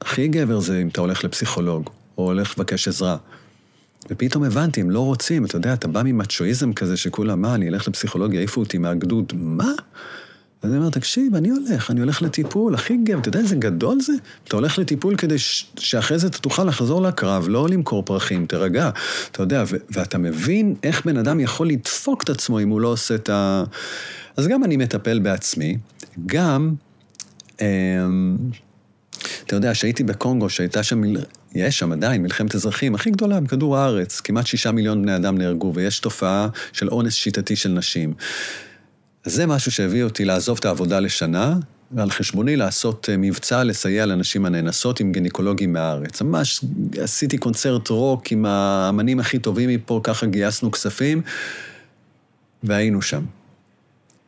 הכי 0.00 0.28
גבר 0.28 0.60
זה 0.60 0.82
אם 0.82 0.88
אתה 0.88 1.00
הולך 1.00 1.24
לפסיכולוג, 1.24 1.90
או 2.18 2.24
הולך 2.24 2.58
לבקש 2.58 2.88
עזרה. 2.88 3.16
ופתאום 4.10 4.44
הבנתי, 4.44 4.80
הם 4.80 4.90
לא 4.90 5.00
רוצים, 5.00 5.44
אתה 5.44 5.56
יודע, 5.56 5.74
אתה 5.74 5.88
בא 5.88 6.02
ממצ'ואיזם 6.04 6.72
כזה 6.72 6.96
שכולם, 6.96 7.42
מה, 7.42 7.54
אני 7.54 7.68
אלך 7.68 7.88
לפסיכולוג, 7.88 8.34
יעיפו 8.34 8.60
אותי 8.60 8.78
מהגדוד, 8.78 9.32
מה? 9.36 9.72
אז 10.62 10.70
אני 10.70 10.78
אומר, 10.78 10.90
תקשיב, 10.90 11.34
אני 11.34 11.48
הולך, 11.48 11.90
אני 11.90 12.00
הולך 12.00 12.22
לטיפול, 12.22 12.74
הכי 12.74 12.96
גב, 12.96 13.18
אתה 13.18 13.28
יודע 13.28 13.38
איזה 13.38 13.56
גדול 13.56 14.00
זה? 14.00 14.12
אתה 14.44 14.56
הולך 14.56 14.78
לטיפול 14.78 15.16
כדי 15.16 15.38
ש... 15.38 15.66
שאחרי 15.78 16.18
זה 16.18 16.26
אתה 16.26 16.38
תוכל 16.38 16.64
לחזור 16.64 17.02
לקרב, 17.02 17.46
לא 17.48 17.68
למכור 17.68 18.02
פרחים, 18.02 18.46
תירגע. 18.46 18.90
אתה 19.32 19.42
יודע, 19.42 19.64
ו... 19.68 19.76
ואתה 19.90 20.18
מבין 20.18 20.74
איך 20.82 21.06
בן 21.06 21.16
אדם 21.16 21.40
יכול 21.40 21.68
לדפוק 21.68 22.22
את 22.22 22.30
עצמו 22.30 22.60
אם 22.60 22.68
הוא 22.68 22.80
לא 22.80 22.88
עושה 22.88 23.14
את 23.14 23.30
ה... 23.30 23.64
אז 24.36 24.48
גם 24.48 24.64
אני 24.64 24.76
מטפל 24.76 25.18
בעצמי, 25.18 25.76
גם, 26.26 26.74
אמ... 27.60 28.36
אתה 29.46 29.56
יודע, 29.56 29.74
שהייתי 29.74 30.04
בקונגו, 30.04 30.50
שהייתה 30.50 30.82
שם, 30.82 31.00
מל... 31.00 31.16
יש 31.54 31.78
שם 31.78 31.92
עדיין 31.92 32.22
מלחמת 32.22 32.54
אזרחים 32.54 32.94
הכי 32.94 33.10
גדולה 33.10 33.40
בכדור 33.40 33.76
הארץ, 33.76 34.20
כמעט 34.20 34.46
שישה 34.46 34.72
מיליון 34.72 35.02
בני 35.02 35.16
אדם 35.16 35.38
נהרגו, 35.38 35.72
ויש 35.74 36.00
תופעה 36.00 36.48
של 36.72 36.88
אונס 36.88 37.14
שיטתי 37.14 37.56
של 37.56 37.68
נשים. 37.68 38.14
אז 39.24 39.34
זה 39.34 39.46
משהו 39.46 39.72
שהביא 39.72 40.04
אותי 40.04 40.24
לעזוב 40.24 40.58
את 40.58 40.64
העבודה 40.64 41.00
לשנה, 41.00 41.56
ועל 41.92 42.10
חשבוני 42.10 42.56
לעשות 42.56 43.08
אה, 43.10 43.16
מבצע 43.16 43.64
לסייע 43.64 44.06
לנשים 44.06 44.46
הנאנסות 44.46 45.00
עם 45.00 45.12
גינקולוגים 45.12 45.72
מהארץ. 45.72 46.22
ממש 46.22 46.64
עשיתי 47.02 47.38
קונצרט 47.38 47.88
רוק 47.88 48.32
עם 48.32 48.46
האמנים 48.46 49.20
הכי 49.20 49.38
טובים 49.38 49.70
מפה, 49.70 50.00
ככה 50.02 50.26
גייסנו 50.26 50.70
כספים, 50.70 51.22
והיינו 52.62 53.02
שם. 53.02 53.24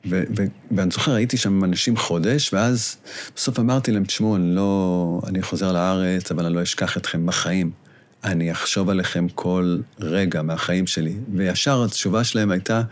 ו- 0.07 0.23
ו- 0.37 0.45
ואני 0.77 0.91
זוכר, 0.91 1.15
הייתי 1.15 1.37
שם 1.37 1.53
עם 1.53 1.65
אנשים 1.65 1.97
חודש, 1.97 2.55
ואז 2.55 2.97
בסוף 3.37 3.59
אמרתי 3.59 3.93
להם, 3.93 4.05
תשמעו, 4.05 4.37
אני 4.37 4.55
לא... 4.55 5.21
אני 5.27 5.43
חוזר 5.43 5.73
לארץ, 5.73 6.31
אבל 6.31 6.47
אני 6.47 6.55
לא 6.55 6.63
אשכח 6.63 6.97
אתכם 6.97 7.27
בחיים. 7.27 7.71
אני 8.25 8.53
אחשוב 8.53 8.91
עליכם 8.91 9.27
כל 9.29 9.79
רגע 10.01 10.43
מהחיים 10.43 10.87
שלי. 10.87 11.15
וישר 11.35 11.85
התשובה 11.85 12.25
שלהם 12.25 12.51
הייתה, 12.51 12.83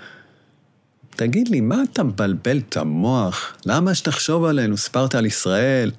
תגיד 1.19 1.49
לי, 1.49 1.61
מה 1.61 1.83
אתה 1.93 2.03
מבלבל 2.03 2.61
את 2.69 2.77
המוח? 2.77 3.57
למה 3.67 3.95
שתחשוב 3.95 4.45
עלינו? 4.45 4.77
סיפרת 4.77 5.15
על 5.15 5.27
ישראל, 5.27 5.91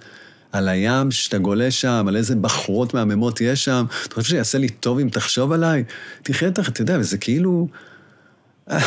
על 0.52 0.68
הים 0.68 1.12
שאתה 1.12 1.38
גולה 1.38 1.72
שם, 1.72 2.06
על 2.08 2.16
איזה 2.16 2.36
בחורות 2.36 2.94
מהממות 2.94 3.42
יש 3.42 3.66
שם. 3.66 3.86
אתה 4.06 4.16
חושב 4.16 4.30
שיעשה 4.30 4.58
לי 4.58 4.70
טוב 4.70 5.00
אם 5.00 5.10
תחשוב 5.10 5.52
עליי? 5.52 5.84
תחיה 6.24 6.48
את 6.48 6.60
אתה 6.60 6.82
יודע, 6.82 6.98
וזה 7.00 7.18
כאילו... 7.18 7.68
אה, 8.70 8.80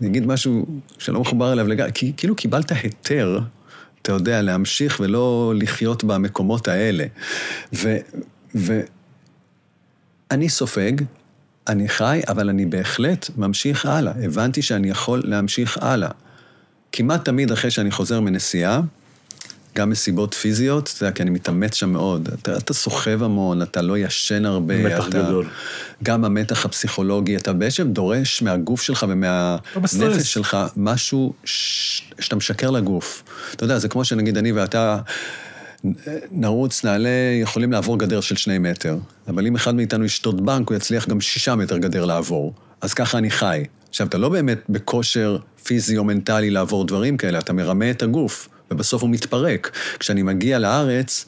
אני 0.00 0.08
אגיד 0.08 0.26
משהו 0.26 0.66
שלא 0.98 1.20
מחובר 1.20 1.52
אליו 1.52 1.68
לגמרי, 1.68 1.92
כאילו 2.16 2.36
קיבלת 2.36 2.72
היתר, 2.72 3.40
אתה 4.02 4.12
יודע, 4.12 4.42
להמשיך 4.42 5.00
ולא 5.00 5.52
לחיות 5.56 6.04
במקומות 6.04 6.68
האלה. 6.68 7.04
ו... 7.72 7.96
ואני 8.54 10.48
סופג, 10.48 10.92
אני 11.68 11.88
חי, 11.88 12.20
אבל 12.28 12.48
אני 12.48 12.66
בהחלט 12.66 13.30
ממשיך 13.36 13.86
הלאה. 13.86 14.12
הבנתי 14.24 14.62
שאני 14.62 14.90
יכול 14.90 15.22
להמשיך 15.24 15.78
הלאה. 15.80 16.10
כמעט 16.92 17.24
תמיד 17.24 17.52
אחרי 17.52 17.70
שאני 17.70 17.90
חוזר 17.90 18.20
מנסיעה, 18.20 18.80
גם 19.76 19.90
מסיבות 19.90 20.34
פיזיות, 20.34 20.92
אתה 20.96 21.04
יודע, 21.04 21.14
כי 21.14 21.22
אני 21.22 21.30
מתאמץ 21.30 21.74
שם 21.74 21.90
מאוד. 21.90 22.28
אתה, 22.28 22.56
אתה 22.56 22.74
סוחב 22.74 23.22
המון, 23.22 23.62
אתה 23.62 23.82
לא 23.82 23.98
ישן 23.98 24.46
הרבה. 24.46 24.78
מתח 24.78 25.08
אתה, 25.08 25.22
גדול. 25.22 25.48
גם 26.02 26.24
המתח 26.24 26.64
הפסיכולוגי, 26.64 27.36
אתה 27.36 27.52
בעצם 27.52 27.92
דורש 27.92 28.42
מהגוף 28.42 28.82
שלך 28.82 29.06
ומהנפש 29.08 30.32
שלך 30.32 30.56
משהו 30.76 31.32
ש, 31.44 32.02
שאתה 32.20 32.36
משקר 32.36 32.70
לגוף. 32.70 33.22
אתה 33.54 33.64
יודע, 33.64 33.78
זה 33.78 33.88
כמו 33.88 34.04
שנגיד 34.04 34.36
אני 34.36 34.52
ואתה 34.52 34.98
נרוץ, 36.30 36.84
נעלה, 36.84 37.08
יכולים 37.42 37.72
לעבור 37.72 37.98
גדר 37.98 38.20
של 38.20 38.36
שני 38.36 38.58
מטר. 38.58 38.98
אבל 39.28 39.46
אם 39.46 39.54
אחד 39.54 39.74
מאיתנו 39.74 40.04
ישתות 40.04 40.40
בנק, 40.40 40.68
הוא 40.68 40.76
יצליח 40.76 41.08
גם 41.08 41.20
שישה 41.20 41.54
מטר 41.54 41.78
גדר 41.78 42.04
לעבור. 42.04 42.54
אז 42.80 42.94
ככה 42.94 43.18
אני 43.18 43.30
חי. 43.30 43.64
עכשיו, 43.88 44.06
אתה 44.06 44.18
לא 44.18 44.28
באמת 44.28 44.58
בכושר 44.68 45.38
פיזי 45.64 45.96
או 45.96 46.04
מנטלי 46.04 46.50
לעבור 46.50 46.84
דברים 46.84 47.16
כאלה, 47.16 47.38
אתה 47.38 47.52
מרמה 47.52 47.90
את 47.90 48.02
הגוף, 48.02 48.48
ובסוף 48.70 49.02
הוא 49.02 49.10
מתפרק. 49.10 49.70
כשאני 49.98 50.22
מגיע 50.22 50.58
לארץ, 50.58 51.26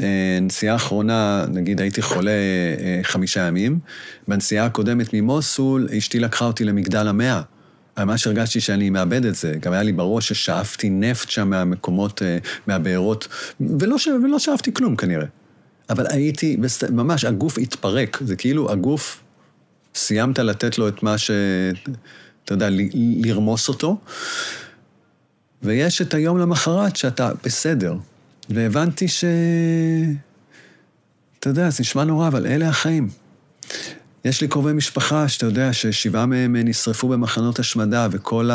אה, 0.00 0.38
נסיעה 0.42 0.74
האחרונה, 0.74 1.44
נגיד 1.52 1.80
הייתי 1.80 2.02
חולה 2.02 2.30
אה, 2.30 3.00
חמישה 3.02 3.40
ימים, 3.40 3.78
בנסיעה 4.28 4.66
הקודמת 4.66 5.14
ממוסול, 5.14 5.88
אשתי 5.98 6.20
לקחה 6.20 6.44
אותי 6.44 6.64
למגדל 6.64 7.08
המאה. 7.08 7.42
ממש 7.98 8.26
הרגשתי 8.26 8.60
שאני 8.60 8.90
מאבד 8.90 9.24
את 9.24 9.34
זה. 9.34 9.54
גם 9.60 9.72
היה 9.72 9.82
לי 9.82 9.92
בראש 9.92 10.28
ששאפתי 10.28 10.90
נפט 10.90 11.30
שם 11.30 11.50
מהמקומות, 11.50 12.22
אה, 12.22 12.38
מהבארות, 12.66 13.28
ולא, 13.78 13.98
ש... 13.98 14.08
ולא 14.24 14.38
שאפתי 14.38 14.74
כלום 14.74 14.96
כנראה. 14.96 15.26
אבל 15.90 16.06
הייתי, 16.10 16.56
ממש, 16.90 17.24
הגוף 17.24 17.58
התפרק. 17.58 18.18
זה 18.24 18.36
כאילו 18.36 18.72
הגוף, 18.72 19.22
סיימת 19.94 20.38
לתת 20.38 20.78
לו 20.78 20.88
את 20.88 21.02
מה 21.02 21.18
ש... 21.18 21.30
אתה 22.44 22.52
יודע, 22.52 22.70
ל- 22.70 22.88
לרמוס 23.26 23.68
אותו, 23.68 23.96
ויש 25.62 26.02
את 26.02 26.14
היום 26.14 26.38
למחרת 26.38 26.96
שאתה 26.96 27.30
בסדר. 27.44 27.94
והבנתי 28.50 29.08
ש... 29.08 29.24
אתה 31.38 31.50
יודע, 31.50 31.70
זה 31.70 31.80
נשמע 31.80 32.04
נורא, 32.04 32.28
אבל 32.28 32.46
אלה 32.46 32.68
החיים. 32.68 33.08
יש 34.24 34.40
לי 34.40 34.48
קרובי 34.48 34.72
משפחה 34.72 35.28
שאתה 35.28 35.46
יודע 35.46 35.72
ששבעה 35.72 36.26
מהם 36.26 36.56
נשרפו 36.56 37.08
במחנות 37.08 37.58
השמדה, 37.58 38.08
וכל 38.10 38.50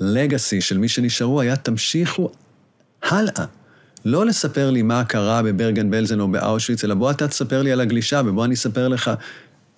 הלגאסי 0.00 0.60
של 0.60 0.78
מי 0.78 0.88
שנשארו 0.88 1.40
היה 1.40 1.56
תמשיכו 1.56 2.30
הלאה. 3.02 3.44
לא 4.04 4.26
לספר 4.26 4.70
לי 4.70 4.82
מה 4.82 5.04
קרה 5.04 5.42
בברגן 5.42 5.90
בלזן 5.90 6.20
או 6.20 6.28
באושוויץ, 6.28 6.84
אלא 6.84 6.94
בוא 6.94 7.10
אתה 7.10 7.28
תספר 7.28 7.62
לי 7.62 7.72
על 7.72 7.80
הגלישה, 7.80 8.22
ובוא 8.24 8.44
אני 8.44 8.54
אספר 8.54 8.88
לך, 8.88 9.10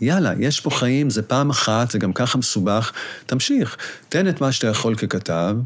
יאללה, 0.00 0.32
יש 0.38 0.60
פה 0.60 0.70
חיים, 0.70 1.10
זה 1.10 1.22
פעם 1.22 1.50
אחת, 1.50 1.90
זה 1.90 1.98
גם 1.98 2.12
ככה 2.12 2.38
מסובך, 2.38 2.92
תמשיך. 3.26 3.76
תן 4.08 4.28
את 4.28 4.40
מה 4.40 4.52
שאתה 4.52 4.66
יכול 4.66 4.94
ככתב, 4.94 5.56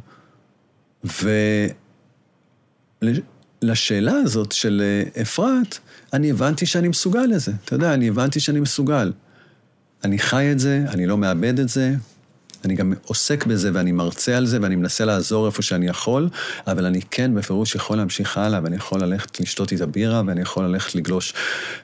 ולשאלה 3.62 4.12
הזאת 4.12 4.52
של 4.52 4.82
אה, 4.84 5.22
אפרת, 5.22 5.78
אני 6.12 6.30
הבנתי 6.30 6.66
שאני 6.66 6.89
מסוגל 6.89 7.24
לזה. 7.24 7.52
אתה 7.64 7.74
יודע, 7.74 7.94
אני 7.94 8.09
הבנתי 8.09 8.40
שאני 8.40 8.60
מסוגל. 8.60 9.12
אני 10.05 10.18
חי 10.18 10.52
את 10.52 10.59
זה, 10.59 10.84
אני 10.89 11.06
לא 11.06 11.18
מאבד 11.18 11.60
את 11.60 11.68
זה, 11.68 11.94
אני 12.64 12.74
גם 12.74 12.93
עוסק 13.06 13.47
בזה 13.47 13.70
ואני 13.74 13.93
מרצה 13.93 14.36
על 14.36 14.47
זה 14.47 14.59
ואני 14.62 14.76
מנסה 14.76 15.05
לעזור 15.05 15.47
איפה 15.47 15.62
שאני 15.62 15.86
יכול, 15.86 16.28
אבל 16.66 16.86
אני 16.86 17.01
כן 17.10 17.34
בפירוש 17.34 17.74
יכול 17.74 17.97
להמשיך 17.97 18.39
הלאה 18.39 18.60
ואני 18.64 18.76
יכול 18.76 19.01
ללכת 19.01 19.40
לשתות 19.40 19.72
איתה 19.72 19.86
בירה 19.86 20.22
ואני 20.26 20.40
יכול 20.40 20.64
ללכת 20.64 20.94
לגלוש 20.94 21.34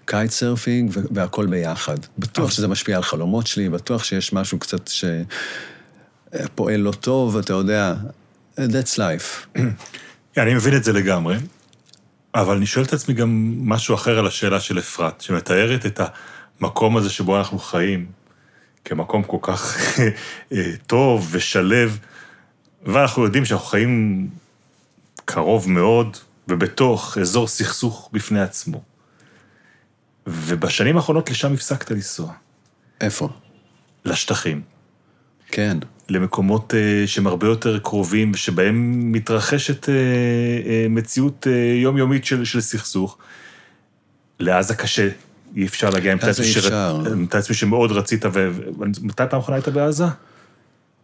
kite 0.04 0.30
surfing 0.30 0.90
והכל 1.10 1.46
ביחד. 1.46 1.96
בטוח 2.18 2.50
שזה 2.50 2.68
משפיע 2.68 2.96
על 2.96 3.02
חלומות 3.02 3.46
שלי, 3.46 3.68
בטוח 3.68 4.04
שיש 4.04 4.32
משהו 4.32 4.58
קצת 4.58 4.90
שפועל 6.34 6.80
לא 6.80 6.92
טוב, 6.92 7.36
אתה 7.36 7.52
יודע, 7.52 7.94
that's 8.56 8.96
life. 8.96 9.58
אני 10.38 10.54
מבין 10.54 10.76
את 10.76 10.84
זה 10.84 10.92
לגמרי, 10.92 11.36
אבל 12.40 12.56
אני 12.56 12.66
שואל 12.66 12.84
את 12.84 12.92
עצמי 12.92 13.14
גם 13.14 13.54
משהו 13.68 13.94
אחר 13.94 14.18
על 14.18 14.26
השאלה 14.26 14.60
של 14.60 14.78
אפרת, 14.78 15.20
שמתארת 15.20 15.86
את 15.86 16.00
המקום 16.60 16.96
הזה 16.96 17.10
שבו 17.10 17.38
אנחנו 17.38 17.58
חיים, 17.58 18.06
כמקום 18.84 19.22
כל 19.22 19.36
כך 19.42 19.76
אה, 20.52 20.72
טוב 20.86 21.28
ושלב, 21.30 21.98
ואנחנו 22.82 23.24
יודעים 23.24 23.44
שאנחנו 23.44 23.66
חיים 23.66 24.28
קרוב 25.24 25.70
מאוד 25.70 26.16
ובתוך 26.48 27.18
אזור 27.18 27.48
סכסוך 27.48 28.10
בפני 28.12 28.40
עצמו. 28.40 28.82
ובשנים 30.26 30.96
האחרונות 30.96 31.30
לשם 31.30 31.54
הפסקת 31.54 31.90
לנסוע. 31.90 32.32
איפה? 33.00 33.28
לשטחים. 34.04 34.62
כן. 35.46 35.78
למקומות 36.10 36.74
uh, 36.74 37.06
שהם 37.06 37.26
הרבה 37.26 37.46
יותר 37.46 37.78
קרובים, 37.78 38.34
שבהם 38.34 39.02
מתרחשת 39.12 39.84
uh, 39.84 39.86
uh, 39.86 39.90
מציאות 40.90 41.46
יומיומית 41.82 42.24
של, 42.24 42.44
של 42.44 42.60
סכסוך. 42.60 43.18
לעזה 44.40 44.74
קשה, 44.74 45.08
אי 45.56 45.66
אפשר 45.66 45.90
להגיע. 45.90 46.14
אפשר. 46.14 46.98
מתאר 47.16 47.40
לעצמי 47.40 47.56
שמאוד 47.56 47.92
רצית, 47.92 48.24
ומתי 48.32 49.22
פעם 49.30 49.40
אחרונה 49.40 49.56
היית 49.56 49.68
בעזה? 49.68 50.04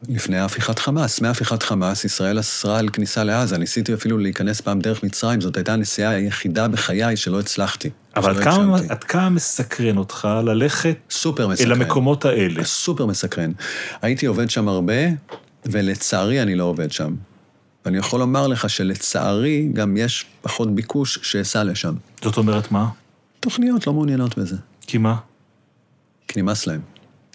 לפני 0.08 0.38
הפיכת 0.38 0.78
חמאס. 0.78 1.20
מהפיכת 1.20 1.62
חמאס, 1.62 2.04
ישראל 2.04 2.40
אסרה 2.40 2.78
על 2.78 2.88
כניסה 2.88 3.24
לעזה. 3.24 3.58
ניסיתי 3.58 3.94
אפילו 3.94 4.18
להיכנס 4.18 4.60
פעם 4.60 4.80
דרך 4.80 5.02
מצרים, 5.02 5.40
זאת 5.40 5.56
הייתה 5.56 5.72
הנסיעה 5.72 6.10
היחידה 6.10 6.68
בחיי 6.68 7.16
שלא 7.16 7.40
הצלחתי. 7.40 7.90
אבל 8.16 8.30
עד 8.36 8.44
כמה, 8.44 8.78
עד 8.88 9.04
כמה 9.04 9.28
מסקרן 9.28 9.96
אותך 9.96 10.28
ללכת 10.44 10.96
סופר 11.10 11.48
מסקרן. 11.48 11.66
אל 11.66 11.72
המקומות 11.72 12.24
האלה? 12.24 12.64
סופר 12.64 13.06
מסקרן. 13.06 13.52
הייתי 14.02 14.26
עובד 14.26 14.50
שם 14.50 14.68
הרבה, 14.68 14.92
ולצערי 15.66 16.42
אני 16.42 16.54
לא 16.54 16.64
עובד 16.64 16.92
שם. 16.92 17.14
ואני 17.84 17.98
יכול 17.98 18.20
לומר 18.20 18.46
לך 18.46 18.70
שלצערי 18.70 19.68
גם 19.72 19.96
יש 19.96 20.26
פחות 20.42 20.74
ביקוש 20.74 21.18
שאסע 21.22 21.64
לשם. 21.64 21.94
זאת 22.22 22.36
אומרת 22.36 22.72
מה? 22.72 22.88
תוכניות 23.40 23.86
לא 23.86 23.92
מעוניינות 23.92 24.38
בזה. 24.38 24.56
כי 24.80 24.98
מה? 24.98 25.16
כי 26.28 26.42
נמאס 26.42 26.66
להם. 26.66 26.80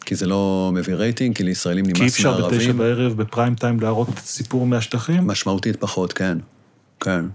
כי 0.06 0.16
זה 0.16 0.28
לא 0.28 0.72
מביא 0.74 0.94
רייטינג, 0.94 1.36
כי 1.36 1.44
לישראלים 1.44 1.86
נמאס 1.86 2.26
מערבים. 2.26 2.50
כי 2.50 2.56
אי 2.56 2.60
אפשר. 2.60 2.68
בתשע 2.68 2.72
בערב 2.72 3.14
בפריים 3.14 3.56
טיים 3.56 3.80
להראות 3.80 4.10
סיפור 4.18 4.68
מהשטחים? 4.68 5.28
משמעותית 5.28 5.76
פחות, 5.76 6.14
כן. 6.14 6.38
כן. 7.00 7.26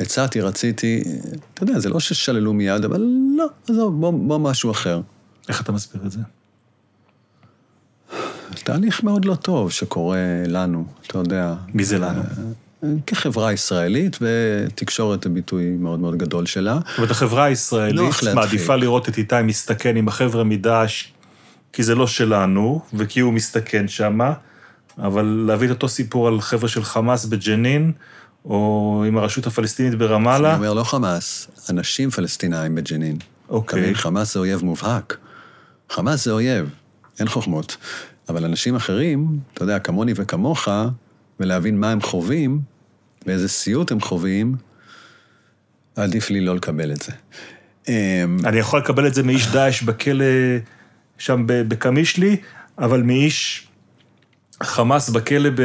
הצעתי, 0.00 0.40
רציתי, 0.40 1.04
אתה 1.54 1.62
יודע, 1.62 1.78
זה 1.78 1.88
לא 1.88 2.00
ששללו 2.00 2.52
מיד, 2.52 2.84
אבל 2.84 3.00
לא, 3.36 3.46
עזוב, 3.68 4.00
בוא, 4.00 4.12
בוא 4.12 4.38
משהו 4.38 4.70
אחר. 4.70 5.00
איך 5.48 5.60
אתה 5.60 5.72
מסביר 5.72 6.02
את 6.06 6.10
זה? 6.10 6.20
תהליך 8.54 9.02
מאוד 9.02 9.24
לא 9.24 9.34
טוב 9.34 9.70
שקורה 9.70 10.18
לנו, 10.46 10.84
אתה 11.06 11.18
יודע. 11.18 11.54
מי 11.74 11.84
זה 11.84 11.98
לנו? 11.98 12.22
כחברה 13.06 13.52
ישראלית, 13.52 14.18
ותקשורת 14.20 15.22
זה 15.22 15.28
ביטוי 15.28 15.70
מאוד 15.70 16.00
מאוד 16.00 16.16
גדול 16.16 16.46
שלה. 16.46 16.78
זאת 16.88 16.98
אומרת, 16.98 17.10
החברה 17.10 17.44
הישראלית 17.44 18.14
מעדיפה 18.34 18.76
לראות 18.76 19.08
את 19.08 19.18
איתי 19.18 19.42
מסתכן 19.44 19.96
עם 19.96 20.08
החבר'ה 20.08 20.44
מדאעש, 20.44 21.08
כי 21.72 21.82
זה 21.82 21.94
לא 21.94 22.06
שלנו, 22.06 22.80
וכי 22.94 23.20
הוא 23.20 23.32
מסתכן 23.32 23.88
שמה, 23.88 24.32
אבל 24.98 25.44
להביא 25.46 25.66
את 25.66 25.72
אותו 25.72 25.88
סיפור 25.88 26.28
על 26.28 26.40
חבר'ה 26.40 26.68
של 26.68 26.84
חמאס 26.84 27.24
בג'נין, 27.24 27.92
או 28.44 29.04
עם 29.08 29.18
הרשות 29.18 29.46
הפלסטינית 29.46 29.94
ברמאללה. 29.94 30.50
אני 30.50 30.56
אומר, 30.56 30.74
לא 30.74 30.84
חמאס, 30.84 31.48
אנשים 31.70 32.10
פלסטינאים 32.10 32.74
בג'נין. 32.74 33.16
אוקיי. 33.48 33.92
Okay. 33.92 33.94
חמאס 33.94 34.34
זה 34.34 34.40
אויב 34.40 34.64
מובהק. 34.64 35.16
חמאס 35.90 36.24
זה 36.24 36.30
אויב, 36.30 36.70
אין 37.20 37.28
חוכמות. 37.28 37.76
אבל 38.28 38.44
אנשים 38.44 38.76
אחרים, 38.76 39.38
אתה 39.54 39.62
יודע, 39.62 39.78
כמוני 39.78 40.12
וכמוך, 40.16 40.68
ולהבין 41.40 41.80
מה 41.80 41.90
הם 41.90 42.00
חווים, 42.00 42.60
ואיזה 43.26 43.48
סיוט 43.48 43.92
הם 43.92 44.00
חווים, 44.00 44.54
עדיף 45.96 46.30
לי 46.30 46.40
לא 46.40 46.56
לקבל 46.56 46.92
את 46.92 47.02
זה. 47.02 47.12
אמ, 47.88 48.38
אני 48.44 48.58
יכול 48.58 48.80
לקבל 48.80 49.06
את 49.06 49.14
זה 49.14 49.22
מאיש 49.22 49.46
דאעש 49.46 49.82
בכלא 49.82 50.24
שם 51.18 51.44
בקמישלי, 51.46 52.36
אבל 52.78 53.02
מאיש 53.02 53.63
חמאס 54.62 55.10
בכלא 55.10 55.50
ב... 55.50 55.60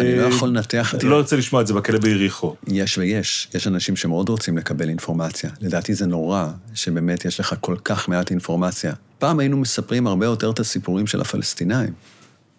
אני 0.00 0.16
לא 0.18 0.26
יכול 0.26 0.48
לנתח... 0.48 0.94
אתה 0.94 1.06
לא 1.06 1.16
רוצה 1.16 1.36
לשמוע 1.36 1.62
את 1.62 1.66
זה 1.66 1.74
בכלא 1.74 1.98
ביריחו. 1.98 2.54
יש 2.66 2.98
ויש. 2.98 3.48
יש 3.54 3.66
אנשים 3.66 3.96
שמאוד 3.96 4.28
רוצים 4.28 4.58
לקבל 4.58 4.88
אינפורמציה. 4.88 5.50
לדעתי 5.60 5.94
זה 5.94 6.06
נורא 6.06 6.46
שבאמת 6.74 7.24
יש 7.24 7.40
לך 7.40 7.54
כל 7.60 7.76
כך 7.84 8.08
מעט 8.08 8.30
אינפורמציה. 8.30 8.92
פעם 9.18 9.38
היינו 9.38 9.56
מספרים 9.56 10.06
הרבה 10.06 10.26
יותר 10.26 10.50
את 10.50 10.60
הסיפורים 10.60 11.06
של 11.06 11.20
הפלסטינאים. 11.20 11.92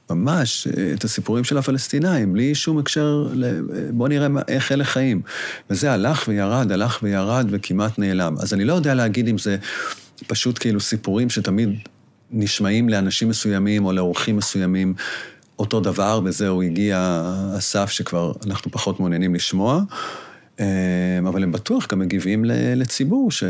ממש, 0.10 0.68
את 0.94 1.04
הסיפורים 1.04 1.44
של 1.44 1.58
הפלסטינאים, 1.58 2.34
בלי 2.34 2.56
שום 2.56 2.78
הקשר 2.78 3.28
ל... 3.34 3.62
בוא 3.92 4.08
נראה 4.08 4.28
איך 4.48 4.72
אלה 4.72 4.84
חיים. 4.84 5.22
וזה 5.70 5.92
הלך 5.92 6.28
וירד, 6.28 6.72
הלך 6.72 7.00
וירד 7.04 7.48
וכמעט 7.50 8.00
נעלם. 8.00 8.36
אז 8.40 8.54
אני 8.54 8.66
לא 8.66 8.74
יודע 8.74 8.94
להגיד 8.94 9.28
אם 9.28 9.38
זה 9.38 9.58
פשוט 10.28 10.60
כאילו 10.60 10.80
סיפורים 10.80 11.30
שתמיד 11.30 11.70
נשמעים 12.32 12.90
לאנשים 12.90 13.30
מסוימים 13.30 13.86
או 13.86 13.92
לאורחים 13.92 14.38
מסוימים. 14.38 14.94
אותו 15.60 15.80
דבר, 15.80 16.22
וזהו, 16.24 16.62
הגיע 16.62 17.22
הסף 17.58 17.90
שכבר 17.90 18.34
אנחנו 18.46 18.72
פחות 18.72 19.00
מעוניינים 19.00 19.36
לשמוע, 19.36 19.82
אבל 21.28 21.44
הם 21.44 21.52
בטוח 21.52 21.88
גם 21.88 22.00
מגיבים 22.00 22.46
לציבור 22.76 23.32
ש... 23.32 23.44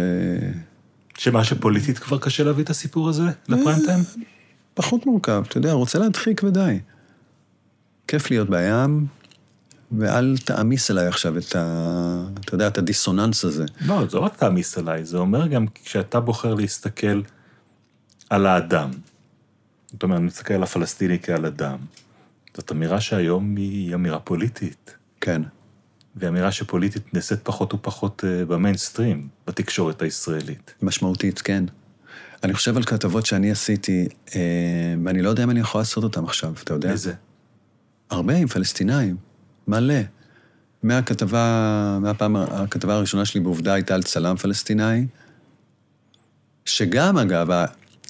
שמה 1.18 1.44
שפוליטית 1.44 1.99
כבר 1.99 2.18
קשה 2.18 2.44
להביא 2.44 2.64
את 2.64 2.69
הסיפור 2.69 3.10
הזה 3.10 3.23
לפריים 3.49 3.80
טיים? 3.86 3.99
פחות 4.73 5.06
מורכב, 5.06 5.44
אתה 5.48 5.57
יודע, 5.57 5.72
רוצה 5.72 5.99
להדחיק 5.99 6.41
ודי. 6.44 6.80
כיף 8.07 8.32
להיות 8.32 8.49
בים, 8.49 9.07
ואל 9.91 10.36
תעמיס 10.45 10.91
עליי 10.91 11.07
עכשיו 11.07 11.38
את 11.38 11.56
ה... 11.56 12.26
אתה 12.40 12.56
יודע, 12.56 12.68
את 12.68 12.77
הדיסוננס 12.77 13.45
הזה. 13.45 13.65
לא, 13.82 14.06
זה 14.10 14.18
לא 14.18 14.22
רק 14.22 14.36
תעמיס 14.36 14.77
עליי, 14.77 15.06
זה 15.06 15.18
אומר 15.18 15.48
גם 15.48 15.65
כשאתה 15.84 16.19
בוחר 16.19 16.53
להסתכל 16.53 17.22
על 18.30 18.45
האדם. 18.45 18.90
זאת 19.95 20.03
אומרת, 20.03 20.17
אני 20.17 20.26
מסתכל 20.26 20.53
על 20.53 20.63
הפלסטיני 20.63 21.19
כעל 21.23 21.45
אדם. 21.45 21.77
זאת 22.57 22.72
אמירה 22.72 23.01
שהיום 23.01 23.55
היא 23.55 23.95
אמירה 23.95 24.19
פוליטית. 24.19 24.95
כן. 25.22 25.41
ואמירה 26.15 26.51
שפוליטית 26.51 27.13
נעשית 27.13 27.39
פחות 27.43 27.73
ופחות 27.73 28.23
במיינסטרים, 28.47 29.27
בתקשורת 29.47 30.01
הישראלית. 30.01 30.73
משמעותית, 30.81 31.41
כן. 31.41 31.63
אני 32.43 32.53
חושב 32.53 32.77
על 32.77 32.84
כתבות 32.84 33.26
שאני 33.26 33.51
עשיתי, 33.51 34.07
ואני 35.03 35.22
לא 35.22 35.30
יודע 35.30 35.43
אם 35.43 35.49
אני 35.49 35.59
יכול 35.59 35.81
לעשות 35.81 36.03
אותן 36.03 36.23
עכשיו, 36.23 36.53
אתה 36.63 36.73
יודע? 36.73 36.91
איזה? 36.91 37.13
הרבה 38.09 38.35
עם 38.35 38.47
פלסטינאים, 38.47 39.17
מלא. 39.67 39.95
מהכתבה, 40.84 41.97
מהפעם, 42.01 42.35
הכתבה 42.35 42.95
הראשונה 42.95 43.26
שלי 43.26 43.41
בעובדה 43.41 43.73
הייתה 43.73 43.95
על 43.95 44.03
צלם 44.03 44.35
פלסטיני, 44.35 45.07
שגם, 46.65 47.17
אגב, 47.17 47.65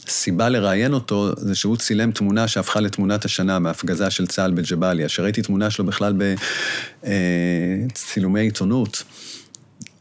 הסיבה 0.08 0.50
לראיין 0.50 0.94
אותו 0.94 1.32
זה 1.38 1.56
שהוא 1.56 1.78
צילם 1.78 2.12
תמונה 2.12 2.48
שהפכה 2.48 2.80
לתמונת 2.80 3.26
השנה 3.26 3.60
מהפגזה 3.60 4.10
של 4.10 4.28
צה"ל 4.28 4.52
בג'באליה, 4.52 5.10
שראיתי 5.10 5.42
תמונה 5.42 5.70
שלו 5.70 5.86
בכלל 5.86 6.14
בצילומי 7.04 8.42
עיתונות, 8.42 9.04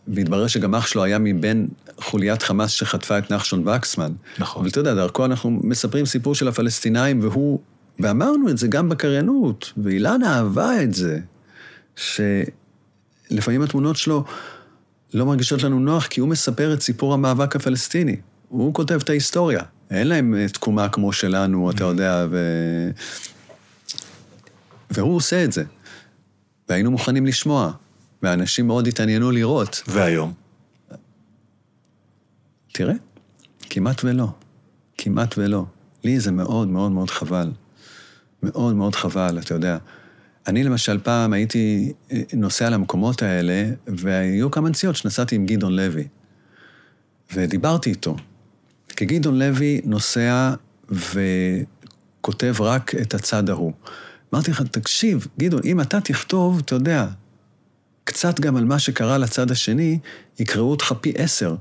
והתברר 0.08 0.46
שגם 0.46 0.74
אח 0.74 0.86
שלו 0.86 1.04
היה 1.04 1.18
מבין 1.18 1.68
חוליית 1.98 2.42
חמאס 2.42 2.70
שחטפה 2.70 3.18
את 3.18 3.32
נחשון 3.32 3.68
וקסמן. 3.68 4.12
נכון. 4.38 4.60
אבל 4.60 4.70
אתה 4.70 4.80
יודע, 4.80 4.94
דרכו 4.94 5.24
אנחנו 5.24 5.50
מספרים 5.62 6.06
סיפור 6.06 6.34
של 6.34 6.48
הפלסטינאים, 6.48 7.20
והוא, 7.22 7.60
ואמרנו 8.00 8.48
את 8.48 8.58
זה 8.58 8.68
גם 8.68 8.88
בקריינות, 8.88 9.72
ואילנה 9.76 10.36
אהבה 10.36 10.82
את 10.82 10.94
זה, 10.94 11.18
שלפעמים 11.96 13.62
התמונות 13.62 13.96
שלו 13.96 14.24
לא 15.14 15.26
מרגישות 15.26 15.62
לנו 15.62 15.80
נוח, 15.80 16.06
כי 16.06 16.20
הוא 16.20 16.28
מספר 16.28 16.74
את 16.74 16.82
סיפור 16.82 17.14
המאבק 17.14 17.56
הפלסטיני. 17.56 18.16
הוא 18.48 18.74
כותב 18.74 18.98
את 19.02 19.10
ההיסטוריה. 19.10 19.62
אין 19.94 20.06
להם 20.06 20.46
תקומה 20.52 20.88
כמו 20.88 21.12
שלנו, 21.12 21.70
אתה 21.70 21.84
יודע, 21.84 22.26
ו... 22.30 22.38
והוא 24.90 25.16
עושה 25.16 25.44
את 25.44 25.52
זה. 25.52 25.64
והיינו 26.68 26.90
מוכנים 26.90 27.26
לשמוע, 27.26 27.72
ואנשים 28.22 28.66
מאוד 28.66 28.86
התעניינו 28.86 29.30
לראות. 29.30 29.82
והיום? 29.86 30.32
תראה, 32.72 32.94
כמעט 33.60 34.04
ולא. 34.04 34.28
כמעט 34.98 35.34
ולא. 35.38 35.64
לי 36.04 36.20
זה 36.20 36.30
מאוד 36.30 36.68
מאוד 36.68 36.92
מאוד 36.92 37.10
חבל. 37.10 37.50
מאוד 38.42 38.74
מאוד 38.74 38.94
חבל, 38.94 39.38
אתה 39.38 39.54
יודע. 39.54 39.78
אני 40.46 40.64
למשל 40.64 40.98
פעם 41.02 41.32
הייתי 41.32 41.92
נוסע 42.32 42.70
למקומות 42.70 43.22
האלה, 43.22 43.70
והיו 43.86 44.50
כמה 44.50 44.70
נסיעות 44.70 44.96
שנסעתי 44.96 45.34
עם 45.34 45.46
גדעון 45.46 45.76
לוי. 45.76 46.08
ודיברתי 47.34 47.90
איתו. 47.90 48.16
כי 48.94 49.04
גדעון 49.04 49.38
לוי 49.38 49.80
נוסע 49.84 50.54
כותב 52.20 52.54
רק 52.60 52.94
את 52.94 53.14
הצד 53.14 53.50
ההוא. 53.50 53.72
אמרתי 54.34 54.50
לך, 54.50 54.62
תקשיב, 54.62 55.26
גדעון, 55.38 55.62
אם 55.64 55.80
אתה 55.80 56.00
תכתוב, 56.00 56.58
אתה 56.64 56.74
יודע, 56.74 57.06
קצת 58.04 58.40
גם 58.40 58.56
על 58.56 58.64
מה 58.64 58.78
שקרה 58.78 59.18
לצד 59.18 59.50
השני, 59.50 59.98
יקראו 60.38 60.70
אותך 60.70 60.94
פי 61.00 61.12
עשר. 61.16 61.54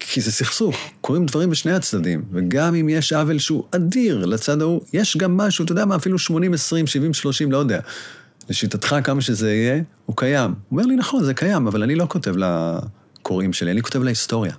כי 0.00 0.20
זה 0.20 0.32
סכסוך, 0.32 0.76
קורים 1.00 1.26
דברים 1.26 1.50
בשני 1.50 1.72
הצדדים, 1.72 2.24
וגם 2.32 2.74
אם 2.74 2.88
יש 2.88 3.12
עוול 3.12 3.38
שהוא 3.38 3.64
אדיר 3.70 4.26
לצד 4.26 4.60
ההוא, 4.60 4.80
יש 4.92 5.16
גם 5.16 5.36
משהו, 5.36 5.64
אתה 5.64 5.72
יודע 5.72 5.84
מה, 5.84 5.96
אפילו 5.96 6.16
80-20, 6.16 6.20
70-30, 6.30 7.50
לא 7.50 7.58
יודע. 7.58 7.80
לשיטתך, 8.48 8.96
כמה 9.04 9.20
שזה 9.20 9.52
יהיה, 9.54 9.82
הוא 10.06 10.16
קיים. 10.16 10.50
הוא 10.50 10.56
אומר 10.70 10.86
לי, 10.86 10.96
נכון, 10.96 11.24
זה 11.24 11.34
קיים, 11.34 11.66
אבל 11.66 11.82
אני 11.82 11.94
לא 11.94 12.06
כותב 12.08 12.34
לקוראים 12.36 13.52
שלי, 13.52 13.70
אני 13.70 13.82
כותב 13.82 14.02
להיסטוריה. 14.02 14.54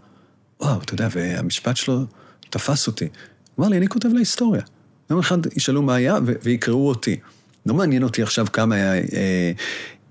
וואו, 0.62 0.82
אתה 0.82 0.94
יודע, 0.94 1.08
והמשפט 1.12 1.78
שלו 1.78 2.06
תפס 2.50 2.88
אותי. 2.88 3.08
הוא 3.56 3.64
אמר 3.64 3.72
לי, 3.72 3.78
אני 3.78 3.88
כותב 3.88 4.10
להיסטוריה. 4.14 4.62
יום 5.10 5.20
אחד 5.20 5.38
ישאלו 5.56 5.82
מה 5.82 5.96
היה 5.96 6.18
ויקראו 6.44 6.88
אותי. 6.88 7.20
לא 7.66 7.74
מעניין 7.74 8.04
אותי 8.04 8.24
עכשיו 8.24 8.46
כמה 8.54 8.76
אה, 8.96 9.52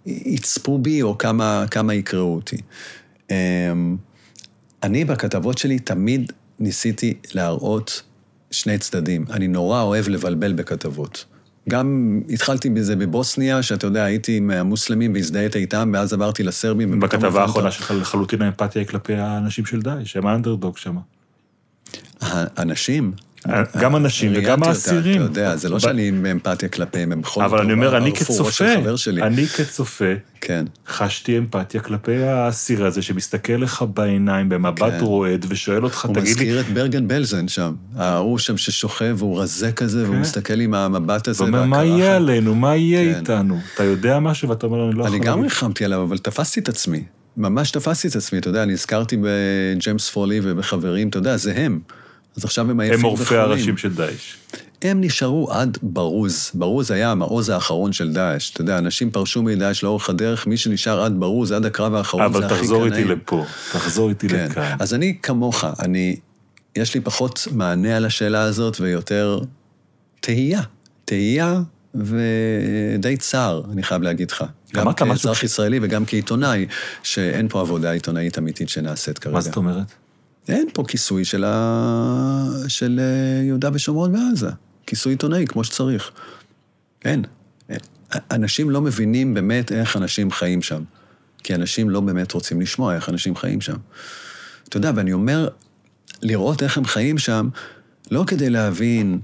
יצפו 0.07 0.79
בי 0.79 1.03
או 1.03 1.19
כמה, 1.19 1.65
כמה 1.71 1.95
יקראו 1.95 2.35
אותי. 2.35 2.57
אה, 3.31 3.73
אני 4.83 5.05
בכתבות 5.05 5.59
שלי 5.59 5.79
תמיד 5.79 6.33
ניסיתי 6.59 7.15
להראות 7.35 8.03
שני 8.51 8.79
צדדים. 8.79 9.25
אני 9.31 9.49
נורא 9.49 9.83
אוהב 9.83 10.09
לבלבל 10.09 10.53
בכתבות. 10.53 11.25
גם 11.69 12.21
התחלתי 12.29 12.71
בזה 12.71 12.97
בבוסניה, 12.97 13.63
שאתה 13.63 13.87
יודע, 13.87 14.05
הייתי 14.05 14.37
עם 14.37 14.51
המוסלמים 14.51 15.15
והזדהית 15.15 15.57
איתם, 15.57 15.91
ואז 15.95 16.13
עברתי 16.13 16.43
לסרבים. 16.43 17.01
בכתבה 17.01 17.43
האחרונה 17.43 17.71
שלך 17.71 17.95
לחלוטין 18.01 18.43
האמפתיה 18.43 18.85
כלפי 18.85 19.15
האנשים 19.15 19.67
של 19.67 19.83
דאעש, 19.83 20.17
הם 20.17 20.27
האנדרדוג 20.27 20.79
שם. 20.79 20.97
האנשים? 22.21 23.13
גם 23.81 23.97
אנשים 23.97 24.33
וגם 24.35 24.63
האסירים. 24.63 25.23
אתה 25.23 25.31
יודע, 25.31 25.57
זה 25.57 25.69
לא 25.69 25.79
שאני 25.79 26.09
עם 26.09 26.27
אמפתיה 26.27 26.69
כלפיהם, 26.69 27.13
הם 27.13 27.21
בכל 27.21 27.45
אבל 27.45 27.59
אני 27.61 27.73
אומר, 27.73 27.97
אני 27.97 28.13
כצופה, 28.13 28.65
אני 29.23 29.47
כצופה, 29.47 30.05
כן. 30.41 30.65
חשתי 30.89 31.39
אמפתיה 31.39 31.81
כלפי 31.81 32.17
האסיר 32.17 32.87
הזה 32.87 33.03
שמסתכל 33.03 33.53
לך 33.53 33.85
בעיניים 33.95 34.49
במבט 34.49 34.93
כן. 34.93 35.01
רועד 35.01 35.47
ושואל 35.49 35.85
אותך, 35.85 36.05
הוא 36.05 36.15
תגיד 36.15 36.27
לי... 36.27 36.33
מזכיר 36.33 36.61
את 36.61 36.67
ברגן 36.69 37.09
בלזן 37.09 37.49
שם. 37.49 37.73
ההוא 37.97 38.39
שם 38.39 38.57
ששוכב 38.57 39.17
והוא 39.19 39.41
רזה 39.41 39.73
כזה, 39.73 40.05
והוא 40.05 40.15
כן. 40.15 40.21
מסתכל 40.21 40.61
עם 40.61 40.75
המבט 40.75 41.29
הזה 41.29 41.45
ואומר, 41.45 41.65
מה 41.65 41.77
והקרחת." 41.77 41.99
יהיה 41.99 42.17
עלינו? 42.17 42.55
מה 42.55 42.77
יהיה. 42.77 43.19
איתנו? 43.19 43.59
אתה 43.75 43.85
יודע 43.85 44.19
משהו 44.19 44.49
ואתה 44.49 44.67
אומר, 44.67 44.89
אני 44.89 44.99
לא 44.99 45.05
יכול... 45.05 45.17
אני 45.17 45.25
גם 45.25 45.37
להגיד." 45.37 45.45
ריחמתי 45.45 45.85
עליו, 45.85 46.03
אבל 46.03 46.19
תפסתי 46.19 46.61
את 46.61 46.69
עצמי. 46.69 47.05
ממש 47.37 47.71
תפסתי 47.71 48.09
את 48.09 48.17
עצמי, 48.17 48.39
אתה 48.39 48.49
יודע, 48.49 48.63
אני 48.63 48.73
הזכרתי 48.73 49.17
בג'יימס 49.23 50.11
פולי 50.11 50.41
ובחברים, 50.43 51.09
אתה 51.09 51.19
יודע, 51.19 51.37
זה 51.37 51.53
הם. 51.57 51.81
אז 52.37 52.45
עכשיו 52.45 52.71
הם 52.71 52.81
עייפים 52.81 52.99
הם 52.99 53.05
וחולים. 53.05 53.19
עורפי 53.19 53.37
הראשים 53.37 53.77
של 53.77 53.95
דאעש. 53.95 54.35
הם 54.83 55.01
נשארו 55.01 55.53
עד 55.53 55.79
ברוז. 55.83 56.51
ברוז 56.55 56.91
היה 56.91 57.11
המעוז 57.11 57.49
האחרון 57.49 57.93
של 57.93 58.13
דאעש. 58.13 58.51
אתה 58.53 58.61
יודע, 58.61 58.79
אנשים 58.79 59.11
פרשו 59.11 59.43
מדאעש 59.43 59.83
לאורך 59.83 60.11
הדרך, 60.11 60.47
מי 60.47 60.57
שנשאר 60.57 61.03
עד 61.03 61.21
ברוז, 61.21 61.53
עד 61.53 61.67
הקרב 61.67 61.95
האחרון, 61.95 62.23
אבל 62.23 62.41
זה 62.41 62.47
הכי 62.47 62.57
תחזור 62.57 62.87
איתי. 62.87 63.05
לפה, 63.05 63.45
תחזור 63.73 64.09
איתי 64.09 64.29
כן. 64.29 64.47
לכאן. 64.51 64.77
אז 64.79 64.95
אני 64.95 65.19
כמוך, 65.23 65.65
אני, 65.79 66.17
יש 66.77 66.95
לי 66.95 67.01
פחות 67.01 67.49
מענה 67.53 67.97
על 67.97 68.05
השאלה 68.05 68.43
הזאת 68.43 68.81
ויותר 68.81 69.41
תהייה. 70.21 70.63
תהייה 71.05 71.61
ודי 71.95 73.17
צער, 73.17 73.63
אני 73.73 73.83
חייב 73.83 74.03
להגיד 74.03 74.31
לך. 74.31 74.45
גם 74.75 74.93
כאזרח 74.93 75.43
ישראלי 75.43 75.79
וגם 75.83 76.05
כעיתונאי, 76.07 76.67
שאין 77.03 77.49
פה 77.49 77.61
עבודה 77.61 77.91
עיתונאית 77.91 78.39
אמיתית 78.39 78.69
שנעשית 78.69 79.19
כרגע. 79.19 79.35
מה 79.35 79.41
זאת 79.41 79.57
אומרת? 79.57 79.93
אין 80.51 80.69
פה 80.73 80.85
כיסוי 80.89 81.25
של, 81.25 81.45
ה... 81.45 82.45
של 82.69 83.01
אה, 83.03 83.45
יהודה 83.45 83.71
ושומרון 83.73 84.15
ועזה. 84.15 84.51
כיסוי 84.87 85.13
עיתונאי, 85.13 85.47
כמו 85.47 85.65
שצריך. 85.65 86.11
אין. 87.05 87.25
אנשים 88.31 88.71
לא 88.71 88.81
מבינים 88.81 89.35
באמת 89.35 89.73
איך 89.73 89.97
אנשים 89.97 90.31
חיים 90.31 90.63
שם. 90.63 90.83
כי 91.43 91.55
אנשים 91.55 91.91
לא 91.91 92.01
באמת 92.01 92.33
רוצים 92.33 92.61
לשמוע 92.61 92.95
איך 92.95 93.09
אנשים 93.09 93.37
חיים 93.37 93.61
שם. 93.61 93.77
אתה 94.69 94.77
יודע, 94.77 94.93
ואני 94.95 95.13
אומר, 95.13 95.49
לראות 96.23 96.63
איך 96.63 96.79
הם 96.79 96.85
חיים 96.85 97.19
שם, 97.19 97.49
לא 98.11 98.25
כדי 98.27 98.51
להבין 98.51 99.21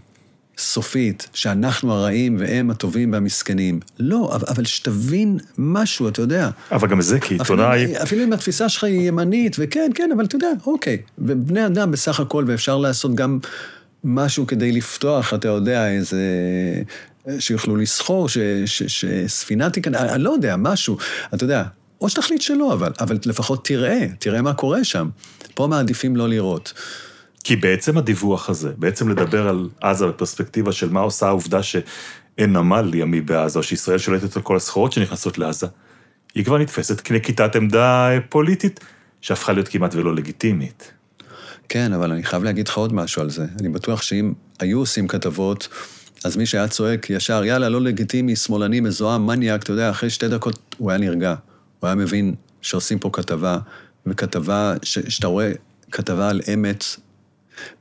סופית 0.59 1.29
שאנחנו 1.35 1.93
הרעים 1.93 2.37
והם 2.41 2.71
הטובים 2.71 3.13
והמסכנים. 3.13 3.81
לא, 3.99 4.31
אבל, 4.35 4.45
אבל 4.49 4.65
שתבין 4.65 5.39
משהו, 5.59 6.09
אתה 6.09 6.21
יודע. 6.23 6.51
אבל 6.73 6.89
גם 6.89 7.01
זה 7.01 7.21
כעיתונאי, 7.21 7.85
אפילו, 7.85 8.03
אפילו 8.03 8.25
אם 8.25 8.33
התפיסה 8.33 8.69
שלך 8.69 8.85
היא 8.85 9.09
ימנית, 9.09 9.57
וכן, 9.59 9.91
כן, 9.95 10.11
אבל 10.17 10.25
אתה 10.25 10.37
יודע, 10.37 10.49
אוקיי. 10.67 10.99
ובני 11.19 11.67
אדם 11.67 11.91
בסך 11.91 12.21
הכל, 12.21 12.45
ואפשר 12.47 12.79
לעשות 12.79 13.15
גם 13.15 13.39
משהו 14.05 14.47
כדי 14.47 14.73
לפתוח, 14.73 15.35
אתה 15.35 15.49
יודע, 15.49 15.89
איזה... 15.89 16.21
שיוכלו 17.39 17.77
לסחור, 17.77 18.29
ש- 18.29 18.39
ש- 18.67 18.83
שספינה 19.05 19.71
תיכנס, 19.71 20.01
אני 20.01 20.23
לא 20.23 20.31
יודע, 20.31 20.57
משהו. 20.57 20.97
אתה 21.35 21.45
יודע, 21.45 21.65
או 22.01 22.09
שתחליט 22.09 22.41
שלא, 22.41 22.73
אבל, 22.73 22.93
אבל 23.01 23.19
לפחות 23.27 23.65
תראה, 23.67 24.07
תראה 24.19 24.43
מה 24.43 24.55
קורה 24.55 24.85
שם. 24.85 25.09
פה 25.55 25.67
מעדיפים 25.67 26.17
לא 26.17 26.29
לראות. 26.29 26.73
כי 27.47 27.57
בעצם 27.57 27.99
הדיווח 27.99 28.49
הזה, 28.49 28.73
בעצם 28.77 29.09
לדבר 29.09 29.49
על 29.49 29.69
עזה 29.81 30.07
בפרספקטיבה 30.07 30.73
של 30.73 30.91
מה 30.91 31.01
עושה 31.01 31.27
העובדה 31.27 31.63
שאין 31.63 32.53
נמל 32.53 32.91
ימי 32.95 33.21
בעזה, 33.21 33.59
או 33.59 33.63
שישראל 33.63 33.99
שולטת 33.99 34.37
על 34.37 34.43
כל 34.43 34.57
הסחורות 34.57 34.93
שנכנסות 34.93 35.39
לעזה, 35.39 35.67
היא 36.35 36.45
כבר 36.45 36.59
נתפסת 36.59 37.01
כנקיטת 37.01 37.57
עמדה 37.57 38.11
פוליטית 38.29 38.81
שהפכה 39.21 39.53
להיות 39.53 39.69
כמעט 39.69 39.95
ולא 39.95 40.15
לגיטימית. 40.15 40.93
כן, 41.69 41.93
אבל 41.93 42.13
אני 42.13 42.23
חייב 42.23 42.45
להגיד 42.45 42.69
לך 42.69 42.77
עוד 42.77 42.93
משהו 42.93 43.23
על 43.23 43.31
זה. 43.31 43.45
אני 43.61 43.69
בטוח 43.69 44.03
שאם 44.03 44.33
היו 44.61 44.79
עושים 44.79 45.09
כתבות, 45.09 45.69
אז 46.25 46.37
מי 46.37 46.47
שהיה 46.47 46.69
צועק 46.69 47.11
ישר, 47.11 47.45
יאללה, 47.45 47.69
לא 47.69 47.81
לגיטימי, 47.81 48.37
שמאלני, 48.37 48.81
מזוהם, 48.81 49.27
מניאק, 49.27 49.63
אתה 49.63 49.73
יודע, 49.73 49.91
אחרי 49.91 50.11
שתי 50.11 50.29
דקות 50.29 50.75
הוא 50.79 50.91
היה 50.91 50.99
נרגע. 50.99 51.35
הוא 51.81 51.89
היה 51.89 51.95
מבין 51.95 52.35
שעושים 52.63 52.99
פה 52.99 53.11
כתבה, 53.13 53.59
וכתבה, 54.07 54.75
ש- 54.83 54.99
שאתה 54.99 55.27
רואה 55.27 55.53
כתבה 55.93 56.31
על 56.31 56.41
אמת, 56.55 56.85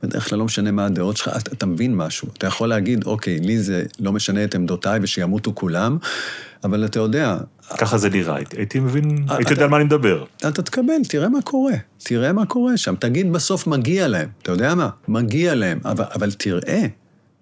בדרך 0.02 0.28
כלל 0.28 0.38
לא 0.38 0.44
משנה 0.44 0.70
מה 0.70 0.86
הדעות 0.86 1.16
שלך, 1.16 1.28
אתה, 1.36 1.50
אתה 1.52 1.66
מבין 1.66 1.94
משהו. 1.96 2.28
אתה 2.38 2.46
יכול 2.46 2.68
להגיד, 2.68 3.04
אוקיי, 3.06 3.38
לי 3.40 3.58
זה 3.58 3.82
לא 4.00 4.12
משנה 4.12 4.44
את 4.44 4.54
עמדותיי 4.54 4.98
ושימותו 5.02 5.54
כולם, 5.54 5.98
אבל 6.64 6.84
אתה 6.84 6.98
יודע, 6.98 7.36
ככה 7.78 7.98
זה 7.98 8.10
נראה, 8.10 8.36
הייתי- 8.56 8.80
מבין, 8.80 9.24
אה, 9.30 9.36
הייתי 9.36 9.52
יודע 9.52 9.64
על 9.64 9.70
מה 9.70 9.76
אני 9.76 9.84
מדבר. 9.84 10.24
אתה 10.48 10.62
תקבל, 10.62 11.04
תראה 11.08 11.28
מה 11.28 11.42
קורה. 11.42 11.72
תראה 11.98 12.32
מה 12.32 12.46
קורה 12.46 12.76
שם. 12.76 12.94
תגיד 12.98 13.32
בסוף 13.32 13.66
מגיע 13.66 14.08
להם. 14.08 14.28
אתה 14.42 14.52
יודע 14.52 14.74
מה? 14.74 14.88
מגיע 15.08 15.54
להם. 15.54 15.78
אבל, 15.84 16.04
אבל 16.14 16.32
תראה, 16.32 16.86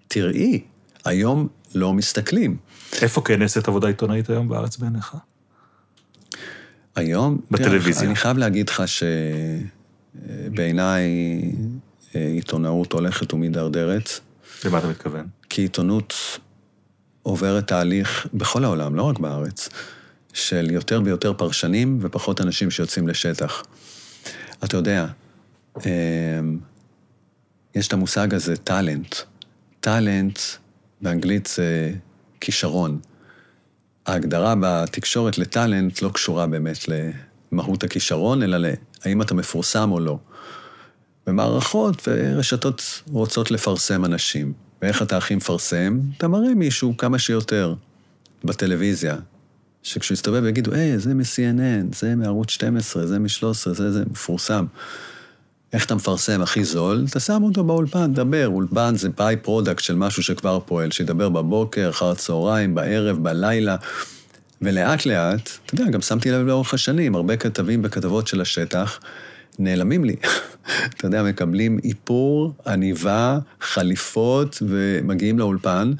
תראי. 0.07 0.61
היום 1.05 1.47
לא 1.75 1.93
מסתכלים. 1.93 2.57
איפה 3.01 3.21
כן 3.21 3.39
נעשית 3.39 3.67
עבודה 3.67 3.87
עיתונאית 3.87 4.29
היום 4.29 4.49
בארץ 4.49 4.77
בעיניך? 4.77 5.15
היום... 6.95 7.37
בטלוויזיה. 7.51 7.93
תראה, 7.93 8.05
אני 8.07 8.15
חייב 8.15 8.37
להגיד 8.37 8.69
לך 8.69 8.83
שבעיניי 10.45 11.03
אה, 11.03 11.49
עיתונאות 12.19 12.91
הולכת 12.91 13.33
ומידרדרת, 13.33 14.09
למה 14.65 14.79
אתה 14.79 14.87
מתכוון? 14.87 15.27
כי 15.49 15.61
עיתונות 15.61 16.13
עוברת 17.23 17.67
תהליך 17.67 18.27
בכל 18.33 18.63
העולם, 18.63 18.95
לא 18.95 19.03
רק 19.03 19.19
בארץ, 19.19 19.69
של 20.33 20.71
יותר 20.71 21.01
ויותר 21.05 21.33
פרשנים 21.33 21.99
ופחות 22.01 22.41
אנשים 22.41 22.71
שיוצאים 22.71 23.07
לשטח. 23.07 23.63
אתה 24.63 24.77
יודע, 24.77 25.07
אמ, 25.77 26.59
יש 27.75 27.87
את 27.87 27.93
המושג 27.93 28.33
הזה, 28.33 28.55
טאלנט. 28.55 29.15
טאלנט, 29.79 30.39
באנגלית 31.01 31.45
זה 31.55 31.91
כישרון. 32.41 32.99
ההגדרה 34.05 34.53
בתקשורת 34.59 35.37
לטאלנט 35.37 36.01
לא 36.01 36.09
קשורה 36.09 36.47
באמת 36.47 36.77
למהות 37.51 37.83
הכישרון, 37.83 38.43
אלא 38.43 38.57
להאם 38.57 39.21
אתה 39.21 39.33
מפורסם 39.33 39.91
או 39.91 39.99
לא. 39.99 40.19
ומערכות 41.27 42.07
ורשתות 42.07 43.01
רוצות 43.11 43.51
לפרסם 43.51 44.05
אנשים. 44.05 44.53
ואיך 44.81 45.01
אתה 45.01 45.17
הכי 45.17 45.35
מפרסם? 45.35 45.99
אתה 46.17 46.27
מראה 46.27 46.53
מישהו 46.55 46.97
כמה 46.97 47.19
שיותר 47.19 47.73
בטלוויזיה. 48.43 49.15
שכשהוא 49.83 50.13
יסתובב 50.13 50.43
ויגידו, 50.43 50.73
היי, 50.73 50.99
זה 50.99 51.13
מ-CNN, 51.13 51.95
זה 51.95 52.15
מערוץ 52.15 52.49
12, 52.49 53.07
זה 53.07 53.19
מ-13, 53.19 53.73
זה, 53.73 53.91
זה 53.91 54.03
מפורסם. 54.11 54.65
איך 55.73 55.85
אתה 55.85 55.95
מפרסם 55.95 56.41
הכי 56.41 56.63
זול? 56.63 57.05
אתה 57.09 57.19
שם 57.19 57.43
אותו 57.43 57.63
באולפן, 57.63 58.13
דבר. 58.13 58.47
אולפן 58.47 58.95
זה 58.95 59.09
by-product 59.09 59.83
של 59.83 59.95
משהו 59.95 60.23
שכבר 60.23 60.59
פועל, 60.65 60.91
שידבר 60.91 61.29
בבוקר, 61.29 61.89
אחר 61.89 62.11
הצהריים, 62.11 62.75
בערב, 62.75 63.23
בלילה. 63.23 63.75
ולאט 64.61 65.05
לאט, 65.05 65.49
אתה 65.65 65.75
יודע, 65.75 65.91
גם 65.91 66.01
שמתי 66.01 66.31
לב 66.31 66.47
לאורך 66.47 66.73
השנים, 66.73 67.15
הרבה 67.15 67.37
כתבים 67.37 67.81
בכתבות 67.81 68.27
של 68.27 68.41
השטח 68.41 68.99
נעלמים 69.59 70.05
לי. 70.05 70.15
אתה 70.87 71.07
יודע, 71.07 71.23
מקבלים 71.23 71.79
איפור, 71.83 72.53
עניבה, 72.67 73.39
חליפות, 73.61 74.63
ומגיעים 74.67 75.39
לאולפן. 75.39 75.93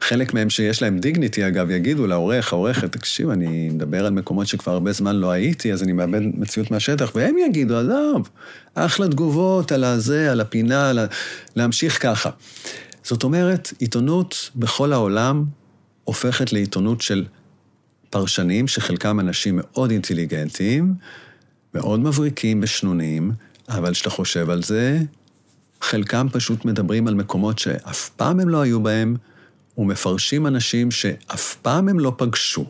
חלק 0.00 0.34
מהם 0.34 0.50
שיש 0.50 0.82
להם 0.82 0.98
דיגניטי, 0.98 1.46
אגב, 1.46 1.70
יגידו 1.70 2.06
לעורך, 2.06 2.52
העורכת, 2.52 2.92
תקשיב, 2.92 3.30
אני 3.30 3.68
מדבר 3.68 4.06
על 4.06 4.12
מקומות 4.12 4.46
שכבר 4.46 4.72
הרבה 4.72 4.92
זמן 4.92 5.16
לא 5.16 5.30
הייתי, 5.30 5.72
אז 5.72 5.82
אני 5.82 5.92
מאבד 5.92 6.20
מציאות 6.22 6.70
מהשטח, 6.70 7.12
והם 7.14 7.38
יגידו, 7.38 7.76
עזוב, 7.76 8.28
אחלה 8.74 9.08
תגובות 9.08 9.72
על 9.72 9.84
הזה, 9.84 10.32
על 10.32 10.40
הפינה, 10.40 10.90
על 10.90 10.98
ה... 10.98 11.06
להמשיך 11.56 12.02
ככה. 12.02 12.30
זאת 13.02 13.22
אומרת, 13.22 13.72
עיתונות 13.78 14.50
בכל 14.56 14.92
העולם 14.92 15.44
הופכת 16.04 16.52
לעיתונות 16.52 17.00
של 17.00 17.24
פרשנים, 18.10 18.68
שחלקם 18.68 19.20
אנשים 19.20 19.60
מאוד 19.62 19.90
אינטליגנטים, 19.90 20.94
מאוד 21.74 22.00
מבריקים 22.00 22.60
ושנונים, 22.62 23.32
אבל 23.68 23.92
כשאתה 23.92 24.10
חושב 24.10 24.50
על 24.50 24.62
זה, 24.62 24.98
חלקם 25.80 26.26
פשוט 26.32 26.64
מדברים 26.64 27.08
על 27.08 27.14
מקומות 27.14 27.58
שאף 27.58 28.08
פעם 28.08 28.40
הם 28.40 28.48
לא 28.48 28.60
היו 28.62 28.82
בהם, 28.82 29.16
ומפרשים 29.78 30.46
אנשים 30.46 30.90
שאף 30.90 31.56
פעם 31.62 31.88
הם 31.88 32.00
לא 32.00 32.12
פגשו. 32.16 32.64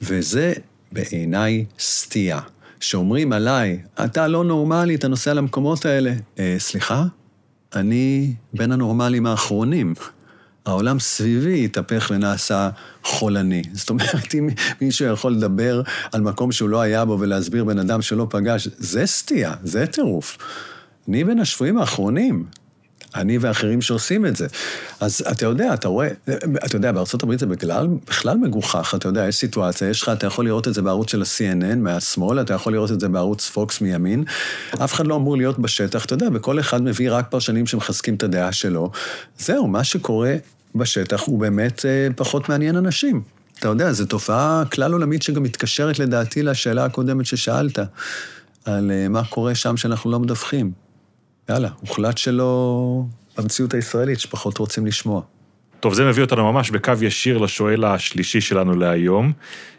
וזה 0.00 0.52
בעיניי 0.92 1.64
סטייה. 1.78 2.40
שאומרים 2.80 3.32
עליי, 3.32 3.82
אתה 4.04 4.28
לא 4.28 4.44
נורמלי, 4.44 4.94
אתה 4.94 5.08
נוסע 5.08 5.34
למקומות 5.34 5.86
האלה. 5.86 6.12
אה, 6.38 6.56
סליחה? 6.58 7.04
אני 7.74 8.34
בין 8.52 8.72
הנורמלים 8.72 9.26
האחרונים. 9.26 9.94
העולם 10.68 11.00
סביבי 11.00 11.64
התהפך 11.64 12.10
ונעשה 12.14 12.70
חולני. 13.04 13.62
זאת 13.72 13.90
אומרת, 13.90 14.34
אם 14.34 14.48
מישהו 14.80 15.06
יכול 15.06 15.32
לדבר 15.32 15.82
על 16.12 16.20
מקום 16.20 16.52
שהוא 16.52 16.68
לא 16.68 16.80
היה 16.80 17.04
בו 17.04 17.16
ולהסביר 17.20 17.64
בן 17.64 17.78
אדם 17.78 18.02
שלא 18.02 18.26
פגש, 18.30 18.68
זה 18.78 19.06
סטייה, 19.06 19.54
זה 19.64 19.86
טירוף. 19.86 20.38
אני 21.08 21.24
בין 21.24 21.38
השפויים 21.38 21.78
האחרונים. 21.78 22.44
אני 23.14 23.38
ואחרים 23.38 23.82
שעושים 23.82 24.26
את 24.26 24.36
זה. 24.36 24.46
אז 25.00 25.24
אתה 25.30 25.46
יודע, 25.46 25.74
אתה 25.74 25.88
רואה, 25.88 26.08
אתה 26.66 26.76
יודע, 26.76 26.92
בארצות 26.92 27.22
הברית 27.22 27.38
זה 27.38 27.46
בכלל, 27.46 27.88
בכלל 28.08 28.36
מגוחך, 28.36 28.94
אתה 28.96 29.08
יודע, 29.08 29.28
יש 29.28 29.36
סיטואציה, 29.36 29.88
יש 29.88 30.02
לך, 30.02 30.08
אתה 30.08 30.26
יכול 30.26 30.44
לראות 30.44 30.68
את 30.68 30.74
זה 30.74 30.82
בערוץ 30.82 31.10
של 31.10 31.22
ה-CNN 31.22 31.76
מהשמאל, 31.76 32.40
אתה 32.40 32.54
יכול 32.54 32.72
לראות 32.72 32.92
את 32.92 33.00
זה 33.00 33.08
בערוץ 33.08 33.48
פוקס 33.48 33.80
מימין, 33.80 34.24
אף 34.84 34.94
אחד 34.94 35.06
לא 35.06 35.16
אמור 35.16 35.36
להיות 35.36 35.58
בשטח, 35.58 36.04
אתה 36.04 36.14
יודע, 36.14 36.26
וכל 36.34 36.60
אחד 36.60 36.82
מביא 36.82 37.12
רק 37.12 37.26
פרשנים 37.30 37.66
שמחזקים 37.66 38.14
את 38.14 38.22
הדעה 38.22 38.52
שלו. 38.52 38.90
זהו, 39.38 39.68
מה 39.68 39.84
שקורה 39.84 40.36
בשטח 40.74 41.22
הוא 41.26 41.40
באמת 41.40 41.86
אה, 41.86 42.08
פחות 42.16 42.48
מעניין 42.48 42.76
אנשים. 42.76 43.22
אתה 43.58 43.68
יודע, 43.68 43.92
זו 43.92 44.06
תופעה 44.06 44.62
כלל 44.72 44.92
עולמית 44.92 45.22
שגם 45.22 45.42
מתקשרת 45.42 45.98
לדעתי 45.98 46.42
לשאלה 46.42 46.84
הקודמת 46.84 47.26
ששאלת, 47.26 47.78
על 48.64 48.90
אה, 48.90 49.08
מה 49.08 49.24
קורה 49.24 49.54
שם 49.54 49.76
שאנחנו 49.76 50.10
לא 50.10 50.20
מדווחים. 50.20 50.72
יאללה, 51.48 51.68
הוחלט 51.80 52.18
שלא 52.18 53.02
במציאות 53.38 53.74
הישראלית, 53.74 54.20
שפחות 54.20 54.58
רוצים 54.58 54.86
לשמוע. 54.86 55.22
טוב, 55.80 55.94
זה 55.94 56.04
מביא 56.04 56.22
אותנו 56.22 56.52
ממש 56.52 56.70
בקו 56.70 56.92
ישיר 57.00 57.38
לשואל 57.38 57.84
השלישי 57.84 58.40
שלנו 58.40 58.76
להיום, 58.76 59.32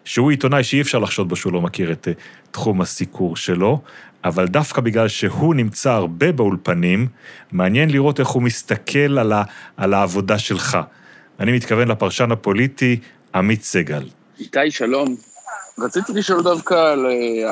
שהוא 0.05 0.31
עיתונאי 0.31 0.63
שאי 0.63 0.81
אפשר 0.81 0.99
לחשוד 0.99 1.29
בו 1.29 1.35
שהוא 1.35 1.53
לא 1.53 1.61
מכיר 1.61 1.91
את 1.91 2.07
uh, 2.07 2.51
תחום 2.51 2.81
הסיקור 2.81 3.35
שלו, 3.35 3.81
אבל 4.23 4.47
דווקא 4.47 4.81
בגלל 4.81 5.07
שהוא 5.07 5.55
נמצא 5.55 5.91
הרבה 5.91 6.31
באולפנים, 6.31 7.07
מעניין 7.51 7.89
לראות 7.89 8.19
איך 8.19 8.27
הוא 8.27 8.43
מסתכל 8.43 9.19
על, 9.19 9.33
ה, 9.33 9.43
על 9.77 9.93
העבודה 9.93 10.39
שלך. 10.39 10.77
אני 11.39 11.51
מתכוון 11.51 11.87
לפרשן 11.87 12.31
הפוליטי 12.31 12.99
עמית 13.35 13.63
סגל. 13.63 14.09
איתי, 14.39 14.71
שלום. 14.71 15.15
רציתי 15.79 16.11
לשאול 16.13 16.43
דווקא 16.43 16.73
על 16.73 17.05
uh, 17.05 17.49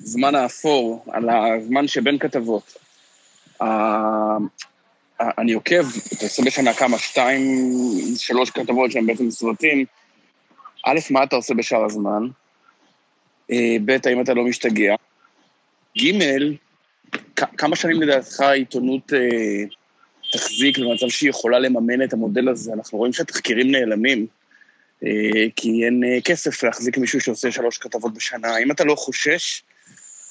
הזמן 0.00 0.34
האפור, 0.34 1.04
על 1.12 1.28
הזמן 1.30 1.88
שבין 1.88 2.18
כתבות. 2.18 2.74
אני 5.20 5.52
עוקב, 5.52 5.84
אתה 6.12 6.24
עושה 6.24 6.42
בשנה 6.42 6.74
כמה, 6.74 6.98
שתיים, 6.98 7.42
שלוש 8.16 8.50
כתבות 8.50 8.92
שהן 8.92 9.06
בעצם 9.06 9.30
סרטים. 9.30 9.84
א', 10.86 10.98
מה 11.10 11.22
אתה 11.22 11.36
עושה 11.36 11.54
בשאר 11.54 11.84
הזמן? 11.84 12.28
אה, 13.50 13.76
ב', 13.84 13.96
האם 14.06 14.20
אתה 14.20 14.34
לא 14.34 14.44
משתגע? 14.44 14.94
ג', 15.98 16.18
כמה 17.36 17.76
שנים 17.76 18.02
לדעתך 18.02 18.40
העיתונות 18.40 19.12
אה, 19.12 19.64
תחזיק 20.32 20.78
במצב 20.78 21.08
שהיא 21.08 21.30
יכולה 21.30 21.58
לממן 21.58 22.02
את 22.02 22.12
המודל 22.12 22.48
הזה? 22.48 22.72
אנחנו 22.72 22.98
רואים 22.98 23.12
שהתחקירים 23.12 23.70
נעלמים, 23.70 24.26
אה, 25.04 25.46
כי 25.56 25.84
אין 25.84 26.02
כסף 26.24 26.62
להחזיק 26.62 26.98
מישהו 26.98 27.20
שעושה 27.20 27.52
שלוש 27.52 27.78
כתבות 27.78 28.14
בשנה. 28.14 28.48
האם 28.48 28.70
אתה 28.70 28.84
לא 28.84 28.94
חושש 28.94 29.62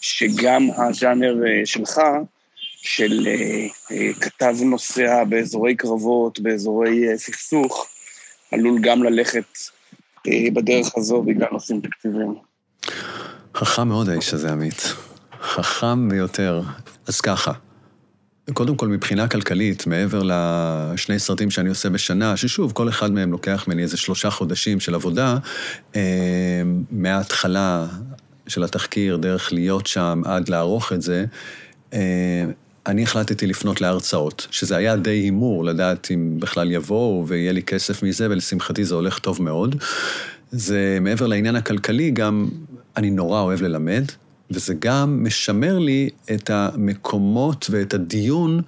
שגם 0.01 0.67
הז'אנר 0.77 1.35
שלך, 1.65 1.99
של 2.83 3.27
אה, 3.27 3.67
אה, 3.91 4.13
כתב 4.21 4.55
נוסע 4.61 5.23
באזורי 5.23 5.75
קרבות, 5.75 6.39
באזורי 6.39 7.09
אה, 7.09 7.17
סכסוך, 7.17 7.87
עלול 8.51 8.79
גם 8.81 9.03
ללכת 9.03 9.57
בדרך 10.53 10.97
הזו 10.97 11.21
בגלל 11.21 11.47
נושאים 11.51 11.81
תקציביים. 11.81 12.33
חכם 13.55 13.87
מאוד 13.87 14.09
האיש 14.09 14.33
הזה, 14.33 14.51
עמית. 14.51 14.93
חכם 15.43 16.09
ביותר. 16.09 16.61
אז 17.07 17.21
ככה, 17.21 17.51
קודם 18.53 18.75
כל, 18.75 18.87
מבחינה 18.87 19.27
כלכלית, 19.27 19.87
מעבר 19.87 20.21
לשני 20.25 21.19
סרטים 21.19 21.51
שאני 21.51 21.69
עושה 21.69 21.89
בשנה, 21.89 22.37
ששוב, 22.37 22.71
כל 22.71 22.89
אחד 22.89 23.11
מהם 23.11 23.31
לוקח 23.31 23.65
ממני 23.67 23.81
איזה 23.81 23.97
שלושה 23.97 24.29
חודשים 24.29 24.79
של 24.79 24.95
עבודה, 24.95 25.37
מההתחלה 26.91 27.85
של 28.47 28.63
התחקיר, 28.63 29.17
דרך 29.17 29.53
להיות 29.53 29.87
שם 29.87 30.21
עד 30.25 30.49
לערוך 30.49 30.93
את 30.93 31.01
זה, 31.01 31.25
אני 32.87 33.03
החלטתי 33.03 33.47
לפנות 33.47 33.81
להרצאות, 33.81 34.47
שזה 34.51 34.75
היה 34.77 34.95
די 34.95 35.09
הימור 35.09 35.65
לדעת 35.65 36.07
אם 36.13 36.39
בכלל 36.39 36.71
יבואו 36.71 37.25
ויהיה 37.27 37.51
לי 37.51 37.63
כסף 37.63 38.03
מזה, 38.03 38.27
ולשמחתי 38.29 38.85
זה 38.85 38.95
הולך 38.95 39.19
טוב 39.19 39.41
מאוד. 39.41 39.75
זה 40.51 40.97
מעבר 41.01 41.27
לעניין 41.27 41.55
הכלכלי, 41.55 42.11
גם 42.11 42.47
אני 42.97 43.11
נורא 43.11 43.41
אוהב 43.41 43.61
ללמד, 43.61 44.03
וזה 44.51 44.73
גם 44.79 45.23
משמר 45.23 45.79
לי 45.79 46.09
את 46.33 46.49
המקומות 46.49 47.67
ואת 47.69 47.93
הדיון. 47.93 48.61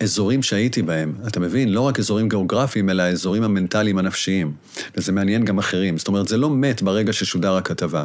באזורים 0.00 0.42
שהייתי 0.42 0.82
בהם. 0.82 1.14
אתה 1.26 1.40
מבין? 1.40 1.68
לא 1.68 1.80
רק 1.80 1.98
אזורים 1.98 2.28
גיאוגרפיים, 2.28 2.90
אלא 2.90 3.02
האזורים 3.02 3.42
המנטליים 3.42 3.98
הנפשיים. 3.98 4.52
וזה 4.96 5.12
מעניין 5.12 5.44
גם 5.44 5.58
אחרים. 5.58 5.98
זאת 5.98 6.08
אומרת, 6.08 6.28
זה 6.28 6.36
לא 6.36 6.50
מת 6.50 6.82
ברגע 6.82 7.12
ששודר 7.12 7.56
הכתבה. 7.56 8.04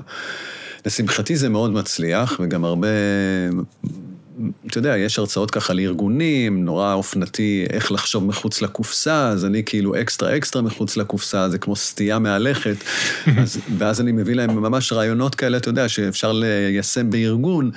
לשמחתי 0.85 1.35
זה 1.35 1.49
מאוד 1.49 1.71
מצליח, 1.71 2.39
וגם 2.43 2.65
הרבה... 2.65 2.87
אתה 4.67 4.77
יודע, 4.77 4.97
יש 4.97 5.19
הרצאות 5.19 5.51
ככה 5.51 5.73
לארגונים, 5.73 6.65
נורא 6.65 6.93
אופנתי 6.93 7.65
איך 7.69 7.91
לחשוב 7.91 8.25
מחוץ 8.25 8.61
לקופסה, 8.61 9.27
אז 9.27 9.45
אני 9.45 9.63
כאילו 9.63 10.01
אקסטרה 10.01 10.37
אקסטרה 10.37 10.61
מחוץ 10.61 10.97
לקופסה, 10.97 11.49
זה 11.49 11.57
כמו 11.57 11.75
סטייה 11.75 12.19
מהלכת. 12.19 12.75
אז, 13.41 13.57
ואז 13.77 14.01
אני 14.01 14.11
מביא 14.11 14.35
להם 14.35 14.49
ממש 14.49 14.93
רעיונות 14.93 15.35
כאלה, 15.35 15.57
אתה 15.57 15.69
יודע, 15.69 15.89
שאפשר 15.89 16.31
ליישם 16.31 17.09
בארגון. 17.09 17.71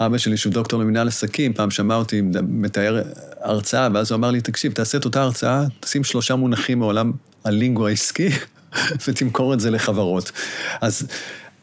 אבא 0.00 0.18
שלי, 0.18 0.36
שהוא 0.36 0.52
דוקטור 0.52 0.80
למנהל 0.80 1.08
עסקים, 1.08 1.52
פעם 1.52 1.70
שמע 1.70 1.94
אותי 1.94 2.22
מתאר 2.48 3.02
הרצאה, 3.40 3.88
ואז 3.94 4.10
הוא 4.10 4.16
אמר 4.16 4.30
לי, 4.30 4.40
תקשיב, 4.40 4.72
תעשה 4.72 4.98
את 4.98 5.04
אותה 5.04 5.22
הרצאה, 5.22 5.64
תשים 5.80 6.04
שלושה 6.04 6.36
מונחים 6.36 6.78
מעולם 6.78 7.12
ה 7.44 7.51
lingo 7.51 7.86
העסקי, 7.86 8.28
ותמכור 9.06 9.54
את 9.54 9.60
זה 9.60 9.70
לחברות. 9.70 10.32
אז 10.80 11.06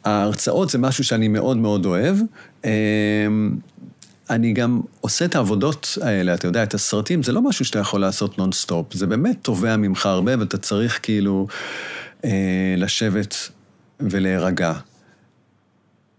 ההרצאות 0.04 0.70
זה 0.70 0.78
משהו 0.78 1.04
שאני 1.04 1.28
מאוד 1.28 1.58
מאוד 1.58 1.86
אוהב. 1.86 2.18
אני 4.30 4.54
גם 4.54 4.82
עושה 5.02 5.26
את 5.26 5.36
העבודות 5.36 5.98
האלה, 6.02 6.34
אתה 6.34 6.48
יודע, 6.48 6.64
את 6.64 6.74
הסרטים, 6.74 7.24
זה 7.24 7.32
לא 7.32 7.42
משהו 7.42 7.66
שאתה 7.66 7.80
יכול 7.80 8.02
לעשות 8.02 8.38
נונסטופ, 8.38 8.94
זה 8.94 9.08
באמת 9.08 9.38
תובע 9.42 9.78
ממך 9.78 10.06
הרבה, 10.06 10.40
ואתה 10.40 10.58
צריך 10.58 11.00
כאילו 11.04 11.48
אה, 12.26 12.74
לשבת 12.78 13.36
ולהירגע. 14.00 14.74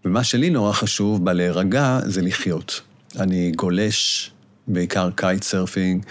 ומה 0.05 0.23
שלי 0.23 0.49
נורא 0.49 0.71
חשוב 0.71 1.25
בלהירגע 1.25 1.99
זה 2.05 2.21
לחיות. 2.21 2.81
אני 3.19 3.51
גולש, 3.55 4.31
בעיקר 4.67 5.09
kite 5.15 5.43
surfing, 5.43 6.05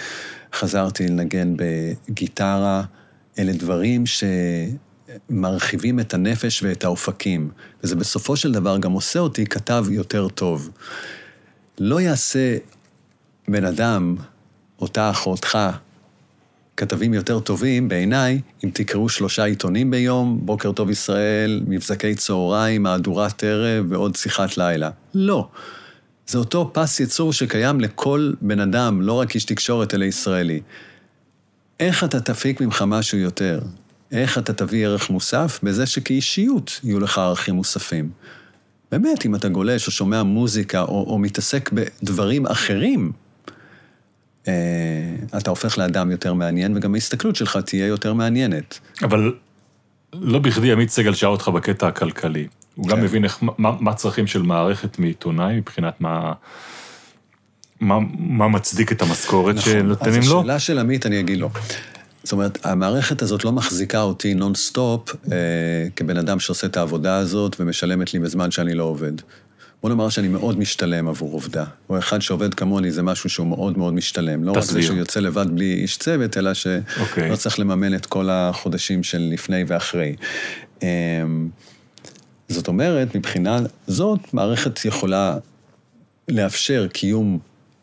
חזרתי 0.55 1.09
לנגן 1.09 1.55
בגיטרה, 1.57 2.83
אלה 3.39 3.53
דברים 3.53 4.07
ש... 4.07 4.25
מרחיבים 5.31 6.01
את 6.01 6.15
הנפש 6.15 6.63
ואת 6.63 6.85
האופקים, 6.85 7.51
וזה 7.85 7.97
בסופו 7.97 8.37
של 8.37 8.53
דבר 8.53 8.79
גם 8.79 8.93
עושה 8.93 9.19
אותי 9.19 9.47
כתב 9.47 9.87
יותר 9.91 10.29
טוב. 10.29 10.71
לא 11.81 12.01
יעשה 12.01 12.57
בן 13.49 13.65
אדם, 13.65 14.17
אותך 14.81 15.23
או 15.27 15.31
אותך, 15.31 15.59
כתבים 16.77 17.15
יותר 17.15 17.41
טובים, 17.41 17.89
בעיניי, 17.89 18.41
אם 18.65 18.71
תקראו 18.73 19.09
שלושה 19.09 19.45
עיתונים 19.45 19.91
ביום, 19.91 20.41
בוקר 20.43 20.73
טוב 20.73 20.91
ישראל, 20.91 21.63
מבזקי 21.67 22.15
צהריים, 22.15 22.83
מהדורת 22.83 23.45
ערב 23.45 23.87
ועוד 23.89 24.17
שיחת 24.17 24.57
לילה. 24.57 24.91
לא. 25.15 25.49
זה 26.27 26.39
אותו 26.39 26.71
פס 26.75 27.01
ייצור 27.01 27.33
שקיים 27.33 27.81
לכל 27.81 28.33
בן 28.41 28.61
אדם, 28.61 29.03
לא 29.03 29.13
רק 29.13 29.35
איש 29.35 29.45
תקשורת, 29.45 29.95
אלא 29.95 30.05
ישראלי. 30.05 30.61
איך 31.81 32.05
אתה 32.05 32.21
תפיק 32.21 32.61
ממך 32.61 32.85
משהו 32.87 33.19
יותר? 33.19 33.61
איך 34.13 34.39
אתה 34.39 34.53
תביא 34.53 34.87
ערך 34.87 35.11
מוסף? 35.11 35.61
בזה 35.63 35.87
שכאישיות 35.87 36.81
יהיו 36.85 37.01
לך 37.01 37.19
ערכים 37.19 37.55
מוספים. 37.55 38.11
באמת, 38.93 39.27
אם 39.27 39.35
אתה 39.35 39.49
גולש 39.49 39.87
או 39.87 39.93
שומע 39.93 40.23
מוזיקה 40.23 40.81
או, 40.81 41.07
או 41.09 41.19
מתעסק 41.19 41.71
בדברים 41.73 42.47
אחרים, 42.47 43.13
אה, 44.49 44.53
אתה 45.37 45.51
הופך 45.51 45.79
לאדם 45.79 46.11
יותר 46.11 46.35
מעניין, 46.35 46.77
וגם 46.77 46.95
ההסתכלות 46.95 47.37
שלך 47.37 47.57
תהיה 47.57 47.87
יותר 47.87 48.15
מעניינת. 48.15 48.79
אבל 49.03 49.33
לא 50.13 50.39
בכדי 50.39 50.73
עמית 50.73 50.91
סגל 50.91 51.15
שאל 51.15 51.29
אותך 51.29 51.49
בקטע 51.49 51.89
הכלכלי. 51.89 52.47
הוא 52.75 52.85
כן. 52.85 52.91
גם 52.91 53.03
מבין 53.03 53.25
איך, 53.25 53.39
מה, 53.43 53.73
מה 53.81 53.91
הצרכים 53.91 54.27
של 54.27 54.43
מערכת 54.43 54.99
מעיתונאי 54.99 55.57
מבחינת 55.57 56.01
מה... 56.01 56.33
מה, 57.81 57.99
מה 58.19 58.49
מצדיק 58.49 58.93
את 58.93 59.03
המשכורת 59.03 59.57
נכון. 59.57 59.73
שנותנים 59.73 60.19
אז 60.19 60.29
לו? 60.29 60.41
השאלה 60.41 60.59
של 60.59 60.79
עמית, 60.79 61.07
אני 61.07 61.21
אגיד 61.21 61.39
לו. 61.39 61.51
זאת 62.23 62.33
אומרת, 62.33 62.67
המערכת 62.67 63.23
הזאת 63.23 63.45
לא 63.45 63.53
מחזיקה 63.53 64.03
אותי 64.03 64.35
נונסטופ 64.35 65.17
אה, 65.33 65.37
כבן 65.97 66.17
אדם 66.17 66.41
שעושה 66.41 66.67
את 66.67 66.77
העבודה 66.77 67.17
הזאת 67.17 67.57
ומשלמת 67.61 68.15
לי 68.15 68.19
בזמן 68.19 68.51
שאני 68.51 68.75
לא 68.75 68.85
עובד. 68.85 69.13
בוא 69.83 69.91
נאמר 69.91 70.09
שאני 70.09 70.29
מאוד 70.29 70.59
משתלם 70.59 71.09
עבור 71.09 71.33
עובדה. 71.33 71.65
או 71.91 71.99
אחד 71.99 72.23
שעובד 72.23 72.55
כמוני 72.55 72.91
זה 72.91 73.03
משהו 73.03 73.31
שהוא 73.31 73.47
מאוד 73.47 73.79
מאוד 73.79 73.95
משתלם. 73.95 74.45
לא 74.45 74.53
רק 74.53 74.61
זה 74.61 74.69
תסביר. 74.69 74.83
שהוא 74.83 74.97
יוצא 74.97 75.21
לבד 75.21 75.47
בלי 75.51 75.75
איש 75.75 75.97
צוות, 75.97 76.37
אלא 76.37 76.55
שלא 76.55 76.81
אוקיי. 77.01 77.37
צריך 77.37 77.59
לממן 77.59 77.95
את 77.95 78.07
כל 78.07 78.31
החודשים 78.31 79.03
של 79.03 79.29
לפני 79.33 79.65
ואחרי. 79.67 80.17
אה, 80.83 80.89
זאת 82.49 82.69
אומרת, 82.69 83.15
מבחינה 83.15 83.59
זאת, 83.87 84.35
מערכת 84.35 84.85
יכולה 84.85 85.37
לאפשר 86.29 86.87
קיום 86.93 87.39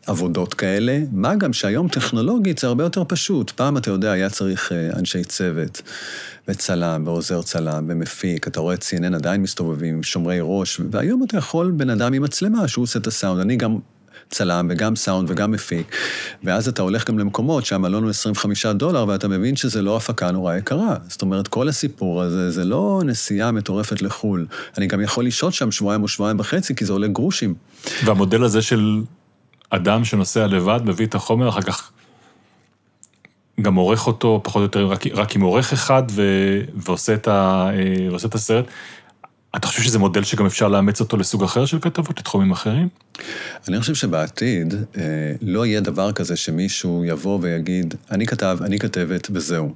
עבודות 0.06 0.54
כאלה, 0.54 0.98
מה 1.12 1.34
גם 1.34 1.52
שהיום 1.52 1.88
טכנולוגית 1.88 2.58
זה 2.58 2.66
הרבה 2.66 2.84
יותר 2.84 3.02
פשוט. 3.08 3.50
פעם, 3.50 3.76
אתה 3.76 3.90
יודע, 3.90 4.12
היה 4.12 4.30
צריך 4.30 4.72
אה, 4.72 4.90
אנשי 4.98 5.24
צוות, 5.24 5.82
וצלם, 6.48 7.02
ועוזר 7.06 7.42
צלם, 7.42 7.86
ומפיק, 7.88 8.48
אתה 8.48 8.60
רואה 8.60 8.74
את 8.74 8.82
CNN 8.82 9.14
עדיין 9.14 9.42
מסתובבים 9.42 10.02
שומרי 10.02 10.38
ראש, 10.42 10.80
והיום 10.90 11.24
אתה 11.24 11.36
יכול 11.36 11.70
בן 11.70 11.90
אדם 11.90 12.12
עם 12.12 12.22
מצלמה 12.22 12.68
שהוא 12.68 12.82
עושה 12.82 12.98
את 12.98 13.06
הסאונד. 13.06 13.40
אני 13.40 13.56
גם 13.56 13.78
צלם 14.30 14.66
וגם 14.70 14.96
סאונד 14.96 15.30
וגם 15.30 15.50
מפיק, 15.50 15.96
ואז 16.44 16.68
אתה 16.68 16.82
הולך 16.82 17.08
גם 17.08 17.18
למקומות 17.18 17.66
שהמלון 17.66 18.02
הוא 18.02 18.10
25 18.10 18.66
דולר, 18.66 19.04
ואתה 19.08 19.28
מבין 19.28 19.56
שזה 19.56 19.82
לא 19.82 19.96
הפקה 19.96 20.30
נורא 20.30 20.54
יקרה. 20.54 20.96
זאת 21.08 21.22
אומרת, 21.22 21.48
כל 21.48 21.68
הסיפור 21.68 22.22
הזה, 22.22 22.50
זה 22.50 22.64
לא 22.64 23.02
נסיעה 23.04 23.52
מטורפת 23.52 24.02
לחו"ל. 24.02 24.46
אני 24.78 24.86
גם 24.86 25.00
יכול 25.00 25.26
לשהות 25.26 25.54
שם 25.54 25.70
שבועיים 25.70 26.02
או 26.02 26.08
שבועיים 26.08 26.40
וחצי, 26.40 26.74
כי 26.74 26.84
זה 26.84 26.92
עולה 26.92 27.06
גרושים. 27.06 27.54
והמודל 28.04 28.44
הזה 28.44 28.62
של 28.62 29.00
אדם 29.70 30.04
שנוסע 30.04 30.46
לבד, 30.46 30.80
מביא 30.84 31.06
את 31.06 31.14
החומר, 31.14 31.48
אחר 31.48 31.62
כך 31.62 31.92
גם 33.60 33.74
עורך 33.74 34.06
אותו, 34.06 34.40
פחות 34.44 34.60
או 34.60 34.62
יותר, 34.62 34.86
רק, 34.86 35.06
רק 35.06 35.36
עם 35.36 35.42
עורך 35.42 35.72
אחד, 35.72 36.02
ו, 36.10 36.22
ועושה, 36.74 37.14
את 37.14 37.28
ה, 37.28 37.70
אה, 37.72 38.08
ועושה 38.10 38.28
את 38.28 38.34
הסרט. 38.34 38.64
אתה 39.56 39.66
חושב 39.66 39.82
שזה 39.82 39.98
מודל 39.98 40.22
שגם 40.22 40.46
אפשר 40.46 40.68
לאמץ 40.68 41.00
אותו 41.00 41.16
לסוג 41.16 41.42
אחר 41.42 41.66
של 41.66 41.80
כתבות, 41.80 42.18
לתחומים 42.18 42.50
אחרים? 42.50 42.88
אני 43.68 43.80
חושב 43.80 43.94
שבעתיד 43.94 44.74
אה, 44.96 45.02
לא 45.42 45.66
יהיה 45.66 45.80
דבר 45.80 46.12
כזה 46.12 46.36
שמישהו 46.36 47.04
יבוא 47.04 47.38
ויגיד, 47.42 47.94
אני 48.10 48.26
כתב, 48.26 48.58
אני 48.64 48.78
כתבת, 48.78 49.28
וזהו. 49.32 49.74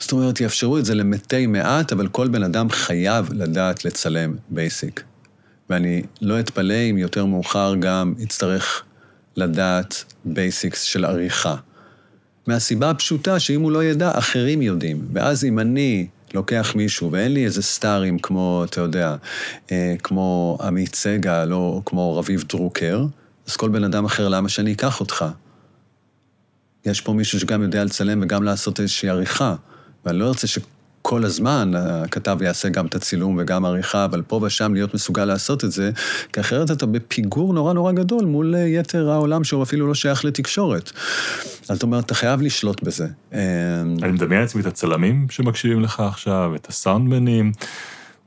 זאת 0.00 0.12
אומרת, 0.12 0.40
יאפשרו 0.40 0.78
את 0.78 0.84
זה 0.84 0.94
למתי 0.94 1.46
מעט, 1.46 1.92
אבל 1.92 2.08
כל 2.08 2.28
בן 2.28 2.42
אדם 2.42 2.70
חייב 2.70 3.32
לדעת 3.32 3.84
לצלם 3.84 4.36
basic. 4.48 5.02
ואני 5.70 6.02
לא 6.20 6.40
אתפלא 6.40 6.74
אם 6.90 6.98
יותר 6.98 7.24
מאוחר 7.24 7.74
גם 7.80 8.14
יצטרך 8.18 8.82
לדעת 9.36 10.04
basics 10.24 10.82
של 10.82 11.04
עריכה. 11.04 11.56
מהסיבה 12.46 12.90
הפשוטה 12.90 13.40
שאם 13.40 13.60
הוא 13.60 13.72
לא 13.72 13.84
ידע, 13.84 14.18
אחרים 14.18 14.62
יודעים. 14.62 15.08
ואז 15.12 15.44
אם 15.44 15.58
אני 15.58 16.06
לוקח 16.34 16.72
מישהו, 16.76 17.12
ואין 17.12 17.34
לי 17.34 17.44
איזה 17.44 17.62
סטארים 17.62 18.18
כמו, 18.18 18.64
אתה 18.64 18.80
יודע, 18.80 19.16
אה, 19.72 19.94
כמו 20.02 20.58
עמית 20.62 20.94
סגל 20.94 21.52
או 21.52 21.82
כמו 21.86 22.16
רביב 22.16 22.44
דרוקר, 22.48 23.06
אז 23.46 23.56
כל 23.56 23.68
בן 23.68 23.84
אדם 23.84 24.04
אחר, 24.04 24.28
למה 24.28 24.48
שאני 24.48 24.72
אקח 24.72 25.00
אותך? 25.00 25.24
יש 26.86 27.00
פה 27.00 27.12
מישהו 27.12 27.40
שגם 27.40 27.62
יודע 27.62 27.84
לצלם 27.84 28.20
וגם 28.22 28.42
לעשות 28.42 28.80
איזושהי 28.80 29.08
עריכה. 29.08 29.54
ואני 30.04 30.18
לא 30.18 30.28
ארצה 30.28 30.46
שכל 31.10 31.24
הזמן 31.24 31.72
הכתב 31.74 32.38
יעשה 32.42 32.68
גם 32.68 32.86
את 32.86 32.94
הצילום 32.94 33.36
וגם 33.38 33.64
עריכה, 33.64 34.04
אבל 34.04 34.22
פה 34.22 34.40
ושם 34.42 34.74
להיות 34.74 34.94
מסוגל 34.94 35.24
לעשות 35.24 35.64
את 35.64 35.72
זה, 35.72 35.90
כי 36.32 36.40
אחרת 36.40 36.70
אתה 36.70 36.86
בפיגור 36.86 37.54
נורא 37.54 37.72
נורא 37.72 37.92
גדול 37.92 38.24
מול 38.24 38.54
אה, 38.54 38.60
יתר 38.60 39.10
העולם 39.10 39.44
שהוא 39.44 39.62
אפילו 39.62 39.86
לא 39.86 39.94
שייך 39.94 40.24
לתקשורת. 40.24 40.92
אז 41.68 41.76
זאת 41.76 41.82
אומרת, 41.82 42.04
אתה 42.04 42.14
חייב 42.14 42.42
לשלוט 42.42 42.82
בזה. 42.82 43.06
אה, 43.32 43.40
אני 44.02 44.12
מדמיין 44.12 44.40
לעצמי 44.40 44.60
את 44.60 44.66
הצלמים 44.66 45.26
שמקשיבים 45.30 45.80
לך 45.80 46.00
עכשיו, 46.00 46.52
את 46.54 46.68
הסאונדמנים, 46.68 47.52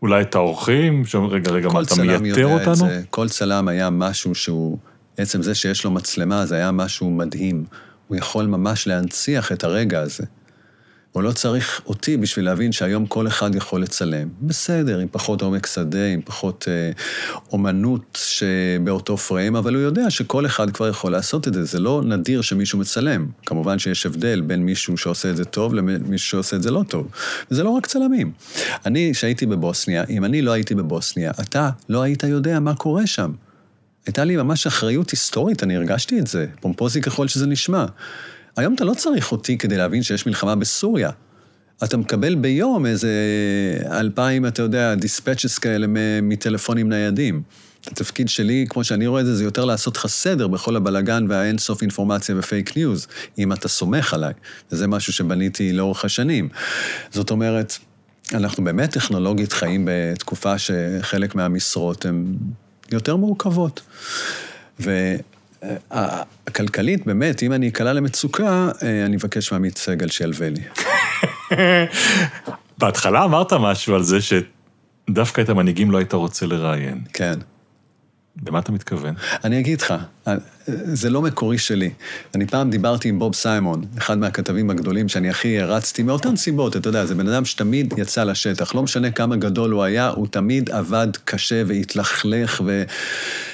אולי 0.01 0.21
את 0.21 0.35
האורחים, 0.35 1.05
שאומרים, 1.05 1.33
רגע, 1.33 1.51
רגע, 1.51 1.67
מה, 1.67 1.73
כל 1.73 1.83
אתה 1.83 1.95
מייתר 2.21 2.47
אותנו? 2.47 2.75
זה. 2.75 3.01
כל 3.09 3.29
צלם 3.29 3.67
היה 3.67 3.89
משהו 3.89 4.35
שהוא, 4.35 4.77
עצם 5.17 5.41
זה 5.41 5.55
שיש 5.55 5.83
לו 5.83 5.91
מצלמה, 5.91 6.45
זה 6.45 6.55
היה 6.55 6.71
משהו 6.71 7.11
מדהים. 7.11 7.65
הוא 8.07 8.17
יכול 8.17 8.45
ממש 8.45 8.87
להנציח 8.87 9.51
את 9.51 9.63
הרגע 9.63 9.99
הזה. 9.99 10.23
הוא 11.13 11.23
לא 11.23 11.31
צריך 11.31 11.81
אותי 11.85 12.17
בשביל 12.17 12.45
להבין 12.45 12.71
שהיום 12.71 13.05
כל 13.05 13.27
אחד 13.27 13.55
יכול 13.55 13.81
לצלם. 13.81 14.27
בסדר, 14.41 14.99
עם 14.99 15.07
פחות 15.11 15.41
עומק 15.41 15.65
שדה, 15.65 16.07
עם 16.07 16.21
פחות 16.25 16.65
אה, 16.67 16.91
אומנות 17.51 18.19
שבאותו 18.23 19.17
פריים, 19.17 19.55
אבל 19.55 19.75
הוא 19.75 19.81
יודע 19.81 20.09
שכל 20.09 20.45
אחד 20.45 20.71
כבר 20.71 20.87
יכול 20.87 21.11
לעשות 21.11 21.47
את 21.47 21.53
זה. 21.53 21.63
זה 21.63 21.79
לא 21.79 22.01
נדיר 22.05 22.41
שמישהו 22.41 22.79
מצלם. 22.79 23.27
כמובן 23.45 23.79
שיש 23.79 24.05
הבדל 24.05 24.41
בין 24.41 24.63
מישהו 24.63 24.97
שעושה 24.97 25.29
את 25.29 25.37
זה 25.37 25.45
טוב 25.45 25.73
למישהו 25.73 26.29
שעושה 26.29 26.55
את 26.55 26.63
זה 26.63 26.71
לא 26.71 26.83
טוב. 26.87 27.07
וזה 27.51 27.63
לא 27.63 27.69
רק 27.69 27.85
צלמים. 27.85 28.31
אני, 28.85 29.11
כשהייתי 29.13 29.45
בבוסניה, 29.45 30.03
אם 30.09 30.25
אני 30.25 30.41
לא 30.41 30.51
הייתי 30.51 30.75
בבוסניה, 30.75 31.31
אתה 31.41 31.69
לא 31.89 32.01
היית 32.01 32.23
יודע 32.23 32.59
מה 32.59 32.75
קורה 32.75 33.07
שם. 33.07 33.31
הייתה 34.05 34.23
לי 34.23 34.35
ממש 34.35 34.67
אחריות 34.67 35.09
היסטורית, 35.09 35.63
אני 35.63 35.75
הרגשתי 35.75 36.19
את 36.19 36.27
זה, 36.27 36.47
פומפוזי 36.61 37.01
ככל 37.01 37.27
שזה 37.27 37.47
נשמע. 37.47 37.85
היום 38.57 38.73
אתה 38.73 38.83
לא 38.83 38.93
צריך 38.93 39.31
אותי 39.31 39.57
כדי 39.57 39.77
להבין 39.77 40.03
שיש 40.03 40.25
מלחמה 40.25 40.55
בסוריה. 40.55 41.09
אתה 41.83 41.97
מקבל 41.97 42.35
ביום 42.35 42.85
איזה 42.85 43.11
אלפיים, 43.91 44.45
אתה 44.45 44.61
יודע, 44.61 44.95
dispatches 44.95 45.57
כאלה 45.57 45.87
מטלפונים 46.21 46.89
ניידים. 46.89 47.41
התפקיד 47.87 48.29
שלי, 48.29 48.65
כמו 48.69 48.83
שאני 48.83 49.07
רואה 49.07 49.21
את 49.21 49.25
זה, 49.25 49.35
זה 49.35 49.43
יותר 49.43 49.65
לעשות 49.65 49.97
לך 49.97 50.07
סדר 50.07 50.47
בכל 50.47 50.75
הבלגן 50.75 51.25
והאינסוף 51.29 51.81
אינפורמציה 51.81 52.35
ופייק 52.39 52.77
ניוז, 52.77 53.07
אם 53.37 53.53
אתה 53.53 53.67
סומך 53.67 54.13
עליי. 54.13 54.33
וזה 54.71 54.87
משהו 54.87 55.13
שבניתי 55.13 55.73
לאורך 55.73 56.05
השנים. 56.05 56.49
זאת 57.11 57.31
אומרת, 57.31 57.77
אנחנו 58.33 58.63
באמת 58.63 58.91
טכנולוגית 58.91 59.53
חיים 59.53 59.87
בתקופה 59.91 60.57
שחלק 60.57 61.35
מהמשרות 61.35 62.05
הן 62.05 62.25
יותר 62.91 63.15
מורכבות. 63.15 63.81
והכלכלית, 65.91 67.05
באמת, 67.05 67.43
אם 67.43 67.53
אני 67.53 67.67
אקלע 67.69 67.93
למצוקה, 67.93 68.69
אה, 68.83 69.05
אני 69.05 69.15
אבקש 69.15 69.51
מעמית 69.51 69.77
סגל 69.77 70.07
שילווה 70.07 70.49
לי. 70.49 70.61
בהתחלה 72.77 73.23
אמרת 73.23 73.53
משהו 73.53 73.95
על 73.95 74.03
זה 74.03 74.17
שדווקא 74.21 75.41
את 75.41 75.49
המנהיגים 75.49 75.91
לא 75.91 75.97
היית 75.97 76.13
רוצה 76.13 76.45
לראיין. 76.45 77.01
כן. 77.13 77.39
למה 78.47 78.59
אתה 78.59 78.71
מתכוון? 78.71 79.13
אני 79.43 79.59
אגיד 79.59 79.81
לך, 79.81 79.93
זה 80.83 81.09
לא 81.09 81.21
מקורי 81.21 81.57
שלי. 81.57 81.89
אני 82.35 82.47
פעם 82.47 82.69
דיברתי 82.69 83.09
עם 83.09 83.19
בוב 83.19 83.35
סיימון, 83.35 83.85
אחד 83.97 84.17
מהכתבים 84.17 84.69
הגדולים 84.69 85.09
שאני 85.09 85.29
הכי 85.29 85.59
הרצתי, 85.59 86.03
מאותן 86.03 86.35
סיבות, 86.35 86.77
אתה 86.77 86.89
יודע, 86.89 87.05
זה 87.05 87.15
בן 87.15 87.27
אדם 87.27 87.45
שתמיד 87.45 87.93
יצא 87.97 88.23
לשטח. 88.23 88.75
לא 88.75 88.83
משנה 88.83 89.11
כמה 89.11 89.35
גדול 89.35 89.71
הוא 89.71 89.83
היה, 89.83 90.09
הוא 90.09 90.27
תמיד 90.27 90.69
עבד 90.69 91.07
קשה 91.25 91.63
והתלכלך 91.67 92.61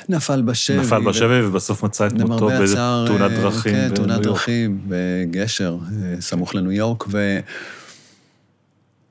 ונפל 0.09 0.41
בשבי. 0.41 0.77
נפל 0.77 1.03
בשבי 1.03 1.41
ובסוף 1.45 1.83
מצא 1.83 2.07
את 2.07 2.13
מותו 2.13 2.47
באיזה 2.47 2.73
הצער, 2.73 3.07
תאונת 3.07 3.31
אה, 3.31 3.37
דרכים 3.37 3.73
כן, 3.73 3.95
תאונת. 3.95 4.21
דרכים 4.21 4.79
בגשר, 4.87 5.77
אה, 5.91 6.21
סמוך 6.21 6.55
לניו 6.55 6.71
יורק, 6.71 7.05
ו... 7.07 7.39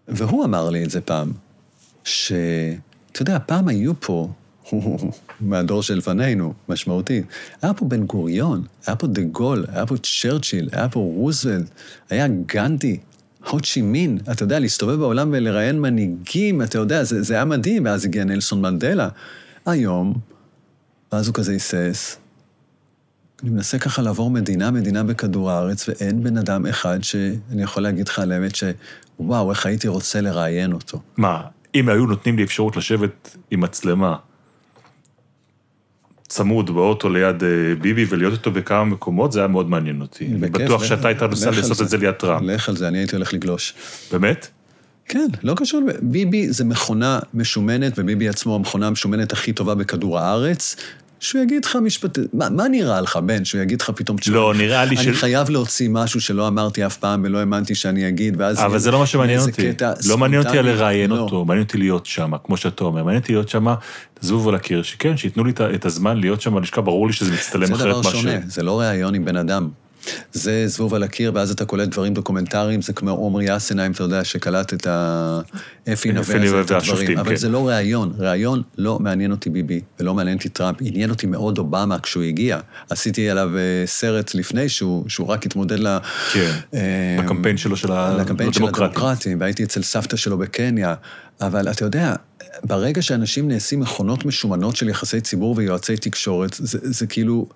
והוא 0.08 0.44
אמר 0.44 0.70
לי 0.70 0.84
את 0.84 0.90
זה 0.90 1.00
פעם, 1.00 1.32
שאתה 2.04 3.22
יודע, 3.22 3.38
פעם 3.46 3.68
היו 3.68 3.92
פה, 4.00 4.28
הוא 4.70 5.12
מהדור 5.40 5.82
שלפנינו, 5.82 6.54
משמעותי, 6.68 7.22
היה 7.62 7.74
פה 7.74 7.84
בן 7.84 8.04
גוריון, 8.04 8.64
היה 8.86 8.96
פה 8.96 9.06
דה 9.06 9.22
גול, 9.22 9.64
היה 9.68 9.86
פה 9.86 9.94
צ'רצ'יל, 9.96 10.68
היה 10.72 10.88
פה 10.88 11.00
רוזוולט, 11.00 11.66
היה 12.10 12.28
גנדי, 12.28 12.98
הו 13.46 13.60
צ'י 13.60 13.82
מין, 13.82 14.18
אתה 14.32 14.42
יודע, 14.42 14.58
להסתובב 14.58 14.94
בעולם 14.94 15.30
ולראיין 15.32 15.80
מנהיגים, 15.80 16.62
אתה 16.62 16.78
יודע, 16.78 17.04
זה, 17.04 17.22
זה 17.22 17.34
היה 17.34 17.44
מדהים, 17.44 17.84
ואז 17.84 18.04
הגיע 18.04 18.24
נלסון 18.24 18.62
מנדלה. 18.62 19.08
היום, 19.66 20.14
ואז 21.12 21.26
הוא 21.26 21.34
כזה 21.34 21.52
היסס, 21.52 22.16
אני 23.42 23.50
מנסה 23.50 23.78
ככה 23.78 24.02
לעבור 24.02 24.30
מדינה-מדינה 24.30 25.02
בכדור 25.04 25.50
הארץ, 25.50 25.88
ואין 25.88 26.22
בן 26.24 26.36
אדם 26.36 26.66
אחד 26.66 26.98
שאני 27.02 27.62
יכול 27.62 27.82
להגיד 27.82 28.08
לך 28.08 28.18
על 28.18 28.32
האמת 28.32 28.52
שוואו, 28.54 29.50
איך 29.50 29.66
הייתי 29.66 29.88
רוצה 29.88 30.20
לראיין 30.20 30.72
אותו. 30.72 31.00
מה, 31.16 31.40
אם 31.74 31.88
היו 31.88 32.06
נותנים 32.06 32.36
לי 32.36 32.44
אפשרות 32.44 32.76
לשבת 32.76 33.36
עם 33.50 33.60
מצלמה 33.60 34.16
צמוד 36.28 36.74
באוטו 36.74 37.08
ליד 37.08 37.42
אה, 37.42 37.48
ביבי 37.80 38.06
ולהיות 38.08 38.32
איתו 38.32 38.50
בכמה 38.50 38.84
מקומות, 38.84 39.32
זה 39.32 39.38
היה 39.38 39.48
מאוד 39.48 39.70
מעניין 39.70 40.00
אותי. 40.00 40.26
אני 40.26 40.36
בטוח 40.36 40.84
שאתה 40.84 41.08
היית 41.08 41.22
נוסע 41.22 41.50
לעשות 41.50 41.82
את 41.82 41.88
זה 41.88 41.96
ליד 41.96 42.14
טראמפ. 42.14 42.42
לך 42.42 42.68
על 42.68 42.76
זה, 42.76 42.88
אני 42.88 42.98
הייתי 42.98 43.16
הולך 43.16 43.34
לגלוש. 43.34 43.74
באמת? 44.12 44.48
כן, 45.08 45.26
לא 45.42 45.54
קשור, 45.56 45.80
ביבי 46.02 46.52
זה 46.52 46.64
מכונה 46.64 47.18
משומנת, 47.34 47.92
וביבי 47.96 48.28
עצמו 48.28 48.54
המכונה 48.54 48.86
המשומנת 48.86 49.32
הכי 49.32 49.52
טובה 49.52 49.74
בכדור 49.74 50.18
הארץ. 50.18 50.76
שהוא 51.20 51.42
יגיד 51.42 51.64
לך 51.64 51.78
משפט... 51.82 52.18
מה, 52.32 52.48
מה 52.50 52.68
נראה 52.68 53.00
לך, 53.00 53.16
בן, 53.16 53.44
שהוא 53.44 53.60
יגיד 53.60 53.80
לך 53.80 53.90
פתאום... 53.90 54.16
תשמע, 54.16 54.34
לא, 54.34 54.54
נראה 54.54 54.84
לי 54.84 54.96
אני 54.96 55.04
של- 55.04 55.14
חייב 55.14 55.50
להוציא 55.50 55.88
משהו 55.92 56.20
שלא 56.20 56.48
אמרתי 56.48 56.86
אף 56.86 56.96
פעם 56.96 57.22
ולא 57.24 57.38
האמנתי 57.38 57.74
שאני 57.74 58.08
אגיד, 58.08 58.34
ואז... 58.40 58.58
אבל 58.58 58.78
זה 58.78 58.90
לא 58.90 58.98
מה 58.98 59.06
שמעניין 59.06 59.40
אותי. 59.40 59.72
קטע 59.72 59.92
לא 60.06 60.18
מעניין 60.18 60.42
אותי. 60.46 60.62
לראיין 60.62 61.10
לא. 61.10 61.18
אותו, 61.18 61.44
מעניין 61.44 61.64
אותי 61.66 61.78
להיות 61.78 62.06
שם, 62.06 62.30
כמו 62.44 62.56
שאתה 62.56 62.84
אומר. 62.84 63.04
מעניין 63.04 63.22
אותי 63.22 63.32
להיות 63.32 63.48
שם, 63.48 63.66
זבוב 64.20 64.48
על 64.48 64.54
הקיר, 64.54 64.82
שכן, 64.82 65.16
שייתנו 65.16 65.44
לי 65.44 65.52
את 65.74 65.84
הזמן 65.86 66.16
להיות 66.16 66.40
שם 66.40 66.54
בלשכה, 66.54 66.80
ברור 66.80 67.06
לי 67.06 67.12
שזה 67.12 67.32
מצטלם 67.32 67.66
זה 67.66 67.74
אחרת 67.74 67.86
דבר 67.86 67.96
מאשר... 67.96 68.10
שונה, 68.10 68.32
זה 68.46 68.62
לא 68.62 68.80
ראיון 68.80 69.14
עם 69.14 69.24
בן 69.24 69.36
אדם. 69.36 69.68
זה 70.32 70.66
זבוב 70.66 70.94
על 70.94 71.02
הקיר, 71.02 71.32
ואז 71.34 71.50
אתה 71.50 71.64
קולט 71.64 71.88
דברים 71.88 72.14
דוקומנטריים, 72.14 72.82
זה 72.82 72.92
כמו 72.92 73.10
עומרי 73.10 73.56
אסנהיים, 73.56 73.92
אתה 73.92 74.02
יודע, 74.02 74.24
שקלט 74.24 74.74
את 74.74 74.86
האפי 74.86 76.12
נווה 76.12 76.36
הזה, 76.36 76.60
את 76.60 76.70
הדברים. 76.70 77.18
אבל 77.18 77.30
כן. 77.30 77.36
זה 77.36 77.48
לא 77.48 77.68
ראיון. 77.68 78.12
ראיון 78.18 78.62
לא 78.78 78.98
מעניין 78.98 79.30
אותי 79.30 79.50
ביבי, 79.50 79.80
ולא 80.00 80.14
מעניין 80.14 80.36
אותי 80.36 80.48
טראמפ. 80.48 80.76
עניין 80.80 81.10
אותי 81.10 81.26
מאוד 81.26 81.58
אובמה 81.58 81.98
כשהוא 81.98 82.22
הגיע. 82.22 82.58
עשיתי 82.90 83.30
עליו 83.30 83.50
אה, 83.56 83.86
סרט 83.86 84.34
לפני 84.34 84.68
שהוא, 84.68 85.04
רק 85.28 85.46
התמודד 85.46 85.78
ל... 85.78 85.98
כן, 86.32 86.50
אה, 86.74 87.16
בקמפיין 87.24 87.56
שלו 87.56 87.76
של 87.76 87.88
לקמפיין. 88.20 88.50
הדמוקרטים, 88.56 89.40
והייתי 89.40 89.64
אצל 89.64 89.82
סבתא 89.82 90.16
שלו 90.16 90.38
בקניה. 90.38 90.94
אבל 91.40 91.70
אתה 91.70 91.84
יודע, 91.84 92.14
ברגע 92.64 93.02
שאנשים 93.02 93.48
נעשים 93.48 93.80
מכונות 93.80 94.24
משומנות 94.24 94.76
של 94.76 94.88
יחסי 94.88 95.20
ציבור 95.20 95.54
ויועצי 95.58 95.96
תקשורת, 95.96 96.56
זה, 96.58 96.78
זה 96.82 97.06
כאילו 97.06 97.46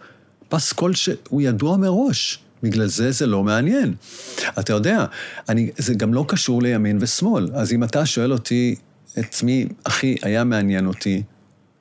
פסקול 0.53 0.95
שהוא 0.95 1.43
ידוע 1.43 1.77
מראש. 1.77 2.39
בגלל 2.63 2.87
זה 2.87 3.11
זה 3.11 3.27
לא 3.27 3.43
מעניין. 3.43 3.95
אתה 4.59 4.73
יודע, 4.73 5.05
אני, 5.49 5.71
זה 5.79 5.95
גם 5.95 6.15
לא 6.15 6.25
קשור 6.29 6.63
לימין 6.63 6.99
ושמאל. 7.01 7.49
אז 7.55 7.73
אם 7.73 7.85
אתה 7.85 8.07
שואל 8.07 8.33
אותי, 8.33 8.75
את 9.19 9.43
מי 9.43 9.67
הכי 9.87 10.17
היה 10.23 10.45
מעניין 10.45 10.87
אותי, 10.87 11.23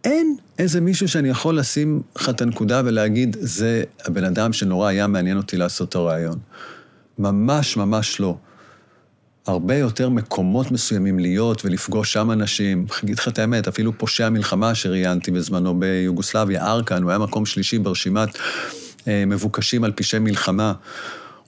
אין 0.03 0.35
איזה 0.60 0.81
מישהו 0.81 1.07
שאני 1.07 1.30
יכול 1.30 1.60
לשים 1.60 2.02
לך 2.15 2.30
את 2.30 2.41
הנקודה 2.41 2.81
ולהגיד, 2.85 3.38
זה 3.39 3.84
הבן 4.06 4.23
אדם 4.23 4.53
שנורא 4.53 4.88
היה 4.88 5.07
מעניין 5.07 5.38
אותי 5.38 5.57
לעשות 5.57 5.89
את 5.89 5.95
הרעיון. 5.95 6.38
ממש 7.19 7.77
ממש 7.77 8.19
לא. 8.19 8.38
הרבה 9.47 9.76
יותר 9.76 10.09
מקומות 10.09 10.72
מסוימים 10.72 11.19
להיות 11.19 11.65
ולפגוש 11.65 12.13
שם 12.13 12.31
אנשים. 12.31 12.85
אגיד 13.03 13.19
לך 13.19 13.27
את 13.27 13.39
האמת, 13.39 13.68
אפילו 13.68 13.97
פושע 13.97 14.30
מלחמה 14.30 14.76
שראיינתי 14.76 15.31
בזמנו 15.31 15.80
ביוגוסלביה, 15.80 16.68
ארקן, 16.68 17.03
הוא 17.03 17.11
היה 17.11 17.19
מקום 17.19 17.45
שלישי 17.45 17.80
ברשימת 17.80 18.30
אה, 19.07 19.23
מבוקשים 19.27 19.84
על 19.84 19.91
פשעי 19.91 20.19
מלחמה. 20.19 20.73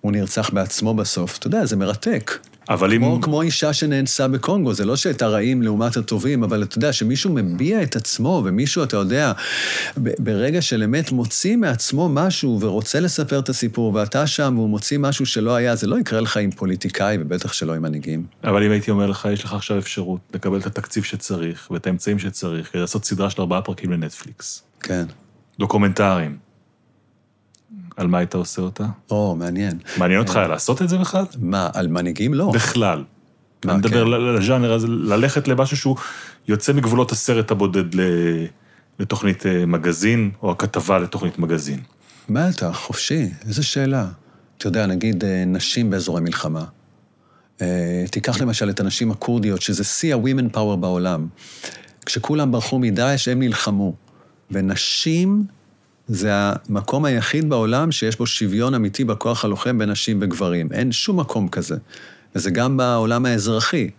הוא 0.01 0.11
נרצח 0.11 0.49
בעצמו 0.49 0.93
בסוף. 0.93 1.37
אתה 1.37 1.47
יודע, 1.47 1.65
זה 1.65 1.75
מרתק. 1.75 2.37
אבל 2.69 2.93
אם... 2.93 3.01
כמו, 3.01 3.21
כמו 3.21 3.41
אישה 3.41 3.73
שנאנסה 3.73 4.27
בקונגו, 4.27 4.73
זה 4.73 4.85
לא 4.85 4.95
שאת 4.95 5.21
הרעים 5.21 5.61
לעומת 5.61 5.97
הטובים, 5.97 6.43
אבל 6.43 6.63
אתה 6.63 6.77
יודע, 6.77 6.93
שמישהו 6.93 7.33
מביע 7.33 7.83
את 7.83 7.95
עצמו, 7.95 8.41
ומישהו, 8.45 8.83
אתה 8.83 8.97
יודע, 8.97 9.31
ברגע 9.97 10.61
של 10.61 10.83
אמת 10.83 11.11
מוציא 11.11 11.55
מעצמו 11.55 12.09
משהו 12.09 12.57
ורוצה 12.61 12.99
לספר 12.99 13.39
את 13.39 13.49
הסיפור, 13.49 13.93
ואתה 13.93 14.27
שם 14.27 14.53
והוא 14.57 14.69
מוציא 14.69 14.97
משהו 14.97 15.25
שלא 15.25 15.55
היה, 15.55 15.75
זה 15.75 15.87
לא 15.87 15.99
יקרה 15.99 16.21
לך 16.21 16.37
עם 16.37 16.51
פוליטיקאי, 16.51 17.17
ובטח 17.19 17.53
שלא 17.53 17.73
עם 17.73 17.81
מנהיגים. 17.81 18.25
אבל 18.43 18.63
אם 18.63 18.71
הייתי 18.71 18.91
אומר 18.91 19.07
לך, 19.07 19.27
יש 19.33 19.43
לך 19.43 19.53
עכשיו 19.53 19.77
אפשרות 19.77 20.19
לקבל 20.33 20.57
את 20.57 20.65
התקציב 20.65 21.03
שצריך 21.03 21.71
ואת 21.71 21.87
האמצעים 21.87 22.19
שצריך 22.19 22.71
כדי 22.71 22.81
לעשות 22.81 23.05
סדרה 23.05 23.29
של 23.29 23.41
ארבעה 23.41 23.61
פרקים 23.61 23.91
לנטפליקס. 23.91 24.63
כן. 24.79 25.05
דוקומנטריים. 25.59 26.52
על 27.97 28.07
מה 28.07 28.17
היית 28.17 28.35
עושה 28.35 28.61
אותה? 28.61 28.85
או, 29.11 29.35
מעניין. 29.35 29.79
מעניין 29.97 30.19
אותך 30.19 30.35
לעשות 30.35 30.81
את 30.81 30.89
זה 30.89 30.97
בכלל? 30.97 31.25
מה, 31.39 31.69
על 31.73 31.87
מנהיגים? 31.87 32.33
לא. 32.33 32.51
בכלל. 32.53 33.03
מה, 33.65 33.71
אני 33.71 33.79
מדבר 33.79 34.05
כן. 34.05 34.35
לז'אנר 34.35 34.73
הזה, 34.73 34.87
ללכת 34.87 35.47
למשהו 35.47 35.77
שהוא 35.77 35.95
יוצא 36.47 36.73
מגבולות 36.73 37.11
הסרט 37.11 37.51
הבודד 37.51 37.83
לתוכנית 38.99 39.45
אה, 39.45 39.65
מגזין, 39.65 40.31
או 40.43 40.51
הכתבה 40.51 40.99
לתוכנית 40.99 41.39
מגזין. 41.39 41.79
בטח, 42.29 42.75
חופשי, 42.75 43.29
איזה 43.47 43.63
שאלה. 43.63 44.07
אתה 44.57 44.67
יודע, 44.67 44.85
נגיד 44.85 45.23
אה, 45.23 45.43
נשים 45.45 45.89
באזורי 45.89 46.21
מלחמה. 46.21 46.63
אה, 47.61 48.05
תיקח 48.11 48.41
למשל 48.41 48.69
את 48.69 48.79
הנשים 48.79 49.11
הכורדיות, 49.11 49.61
שזה 49.61 49.83
שיא 49.83 50.15
ה-women 50.15 50.55
power 50.55 50.75
בעולם. 50.79 51.27
כשכולם 52.05 52.51
ברחו 52.51 52.79
מדאעש, 52.79 53.27
הם 53.27 53.39
נלחמו. 53.39 53.93
ונשים 54.51 55.43
זה 56.07 56.29
המקום 56.33 57.05
היחיד 57.05 57.49
בעולם 57.49 57.91
שיש 57.91 58.17
בו 58.17 58.25
שוויון 58.25 58.73
אמיתי 58.73 59.03
בכוח 59.03 59.45
הלוחם 59.45 59.77
בין 59.77 59.89
נשים 59.89 60.19
וגברים. 60.21 60.71
אין 60.71 60.91
שום 60.91 61.19
מקום 61.19 61.47
כזה. 61.47 61.75
וזה 62.35 62.51
גם 62.51 62.77
בעולם 62.77 63.25
האזרחי. 63.25 63.89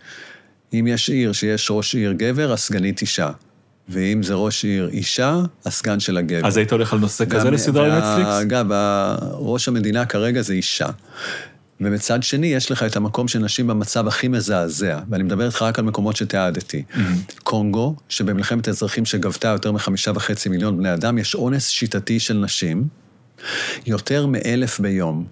אם 0.73 0.87
יש 0.87 1.09
עיר 1.09 1.31
שיש 1.31 1.67
ראש 1.71 1.95
עיר 1.95 2.11
גבר, 2.11 2.51
הסגנית 2.53 3.01
אישה. 3.01 3.29
ואם 3.89 4.23
זה 4.23 4.33
ראש 4.33 4.63
עיר 4.63 4.89
אישה, 4.89 5.41
הסגן 5.65 5.99
של 5.99 6.17
הגבר. 6.17 6.47
אז 6.47 6.57
היית 6.57 6.71
הולך 6.71 6.93
על 6.93 6.99
נושא 6.99 7.25
כזה 7.25 7.51
לסדרה 7.51 7.87
לנטפליקס? 7.87 8.41
אגב, 8.41 8.65
ראש 9.33 9.67
המדינה 9.67 10.05
כרגע 10.05 10.41
זה 10.41 10.53
אישה. 10.53 10.87
ומצד 11.85 12.23
שני, 12.23 12.47
יש 12.47 12.71
לך 12.71 12.83
את 12.83 12.95
המקום 12.95 13.27
של 13.27 13.39
נשים 13.39 13.67
במצב 13.67 14.07
הכי 14.07 14.27
מזעזע, 14.27 14.99
ואני 15.09 15.23
מדבר 15.23 15.45
איתך 15.45 15.61
רק 15.61 15.79
על 15.79 15.85
מקומות 15.85 16.15
שתיעדתי. 16.15 16.83
קונגו, 17.43 17.95
שבמלחמת 18.09 18.67
האזרחים 18.67 19.05
שגבתה 19.05 19.47
יותר 19.47 19.71
מחמישה 19.71 20.11
וחצי 20.15 20.49
מיליון 20.49 20.77
בני 20.77 20.93
אדם, 20.93 21.17
יש 21.17 21.35
אונס 21.35 21.67
שיטתי 21.67 22.19
של 22.19 22.33
נשים, 22.33 22.87
יותר 23.85 24.25
מאלף 24.25 24.79
ביום. 24.79 25.25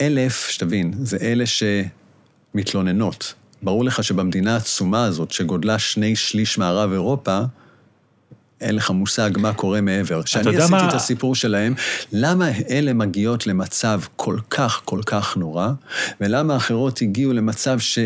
אלף, 0.00 0.48
שתבין, 0.48 0.92
זה 1.02 1.16
אלה 1.20 1.44
שמתלוננות. 2.54 3.34
ברור 3.62 3.84
לך 3.84 4.04
שבמדינה 4.04 4.54
העצומה 4.54 5.04
הזאת, 5.04 5.30
שגודלה 5.30 5.78
שני 5.78 6.16
שליש 6.16 6.58
מערב 6.58 6.92
אירופה, 6.92 7.40
אין 8.64 8.74
לך 8.76 8.90
מושג 8.90 9.30
מה 9.36 9.52
קורה 9.52 9.80
מעבר. 9.80 10.22
כשאני 10.22 10.56
עשיתי 10.56 10.70
מה- 10.70 10.88
את 10.88 10.94
הסיפור 10.94 11.34
שלהם, 11.34 11.74
למה 12.12 12.48
אלה 12.70 12.92
מגיעות 12.92 13.46
למצב 13.46 14.00
כל 14.16 14.38
כך, 14.50 14.80
כל 14.84 15.00
כך 15.06 15.36
נורא, 15.36 15.68
ולמה 16.20 16.56
אחרות 16.56 17.02
הגיעו 17.02 17.32
למצב 17.32 17.78
ש... 17.78 17.98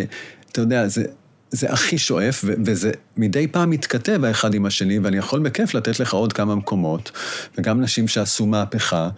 אתה 0.53 0.61
יודע, 0.61 0.89
זה, 0.89 1.05
זה 1.51 1.73
הכי 1.73 1.99
שואף, 1.99 2.41
ו- 2.45 2.53
וזה 2.65 2.91
מדי 3.17 3.47
פעם 3.47 3.71
מתכתב 3.71 4.25
האחד 4.25 4.55
עם 4.55 4.67
השני, 4.67 4.99
ואני 4.99 5.17
יכול 5.17 5.41
בכיף 5.41 5.75
לתת 5.75 6.01
לך 6.01 6.15
עוד 6.15 6.33
כמה 6.33 6.55
מקומות, 6.55 7.11
וגם 7.59 7.81
נשים 7.81 8.09
שעשו 8.09 8.47
מהפכה, 8.47 9.09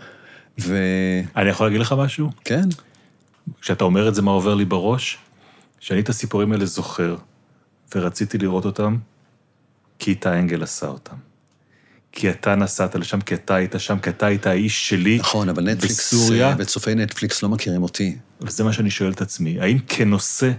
וכן, 0.59 0.71
אני 1.37 1.49
יכול 1.51 1.67
להגיד 1.67 1.81
לך 1.81 1.95
משהו? 1.99 2.31
כשאתה 3.61 3.85
אומר 3.85 4.09
את 4.09 4.15
זה, 4.15 4.23
מה 4.23 4.31
עובר 4.31 4.55
לי 4.55 4.65
בראש? 4.65 5.19
שאני 5.81 6.01
את 6.01 6.09
הסיפורים 6.09 6.53
האלה 6.53 6.67
זוכר, 6.67 7.17
ורציתי 7.95 8.39
לראות 8.39 8.65
אותם, 8.65 8.97
כי 9.99 10.11
איתי 10.11 10.29
אנגל 10.29 10.63
עשה 10.63 10.87
אותם. 10.87 11.17
כי 12.13 12.31
אתה 12.31 12.55
נסעת 12.55 12.95
לשם, 12.95 13.21
כי 13.21 13.35
אתה 13.35 13.55
היית 13.55 13.75
שם, 13.79 13.99
כי 13.99 14.11
אתה 14.11 14.27
היית 14.27 14.47
האיש 14.47 14.89
שלי 14.89 15.19
נכון, 15.19 15.49
אבל 15.49 15.71
נטפליקס, 15.71 16.15
בסוריה. 16.15 16.49
אה, 16.49 16.55
וצופי 16.59 16.95
נטפליקס 16.95 17.43
לא 17.43 17.49
מכירים 17.49 17.83
אותי. 17.83 18.17
וזה 18.41 18.65
מה 18.65 18.73
שאני 18.73 18.91
שואל 18.91 19.13
את 19.13 19.21
עצמי, 19.21 19.61
האם 19.61 19.79
כנושא, 19.89 20.51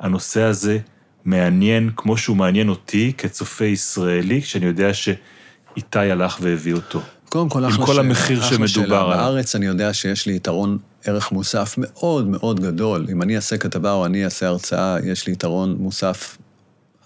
הנושא 0.00 0.42
הזה 0.42 0.78
מעניין 1.24 1.90
כמו 1.96 2.16
שהוא 2.16 2.36
מעניין 2.36 2.68
אותי 2.68 3.12
כצופה 3.18 3.64
ישראלי, 3.64 4.42
כשאני 4.42 4.66
יודע 4.66 4.90
שאיתי 4.94 5.98
הלך 5.98 6.38
והביא 6.40 6.74
אותו? 6.74 7.00
קודם 7.28 7.48
כל, 7.48 7.64
עם 7.64 7.70
אחלה 7.70 7.86
כל 7.86 7.92
שאלה, 7.92 8.06
המחיר 8.06 8.38
אחלה 8.38 8.48
שמדובר 8.50 8.66
שאלה. 8.68 9.02
עליו. 9.02 9.16
בארץ 9.16 9.56
אני 9.56 9.66
יודע 9.66 9.94
שיש 9.94 10.26
לי 10.26 10.36
יתרון 10.36 10.78
ערך 11.04 11.32
מוסף 11.32 11.74
מאוד 11.78 12.28
מאוד 12.28 12.60
גדול. 12.60 13.06
אם 13.12 13.22
אני 13.22 13.36
אעשה 13.36 13.56
כתבה 13.56 13.92
או 13.92 14.06
אני 14.06 14.24
אעשה 14.24 14.46
הרצאה, 14.46 14.96
יש 15.04 15.26
לי 15.26 15.32
יתרון 15.32 15.76
מוסף 15.78 16.38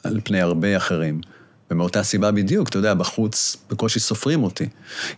על 0.04 0.20
פני 0.24 0.40
הרבה 0.40 0.76
אחרים. 0.76 1.20
ומאותה 1.70 2.02
סיבה 2.02 2.30
בדיוק, 2.30 2.68
אתה 2.68 2.78
יודע, 2.78 2.94
בחוץ 2.94 3.56
בקושי 3.70 4.00
סופרים 4.00 4.44
אותי. 4.44 4.68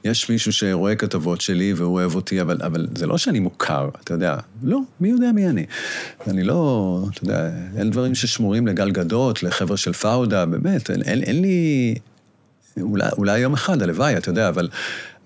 יש 0.04 0.30
מישהו 0.30 0.52
שרואה 0.52 0.94
כתבות 0.94 1.40
שלי 1.40 1.72
והוא 1.72 1.94
אוהב 1.94 2.14
אותי, 2.14 2.40
אבל, 2.40 2.58
אבל 2.62 2.86
זה 2.94 3.06
לא 3.06 3.18
שאני 3.18 3.40
מוכר, 3.40 3.88
אתה 4.04 4.14
יודע. 4.14 4.36
לא, 4.62 4.80
מי 5.00 5.08
יודע 5.08 5.32
מי 5.32 5.48
אני. 5.48 5.66
אני 6.26 6.44
לא, 6.44 7.00
אתה 7.12 7.24
יודע, 7.24 7.50
אין 7.76 7.90
דברים 7.90 8.14
ששמורים 8.14 8.66
לגל 8.66 8.90
גדות, 8.90 9.42
לחבר'ה 9.42 9.76
של 9.76 9.92
פאודה, 9.92 10.46
באמת, 10.46 10.90
אין, 10.90 11.02
אין, 11.02 11.22
אין 11.22 11.42
לי... 11.42 11.94
אולי, 12.80 13.08
אולי 13.18 13.38
יום 13.38 13.52
אחד, 13.52 13.82
הלוואי, 13.82 14.16
אתה 14.16 14.30
יודע, 14.30 14.48
אבל... 14.48 14.68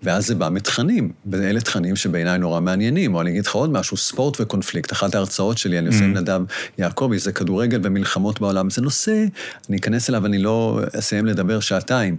ואז 0.02 0.26
זה 0.26 0.34
בא 0.34 0.48
מתכנים, 0.48 1.12
ואלה 1.26 1.60
תכנים 1.60 1.96
שבעיניי 1.96 2.38
נורא 2.38 2.60
מעניינים. 2.60 3.14
או 3.14 3.20
אני 3.20 3.30
אגיד 3.30 3.46
לך 3.46 3.54
עוד 3.54 3.70
משהו, 3.70 3.96
ספורט 3.96 4.40
וקונפליקט. 4.40 4.92
אחת 4.92 5.14
ההרצאות 5.14 5.58
שלי, 5.58 5.78
אני 5.78 5.86
עושה 5.86 6.04
עם 6.04 6.12
נדב 6.12 6.40
יעקבי, 6.78 7.18
זה 7.18 7.32
כדורגל 7.32 7.80
ומלחמות 7.82 8.40
בעולם. 8.40 8.70
זה 8.70 8.82
נושא, 8.82 9.24
אני 9.68 9.76
אכנס 9.76 10.10
אליו, 10.10 10.26
אני 10.26 10.38
לא 10.38 10.80
אסיים 10.98 11.26
לדבר 11.26 11.60
שעתיים. 11.60 12.16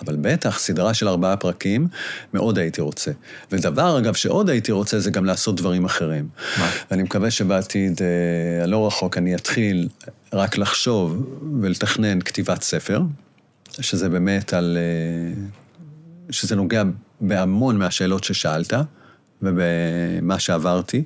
אבל 0.00 0.16
בטח, 0.20 0.58
סדרה 0.58 0.94
של 0.94 1.08
ארבעה 1.08 1.36
פרקים, 1.36 1.88
מאוד 2.34 2.58
הייתי 2.58 2.80
רוצה. 2.80 3.10
ודבר, 3.52 3.98
אגב, 3.98 4.14
שעוד 4.14 4.50
הייתי 4.50 4.72
רוצה, 4.72 5.00
זה 5.00 5.10
גם 5.10 5.24
לעשות 5.24 5.56
דברים 5.56 5.84
אחרים. 5.84 6.28
מה? 6.58 6.70
ואני 6.90 7.02
מקווה 7.02 7.30
שבעתיד 7.30 8.00
אה, 8.02 8.64
הלא 8.64 8.86
רחוק 8.86 9.18
אני 9.18 9.34
אתחיל 9.34 9.88
רק 10.32 10.58
לחשוב 10.58 11.26
ולתכנן 11.60 12.20
כתיבת 12.20 12.62
ספר, 12.62 13.00
שזה 13.80 14.08
באמת 14.08 14.54
על... 14.54 14.78
אה, 14.80 15.65
שזה 16.30 16.56
נוגע 16.56 16.82
בהמון 17.20 17.78
מהשאלות 17.78 18.24
ששאלת, 18.24 18.72
ובמה 19.42 20.38
שעברתי, 20.38 21.04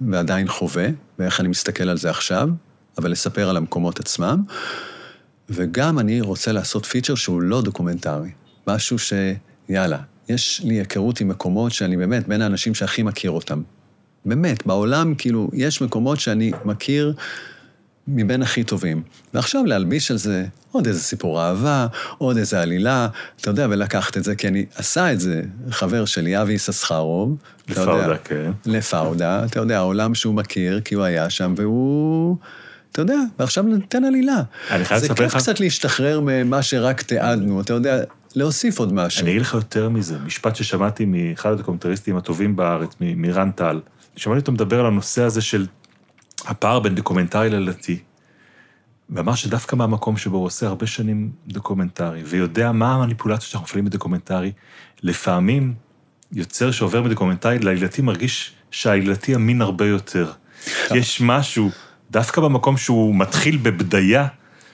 ועדיין 0.00 0.48
חווה, 0.48 0.86
ואיך 1.18 1.40
אני 1.40 1.48
מסתכל 1.48 1.88
על 1.88 1.96
זה 1.96 2.10
עכשיו, 2.10 2.48
אבל 2.98 3.10
לספר 3.10 3.48
על 3.48 3.56
המקומות 3.56 4.00
עצמם. 4.00 4.42
וגם 5.50 5.98
אני 5.98 6.20
רוצה 6.20 6.52
לעשות 6.52 6.86
feature 6.86 7.14
שהוא 7.14 7.42
לא 7.42 7.62
דוקומנטרי. 7.62 8.30
משהו 8.66 8.98
ש... 8.98 9.12
יאללה, 9.68 9.98
יש 10.28 10.60
לי 10.64 10.74
היכרות 10.74 11.20
עם 11.20 11.28
מקומות 11.28 11.72
שאני 11.72 11.96
באמת 11.96 12.28
בין 12.28 12.42
האנשים 12.42 12.74
שהכי 12.74 13.02
מכיר 13.02 13.30
אותם. 13.30 13.62
באמת, 14.24 14.66
בעולם, 14.66 15.14
כאילו, 15.14 15.50
יש 15.52 15.82
מקומות 15.82 16.20
שאני 16.20 16.52
מכיר 16.64 17.14
מבין 18.08 18.42
הכי 18.42 18.64
טובים. 18.64 19.02
ועכשיו 19.34 19.64
להלביש 19.66 20.10
על 20.10 20.16
זה 20.16 20.44
עוד 20.72 20.86
איזה 20.86 21.00
סיפור 21.00 21.42
אהבה, 21.42 21.86
עוד 22.18 22.36
איזה 22.36 22.60
עלילה, 22.62 23.08
אתה 23.40 23.50
יודע, 23.50 23.66
ולקחת 23.70 24.16
את 24.16 24.24
זה, 24.24 24.34
כי 24.36 24.48
אני 24.48 24.66
עשה 24.76 25.12
את 25.12 25.20
זה, 25.20 25.42
חבר 25.70 26.04
שלי, 26.04 26.42
אבי 26.42 26.52
יששכרוב. 26.52 27.36
אתה 27.64 27.80
יודע, 27.80 27.92
לפאודה, 27.92 28.16
כן. 28.24 28.50
לפאודה, 28.66 29.44
אתה 29.44 29.58
יודע, 29.60 29.76
העולם 29.76 30.14
שהוא 30.14 30.34
מכיר, 30.34 30.80
כי 30.80 30.94
הוא 30.94 31.04
היה 31.04 31.30
שם, 31.30 31.54
והוא... 31.56 32.36
אתה 32.92 33.02
יודע, 33.02 33.16
ועכשיו 33.38 33.64
ניתן 33.64 34.04
עלילה. 34.04 34.42
אני 34.70 34.84
חייב 34.84 35.00
זה 35.00 35.06
לספר 35.06 35.24
כיף 35.24 35.34
לך- 35.34 35.42
קצת 35.42 35.60
להשתחרר 35.60 36.20
ממה 36.22 36.62
שרק 36.62 37.02
תיעדנו, 37.02 37.60
אתה 37.60 37.72
יודע, 37.72 37.98
להוסיף 38.34 38.78
עוד 38.78 38.92
משהו. 38.92 39.22
אני 39.22 39.30
אגיד 39.30 39.42
לך 39.42 39.54
יותר 39.54 39.88
מזה, 39.88 40.16
משפט 40.26 40.56
ששמעתי 40.56 41.04
מאחד 41.04 41.52
הדוקומנטריסטים 41.52 42.16
הטובים 42.16 42.56
בארץ, 42.56 42.90
מ- 43.00 43.22
מירן 43.22 43.50
טל. 43.50 43.80
שמעתי 44.16 44.40
אותו 44.40 44.52
מדבר 44.52 44.80
על 44.80 44.86
הנושא 44.86 45.22
הזה 45.22 45.40
של 45.40 45.66
הפער 46.46 46.80
בין 46.80 46.94
דוקומנטרי 46.94 47.50
לעלילתי. 47.50 47.98
ואמר 49.10 49.34
שדווקא 49.34 49.76
מהמקום 49.76 50.16
שבו 50.16 50.36
הוא 50.36 50.46
עושה 50.46 50.66
הרבה 50.66 50.86
שנים 50.86 51.30
דוקומנטרי, 51.46 52.22
ויודע 52.26 52.72
מה 52.72 52.94
המניפולציות 52.94 53.50
שאנחנו 53.50 53.64
מפעילים 53.64 53.84
בדוקומנטרי, 53.84 54.52
לפעמים 55.02 55.74
יוצר 56.32 56.70
שעובר 56.70 57.02
מדוקומנטרי 57.02 57.58
לעלילתי 57.58 58.02
מרגיש 58.02 58.52
שהעלילתי 58.70 59.34
אמין 59.34 59.62
הרבה 59.62 59.86
יותר. 59.86 60.32
יש 60.94 61.20
משהו, 61.20 61.70
דווקא 62.10 62.40
במקום 62.40 62.76
שהוא 62.76 63.14
מתחיל 63.14 63.56
בבדיה, 63.56 64.26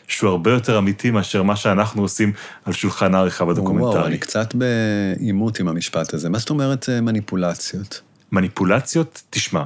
שהוא 0.08 0.30
הרבה 0.30 0.50
יותר 0.50 0.78
אמיתי 0.78 1.10
מאשר 1.10 1.42
מה 1.42 1.56
שאנחנו 1.56 2.02
עושים 2.02 2.32
על 2.64 2.72
שולחן 2.72 3.14
העריכה 3.14 3.44
בדוקומנטרי. 3.44 3.90
וואו, 3.90 4.06
אני 4.06 4.18
קצת 4.18 4.54
בעימות 4.54 5.60
עם 5.60 5.68
המשפט 5.68 6.14
הזה. 6.14 6.28
מה 6.28 6.38
זאת 6.38 6.50
אומרת 6.50 6.88
אה, 6.88 7.00
מניפולציות? 7.00 8.00
מניפולציות, 8.32 9.22
תשמע, 9.30 9.64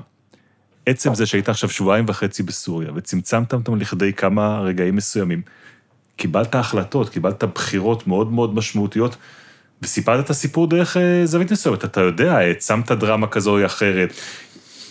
עצם 0.87 1.15
זה 1.15 1.27
שהיית 1.27 1.49
עכשיו 1.49 1.69
שבועיים 1.69 2.05
וחצי 2.09 2.43
בסוריה, 2.43 2.91
וצמצמת 2.95 3.53
אותם 3.53 3.77
לכדי 3.77 4.13
כמה 4.13 4.61
רגעים 4.61 4.97
מסוימים, 4.97 5.43
קיבלת 6.17 6.55
החלטות, 6.55 7.09
קיבלת 7.09 7.45
בחירות 7.45 8.07
מאוד 8.07 8.33
מאוד 8.33 8.55
משמעותיות, 8.55 9.17
וסיפרת 9.83 10.25
את 10.25 10.31
הסיפור 10.31 10.67
דרך 10.67 10.97
אה, 10.97 11.27
זווית 11.27 11.53
מסוימת. 11.53 11.85
אתה 11.85 12.01
יודע, 12.01 12.37
העצמת 12.37 12.93
דרמה 12.93 13.27
כזו 13.27 13.59
או 13.59 13.67
אחרת. 13.67 14.13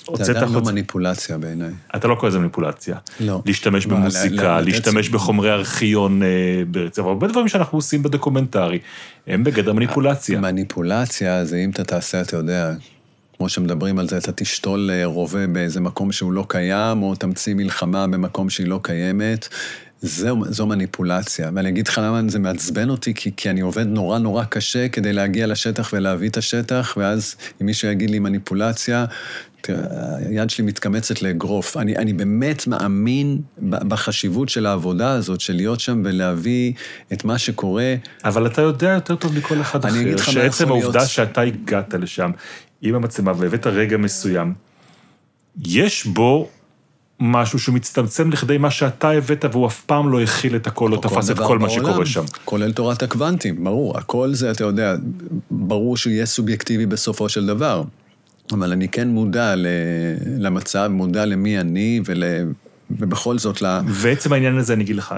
זה 0.05 0.11
הוצאת 0.11 0.35
עדיין 0.35 0.51
לא. 0.51 0.61
מניפולציה 0.61 1.37
בעיניי. 1.37 1.71
אתה 1.95 2.07
לא 2.07 2.15
קורא 2.15 2.29
לזה 2.29 2.39
מניפולציה. 2.39 2.97
לא. 3.19 3.41
להשתמש 3.45 3.87
לא, 3.87 3.95
במוזיקה, 3.95 4.61
להשתמש 4.61 5.09
בחומרי 5.09 5.51
ארכיון 5.51 6.23
אה, 6.23 6.27
ברצף, 6.71 6.99
הרבה 6.99 7.27
דברים 7.27 7.47
שאנחנו 7.47 7.77
עושים 7.77 8.03
בדוקומנטרי, 8.03 8.79
הם 9.27 9.43
בגדר 9.43 9.73
מניפולציה. 9.73 10.39
מניפולציה 10.39 11.45
זה 11.45 11.57
אם 11.57 11.69
אתה 11.69 11.83
תעשה, 11.83 12.21
אתה 12.21 12.37
יודע, 12.37 12.73
כמו 13.37 13.49
שמדברים 13.49 13.99
על 13.99 14.09
זה, 14.09 14.17
אתה 14.17 14.31
תשתול 14.31 14.89
אה, 14.93 15.05
רובה 15.05 15.47
באיזה 15.47 15.81
מקום 15.81 16.11
שהוא 16.11 16.33
לא 16.33 16.45
קיים, 16.47 17.03
או 17.03 17.15
תמציא 17.15 17.53
מלחמה 17.53 18.07
במקום 18.07 18.49
שהיא 18.49 18.67
לא 18.67 18.79
קיימת. 18.83 19.47
זו, 20.03 20.37
זו 20.49 20.65
מניפולציה. 20.65 21.51
ואני 21.55 21.69
אגיד 21.69 21.87
לך 21.87 22.01
למה 22.03 22.21
זה 22.27 22.39
מעצבן 22.39 22.89
אותי, 22.89 23.13
כי, 23.13 23.31
כי 23.37 23.49
אני 23.49 23.61
עובד 23.61 23.87
נורא 23.87 24.19
נורא 24.19 24.43
קשה 24.43 24.87
כדי 24.87 25.13
להגיע 25.13 25.47
לשטח 25.47 25.89
ולהביא 25.93 26.29
את 26.29 26.37
השטח, 26.37 26.93
ואז 26.97 27.35
אם 27.61 27.65
מישהו 27.65 27.87
יגיד 27.87 28.09
לי 28.09 28.19
מניפולציה, 28.19 29.05
תראה, 29.61 30.15
היד 30.17 30.49
שלי 30.49 30.65
מתקמצת 30.65 31.21
לאגרוף. 31.21 31.77
אני, 31.77 31.97
אני 31.97 32.13
באמת 32.13 32.67
מאמין 32.67 33.41
בחשיבות 33.59 34.49
של 34.49 34.65
העבודה 34.65 35.11
הזאת, 35.11 35.41
של 35.41 35.53
להיות 35.53 35.79
שם 35.79 36.01
ולהביא 36.05 36.73
את 37.13 37.25
מה 37.25 37.37
שקורה. 37.37 37.95
אבל 38.25 38.47
אתה 38.47 38.61
יודע 38.61 38.89
יותר 38.89 39.15
טוב 39.15 39.37
מכל 39.37 39.61
אחד 39.61 39.85
אני 39.85 40.15
אחר, 40.15 40.31
שעצם 40.31 40.67
העובדה 40.67 40.99
להיות. 40.99 41.09
שאתה 41.09 41.41
הגעת 41.41 41.93
לשם 41.93 42.31
עם 42.83 42.95
המצלמה 42.95 43.31
והבאת 43.37 43.67
רגע 43.67 43.97
מסוים, 43.97 44.53
יש 45.65 46.05
בו 46.05 46.49
משהו 47.19 47.59
שמצטמצם 47.59 48.31
לכדי 48.31 48.57
מה 48.57 48.71
שאתה 48.71 49.09
הבאת, 49.09 49.45
והוא 49.51 49.67
אף 49.67 49.81
פעם 49.81 50.09
לא 50.09 50.21
הכיל 50.21 50.55
את 50.55 50.67
הכל, 50.67 50.89
לא 50.91 50.99
תפס 51.01 51.31
את 51.31 51.37
כל 51.37 51.59
מה 51.59 51.67
בעולם, 51.67 51.83
שקורה 51.83 52.05
שם. 52.05 52.23
כולל 52.45 52.71
תורת 52.71 53.03
הקוונטים, 53.03 53.63
ברור. 53.63 53.97
הכל 53.97 54.33
זה, 54.33 54.51
אתה 54.51 54.63
יודע, 54.63 54.95
ברור 55.51 55.97
שהוא 55.97 56.11
יהיה 56.11 56.25
סובייקטיבי 56.25 56.85
בסופו 56.85 57.29
של 57.29 57.45
דבר. 57.45 57.83
אבל 58.51 58.71
אני 58.71 58.87
כן 58.87 59.07
מודע 59.07 59.53
למצב, 60.37 60.87
מודע 60.91 61.25
למי 61.25 61.59
אני, 61.59 62.01
ול... 62.05 62.23
ובכל 62.91 63.39
זאת 63.39 63.61
ל... 63.61 63.79
ועצם 63.87 64.33
העניין 64.33 64.57
הזה, 64.57 64.73
אני 64.73 64.83
אגיד 64.83 64.95
לך, 64.95 65.15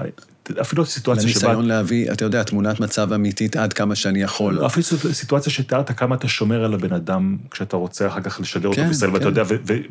אפילו 0.60 0.86
סיטואציה 0.86 1.28
שבה... 1.28 1.40
לניסיון 1.40 1.66
להביא, 1.66 2.12
אתה 2.12 2.24
יודע, 2.24 2.42
תמונת 2.42 2.80
מצב 2.80 3.12
אמיתית 3.12 3.56
עד 3.56 3.72
כמה 3.72 3.94
שאני 3.94 4.22
יכול. 4.22 4.66
אפילו 4.66 4.86
סיטואציה 5.12 5.52
שתיארת 5.52 5.90
כמה 5.90 6.14
אתה 6.14 6.28
שומר 6.28 6.64
על 6.64 6.74
הבן 6.74 6.92
אדם 6.92 7.36
כשאתה 7.50 7.76
רוצה 7.76 8.06
אחר 8.06 8.20
כך 8.20 8.40
לשדר 8.40 8.68
אותו 8.68 8.80
כן, 8.80 8.88
בישראל, 8.88 9.10
ואתה 9.10 9.24
כן. 9.24 9.28
יודע, 9.28 9.42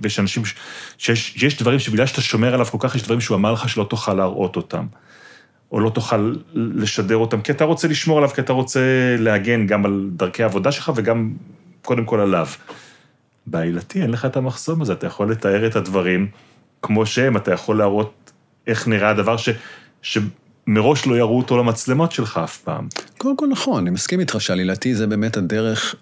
ויש 0.02 0.20
אנשים, 0.20 0.46
ש- 0.46 0.56
שיש 0.98 1.44
יש 1.44 1.58
דברים 1.58 1.80
שבגלל 1.80 2.06
שאתה 2.06 2.22
שומר 2.22 2.54
עליו 2.54 2.66
כל 2.66 2.78
כך, 2.82 2.96
יש 2.96 3.04
דברים 3.04 3.22
שהוא 3.22 3.38
אמר 3.38 3.54
לך 3.54 3.70
שלא 3.70 3.84
תוכל 3.90 4.14
להראות 4.14 4.56
אותם, 4.56 4.86
או 5.72 5.80
לא 5.80 5.90
תוכל 5.90 6.36
לשדר 6.54 7.18
אותם, 7.18 7.42
כי 7.42 7.52
אתה 7.52 7.64
רוצה 7.64 7.88
לשמור 7.88 8.18
עליו, 8.18 8.30
כי 8.30 8.42
אתה 8.42 8.54
רוצה 8.54 8.82
להגן 9.20 9.68
גם 9.68 9.86
על 9.86 10.10
דרכי 10.12 10.44
העבודה 10.44 10.72
שלך 10.72 10.92
וגם 10.96 11.34
קודם 11.82 12.06
כל 12.06 12.20
עליו. 12.20 12.48
בעילתי 13.48 14.02
אין 14.02 14.12
לך 14.12 14.26
את 14.26 14.38
המחסום 14.38 14.82
הזה, 14.82 14.94
אתה 14.94 15.08
יכול 15.08 15.32
לתאר 15.32 15.68
את 15.68 15.76
הדברים 15.76 16.28
כמו 16.82 17.06
שהם, 17.06 17.38
אתה 17.38 17.54
יכול 17.54 17.78
להראות 17.78 18.32
איך 18.68 18.88
נראה 18.88 19.10
הדבר 19.10 19.38
ש... 19.38 19.50
שמראש 20.70 21.08
לא 21.08 21.16
יראו 21.18 21.38
אותו 21.38 21.58
למצלמות 21.58 22.12
שלך 22.12 22.40
אף 22.44 22.58
פעם. 22.58 22.88
קודם 23.18 23.38
כל 23.38 23.48
נכון, 23.48 23.82
אני 23.82 23.90
מסכים 23.90 24.20
איתך 24.20 24.42
שעלילתי 24.42 24.96
זה 24.96 25.08
באמת 25.08 25.38
הדרך, 25.38 25.96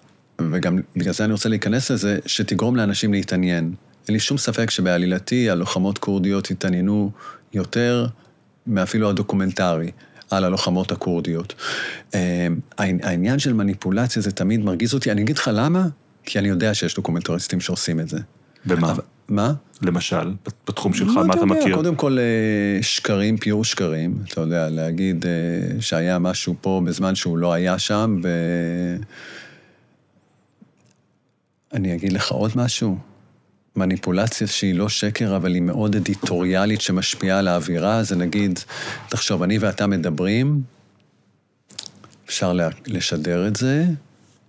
וגם 0.51 0.79
בגלל 0.95 1.13
זה 1.13 1.25
אני 1.25 1.33
רוצה 1.33 1.49
להיכנס 1.49 1.91
לזה, 1.91 2.19
שתגרום 2.25 2.75
לאנשים 2.75 3.13
להתעניין. 3.13 3.73
אין 4.07 4.13
לי 4.13 4.19
שום 4.19 4.37
ספק 4.37 4.69
שבעלילתי 4.69 5.49
הלוחמות 5.49 5.97
כורדיות 5.97 6.51
התעניינו 6.51 7.11
יותר 7.53 8.07
מאפילו 8.67 9.09
הדוקומנטרי 9.09 9.91
על 10.31 10.43
הלוחמות 10.43 10.91
הכורדיות. 10.91 11.53
אה, 12.15 12.47
העניין 12.77 13.39
של 13.39 13.53
מניפולציה 13.53 14.21
זה 14.21 14.31
תמיד 14.31 14.59
מרגיז 14.59 14.93
אותי, 14.93 15.11
אני 15.11 15.21
אגיד 15.21 15.37
לך 15.37 15.49
למה? 15.53 15.87
כי 16.23 16.39
אני 16.39 16.47
יודע 16.47 16.73
שיש 16.73 16.95
דוקומנטריסטים 16.95 17.59
שעושים 17.59 17.99
את 17.99 18.09
זה. 18.09 18.19
במה? 18.65 18.93
מה? 19.29 19.53
למשל, 19.81 20.33
בתחום 20.67 20.93
שלך, 20.93 21.09
מה 21.09 21.33
אתה 21.33 21.45
מכיר? 21.45 21.75
קודם 21.75 21.95
כל, 21.95 22.17
אה, 22.19 22.83
שקרים, 22.83 23.37
פיור 23.37 23.65
שקרים. 23.65 24.15
אתה 24.27 24.41
יודע, 24.41 24.69
להגיד 24.69 25.25
אה, 25.25 25.81
שהיה 25.81 26.19
משהו 26.19 26.55
פה 26.61 26.81
בזמן 26.85 27.15
שהוא 27.15 27.37
לא 27.37 27.53
היה 27.53 27.79
שם, 27.79 28.19
ו... 28.23 28.29
אני 31.73 31.95
אגיד 31.95 32.13
לך 32.13 32.31
עוד 32.31 32.51
משהו. 32.55 32.97
מניפולציה 33.75 34.47
שהיא 34.47 34.75
לא 34.75 34.89
שקר, 34.89 35.35
אבל 35.35 35.53
היא 35.53 35.61
מאוד 35.61 35.95
אדיטוריאלית 35.95 36.81
שמשפיעה 36.81 37.39
על 37.39 37.47
האווירה, 37.47 38.03
זה 38.03 38.15
נגיד, 38.15 38.59
תחשוב, 39.09 39.43
אני 39.43 39.57
ואתה 39.57 39.87
מדברים, 39.87 40.61
אפשר 42.25 42.53
לשדר 42.87 43.47
את 43.47 43.55
זה, 43.55 43.85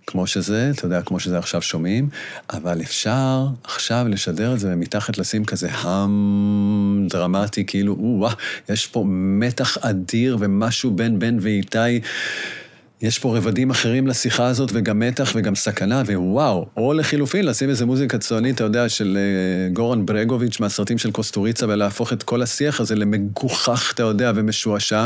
כמו 0.07 0.27
שזה, 0.27 0.71
אתה 0.75 0.85
יודע, 0.85 1.01
כמו 1.01 1.19
שזה 1.19 1.37
עכשיו 1.37 1.61
שומעים, 1.61 2.09
אבל 2.49 2.81
אפשר 2.81 3.47
עכשיו 3.63 4.05
לשדר 4.09 4.53
את 4.53 4.59
זה 4.59 4.73
ומתחת 4.73 5.17
לשים 5.17 5.45
כזה 5.45 5.69
האם 5.71 7.07
דרמטי, 7.09 7.65
כאילו, 7.65 7.97
או-אה, 7.99 8.33
יש 8.69 8.87
פה 8.87 9.03
מתח 9.07 9.77
אדיר 9.77 10.37
ומשהו 10.39 10.91
בין 10.91 11.19
בן 11.19 11.37
ואיתי. 11.41 11.99
יש 13.01 13.19
פה 13.19 13.37
רבדים 13.37 13.69
אחרים 13.69 14.07
לשיחה 14.07 14.45
הזאת, 14.45 14.71
וגם 14.73 14.99
מתח 14.99 15.31
וגם 15.35 15.55
סכנה, 15.55 16.01
ווואו. 16.07 16.65
או 16.77 16.93
לחילופין, 16.93 17.45
לשים 17.45 17.69
איזה 17.69 17.85
מוזיקה 17.85 18.17
צוענית, 18.17 18.55
אתה 18.55 18.63
יודע, 18.63 18.89
של 18.89 19.17
אה, 19.17 19.73
גורן 19.73 20.05
ברגוביץ' 20.05 20.59
מהסרטים 20.59 20.97
של 20.97 21.11
קוסטוריצה, 21.11 21.65
ולהפוך 21.69 22.13
את 22.13 22.23
כל 22.23 22.41
השיח 22.41 22.79
הזה 22.79 22.95
למגוחך, 22.95 23.91
אתה 23.93 24.03
יודע, 24.03 24.31
ומשועשע. 24.35 25.05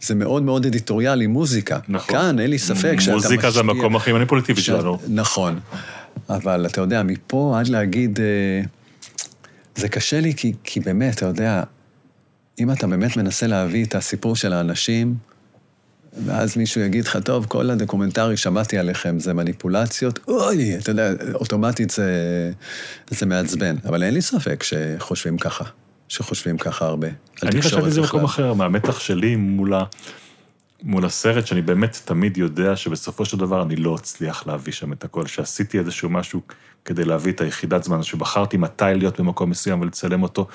זה 0.00 0.14
מאוד 0.14 0.42
מאוד 0.42 0.66
אדיטוריאלי, 0.66 1.26
מוזיקה. 1.26 1.78
נכון. 1.88 2.16
כאן, 2.16 2.40
אין 2.40 2.50
לי 2.50 2.58
ספק 2.58 2.80
שאתה 2.80 2.94
משקיע... 2.94 3.14
מוזיקה 3.14 3.50
זה 3.50 3.60
המקום 3.60 3.96
הכי 3.96 4.12
מניפולטיבי 4.12 4.60
שלנו. 4.60 4.98
נכון. 5.08 5.58
אבל 6.28 6.66
אתה 6.66 6.80
יודע, 6.80 7.02
מפה 7.02 7.56
עד 7.60 7.68
להגיד... 7.68 8.20
אה, 8.20 8.60
זה 9.76 9.88
קשה 9.88 10.20
לי, 10.20 10.34
כי, 10.34 10.52
כי 10.64 10.80
באמת, 10.80 11.14
אתה 11.14 11.26
יודע, 11.26 11.62
אם 12.58 12.70
אתה 12.70 12.86
באמת 12.86 13.16
מנסה 13.16 13.46
להביא 13.46 13.84
את 13.84 13.94
הסיפור 13.94 14.36
של 14.36 14.52
האנשים, 14.52 15.14
ואז 16.24 16.56
מישהו 16.56 16.80
יגיד 16.80 17.04
לך, 17.04 17.18
טוב, 17.24 17.46
כל 17.48 17.70
הדוקומנטרי, 17.70 18.36
שמעתי 18.36 18.78
עליכם, 18.78 19.18
זה 19.18 19.34
מניפולציות, 19.34 20.18
אוי, 20.28 20.78
אתה 20.78 20.90
יודע, 20.90 21.12
אוטומטית 21.34 21.90
זה, 21.90 22.12
זה 23.10 23.26
מעצבן. 23.26 23.76
אבל 23.84 24.02
אין 24.02 24.14
לי 24.14 24.22
ספק 24.22 24.62
שחושבים 24.62 25.38
ככה, 25.38 25.64
שחושבים 26.08 26.58
ככה 26.58 26.84
הרבה. 26.84 27.08
אני 27.42 27.62
חשבתי 27.62 27.90
שזה 27.90 28.00
בכלל. 28.00 28.18
מקום 28.18 28.24
אחר, 28.24 28.54
מהמתח 28.54 29.00
שלי 29.00 29.36
מול, 29.36 29.74
ה... 29.74 29.84
מול 30.82 31.04
הסרט, 31.04 31.46
שאני 31.46 31.62
באמת 31.62 31.98
תמיד 32.04 32.36
יודע 32.36 32.76
שבסופו 32.76 33.24
של 33.24 33.36
דבר 33.36 33.62
אני 33.62 33.76
לא 33.76 33.96
אצליח 33.96 34.46
להביא 34.46 34.72
שם 34.72 34.92
את 34.92 35.04
הכל, 35.04 35.26
שעשיתי 35.26 35.78
איזשהו 35.78 36.10
משהו 36.10 36.40
כדי 36.84 37.04
להביא 37.04 37.32
את 37.32 37.40
היחידת 37.40 37.84
זמן, 37.84 38.02
שבחרתי 38.02 38.56
מתי 38.56 38.84
להיות 38.96 39.20
במקום 39.20 39.50
מסוים 39.50 39.80
ולצלם 39.80 40.22
אותו, 40.22 40.46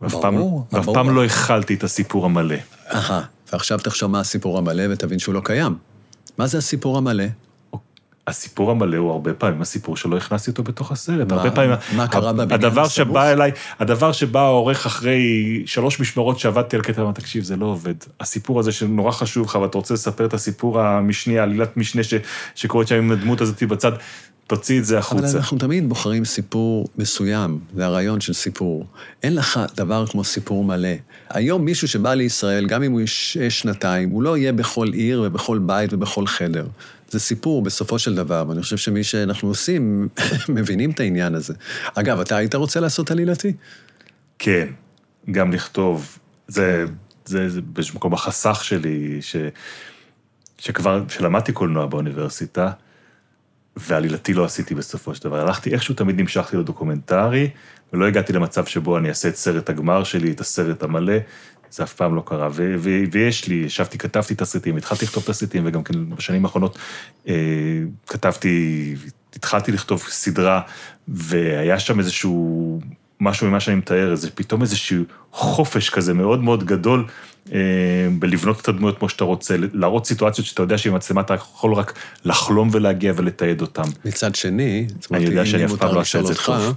ואף 0.00 0.14
פעם, 0.20 0.36
ברור, 0.36 0.66
ואף 0.72 0.84
ברור. 0.84 0.94
פעם 0.94 1.14
לא 1.14 1.24
הכלתי 1.24 1.74
את 1.74 1.84
הסיפור 1.84 2.24
המלא. 2.24 2.56
אהה, 2.94 3.22
ועכשיו 3.52 3.78
תחשוב 3.78 4.10
מה 4.10 4.20
הסיפור 4.20 4.58
המלא 4.58 4.82
ותבין 4.90 5.18
שהוא 5.18 5.34
לא 5.34 5.40
קיים. 5.44 5.76
מה 6.38 6.46
זה 6.46 6.58
הסיפור 6.58 6.98
המלא? 6.98 7.24
הסיפור 8.30 8.70
המלא 8.70 8.96
הוא 8.96 9.10
הרבה 9.10 9.32
פעמים 9.34 9.62
הסיפור 9.62 9.96
שלא 9.96 10.16
הכנסתי 10.16 10.50
אותו 10.50 10.62
בתוך 10.62 10.92
הסרט. 10.92 11.32
מה- 11.32 11.36
הרבה 11.36 11.50
פעמים... 11.50 11.70
מה 11.96 12.08
קרה 12.08 12.32
בבניין 12.32 12.52
הדבר 12.64 12.80
הסמוך? 12.80 12.92
שבא 12.92 13.32
אליי, 13.32 13.50
הדבר 13.78 14.12
שבא 14.12 14.40
העורך 14.40 14.86
אחרי 14.86 15.22
שלוש 15.66 16.00
משמרות 16.00 16.38
שעבדתי 16.38 16.76
על 16.76 16.82
קטע, 16.82 17.02
אמר, 17.02 17.12
תקשיב, 17.12 17.44
זה 17.44 17.56
לא 17.56 17.66
עובד. 17.66 17.94
הסיפור 18.20 18.60
הזה 18.60 18.72
שנורא 18.72 19.12
חשוב 19.12 19.46
לך, 19.46 19.54
ואתה 19.54 19.78
רוצה 19.78 19.94
לספר 19.94 20.24
את 20.24 20.34
הסיפור 20.34 20.80
המשני, 20.80 21.38
העלילת 21.38 21.76
משנה 21.76 22.02
ש, 22.02 22.14
שקורית 22.54 22.88
שם 22.88 22.94
עם 22.96 23.12
הדמות 23.12 23.40
הזאת 23.40 23.62
בצד, 23.62 23.92
תוציא 24.46 24.78
את 24.78 24.84
זה 24.84 24.94
אבל 24.94 25.00
החוצה. 25.00 25.36
אנחנו 25.38 25.58
תמיד 25.58 25.88
בוחרים 25.88 26.24
סיפור 26.24 26.88
מסוים, 26.98 27.58
זה 27.76 27.86
הרעיון 27.86 28.20
של 28.20 28.32
סיפור. 28.32 28.86
אין 29.22 29.34
לך 29.34 29.60
דבר 29.76 30.06
כמו 30.06 30.24
סיפור 30.24 30.64
מלא. 30.64 30.88
היום 31.30 31.64
מישהו 31.64 31.88
שבא 31.88 32.14
לישראל, 32.14 32.66
גם 32.66 32.82
אם 32.82 32.92
הוא 32.92 33.00
יהיה 33.36 33.50
שנתיים, 33.50 34.10
הוא 34.10 34.22
לא 34.22 34.36
יהיה 34.36 34.52
בכל 34.52 34.88
עיר 34.92 35.22
ובכל 35.26 35.58
בית 35.58 35.92
ובכל 35.92 36.26
חדר. 36.26 36.66
זה 37.10 37.20
סיפור 37.20 37.62
בסופו 37.62 37.98
של 37.98 38.14
דבר, 38.14 38.44
ואני 38.48 38.62
חושב 38.62 38.76
שמי 38.76 39.04
שאנחנו 39.04 39.48
עושים, 39.48 40.08
מבינים 40.48 40.90
את 40.90 41.00
העניין 41.00 41.34
הזה. 41.34 41.54
אגב, 41.94 42.20
אתה 42.20 42.36
היית 42.36 42.54
רוצה 42.54 42.80
לעשות 42.80 43.10
עלילתי? 43.10 43.52
כן, 44.38 44.68
גם 45.30 45.52
לכתוב. 45.52 46.18
זה, 46.48 46.84
זה, 47.24 47.48
זה 47.48 47.60
באיזשהו 47.60 47.96
מקום 47.96 48.12
החסך 48.12 48.64
שלי, 48.64 49.22
ש, 49.22 49.36
שכבר, 50.58 51.04
שלמדתי 51.08 51.52
קולנוע 51.52 51.86
באוניברסיטה, 51.86 52.70
ועלילתי 53.76 54.34
לא 54.34 54.44
עשיתי 54.44 54.74
בסופו 54.74 55.14
של 55.14 55.24
דבר. 55.24 55.40
הלכתי, 55.40 55.72
איכשהו 55.72 55.94
תמיד 55.94 56.20
נמשכתי 56.20 56.56
לדוקומנטרי, 56.56 57.50
ולא 57.92 58.06
הגעתי 58.06 58.32
למצב 58.32 58.66
שבו 58.66 58.98
אני 58.98 59.08
אעשה 59.08 59.28
את 59.28 59.36
סרט 59.36 59.70
הגמר 59.70 60.04
שלי, 60.04 60.30
את 60.30 60.40
הסרט 60.40 60.82
המלא, 60.82 61.14
זה 61.70 61.82
אף 61.82 61.92
פעם 61.92 62.14
לא 62.14 62.22
קרה. 62.26 62.48
ו- 62.52 62.74
ו- 62.78 63.02
ויש 63.12 63.48
לי, 63.48 63.54
ישבתי, 63.54 63.98
כתבתי 63.98 64.34
תסריטים, 64.34 64.76
התחלתי 64.76 65.04
לכתוב 65.04 65.24
תסריטים, 65.26 65.62
וגם 65.66 65.82
כן 65.82 66.10
בשנים 66.10 66.44
האחרונות 66.44 66.78
אה, 67.28 67.34
כתבתי, 68.06 68.94
התחלתי 69.36 69.72
לכתוב 69.72 70.02
סדרה, 70.08 70.60
והיה 71.08 71.78
שם 71.78 71.98
איזשהו, 71.98 72.80
משהו 73.20 73.46
ממה 73.46 73.60
שאני 73.60 73.76
מתאר, 73.76 74.10
איזה 74.10 74.30
פתאום 74.30 74.62
איזשהו 74.62 75.04
חופש 75.32 75.90
כזה 75.90 76.14
מאוד 76.14 76.42
מאוד 76.42 76.64
גדול 76.64 77.06
בלבנות 78.18 78.60
את 78.60 78.68
הדמויות 78.68 78.98
כמו 78.98 79.08
שאתה 79.08 79.24
רוצה, 79.24 79.56
להראות 79.72 80.06
סיטואציות 80.06 80.46
שאתה 80.46 80.62
יודע 80.62 80.78
שעם 80.78 80.94
מצלמה 80.94 81.20
אתה 81.20 81.34
יכול 81.34 81.74
רק 81.74 81.92
לחלום 82.24 82.68
ולהגיע 82.72 83.12
ולתעד 83.16 83.60
אותם. 83.60 83.82
מצד 84.04 84.34
שני, 84.34 84.86
אני 85.10 85.24
יודע 85.24 85.46
שאני 85.46 85.64
אף 85.64 85.72
פעם 85.72 85.94
לא 85.94 86.00
אעשה 86.00 86.20
את 86.20 86.26
זה 86.26 86.34
טוב. 86.34 86.74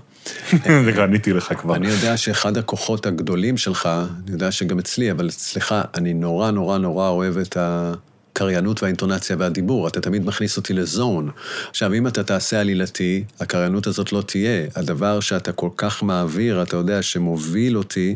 עניתי 1.03 1.33
לך 1.33 1.53
כבר. 1.57 1.75
אני 1.75 1.87
יודע 1.87 2.17
שאחד 2.17 2.57
הכוחות 2.57 3.05
הגדולים 3.05 3.57
שלך, 3.57 3.89
אני 4.23 4.31
יודע 4.31 4.51
שגם 4.51 4.79
אצלי, 4.79 5.11
אבל 5.11 5.29
אצלך, 5.29 5.75
אני 5.95 6.13
נורא 6.13 6.51
נורא 6.51 6.77
נורא 6.77 7.09
אוהב 7.09 7.37
את 7.37 7.57
הקריינות 7.59 8.83
והאינטונציה 8.83 9.35
והדיבור. 9.39 9.87
אתה 9.87 10.01
תמיד 10.01 10.25
מכניס 10.25 10.57
אותי 10.57 10.73
לזון. 10.73 11.29
עכשיו, 11.69 11.93
אם 11.93 12.07
אתה 12.07 12.23
תעשה 12.23 12.59
עלילתי, 12.59 13.23
הקריינות 13.39 13.87
הזאת 13.87 14.11
לא 14.11 14.21
תהיה. 14.21 14.67
הדבר 14.75 15.19
שאתה 15.19 15.51
כל 15.51 15.69
כך 15.77 16.03
מעביר, 16.03 16.61
אתה 16.61 16.75
יודע, 16.75 17.01
שמוביל 17.01 17.77
אותי, 17.77 18.15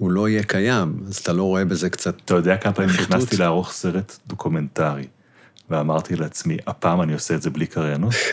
הוא 0.00 0.10
לא 0.10 0.28
יהיה 0.28 0.42
קיים. 0.42 0.94
אז 1.06 1.16
אתה 1.16 1.32
לא 1.32 1.42
רואה 1.42 1.64
בזה 1.64 1.90
קצת... 1.90 2.14
אתה 2.24 2.34
יודע 2.34 2.56
כמה 2.56 2.72
פעמים? 2.72 2.90
נכנסתי 2.90 3.36
לערוך 3.36 3.72
סרט 3.72 4.18
דוקומנטרי, 4.26 5.06
ואמרתי 5.70 6.16
לעצמי, 6.16 6.56
הפעם 6.66 7.02
אני 7.02 7.12
עושה 7.12 7.34
את 7.34 7.42
זה 7.42 7.50
בלי 7.50 7.66
קריינות? 7.66 8.14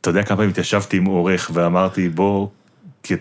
אתה 0.00 0.10
יודע 0.10 0.22
כמה 0.22 0.36
פעמים 0.36 0.50
התיישבתי 0.50 0.96
עם 0.96 1.04
עורך 1.04 1.50
ואמרתי, 1.54 2.08
בוא, 2.08 2.48
כי, 3.02 3.14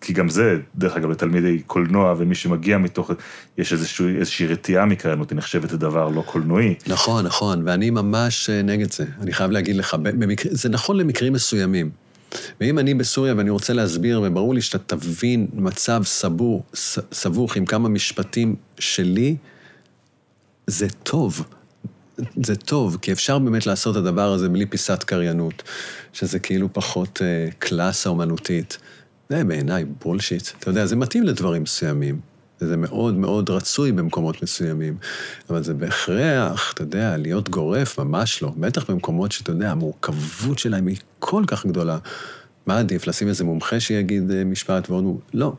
כי 0.00 0.12
גם 0.12 0.28
זה, 0.28 0.58
דרך 0.76 0.96
אגב, 0.96 1.10
לתלמידי 1.10 1.62
קולנוע 1.66 2.14
ומי 2.18 2.34
שמגיע 2.34 2.78
מתוך, 2.78 3.10
יש 3.58 3.72
איזשהו, 3.72 4.08
איזושהי 4.08 4.46
רתיעה 4.46 4.86
מקריינות, 4.86 5.30
היא 5.30 5.38
נחשבת 5.38 5.72
לדבר 5.72 6.08
לא 6.08 6.22
קולנועי. 6.26 6.74
נכון, 6.86 7.26
נכון, 7.26 7.62
ואני 7.66 7.90
ממש 7.90 8.50
אה, 8.50 8.62
נגד 8.62 8.92
זה. 8.92 9.04
אני 9.20 9.32
חייב 9.32 9.50
להגיד 9.50 9.76
לך, 9.76 9.94
במקר... 9.94 10.48
זה 10.52 10.68
נכון 10.68 10.96
למקרים 10.96 11.32
מסוימים. 11.32 11.90
ואם 12.60 12.78
אני 12.78 12.94
בסוריה 12.94 13.34
ואני 13.36 13.50
רוצה 13.50 13.72
להסביר, 13.72 14.20
וברור 14.24 14.54
לי 14.54 14.62
שאתה 14.62 14.96
תבין 14.96 15.46
מצב 15.52 16.02
סבור, 16.04 16.62
ס- 16.74 16.98
סבוך 17.12 17.56
עם 17.56 17.66
כמה 17.66 17.88
משפטים 17.88 18.54
שלי, 18.78 19.36
זה 20.66 20.86
טוב. 21.02 21.44
זה 22.44 22.56
טוב, 22.56 22.98
כי 23.02 23.12
אפשר 23.12 23.38
באמת 23.38 23.66
לעשות 23.66 23.96
את 23.96 24.02
הדבר 24.02 24.32
הזה 24.32 24.48
בלי 24.48 24.66
פיסת 24.66 25.04
קריינות, 25.04 25.62
שזה 26.12 26.38
כאילו 26.38 26.68
פחות 26.72 27.18
אה, 27.22 27.48
קלאסה 27.58 28.10
אומנותית. 28.10 28.78
זה 29.30 29.44
בעיניי 29.44 29.84
בולשיט. 29.84 30.48
אתה 30.58 30.70
יודע, 30.70 30.86
זה 30.86 30.96
מתאים 30.96 31.22
לדברים 31.22 31.62
מסוימים. 31.62 32.20
וזה 32.60 32.76
מאוד 32.76 33.14
מאוד 33.14 33.50
רצוי 33.50 33.92
במקומות 33.92 34.42
מסוימים. 34.42 34.96
אבל 35.50 35.62
זה 35.64 35.74
בהכרח, 35.74 36.72
אתה 36.72 36.82
יודע, 36.82 37.16
להיות 37.16 37.48
גורף, 37.48 37.98
ממש 37.98 38.42
לא. 38.42 38.52
בטח 38.56 38.90
במקומות 38.90 39.32
שאתה 39.32 39.50
יודע, 39.50 39.70
המורכבות 39.70 40.58
שלהם 40.58 40.86
היא 40.86 40.96
כל 41.18 41.44
כך 41.46 41.66
גדולה. 41.66 41.98
מה 42.66 42.78
עדיף, 42.78 43.06
לשים 43.06 43.28
איזה 43.28 43.44
מומחה 43.44 43.80
שיגיד 43.80 44.30
אה, 44.30 44.44
משפט 44.44 44.90
ועוד... 44.90 45.04
לא, 45.34 45.52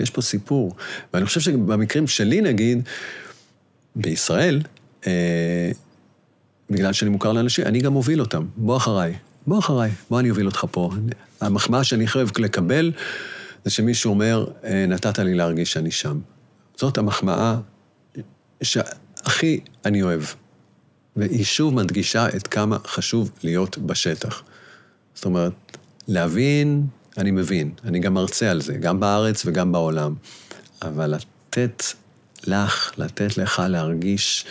יש 0.00 0.10
פה 0.10 0.22
סיפור. 0.22 0.76
ואני 1.14 1.26
חושב 1.26 1.40
שבמקרים 1.40 2.06
שלי, 2.06 2.40
נגיד, 2.40 2.82
בישראל, 3.96 4.60
אה, 5.06 5.70
בגלל 6.70 6.92
שאני 6.92 7.10
מוכר 7.10 7.32
לאנשים, 7.32 7.66
אני 7.66 7.80
גם 7.80 7.92
מוביל 7.92 8.20
אותם. 8.20 8.44
בוא 8.56 8.76
אחריי, 8.76 9.14
בוא 9.46 9.58
אחריי, 9.58 9.90
בוא 10.10 10.20
אני 10.20 10.30
אוביל 10.30 10.46
אותך 10.46 10.64
פה. 10.70 10.90
המחמאה 11.40 11.84
שאני 11.84 12.06
חייב 12.06 12.30
לקבל, 12.38 12.92
זה 13.64 13.70
שמישהו 13.70 14.10
אומר, 14.10 14.46
"אה, 14.64 14.86
נתת 14.88 15.18
לי 15.18 15.34
להרגיש 15.34 15.72
שאני 15.72 15.90
שם. 15.90 16.18
זאת 16.78 16.98
המחמאה 16.98 17.56
שהכי 18.62 19.60
אני 19.84 20.02
אוהב. 20.02 20.22
והיא 21.16 21.44
שוב 21.44 21.74
מדגישה 21.74 22.28
את 22.36 22.46
כמה 22.46 22.78
חשוב 22.86 23.30
להיות 23.42 23.78
בשטח. 23.78 24.42
זאת 25.14 25.24
אומרת, 25.24 25.52
להבין, 26.08 26.86
אני 27.18 27.30
מבין. 27.30 27.70
אני 27.84 28.00
גם 28.00 28.14
מרצה 28.14 28.50
על 28.50 28.60
זה, 28.60 28.72
גם 28.72 29.00
בארץ 29.00 29.42
וגם 29.46 29.72
בעולם. 29.72 30.14
אבל 30.82 31.14
לתת 31.14 31.82
לך, 32.46 32.92
לתת 32.98 33.36
לך 33.36 33.62
להרגיש, 33.68 34.44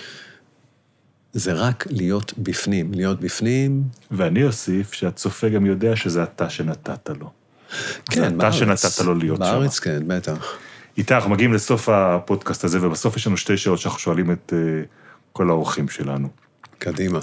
זה 1.33 1.53
רק 1.53 1.87
להיות 1.89 2.33
בפנים. 2.37 2.93
להיות 2.93 3.19
בפנים, 3.19 3.83
ואני 4.11 4.43
אוסיף 4.43 4.93
שהצופה 4.93 5.49
גם 5.49 5.65
יודע 5.65 5.95
שזה 5.95 6.23
אתה 6.23 6.49
שנתת 6.49 7.09
לו. 7.19 7.31
כן, 8.11 8.21
זה 8.21 8.27
אתה 8.27 8.35
בארץ. 8.35 8.53
שנתת 8.53 9.05
לו 9.05 9.15
להיות 9.15 9.37
שם. 9.37 9.43
בארץ, 9.43 9.79
כן, 9.79 10.07
בטח. 10.07 10.57
איתי, 10.97 11.13
אנחנו 11.13 11.29
מגיעים 11.29 11.53
לסוף 11.53 11.89
הפודקאסט 11.89 12.63
הזה, 12.63 12.87
ובסוף 12.87 13.17
יש 13.17 13.27
לנו 13.27 13.37
שתי 13.37 13.57
שאלות 13.57 13.79
שאנחנו 13.79 13.99
שואלים 13.99 14.31
את 14.31 14.53
אה, 14.55 14.83
כל 15.33 15.49
האורחים 15.49 15.89
שלנו. 15.89 16.29
קדימה. 16.79 17.19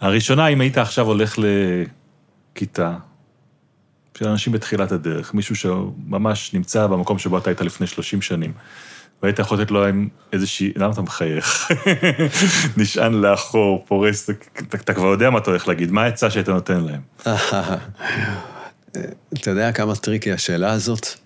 הראשונה, 0.00 0.48
אם 0.48 0.60
היית 0.60 0.78
עכשיו 0.78 1.06
הולך 1.06 1.38
לכיתה 1.38 2.96
של 4.18 4.28
אנשים 4.28 4.52
בתחילת 4.52 4.92
הדרך, 4.92 5.34
מישהו 5.34 5.56
שממש 5.56 6.54
נמצא 6.54 6.86
במקום 6.86 7.18
שבו 7.18 7.38
אתה 7.38 7.50
היית 7.50 7.60
לפני 7.60 7.86
30 7.86 8.22
שנים, 8.22 8.52
והיית 9.22 9.38
יכול 9.38 9.60
לתת 9.60 9.70
לו 9.70 9.86
עם 9.86 10.08
איזושהי... 10.32 10.72
למה 10.76 10.92
אתה 10.92 11.02
מחייך? 11.02 11.70
נשען 12.76 13.14
לאחור, 13.14 13.84
פורס, 13.88 14.30
אתה, 14.30 14.76
אתה 14.76 14.94
כבר 14.94 15.06
יודע 15.06 15.30
מה 15.30 15.38
אתה 15.38 15.50
הולך 15.50 15.68
להגיד, 15.68 15.90
מה 15.90 16.02
העצה 16.02 16.30
שהיית 16.30 16.48
נותן 16.48 16.80
להם? 16.84 17.00
אתה 19.34 19.50
יודע 19.50 19.72
כמה 19.72 19.96
tricky 19.96 20.32
השאלה 20.32 20.72
הזאת? 20.72 21.23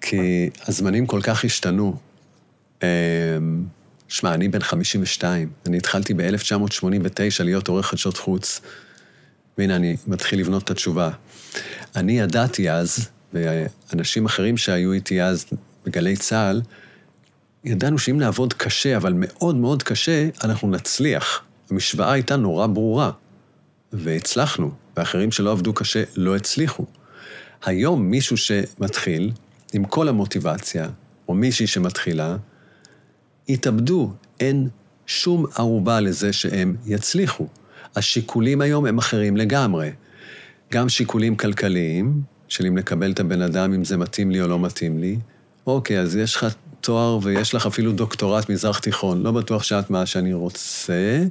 כי 0.00 0.50
הזמנים 0.66 1.06
כל 1.06 1.20
כך 1.22 1.44
השתנו. 1.44 1.96
אמ, 2.82 2.86
שמע, 4.08 4.34
אני 4.34 4.48
בן 4.48 4.60
52, 4.60 5.48
אני 5.66 5.76
התחלתי 5.76 6.14
ב-1989 6.14 7.44
להיות 7.44 7.68
עורך 7.68 7.86
חדשות 7.86 8.16
חוץ, 8.16 8.60
והנה, 9.58 9.76
אני 9.76 9.96
מתחיל 10.06 10.40
לבנות 10.40 10.62
את 10.62 10.70
התשובה. 10.70 11.10
אני 11.96 12.18
ידעתי 12.18 12.70
אז, 12.70 13.08
ואנשים 13.32 14.26
אחרים 14.26 14.56
שהיו 14.56 14.92
איתי 14.92 15.22
אז 15.22 15.46
בגלי 15.86 16.16
צה"ל, 16.16 16.62
ידענו 17.64 17.98
שאם 17.98 18.18
נעבוד 18.18 18.52
קשה, 18.54 18.96
אבל 18.96 19.12
מאוד 19.16 19.56
מאוד 19.56 19.82
קשה, 19.82 20.28
אנחנו 20.44 20.70
נצליח. 20.70 21.42
המשוואה 21.70 22.12
הייתה 22.12 22.36
נורא 22.36 22.66
ברורה. 22.66 23.10
והצלחנו, 23.92 24.70
ואחרים 24.96 25.32
שלא 25.32 25.52
עבדו 25.52 25.72
קשה 25.72 26.02
לא 26.16 26.36
הצליחו. 26.36 26.84
היום 27.64 28.02
מישהו 28.02 28.36
שמתחיל, 28.36 29.32
עם 29.74 29.84
כל 29.84 30.08
המוטיבציה, 30.08 30.88
או 31.28 31.34
מישהי 31.34 31.66
שמתחילה, 31.66 32.36
יתאבדו, 33.48 34.12
אין 34.40 34.68
שום 35.06 35.46
ערובה 35.56 36.00
לזה 36.00 36.32
שהם 36.32 36.76
יצליחו. 36.86 37.46
השיקולים 37.96 38.60
היום 38.60 38.86
הם 38.86 38.98
אחרים 38.98 39.36
לגמרי. 39.36 39.90
גם 40.72 40.88
שיקולים 40.88 41.36
כלכליים, 41.36 42.22
של 42.48 42.66
אם 42.66 42.76
לקבל 42.76 43.12
את 43.12 43.20
הבן 43.20 43.42
אדם, 43.42 43.72
אם 43.72 43.84
זה 43.84 43.96
מתאים 43.96 44.30
לי 44.30 44.40
או 44.40 44.46
לא 44.46 44.58
מתאים 44.58 44.98
לי. 44.98 45.18
אוקיי, 45.66 46.00
אז 46.00 46.16
יש 46.16 46.36
לך 46.36 46.46
תואר 46.80 47.18
ויש 47.22 47.54
לך 47.54 47.66
אפילו 47.66 47.92
דוקטורט 47.92 48.50
מזרח 48.50 48.78
תיכון, 48.78 49.22
לא 49.22 49.30
בטוח 49.30 49.62
שאת 49.62 49.90
מה 49.90 50.06
שאני 50.06 50.32
רוצה, 50.32 51.24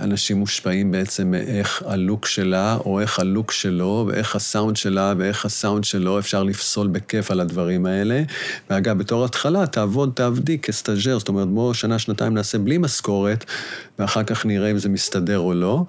אנשים 0.00 0.36
מושפעים 0.36 0.90
בעצם 0.90 1.30
מאיך 1.30 1.82
הלוק 1.86 2.26
שלה, 2.26 2.76
או 2.76 3.00
איך 3.00 3.18
הלוק 3.18 3.52
שלו, 3.52 4.06
ואיך 4.08 4.36
הסאונד 4.36 4.76
שלה, 4.76 5.14
ואיך 5.18 5.44
הסאונד 5.44 5.84
שלו, 5.84 6.18
אפשר 6.18 6.42
לפסול 6.42 6.86
בכיף 6.86 7.30
על 7.30 7.40
הדברים 7.40 7.86
האלה. 7.86 8.22
ואגב, 8.70 8.98
בתור 8.98 9.24
התחלה, 9.24 9.66
תעבוד, 9.66 10.12
תעבדי 10.14 10.58
כסטאג'ר, 10.58 11.18
זאת 11.18 11.28
אומרת, 11.28 11.48
בואו 11.48 11.74
שנה, 11.74 11.98
שנתיים 11.98 12.34
נעשה 12.34 12.58
בלי 12.58 12.78
משכורת, 12.78 13.44
ואחר 13.98 14.22
כך 14.22 14.46
נראה 14.46 14.70
אם 14.70 14.78
זה 14.78 14.88
מסתדר 14.88 15.38
או 15.38 15.54
לא. 15.54 15.84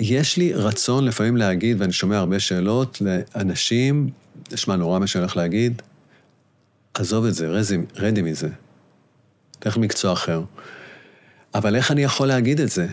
יש 0.00 0.36
לי 0.36 0.52
רצון 0.52 1.04
לפעמים 1.04 1.36
להגיד, 1.36 1.80
ואני 1.80 1.92
שומע 1.92 2.18
הרבה 2.18 2.40
שאלות, 2.40 3.02
לאנשים, 3.34 4.10
תשמע, 4.42 4.76
נורא 4.76 4.98
מה 4.98 5.06
שאני 5.06 5.22
הולך 5.22 5.36
להגיד, 5.36 5.82
עזוב 6.94 7.24
את 7.24 7.34
זה, 7.34 7.48
רדי, 7.96 8.22
מזה. 8.22 8.48
תלך 9.58 9.76
למקצוע 9.76 10.12
אחר. 10.12 10.42
אבל 11.54 11.76
איך 11.76 11.90
אני 11.90 12.04
יכול 12.04 12.28
להגיד 12.28 12.60
את 12.60 12.68
זה? 12.68 12.86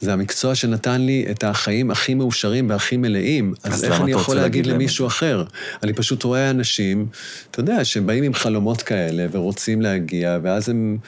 זה 0.00 0.12
המקצוע 0.12 0.54
שנתן 0.54 1.00
לי 1.00 1.26
את 1.30 1.44
החיים 1.44 1.90
הכי 1.90 2.14
מאושרים 2.14 2.70
והכי 2.70 2.96
מלאים, 2.96 3.54
אז, 3.64 3.74
אז 3.74 3.84
איך 3.84 4.00
אני 4.00 4.12
יכול 4.12 4.36
להגיד 4.36 4.66
למישהו 4.66 5.06
אחר? 5.06 5.44
אני 5.82 5.92
פשוט 5.92 6.22
רואה 6.22 6.50
אנשים, 6.50 7.06
אתה 7.50 7.60
יודע, 7.60 7.84
שבאים 7.84 8.24
עם 8.24 8.34
חלומות 8.34 8.82
כאלה 8.82 9.26
ורוצים 9.30 9.82
להגיע, 9.82 10.38
ואז 10.42 10.68
הם 10.68 10.98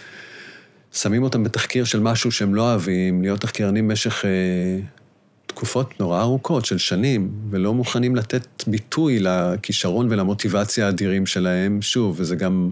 שמים 0.93 1.23
אותם 1.23 1.45
בתחקיר 1.45 1.85
של 1.85 2.01
משהו 2.01 2.33
שהם 2.33 2.55
לא 2.55 2.63
אוהבים, 2.63 3.23
להיות 3.23 3.41
תחקירנים 3.41 3.89
במשך 3.89 4.25
אה, 4.25 4.31
תקופות 5.47 6.01
נורא 6.01 6.21
ארוכות 6.21 6.65
של 6.65 6.79
שנים, 6.79 7.31
ולא 7.51 7.75
מוכנים 7.75 8.17
לתת 8.17 8.47
ביטוי 8.67 9.19
לכישרון 9.21 10.07
ולמוטיבציה 10.11 10.87
האדירים 10.87 11.27
שלהם. 11.27 11.83
שוב, 11.83 12.17
וזה 12.19 12.37
גם 12.37 12.71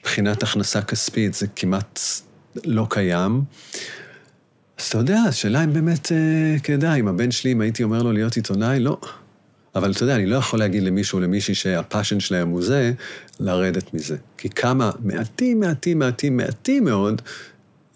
מבחינת 0.00 0.42
הכנסה 0.42 0.82
כספית, 0.82 1.34
זה 1.34 1.46
כמעט 1.56 2.00
לא 2.64 2.86
קיים. 2.90 3.42
אז 4.78 4.86
אתה 4.86 4.98
יודע, 4.98 5.18
השאלה 5.28 5.64
אם 5.64 5.72
באמת 5.72 6.12
אה, 6.12 6.56
כדאי, 6.62 7.00
אם 7.00 7.08
הבן 7.08 7.30
שלי, 7.30 7.52
אם 7.52 7.60
הייתי 7.60 7.82
אומר 7.82 8.02
לו 8.02 8.12
להיות 8.12 8.36
עיתונאי, 8.36 8.80
לא. 8.80 8.98
אבל 9.74 9.92
אתה 9.92 10.02
יודע, 10.02 10.14
אני 10.14 10.26
לא 10.26 10.36
יכול 10.36 10.58
להגיד 10.58 10.82
למישהו, 10.82 11.20
למישהי 11.20 11.54
שהפאשן 11.54 12.20
שלהם 12.20 12.48
הוא 12.48 12.62
זה, 12.62 12.92
לרדת 13.40 13.94
מזה. 13.94 14.16
כי 14.38 14.48
כמה 14.48 14.90
מעטים, 15.04 15.60
מעטים, 15.60 15.98
מעטים, 15.98 16.36
מעטים 16.36 16.84
מאוד 16.84 17.22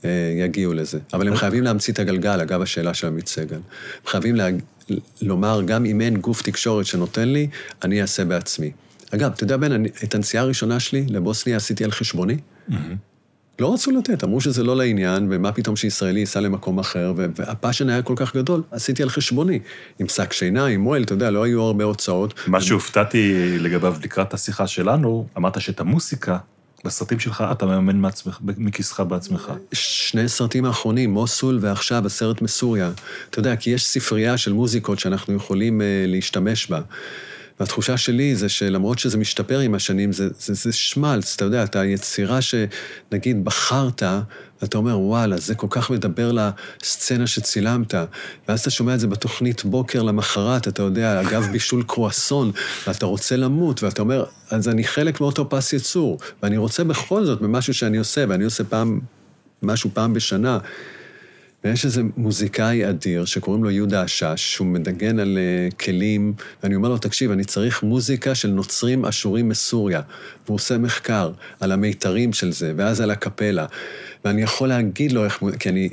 אה, 0.05 0.35
יגיעו 0.45 0.75
לזה. 0.75 0.99
אבל 1.13 1.29
הם 1.29 1.37
חייבים 1.37 1.65
להמציא 1.65 1.93
את 1.93 1.99
הגלגל, 1.99 2.41
אגב 2.41 2.63
השאלה 2.63 2.95
של 2.95 3.07
עמית 3.07 3.29
סגל. 3.29 3.55
הם 3.55 4.07
חייבים 4.07 4.37
לה, 4.37 4.49
לומר, 5.23 5.63
גם 5.63 5.85
אם 5.85 6.01
אין 6.01 6.17
גוף 6.17 6.43
תקשורת 6.43 6.87
שנותן 6.87 7.29
לי, 7.29 7.49
אני 7.85 8.03
אעשה 8.03 8.25
בעצמי. 8.25 8.73
אגב, 9.15 9.33
אתה 9.35 9.45
יודע, 9.45 9.57
בן, 9.57 9.73
אני, 9.73 9.89
את 10.05 10.15
הנסיעה 10.15 10.45
הראשונה 10.45 10.81
שלי 10.81 11.07
לבוסניה 11.09 11.57
עשיתי 11.57 11.85
על 11.85 11.91
חשבוני. 11.91 12.37
לא 13.59 13.75
רצו 13.75 13.91
לתת, 13.91 14.25
אמרו 14.25 14.41
שזה 14.41 14.63
לא 14.63 14.77
לעניין, 14.77 15.29
ומה 15.31 15.53
פתאום 15.53 15.77
שישראלי 15.77 16.21
ייסע 16.21 16.41
למקום 16.41 16.79
אחר, 16.79 17.13
והפאשן 17.17 17.89
היה 17.89 18.03
כל 18.03 18.15
כך 18.17 18.37
גדול, 18.37 18.63
עשיתי 18.71 19.03
על 19.03 19.09
חשבוני. 19.09 19.59
עם 19.99 20.09
שק 20.09 20.33
שינה, 20.33 20.67
עם 20.67 20.81
מועל, 20.81 21.03
אתה 21.03 21.13
יודע, 21.13 21.31
לא 21.31 21.43
היו 21.43 21.63
הרבה 21.63 21.85
הוצאות. 21.85 22.35
מה 22.47 22.61
שהופתעתי 22.61 23.35
לגביו 23.59 23.97
לקראת 24.03 24.35
השיחה 24.35 24.67
שלנו, 24.67 25.27
אמרת 25.37 25.61
שאת 25.61 25.81
המוסיקה 25.81 26.39
בסרטים 26.85 27.19
שלך 27.19 27.45
אתה 27.53 27.67
מממן 27.67 27.97
מעצמך, 27.97 28.39
מכיסך 28.43 29.01
בעצמך. 29.01 29.53
שני 29.73 30.29
סרטים 30.29 30.65
האחרונים, 30.65 31.11
מוסול 31.11 31.59
ועכשיו 31.61 32.07
הסרט 32.07 32.43
מסוריה. 32.43 32.91
אתה 33.31 33.39
יודע, 33.39 33.57
כי 33.57 33.71
יש 33.71 33.87
ספרייה 33.87 34.37
של 34.37 34.53
מוזיקות 34.53 34.99
שאנחנו 34.99 35.35
יכולים 35.35 35.81
uh, 35.81 35.85
להשתמש 36.07 36.71
בה. 36.71 36.81
והתחושה 37.61 37.97
שלי 37.97 38.37
זה 38.37 38.49
שלמרות 38.49 38.99
שזה 38.99 39.19
משתפר 39.19 39.59
עם 39.59 39.75
השנים, 39.75 40.13
זה, 40.13 40.29
זה, 40.39 40.55
זה 40.55 40.73
שמלץ, 40.73 41.35
אתה 41.37 41.45
יודע, 41.45 41.65
אתה 41.65 41.85
יצירה 41.85 42.39
שנגיד 42.41 43.45
בחרת, 43.45 44.03
ואתה 44.63 44.79
אומר, 44.79 44.99
וואלה, 44.99 45.37
זה 45.37 45.55
כל 45.55 45.67
כך 45.71 45.91
מדבר 45.91 46.33
לסצנה 46.83 47.27
שצילמת, 47.27 47.95
ואז 48.49 48.61
אתה 48.61 48.71
שומע 48.71 48.95
את 48.95 49.01
זה 49.01 49.07
בתוכנית 49.07 49.65
בוקר 49.65 50.03
למחרת, 50.03 50.69
אתה 50.69 50.83
יודע, 50.83 51.21
אגב 51.21 51.49
בישול 51.53 51.83
קרואסון, 51.83 52.53
ואתה 52.87 53.07
רוצה 53.07 53.37
למות, 53.37 53.83
ואתה 53.83 54.03
אומר, 54.03 54.25
אז 54.51 54.69
אני 54.69 54.85
חלק 54.85 55.21
מאותו 55.21 55.49
פס 55.49 55.73
יצור, 55.73 56.19
ואני 56.43 56.57
רוצה 56.57 56.85
בכל 56.85 57.25
זאת 57.25 57.41
במשהו 57.41 57.75
שאני 57.75 57.99
עושה, 57.99 58.25
ואני 58.29 58.45
עושה 58.45 58.65
פעם, 58.65 59.01
משהו 59.63 59.91
פעם 59.95 60.13
בשנה. 60.13 60.59
ויש 61.65 61.85
איזה 61.85 62.03
מוזיקאי 62.17 62.89
אדיר 62.89 63.25
שקוראים 63.25 63.65
לו 63.65 63.71
יהודה 63.71 64.03
השש, 64.03 64.55
שהוא 64.55 64.67
מדגן 64.67 65.19
על 65.19 65.39
uh, 65.39 65.75
כלים, 65.75 66.33
ואני 66.63 66.75
אומר 66.75 66.89
לו, 66.89 66.99
תקשיב, 66.99 67.31
אני 67.31 67.45
צריך 67.45 67.83
מוזיקה 67.83 68.35
של 68.35 68.49
נוצרים 68.49 69.05
אשורים 69.05 69.49
מסוריה. 69.49 70.01
והוא 70.47 70.55
עושה 70.55 70.79
מחקר 70.79 71.33
על 71.61 71.73
המיתרים 71.73 72.33
של 72.33 72.53
זה, 72.53 72.73
ואז 72.77 73.01
על 73.01 73.11
הקפלה. 73.11 73.67
ואני 74.25 74.43
יכול 74.43 74.69
להגיד 74.69 75.13
לו 75.13 75.25
איך, 75.25 75.43
כי 75.59 75.69
אני 75.69 75.89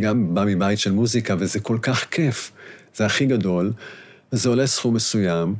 גם 0.00 0.34
בא 0.34 0.44
מבית 0.46 0.78
של 0.78 0.92
מוזיקה, 0.92 1.34
וזה 1.38 1.60
כל 1.60 1.78
כך 1.82 2.06
כיף. 2.10 2.52
זה 2.94 3.06
הכי 3.06 3.26
גדול, 3.26 3.72
וזה 4.32 4.48
עולה 4.48 4.66
סכום 4.66 4.94
מסוים. 4.94 5.54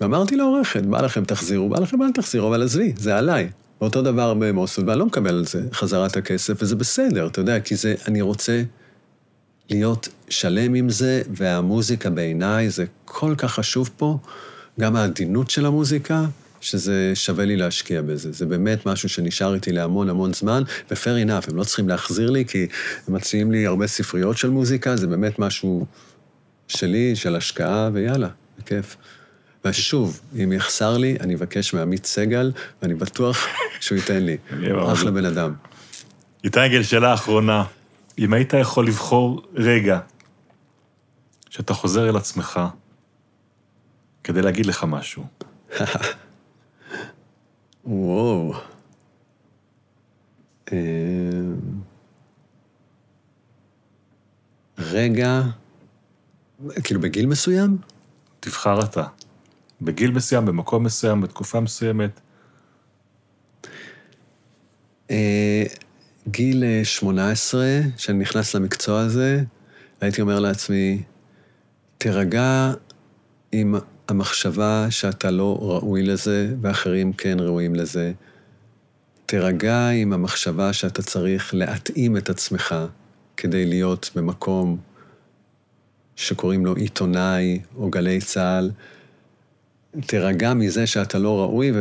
ואמרתי 0.00 0.36
לעורכת, 0.36 0.82
בא 0.82 1.00
לכם 1.00 1.24
תחזירו, 1.24 1.68
בא 1.68 1.80
לכם 1.80 2.02
אל 2.02 2.12
תחזירו, 2.12 2.48
אבל 2.48 2.62
עזבי, 2.62 2.92
זה 2.96 3.16
עליי. 3.16 3.50
ואותו 3.80 4.02
דבר 4.02 4.34
במוסול, 4.34 4.88
ואני 4.88 4.98
לא 4.98 5.06
מקבל 5.06 5.34
על 5.34 5.46
זה 5.46 5.62
חזרת 5.72 6.16
הכסף, 6.16 6.62
וזה 6.62 6.76
בסדר, 6.76 7.26
אתה 7.26 7.40
יודע, 7.40 7.60
כי 7.60 7.76
זה, 7.76 7.94
אני 8.08 8.20
רוצה 8.20 8.62
להיות 9.70 10.08
שלם 10.28 10.74
עם 10.74 10.90
זה, 10.90 11.22
והמוזיקה 11.30 12.10
בעיניי 12.10 12.70
זה 12.70 12.84
כל 13.04 13.34
כך 13.38 13.52
חשוב 13.52 13.90
פה, 13.96 14.18
גם 14.80 14.96
העדינות 14.96 15.50
של 15.50 15.66
המוזיקה, 15.66 16.24
שזה 16.60 17.12
שווה 17.14 17.44
לי 17.44 17.56
להשקיע 17.56 18.02
בזה. 18.02 18.32
זה 18.32 18.46
באמת 18.46 18.86
משהו 18.86 19.08
שנשאר 19.08 19.54
איתי 19.54 19.72
להמון 19.72 20.08
המון 20.08 20.32
זמן, 20.32 20.62
ו-fair 20.90 21.26
enough, 21.26 21.50
הם 21.50 21.56
לא 21.56 21.64
צריכים 21.64 21.88
להחזיר 21.88 22.30
לי, 22.30 22.44
כי 22.44 22.66
הם 23.08 23.14
מציעים 23.14 23.52
לי 23.52 23.66
הרבה 23.66 23.86
ספריות 23.86 24.38
של 24.38 24.50
מוזיקה, 24.50 24.96
זה 24.96 25.06
באמת 25.06 25.38
משהו 25.38 25.86
שלי, 26.68 27.16
של 27.16 27.36
השקעה, 27.36 27.90
ויאללה, 27.92 28.28
בכיף. 28.58 28.96
ושוב, 29.64 30.20
אם 30.42 30.52
יחסר 30.52 30.96
לי, 30.96 31.16
אני 31.20 31.34
אבקש 31.34 31.74
מעמית 31.74 32.06
סגל, 32.06 32.52
ואני 32.82 32.94
בטוח 32.94 33.46
שהוא 33.80 33.98
ייתן 33.98 34.22
לי. 34.22 34.36
אחלה 34.92 35.10
בן 35.10 35.24
אדם. 35.24 35.54
איתי 36.44 36.68
גל, 36.68 36.82
שאלה 36.82 37.14
אחרונה. 37.14 37.64
אם 38.18 38.32
היית 38.32 38.52
יכול 38.52 38.86
לבחור 38.86 39.42
רגע 39.54 39.98
שאתה 41.50 41.74
חוזר 41.74 42.08
אל 42.08 42.16
עצמך 42.16 42.60
כדי 44.24 44.42
להגיד 44.42 44.66
לך 44.66 44.84
משהו, 44.84 45.26
וואו. 47.84 48.54
אמ, 50.72 51.56
רגע, 54.78 55.42
כאילו 56.84 57.00
בגיל 57.00 57.26
מסוים? 57.26 57.78
תבחר 58.40 58.80
אתה. 58.84 59.04
בגיל 59.82 60.10
מסוים, 60.10 60.46
במקום 60.46 60.84
מסוים, 60.84 61.20
בתקופה 61.20 61.60
מסוימת. 61.60 62.20
אה, 65.10 65.62
גיל 66.28 66.64
אה, 66.64 66.80
18, 66.84 67.66
שאני 67.96 68.18
נכנס 68.18 68.54
למקצוע 68.54 69.00
הזה, 69.00 69.42
הייתי 70.00 70.20
אומר 70.20 70.40
לעצמי, 70.40 71.02
תירגע 71.98 72.72
עם 73.52 73.74
המחשבה 74.08 74.86
שאתה 74.90 75.30
לא 75.30 75.58
ראוי 75.62 76.02
לזה, 76.02 76.54
ואחרים 76.60 77.12
כן 77.12 77.36
ראויים 77.40 77.74
לזה. 77.74 78.12
תירגע 79.26 79.88
עם 79.88 80.12
המחשבה 80.12 80.72
שאתה 80.72 81.02
צריך 81.02 81.54
להתאים 81.54 82.16
את 82.16 82.30
עצמך 82.30 82.74
כדי 83.36 83.66
להיות 83.66 84.10
במקום 84.14 84.76
שקוראים 86.16 86.66
לו 86.66 86.74
עיתונאי 86.74 87.60
או 87.76 87.90
גלי 87.90 88.20
צה"ל. 88.20 88.70
תירגע 90.06 90.54
מזה 90.54 90.86
שאתה 90.86 91.18
לא 91.18 91.38
ראוי 91.38 91.72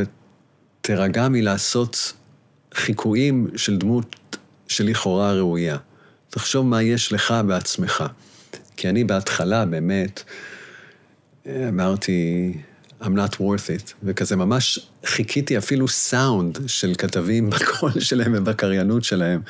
ותירגע 0.81 1.27
מלעשות 1.29 2.13
חיקויים 2.73 3.47
של 3.55 3.77
דמות 3.77 4.37
שלכאורה 4.67 5.33
ראויה. 5.33 5.77
תחשוב 6.29 6.65
מה 6.65 6.81
יש 6.81 7.13
לך 7.13 7.33
בעצמך. 7.47 8.03
כי 8.77 8.89
אני 8.89 9.03
בהתחלה 9.03 9.65
באמת 9.65 10.23
אמרתי, 11.47 12.53
I'm 13.01 13.05
not 13.05 13.35
worth 13.35 13.67
it, 13.77 13.93
וכזה 14.03 14.35
ממש 14.35 14.79
חיכיתי 15.05 15.57
אפילו 15.57 15.87
סאונד 15.87 16.59
של 16.67 16.93
כתבים 16.97 17.49
בקול 17.49 17.99
שלהם 17.99 18.33
ובקריינות 18.37 19.03
שלהם. 19.03 19.41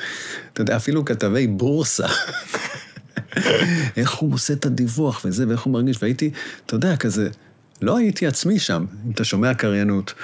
אתה 0.52 0.60
יודע, 0.60 0.76
אפילו 0.76 1.04
כתבי 1.04 1.46
בורסה. 1.46 2.06
איך 3.96 4.14
הוא 4.14 4.34
עושה 4.34 4.52
את 4.52 4.66
הדיווח 4.66 5.22
וזה, 5.24 5.48
ואיך 5.48 5.60
הוא 5.60 5.72
מרגיש, 5.72 6.02
והייתי, 6.02 6.30
אתה 6.66 6.74
יודע, 6.74 6.96
כזה, 6.96 7.28
לא 7.82 7.96
הייתי 7.96 8.26
עצמי 8.26 8.58
שם, 8.58 8.84
אם 9.06 9.10
אתה 9.10 9.24
שומע 9.24 9.54
קריינות. 9.54 10.14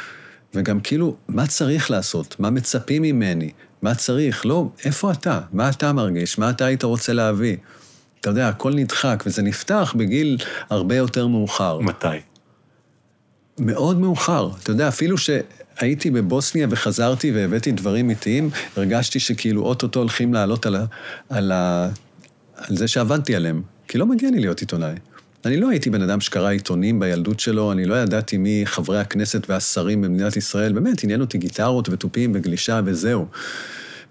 וגם 0.54 0.80
כאילו, 0.80 1.16
מה 1.28 1.46
צריך 1.46 1.90
לעשות? 1.90 2.36
מה 2.38 2.50
מצפים 2.50 3.02
ממני? 3.02 3.50
מה 3.82 3.94
צריך? 3.94 4.46
לא, 4.46 4.68
איפה 4.84 5.12
אתה? 5.12 5.40
מה 5.52 5.68
אתה 5.68 5.92
מרגיש? 5.92 6.38
מה 6.38 6.50
אתה 6.50 6.64
היית 6.64 6.82
רוצה 6.82 7.12
להביא? 7.12 7.56
אתה 8.20 8.30
יודע, 8.30 8.48
הכל 8.48 8.74
נדחק, 8.74 9.22
וזה 9.26 9.42
נפתח 9.42 9.94
בגיל 9.96 10.38
הרבה 10.70 10.96
יותר 10.96 11.26
מאוחר. 11.26 11.78
מתי? 11.78 12.06
מאוד 13.58 14.00
מאוחר. 14.00 14.50
אתה 14.62 14.70
יודע, 14.70 14.88
אפילו 14.88 15.16
שהייתי 15.18 16.10
בבוסניה 16.10 16.66
וחזרתי 16.70 17.32
והבאתי 17.32 17.72
דברים 17.72 18.10
איטיים, 18.10 18.50
הרגשתי 18.76 19.20
שכאילו 19.20 19.62
אוטוטו 19.62 20.00
הולכים 20.00 20.34
לעלות 20.34 20.66
על, 20.66 20.76
ה, 20.76 20.84
על, 21.28 21.52
ה, 21.52 21.88
על 22.54 22.76
זה 22.76 22.88
שעבדתי 22.88 23.36
עליהם. 23.36 23.62
כי 23.88 23.98
לא 23.98 24.06
מגיע 24.06 24.30
לי 24.30 24.40
להיות 24.40 24.60
עיתונאי. 24.60 24.94
אני 25.46 25.56
לא 25.56 25.70
הייתי 25.70 25.90
בן 25.90 26.02
אדם 26.02 26.20
שקרא 26.20 26.50
עיתונים 26.50 27.00
בילדות 27.00 27.40
שלו, 27.40 27.72
אני 27.72 27.84
לא 27.84 27.94
ידעתי 27.94 28.36
מי 28.36 28.62
חברי 28.64 29.00
הכנסת 29.00 29.50
והשרים 29.50 30.02
במדינת 30.02 30.36
ישראל. 30.36 30.72
באמת, 30.72 31.04
עניין 31.04 31.20
אותי 31.20 31.38
גיטרות 31.38 31.88
ותופים 31.88 32.32
וגלישה 32.34 32.80
וזהו. 32.84 33.26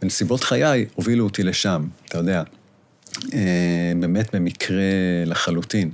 ונסיבות 0.02 0.44
חיי 0.44 0.86
הובילו 0.96 1.24
אותי 1.24 1.44
לשם, 1.44 1.86
אתה 2.06 2.18
יודע. 2.18 2.44
אה, 3.34 3.94
באמת 4.00 4.36
במקרה 4.36 4.84
לחלוטין. 5.26 5.92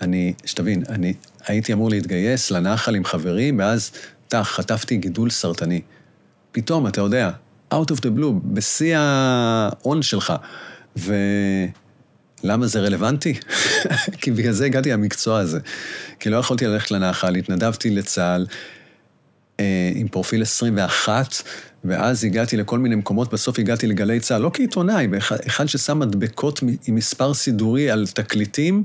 אני, 0.00 0.32
שתבין, 0.44 0.82
אני 0.88 1.14
הייתי 1.46 1.72
אמור 1.72 1.90
להתגייס 1.90 2.50
לנחל 2.50 2.94
עם 2.94 3.04
חברים, 3.04 3.58
ואז, 3.58 3.90
טח, 4.28 4.48
חטפתי 4.54 4.96
גידול 4.96 5.30
סרטני. 5.30 5.80
פתאום, 6.52 6.86
אתה 6.86 7.00
יודע, 7.00 7.30
out 7.74 7.90
of 7.92 7.96
the 7.96 8.18
blue, 8.18 8.32
בשיא 8.44 8.96
ההון 8.98 10.02
שלך. 10.02 10.32
ולמה 12.44 12.66
זה 12.66 12.80
רלוונטי? 12.80 13.34
כי 14.20 14.30
בגלל 14.30 14.52
זה 14.52 14.66
הגעתי 14.66 14.92
למקצוע 14.92 15.38
הזה. 15.38 15.58
כי 16.20 16.30
לא 16.30 16.36
יכולתי 16.36 16.66
ללכת 16.66 16.90
לנחל, 16.90 17.34
התנדבתי 17.34 17.90
לצה"ל 17.90 18.46
אה, 19.60 19.92
עם 19.94 20.08
פרופיל 20.08 20.42
21, 20.42 21.42
ואז 21.84 22.24
הגעתי 22.24 22.56
לכל 22.56 22.78
מיני 22.78 22.94
מקומות, 22.94 23.32
בסוף 23.32 23.58
הגעתי 23.58 23.86
לגלי 23.86 24.20
צה"ל, 24.20 24.42
לא 24.42 24.50
כעיתונאי, 24.54 25.08
אחד 25.46 25.66
ששם 25.66 25.98
מדבקות 25.98 26.62
עם 26.86 26.94
מספר 26.94 27.34
סידורי 27.34 27.90
על 27.90 28.06
תקליטים, 28.06 28.84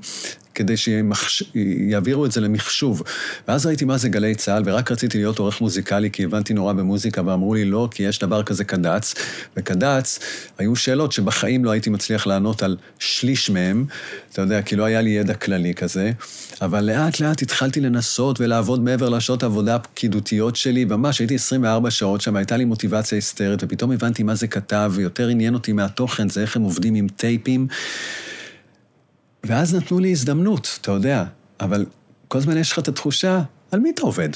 כדי 0.55 0.77
שיעבירו 0.77 2.25
את 2.25 2.31
זה 2.31 2.41
למחשוב. 2.41 3.03
ואז 3.47 3.65
ראיתי 3.65 3.85
מה 3.85 3.97
זה 3.97 4.09
גלי 4.09 4.35
צה"ל, 4.35 4.63
ורק 4.65 4.91
רציתי 4.91 5.17
להיות 5.17 5.39
עורך 5.39 5.61
מוזיקלי, 5.61 6.11
כי 6.11 6.23
הבנתי 6.23 6.53
נורא 6.53 6.73
במוזיקה, 6.73 7.21
ואמרו 7.25 7.53
לי 7.53 7.65
לא, 7.65 7.87
כי 7.91 8.03
יש 8.03 8.19
דבר 8.19 8.43
כזה 8.43 8.63
קד"צ. 8.63 9.13
וקד"צ, 9.57 10.19
היו 10.57 10.75
שאלות 10.75 11.11
שבחיים 11.11 11.65
לא 11.65 11.71
הייתי 11.71 11.89
מצליח 11.89 12.27
לענות 12.27 12.63
על 12.63 12.77
שליש 12.99 13.49
מהם, 13.49 13.85
אתה 14.31 14.41
יודע, 14.41 14.61
כי 14.61 14.75
לא 14.75 14.83
היה 14.83 15.01
לי 15.01 15.09
ידע 15.09 15.33
כללי 15.33 15.73
כזה. 15.73 16.11
אבל 16.61 16.83
לאט 16.83 17.19
לאט 17.19 17.41
התחלתי 17.41 17.81
לנסות 17.81 18.39
ולעבוד 18.39 18.83
מעבר 18.83 19.09
לשעות 19.09 19.43
העבודה 19.43 19.75
הפקידותיות 19.75 20.55
שלי, 20.55 20.85
ממש 20.85 21.19
הייתי 21.19 21.35
24 21.35 21.91
שעות 21.91 22.21
שם, 22.21 22.35
הייתה 22.35 22.57
לי 22.57 22.65
מוטיבציה 22.65 22.90
היסטרית, 23.11 23.63
ופתאום 23.63 23.91
הבנתי 23.91 24.23
מה 24.23 24.35
זה 24.35 24.47
כתב, 24.47 24.91
ויותר 24.95 25.27
עניין 25.27 25.53
אותי 25.53 25.73
מהתוכן, 25.73 26.29
זה 26.29 26.41
איך 26.41 26.55
הם 26.55 26.61
עובדים 26.61 26.95
עם 26.95 27.07
טייפים. 27.07 27.67
ואז 29.43 29.75
נתנו 29.75 29.99
לי 29.99 30.11
הזדמנות, 30.11 30.79
אתה 30.81 30.91
יודע, 30.91 31.23
אבל 31.59 31.85
כל 32.27 32.37
הזמן 32.37 32.57
יש 32.57 32.71
לך 32.71 32.79
את 32.79 32.87
התחושה, 32.87 33.41
על 33.71 33.79
מי 33.79 33.89
אתה 33.89 34.01
עובד? 34.01 34.29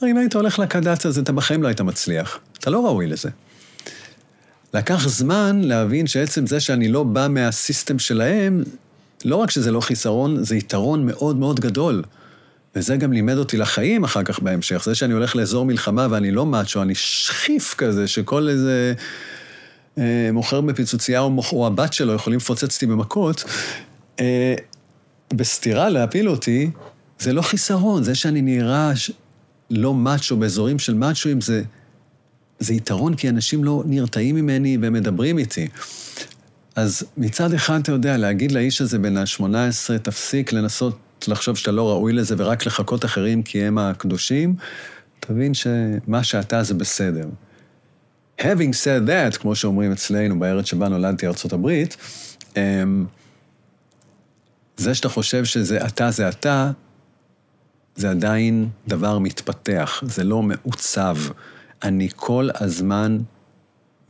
הרי 0.00 0.10
אם 0.10 0.16
היית 0.16 0.34
הולך 0.34 0.58
לקד"צ 0.58 1.06
הזה, 1.06 1.20
אתה 1.20 1.32
בחיים 1.32 1.62
לא 1.62 1.68
היית 1.68 1.80
מצליח. 1.80 2.38
אתה 2.58 2.70
לא 2.70 2.86
ראוי 2.86 3.06
לזה. 3.06 3.28
לקח 4.74 5.08
זמן 5.08 5.60
להבין 5.64 6.06
שעצם 6.06 6.46
זה 6.46 6.60
שאני 6.60 6.88
לא 6.88 7.02
בא 7.02 7.26
מהסיסטם 7.30 7.98
שלהם, 7.98 8.62
לא 9.24 9.36
רק 9.36 9.50
שזה 9.50 9.70
לא 9.70 9.80
חיסרון, 9.80 10.44
זה 10.44 10.56
יתרון 10.56 11.06
מאוד 11.06 11.36
מאוד 11.36 11.60
גדול. 11.60 12.02
וזה 12.76 12.96
גם 12.96 13.12
לימד 13.12 13.36
אותי 13.36 13.56
לחיים 13.56 14.04
אחר 14.04 14.22
כך 14.22 14.40
בהמשך. 14.40 14.82
זה 14.84 14.94
שאני 14.94 15.12
הולך 15.12 15.36
לאזור 15.36 15.64
מלחמה 15.64 16.06
ואני 16.10 16.30
לא 16.30 16.46
מאצ'ו, 16.46 16.82
אני 16.82 16.94
שכיף 16.94 17.74
כזה, 17.74 18.08
שכל 18.08 18.48
איזה 18.48 18.94
אה, 19.98 20.30
מוכר 20.32 20.60
בפיצוצייה 20.60 21.20
או, 21.20 21.42
או 21.52 21.66
הבת 21.66 21.92
שלו 21.92 22.14
יכולים 22.14 22.36
לפוצץ 22.36 22.74
אותי 22.74 22.86
במכות, 22.86 23.44
אה, 24.20 24.54
בסתירה 25.34 25.88
להפיל 25.88 26.28
אותי, 26.28 26.70
זה 27.18 27.32
לא 27.32 27.42
חיסרון. 27.42 28.02
זה 28.02 28.14
שאני 28.14 28.42
נראה 28.42 28.92
לא 29.70 29.94
מאצ'ו 29.94 30.36
באזורים 30.36 30.78
של 30.78 30.94
מאצ'ואים, 30.94 31.40
זה, 31.40 31.62
זה 32.58 32.74
יתרון 32.74 33.14
כי 33.14 33.28
אנשים 33.28 33.64
לא 33.64 33.82
נרתעים 33.86 34.34
ממני 34.34 34.78
ומדברים 34.80 35.38
איתי. 35.38 35.68
אז 36.74 37.02
מצד 37.16 37.52
אחד, 37.52 37.80
אתה 37.80 37.92
יודע, 37.92 38.16
להגיד 38.16 38.52
לאיש 38.52 38.80
הזה 38.80 38.98
בן 38.98 39.16
ה-18, 39.16 39.98
תפסיק 40.02 40.52
לנסות 40.52 41.05
לחשוב 41.28 41.56
שאתה 41.56 41.70
לא 41.72 41.88
ראוי 41.90 42.12
לזה 42.12 42.34
ורק 42.38 42.66
לחכות 42.66 43.04
אחרים 43.04 43.42
כי 43.42 43.64
הם 43.64 43.78
הקדושים, 43.78 44.54
תבין 45.20 45.54
שמה 45.54 46.24
שאתה 46.24 46.62
זה 46.62 46.74
בסדר. 46.74 47.28
Having 48.40 48.72
said 48.84 49.08
that, 49.08 49.38
כמו 49.38 49.56
שאומרים 49.56 49.92
אצלנו 49.92 50.38
בארץ 50.38 50.64
שבה 50.66 50.88
נולדתי, 50.88 51.26
ארצות 51.26 51.52
הברית, 51.52 51.96
אמ, 52.56 53.06
זה 54.76 54.94
שאתה 54.94 55.08
חושב 55.08 55.44
שזה 55.44 55.86
אתה 55.86 56.10
זה 56.10 56.28
אתה, 56.28 56.70
זה 57.96 58.10
עדיין 58.10 58.68
דבר 58.88 59.18
מתפתח, 59.18 60.02
זה 60.06 60.24
לא 60.24 60.42
מעוצב. 60.42 61.16
אני 61.82 62.08
כל 62.16 62.48
הזמן 62.54 63.18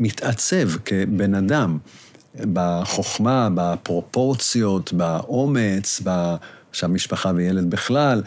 מתעצב 0.00 0.76
כבן 0.84 1.34
אדם, 1.34 1.78
בחוכמה, 2.52 3.48
בפרופורציות, 3.54 4.92
באומץ, 4.92 6.00
עכשיו 6.76 6.88
משפחה 6.88 7.32
וילד 7.34 7.70
בכלל, 7.70 8.22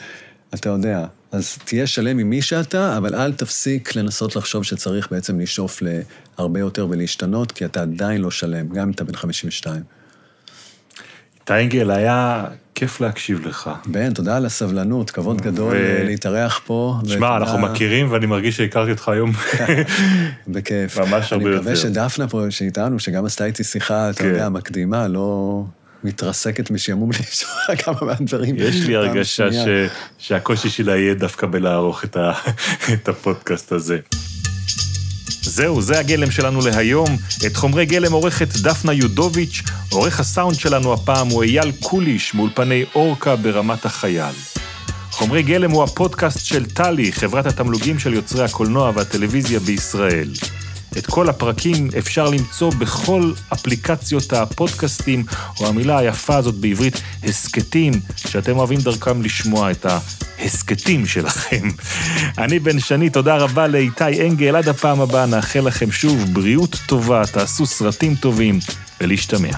אתה 0.54 0.70
יודע. 0.70 1.06
אז 1.32 1.58
תהיה 1.66 1.88
שלם 1.88 2.20
עם 2.20 2.30
מי 2.30 2.42
שאתה, 2.42 2.98
אבל 2.98 3.16
אל 3.16 3.34
תפסיק 3.34 3.96
לנסות 3.96 4.36
לחשוב 4.36 4.64
שצריך 4.64 5.08
בעצם 5.12 5.40
לשאוף 5.40 5.82
להרבה 5.82 6.60
יותר 6.60 6.88
ולהשתנות, 6.90 7.52
כי 7.52 7.66
אתה 7.66 7.82
עדיין 7.82 8.22
לא 8.22 8.32
שלם, 8.32 8.68
גם 8.68 8.84
אם 8.84 8.92
אתה 8.92 9.04
בן 9.04 9.16
52. 9.16 9.82
טיינגל, 11.44 11.92
היה 11.92 12.46
כיף 12.76 13.02
להקשיב 13.02 13.48
לך. 13.48 13.70
בן, 13.86 14.14
תודה 14.14 14.38
על 14.38 14.46
הסבלנות, 14.46 15.12
כבוד 15.12 15.42
גדול 15.42 15.74
ו... 15.76 16.04
להתארח 16.06 16.62
פה. 16.66 16.96
שמע, 17.08 17.38
אנחנו 17.38 17.58
מכירים 17.58 18.12
ואני 18.12 18.26
מרגיש 18.26 18.58
שהכרתי 18.58 18.92
אותך 18.92 19.10
היום. 19.10 19.32
בכיף. 20.48 21.00
ממש 21.00 21.34
הרבה 21.34 21.46
יותר. 21.46 21.54
אני 21.54 21.60
מקווה 21.60 21.76
שדפנה 21.76 22.28
פה, 22.28 22.46
שאיתנו, 22.50 23.00
שגם 23.00 23.26
עשתה 23.26 23.46
איתי 23.46 23.64
שיחה, 23.64 24.10
אתה 24.10 24.24
כן. 24.24 24.30
יודע, 24.30 24.50
מקדימה, 24.50 25.08
לא 25.08 25.64
מתרסקת 26.04 26.72
משעמום 26.72 27.10
לשמוע 27.10 27.76
כמה 27.84 27.98
מהדברים. 28.02 28.56
יש 28.58 28.76
לי 28.76 28.96
הרגשה 28.96 29.54
ש... 29.54 29.66
שהקושי 30.18 30.70
שלה 30.70 30.98
יהיה 30.98 31.14
דווקא 31.14 31.48
בלערוך 31.48 32.04
את, 32.04 32.18
ה... 32.18 32.32
את 32.94 33.10
הפודקאסט 33.10 33.72
הזה. 33.72 33.98
זהו, 35.42 35.82
זה 35.82 36.00
הגלם 36.00 36.32
שלנו 36.32 36.62
להיום. 36.62 37.08
את 37.48 37.56
חומרי 37.56 37.86
גלם 37.86 38.12
עורכת 38.12 38.48
דפנה 38.48 38.94
יודוביץ', 38.94 39.62
עורך 39.92 40.20
הסאונד 40.20 40.56
שלנו 40.56 40.94
הפעם 40.94 41.28
הוא 41.28 41.44
אייל 41.44 41.72
קוליש, 41.80 42.34
מאולפני 42.34 42.86
אורקה 42.96 43.36
ברמת 43.36 43.86
החייל. 43.86 44.36
חומרי 45.12 45.44
גלם 45.44 45.72
הוא 45.72 45.84
הפודקאסט 45.84 46.46
של 46.46 46.66
טלי, 46.66 47.12
חברת 47.12 47.46
התמלוגים 47.46 48.00
של 48.00 48.14
יוצרי 48.14 48.46
הקולנוע 48.46 48.92
והטלוויזיה 48.96 49.60
בישראל. 49.60 50.30
את 50.98 51.06
כל 51.06 51.30
הפרקים 51.30 51.90
אפשר 51.98 52.30
למצוא 52.30 52.72
בכל 52.72 53.32
אפליקציות 53.54 54.34
הפודקאסטים, 54.34 55.24
או 55.60 55.68
המילה 55.68 55.98
היפה 55.98 56.36
הזאת 56.36 56.56
בעברית, 56.56 57.02
הסכתים, 57.24 57.94
שאתם 58.16 58.58
אוהבים 58.58 58.80
דרכם 58.80 59.22
לשמוע 59.22 59.72
את 59.72 59.86
ההסכתים 59.86 61.06
שלכם. 61.06 61.68
אני 62.44 62.60
בן 62.60 62.80
שני, 62.80 63.10
תודה 63.10 63.38
רבה 63.38 63.68
לאיתי 63.68 64.28
אנגל, 64.28 64.56
עד 64.56 64.70
הפעם 64.70 65.02
הבאה 65.02 65.26
נאחל 65.26 65.60
לכם 65.60 65.92
שוב 65.92 66.26
בריאות 66.34 66.76
טובה, 66.86 67.22
תעשו 67.32 67.66
סרטים 67.66 68.16
טובים, 68.16 68.60
ולהשתמע. 69.02 69.52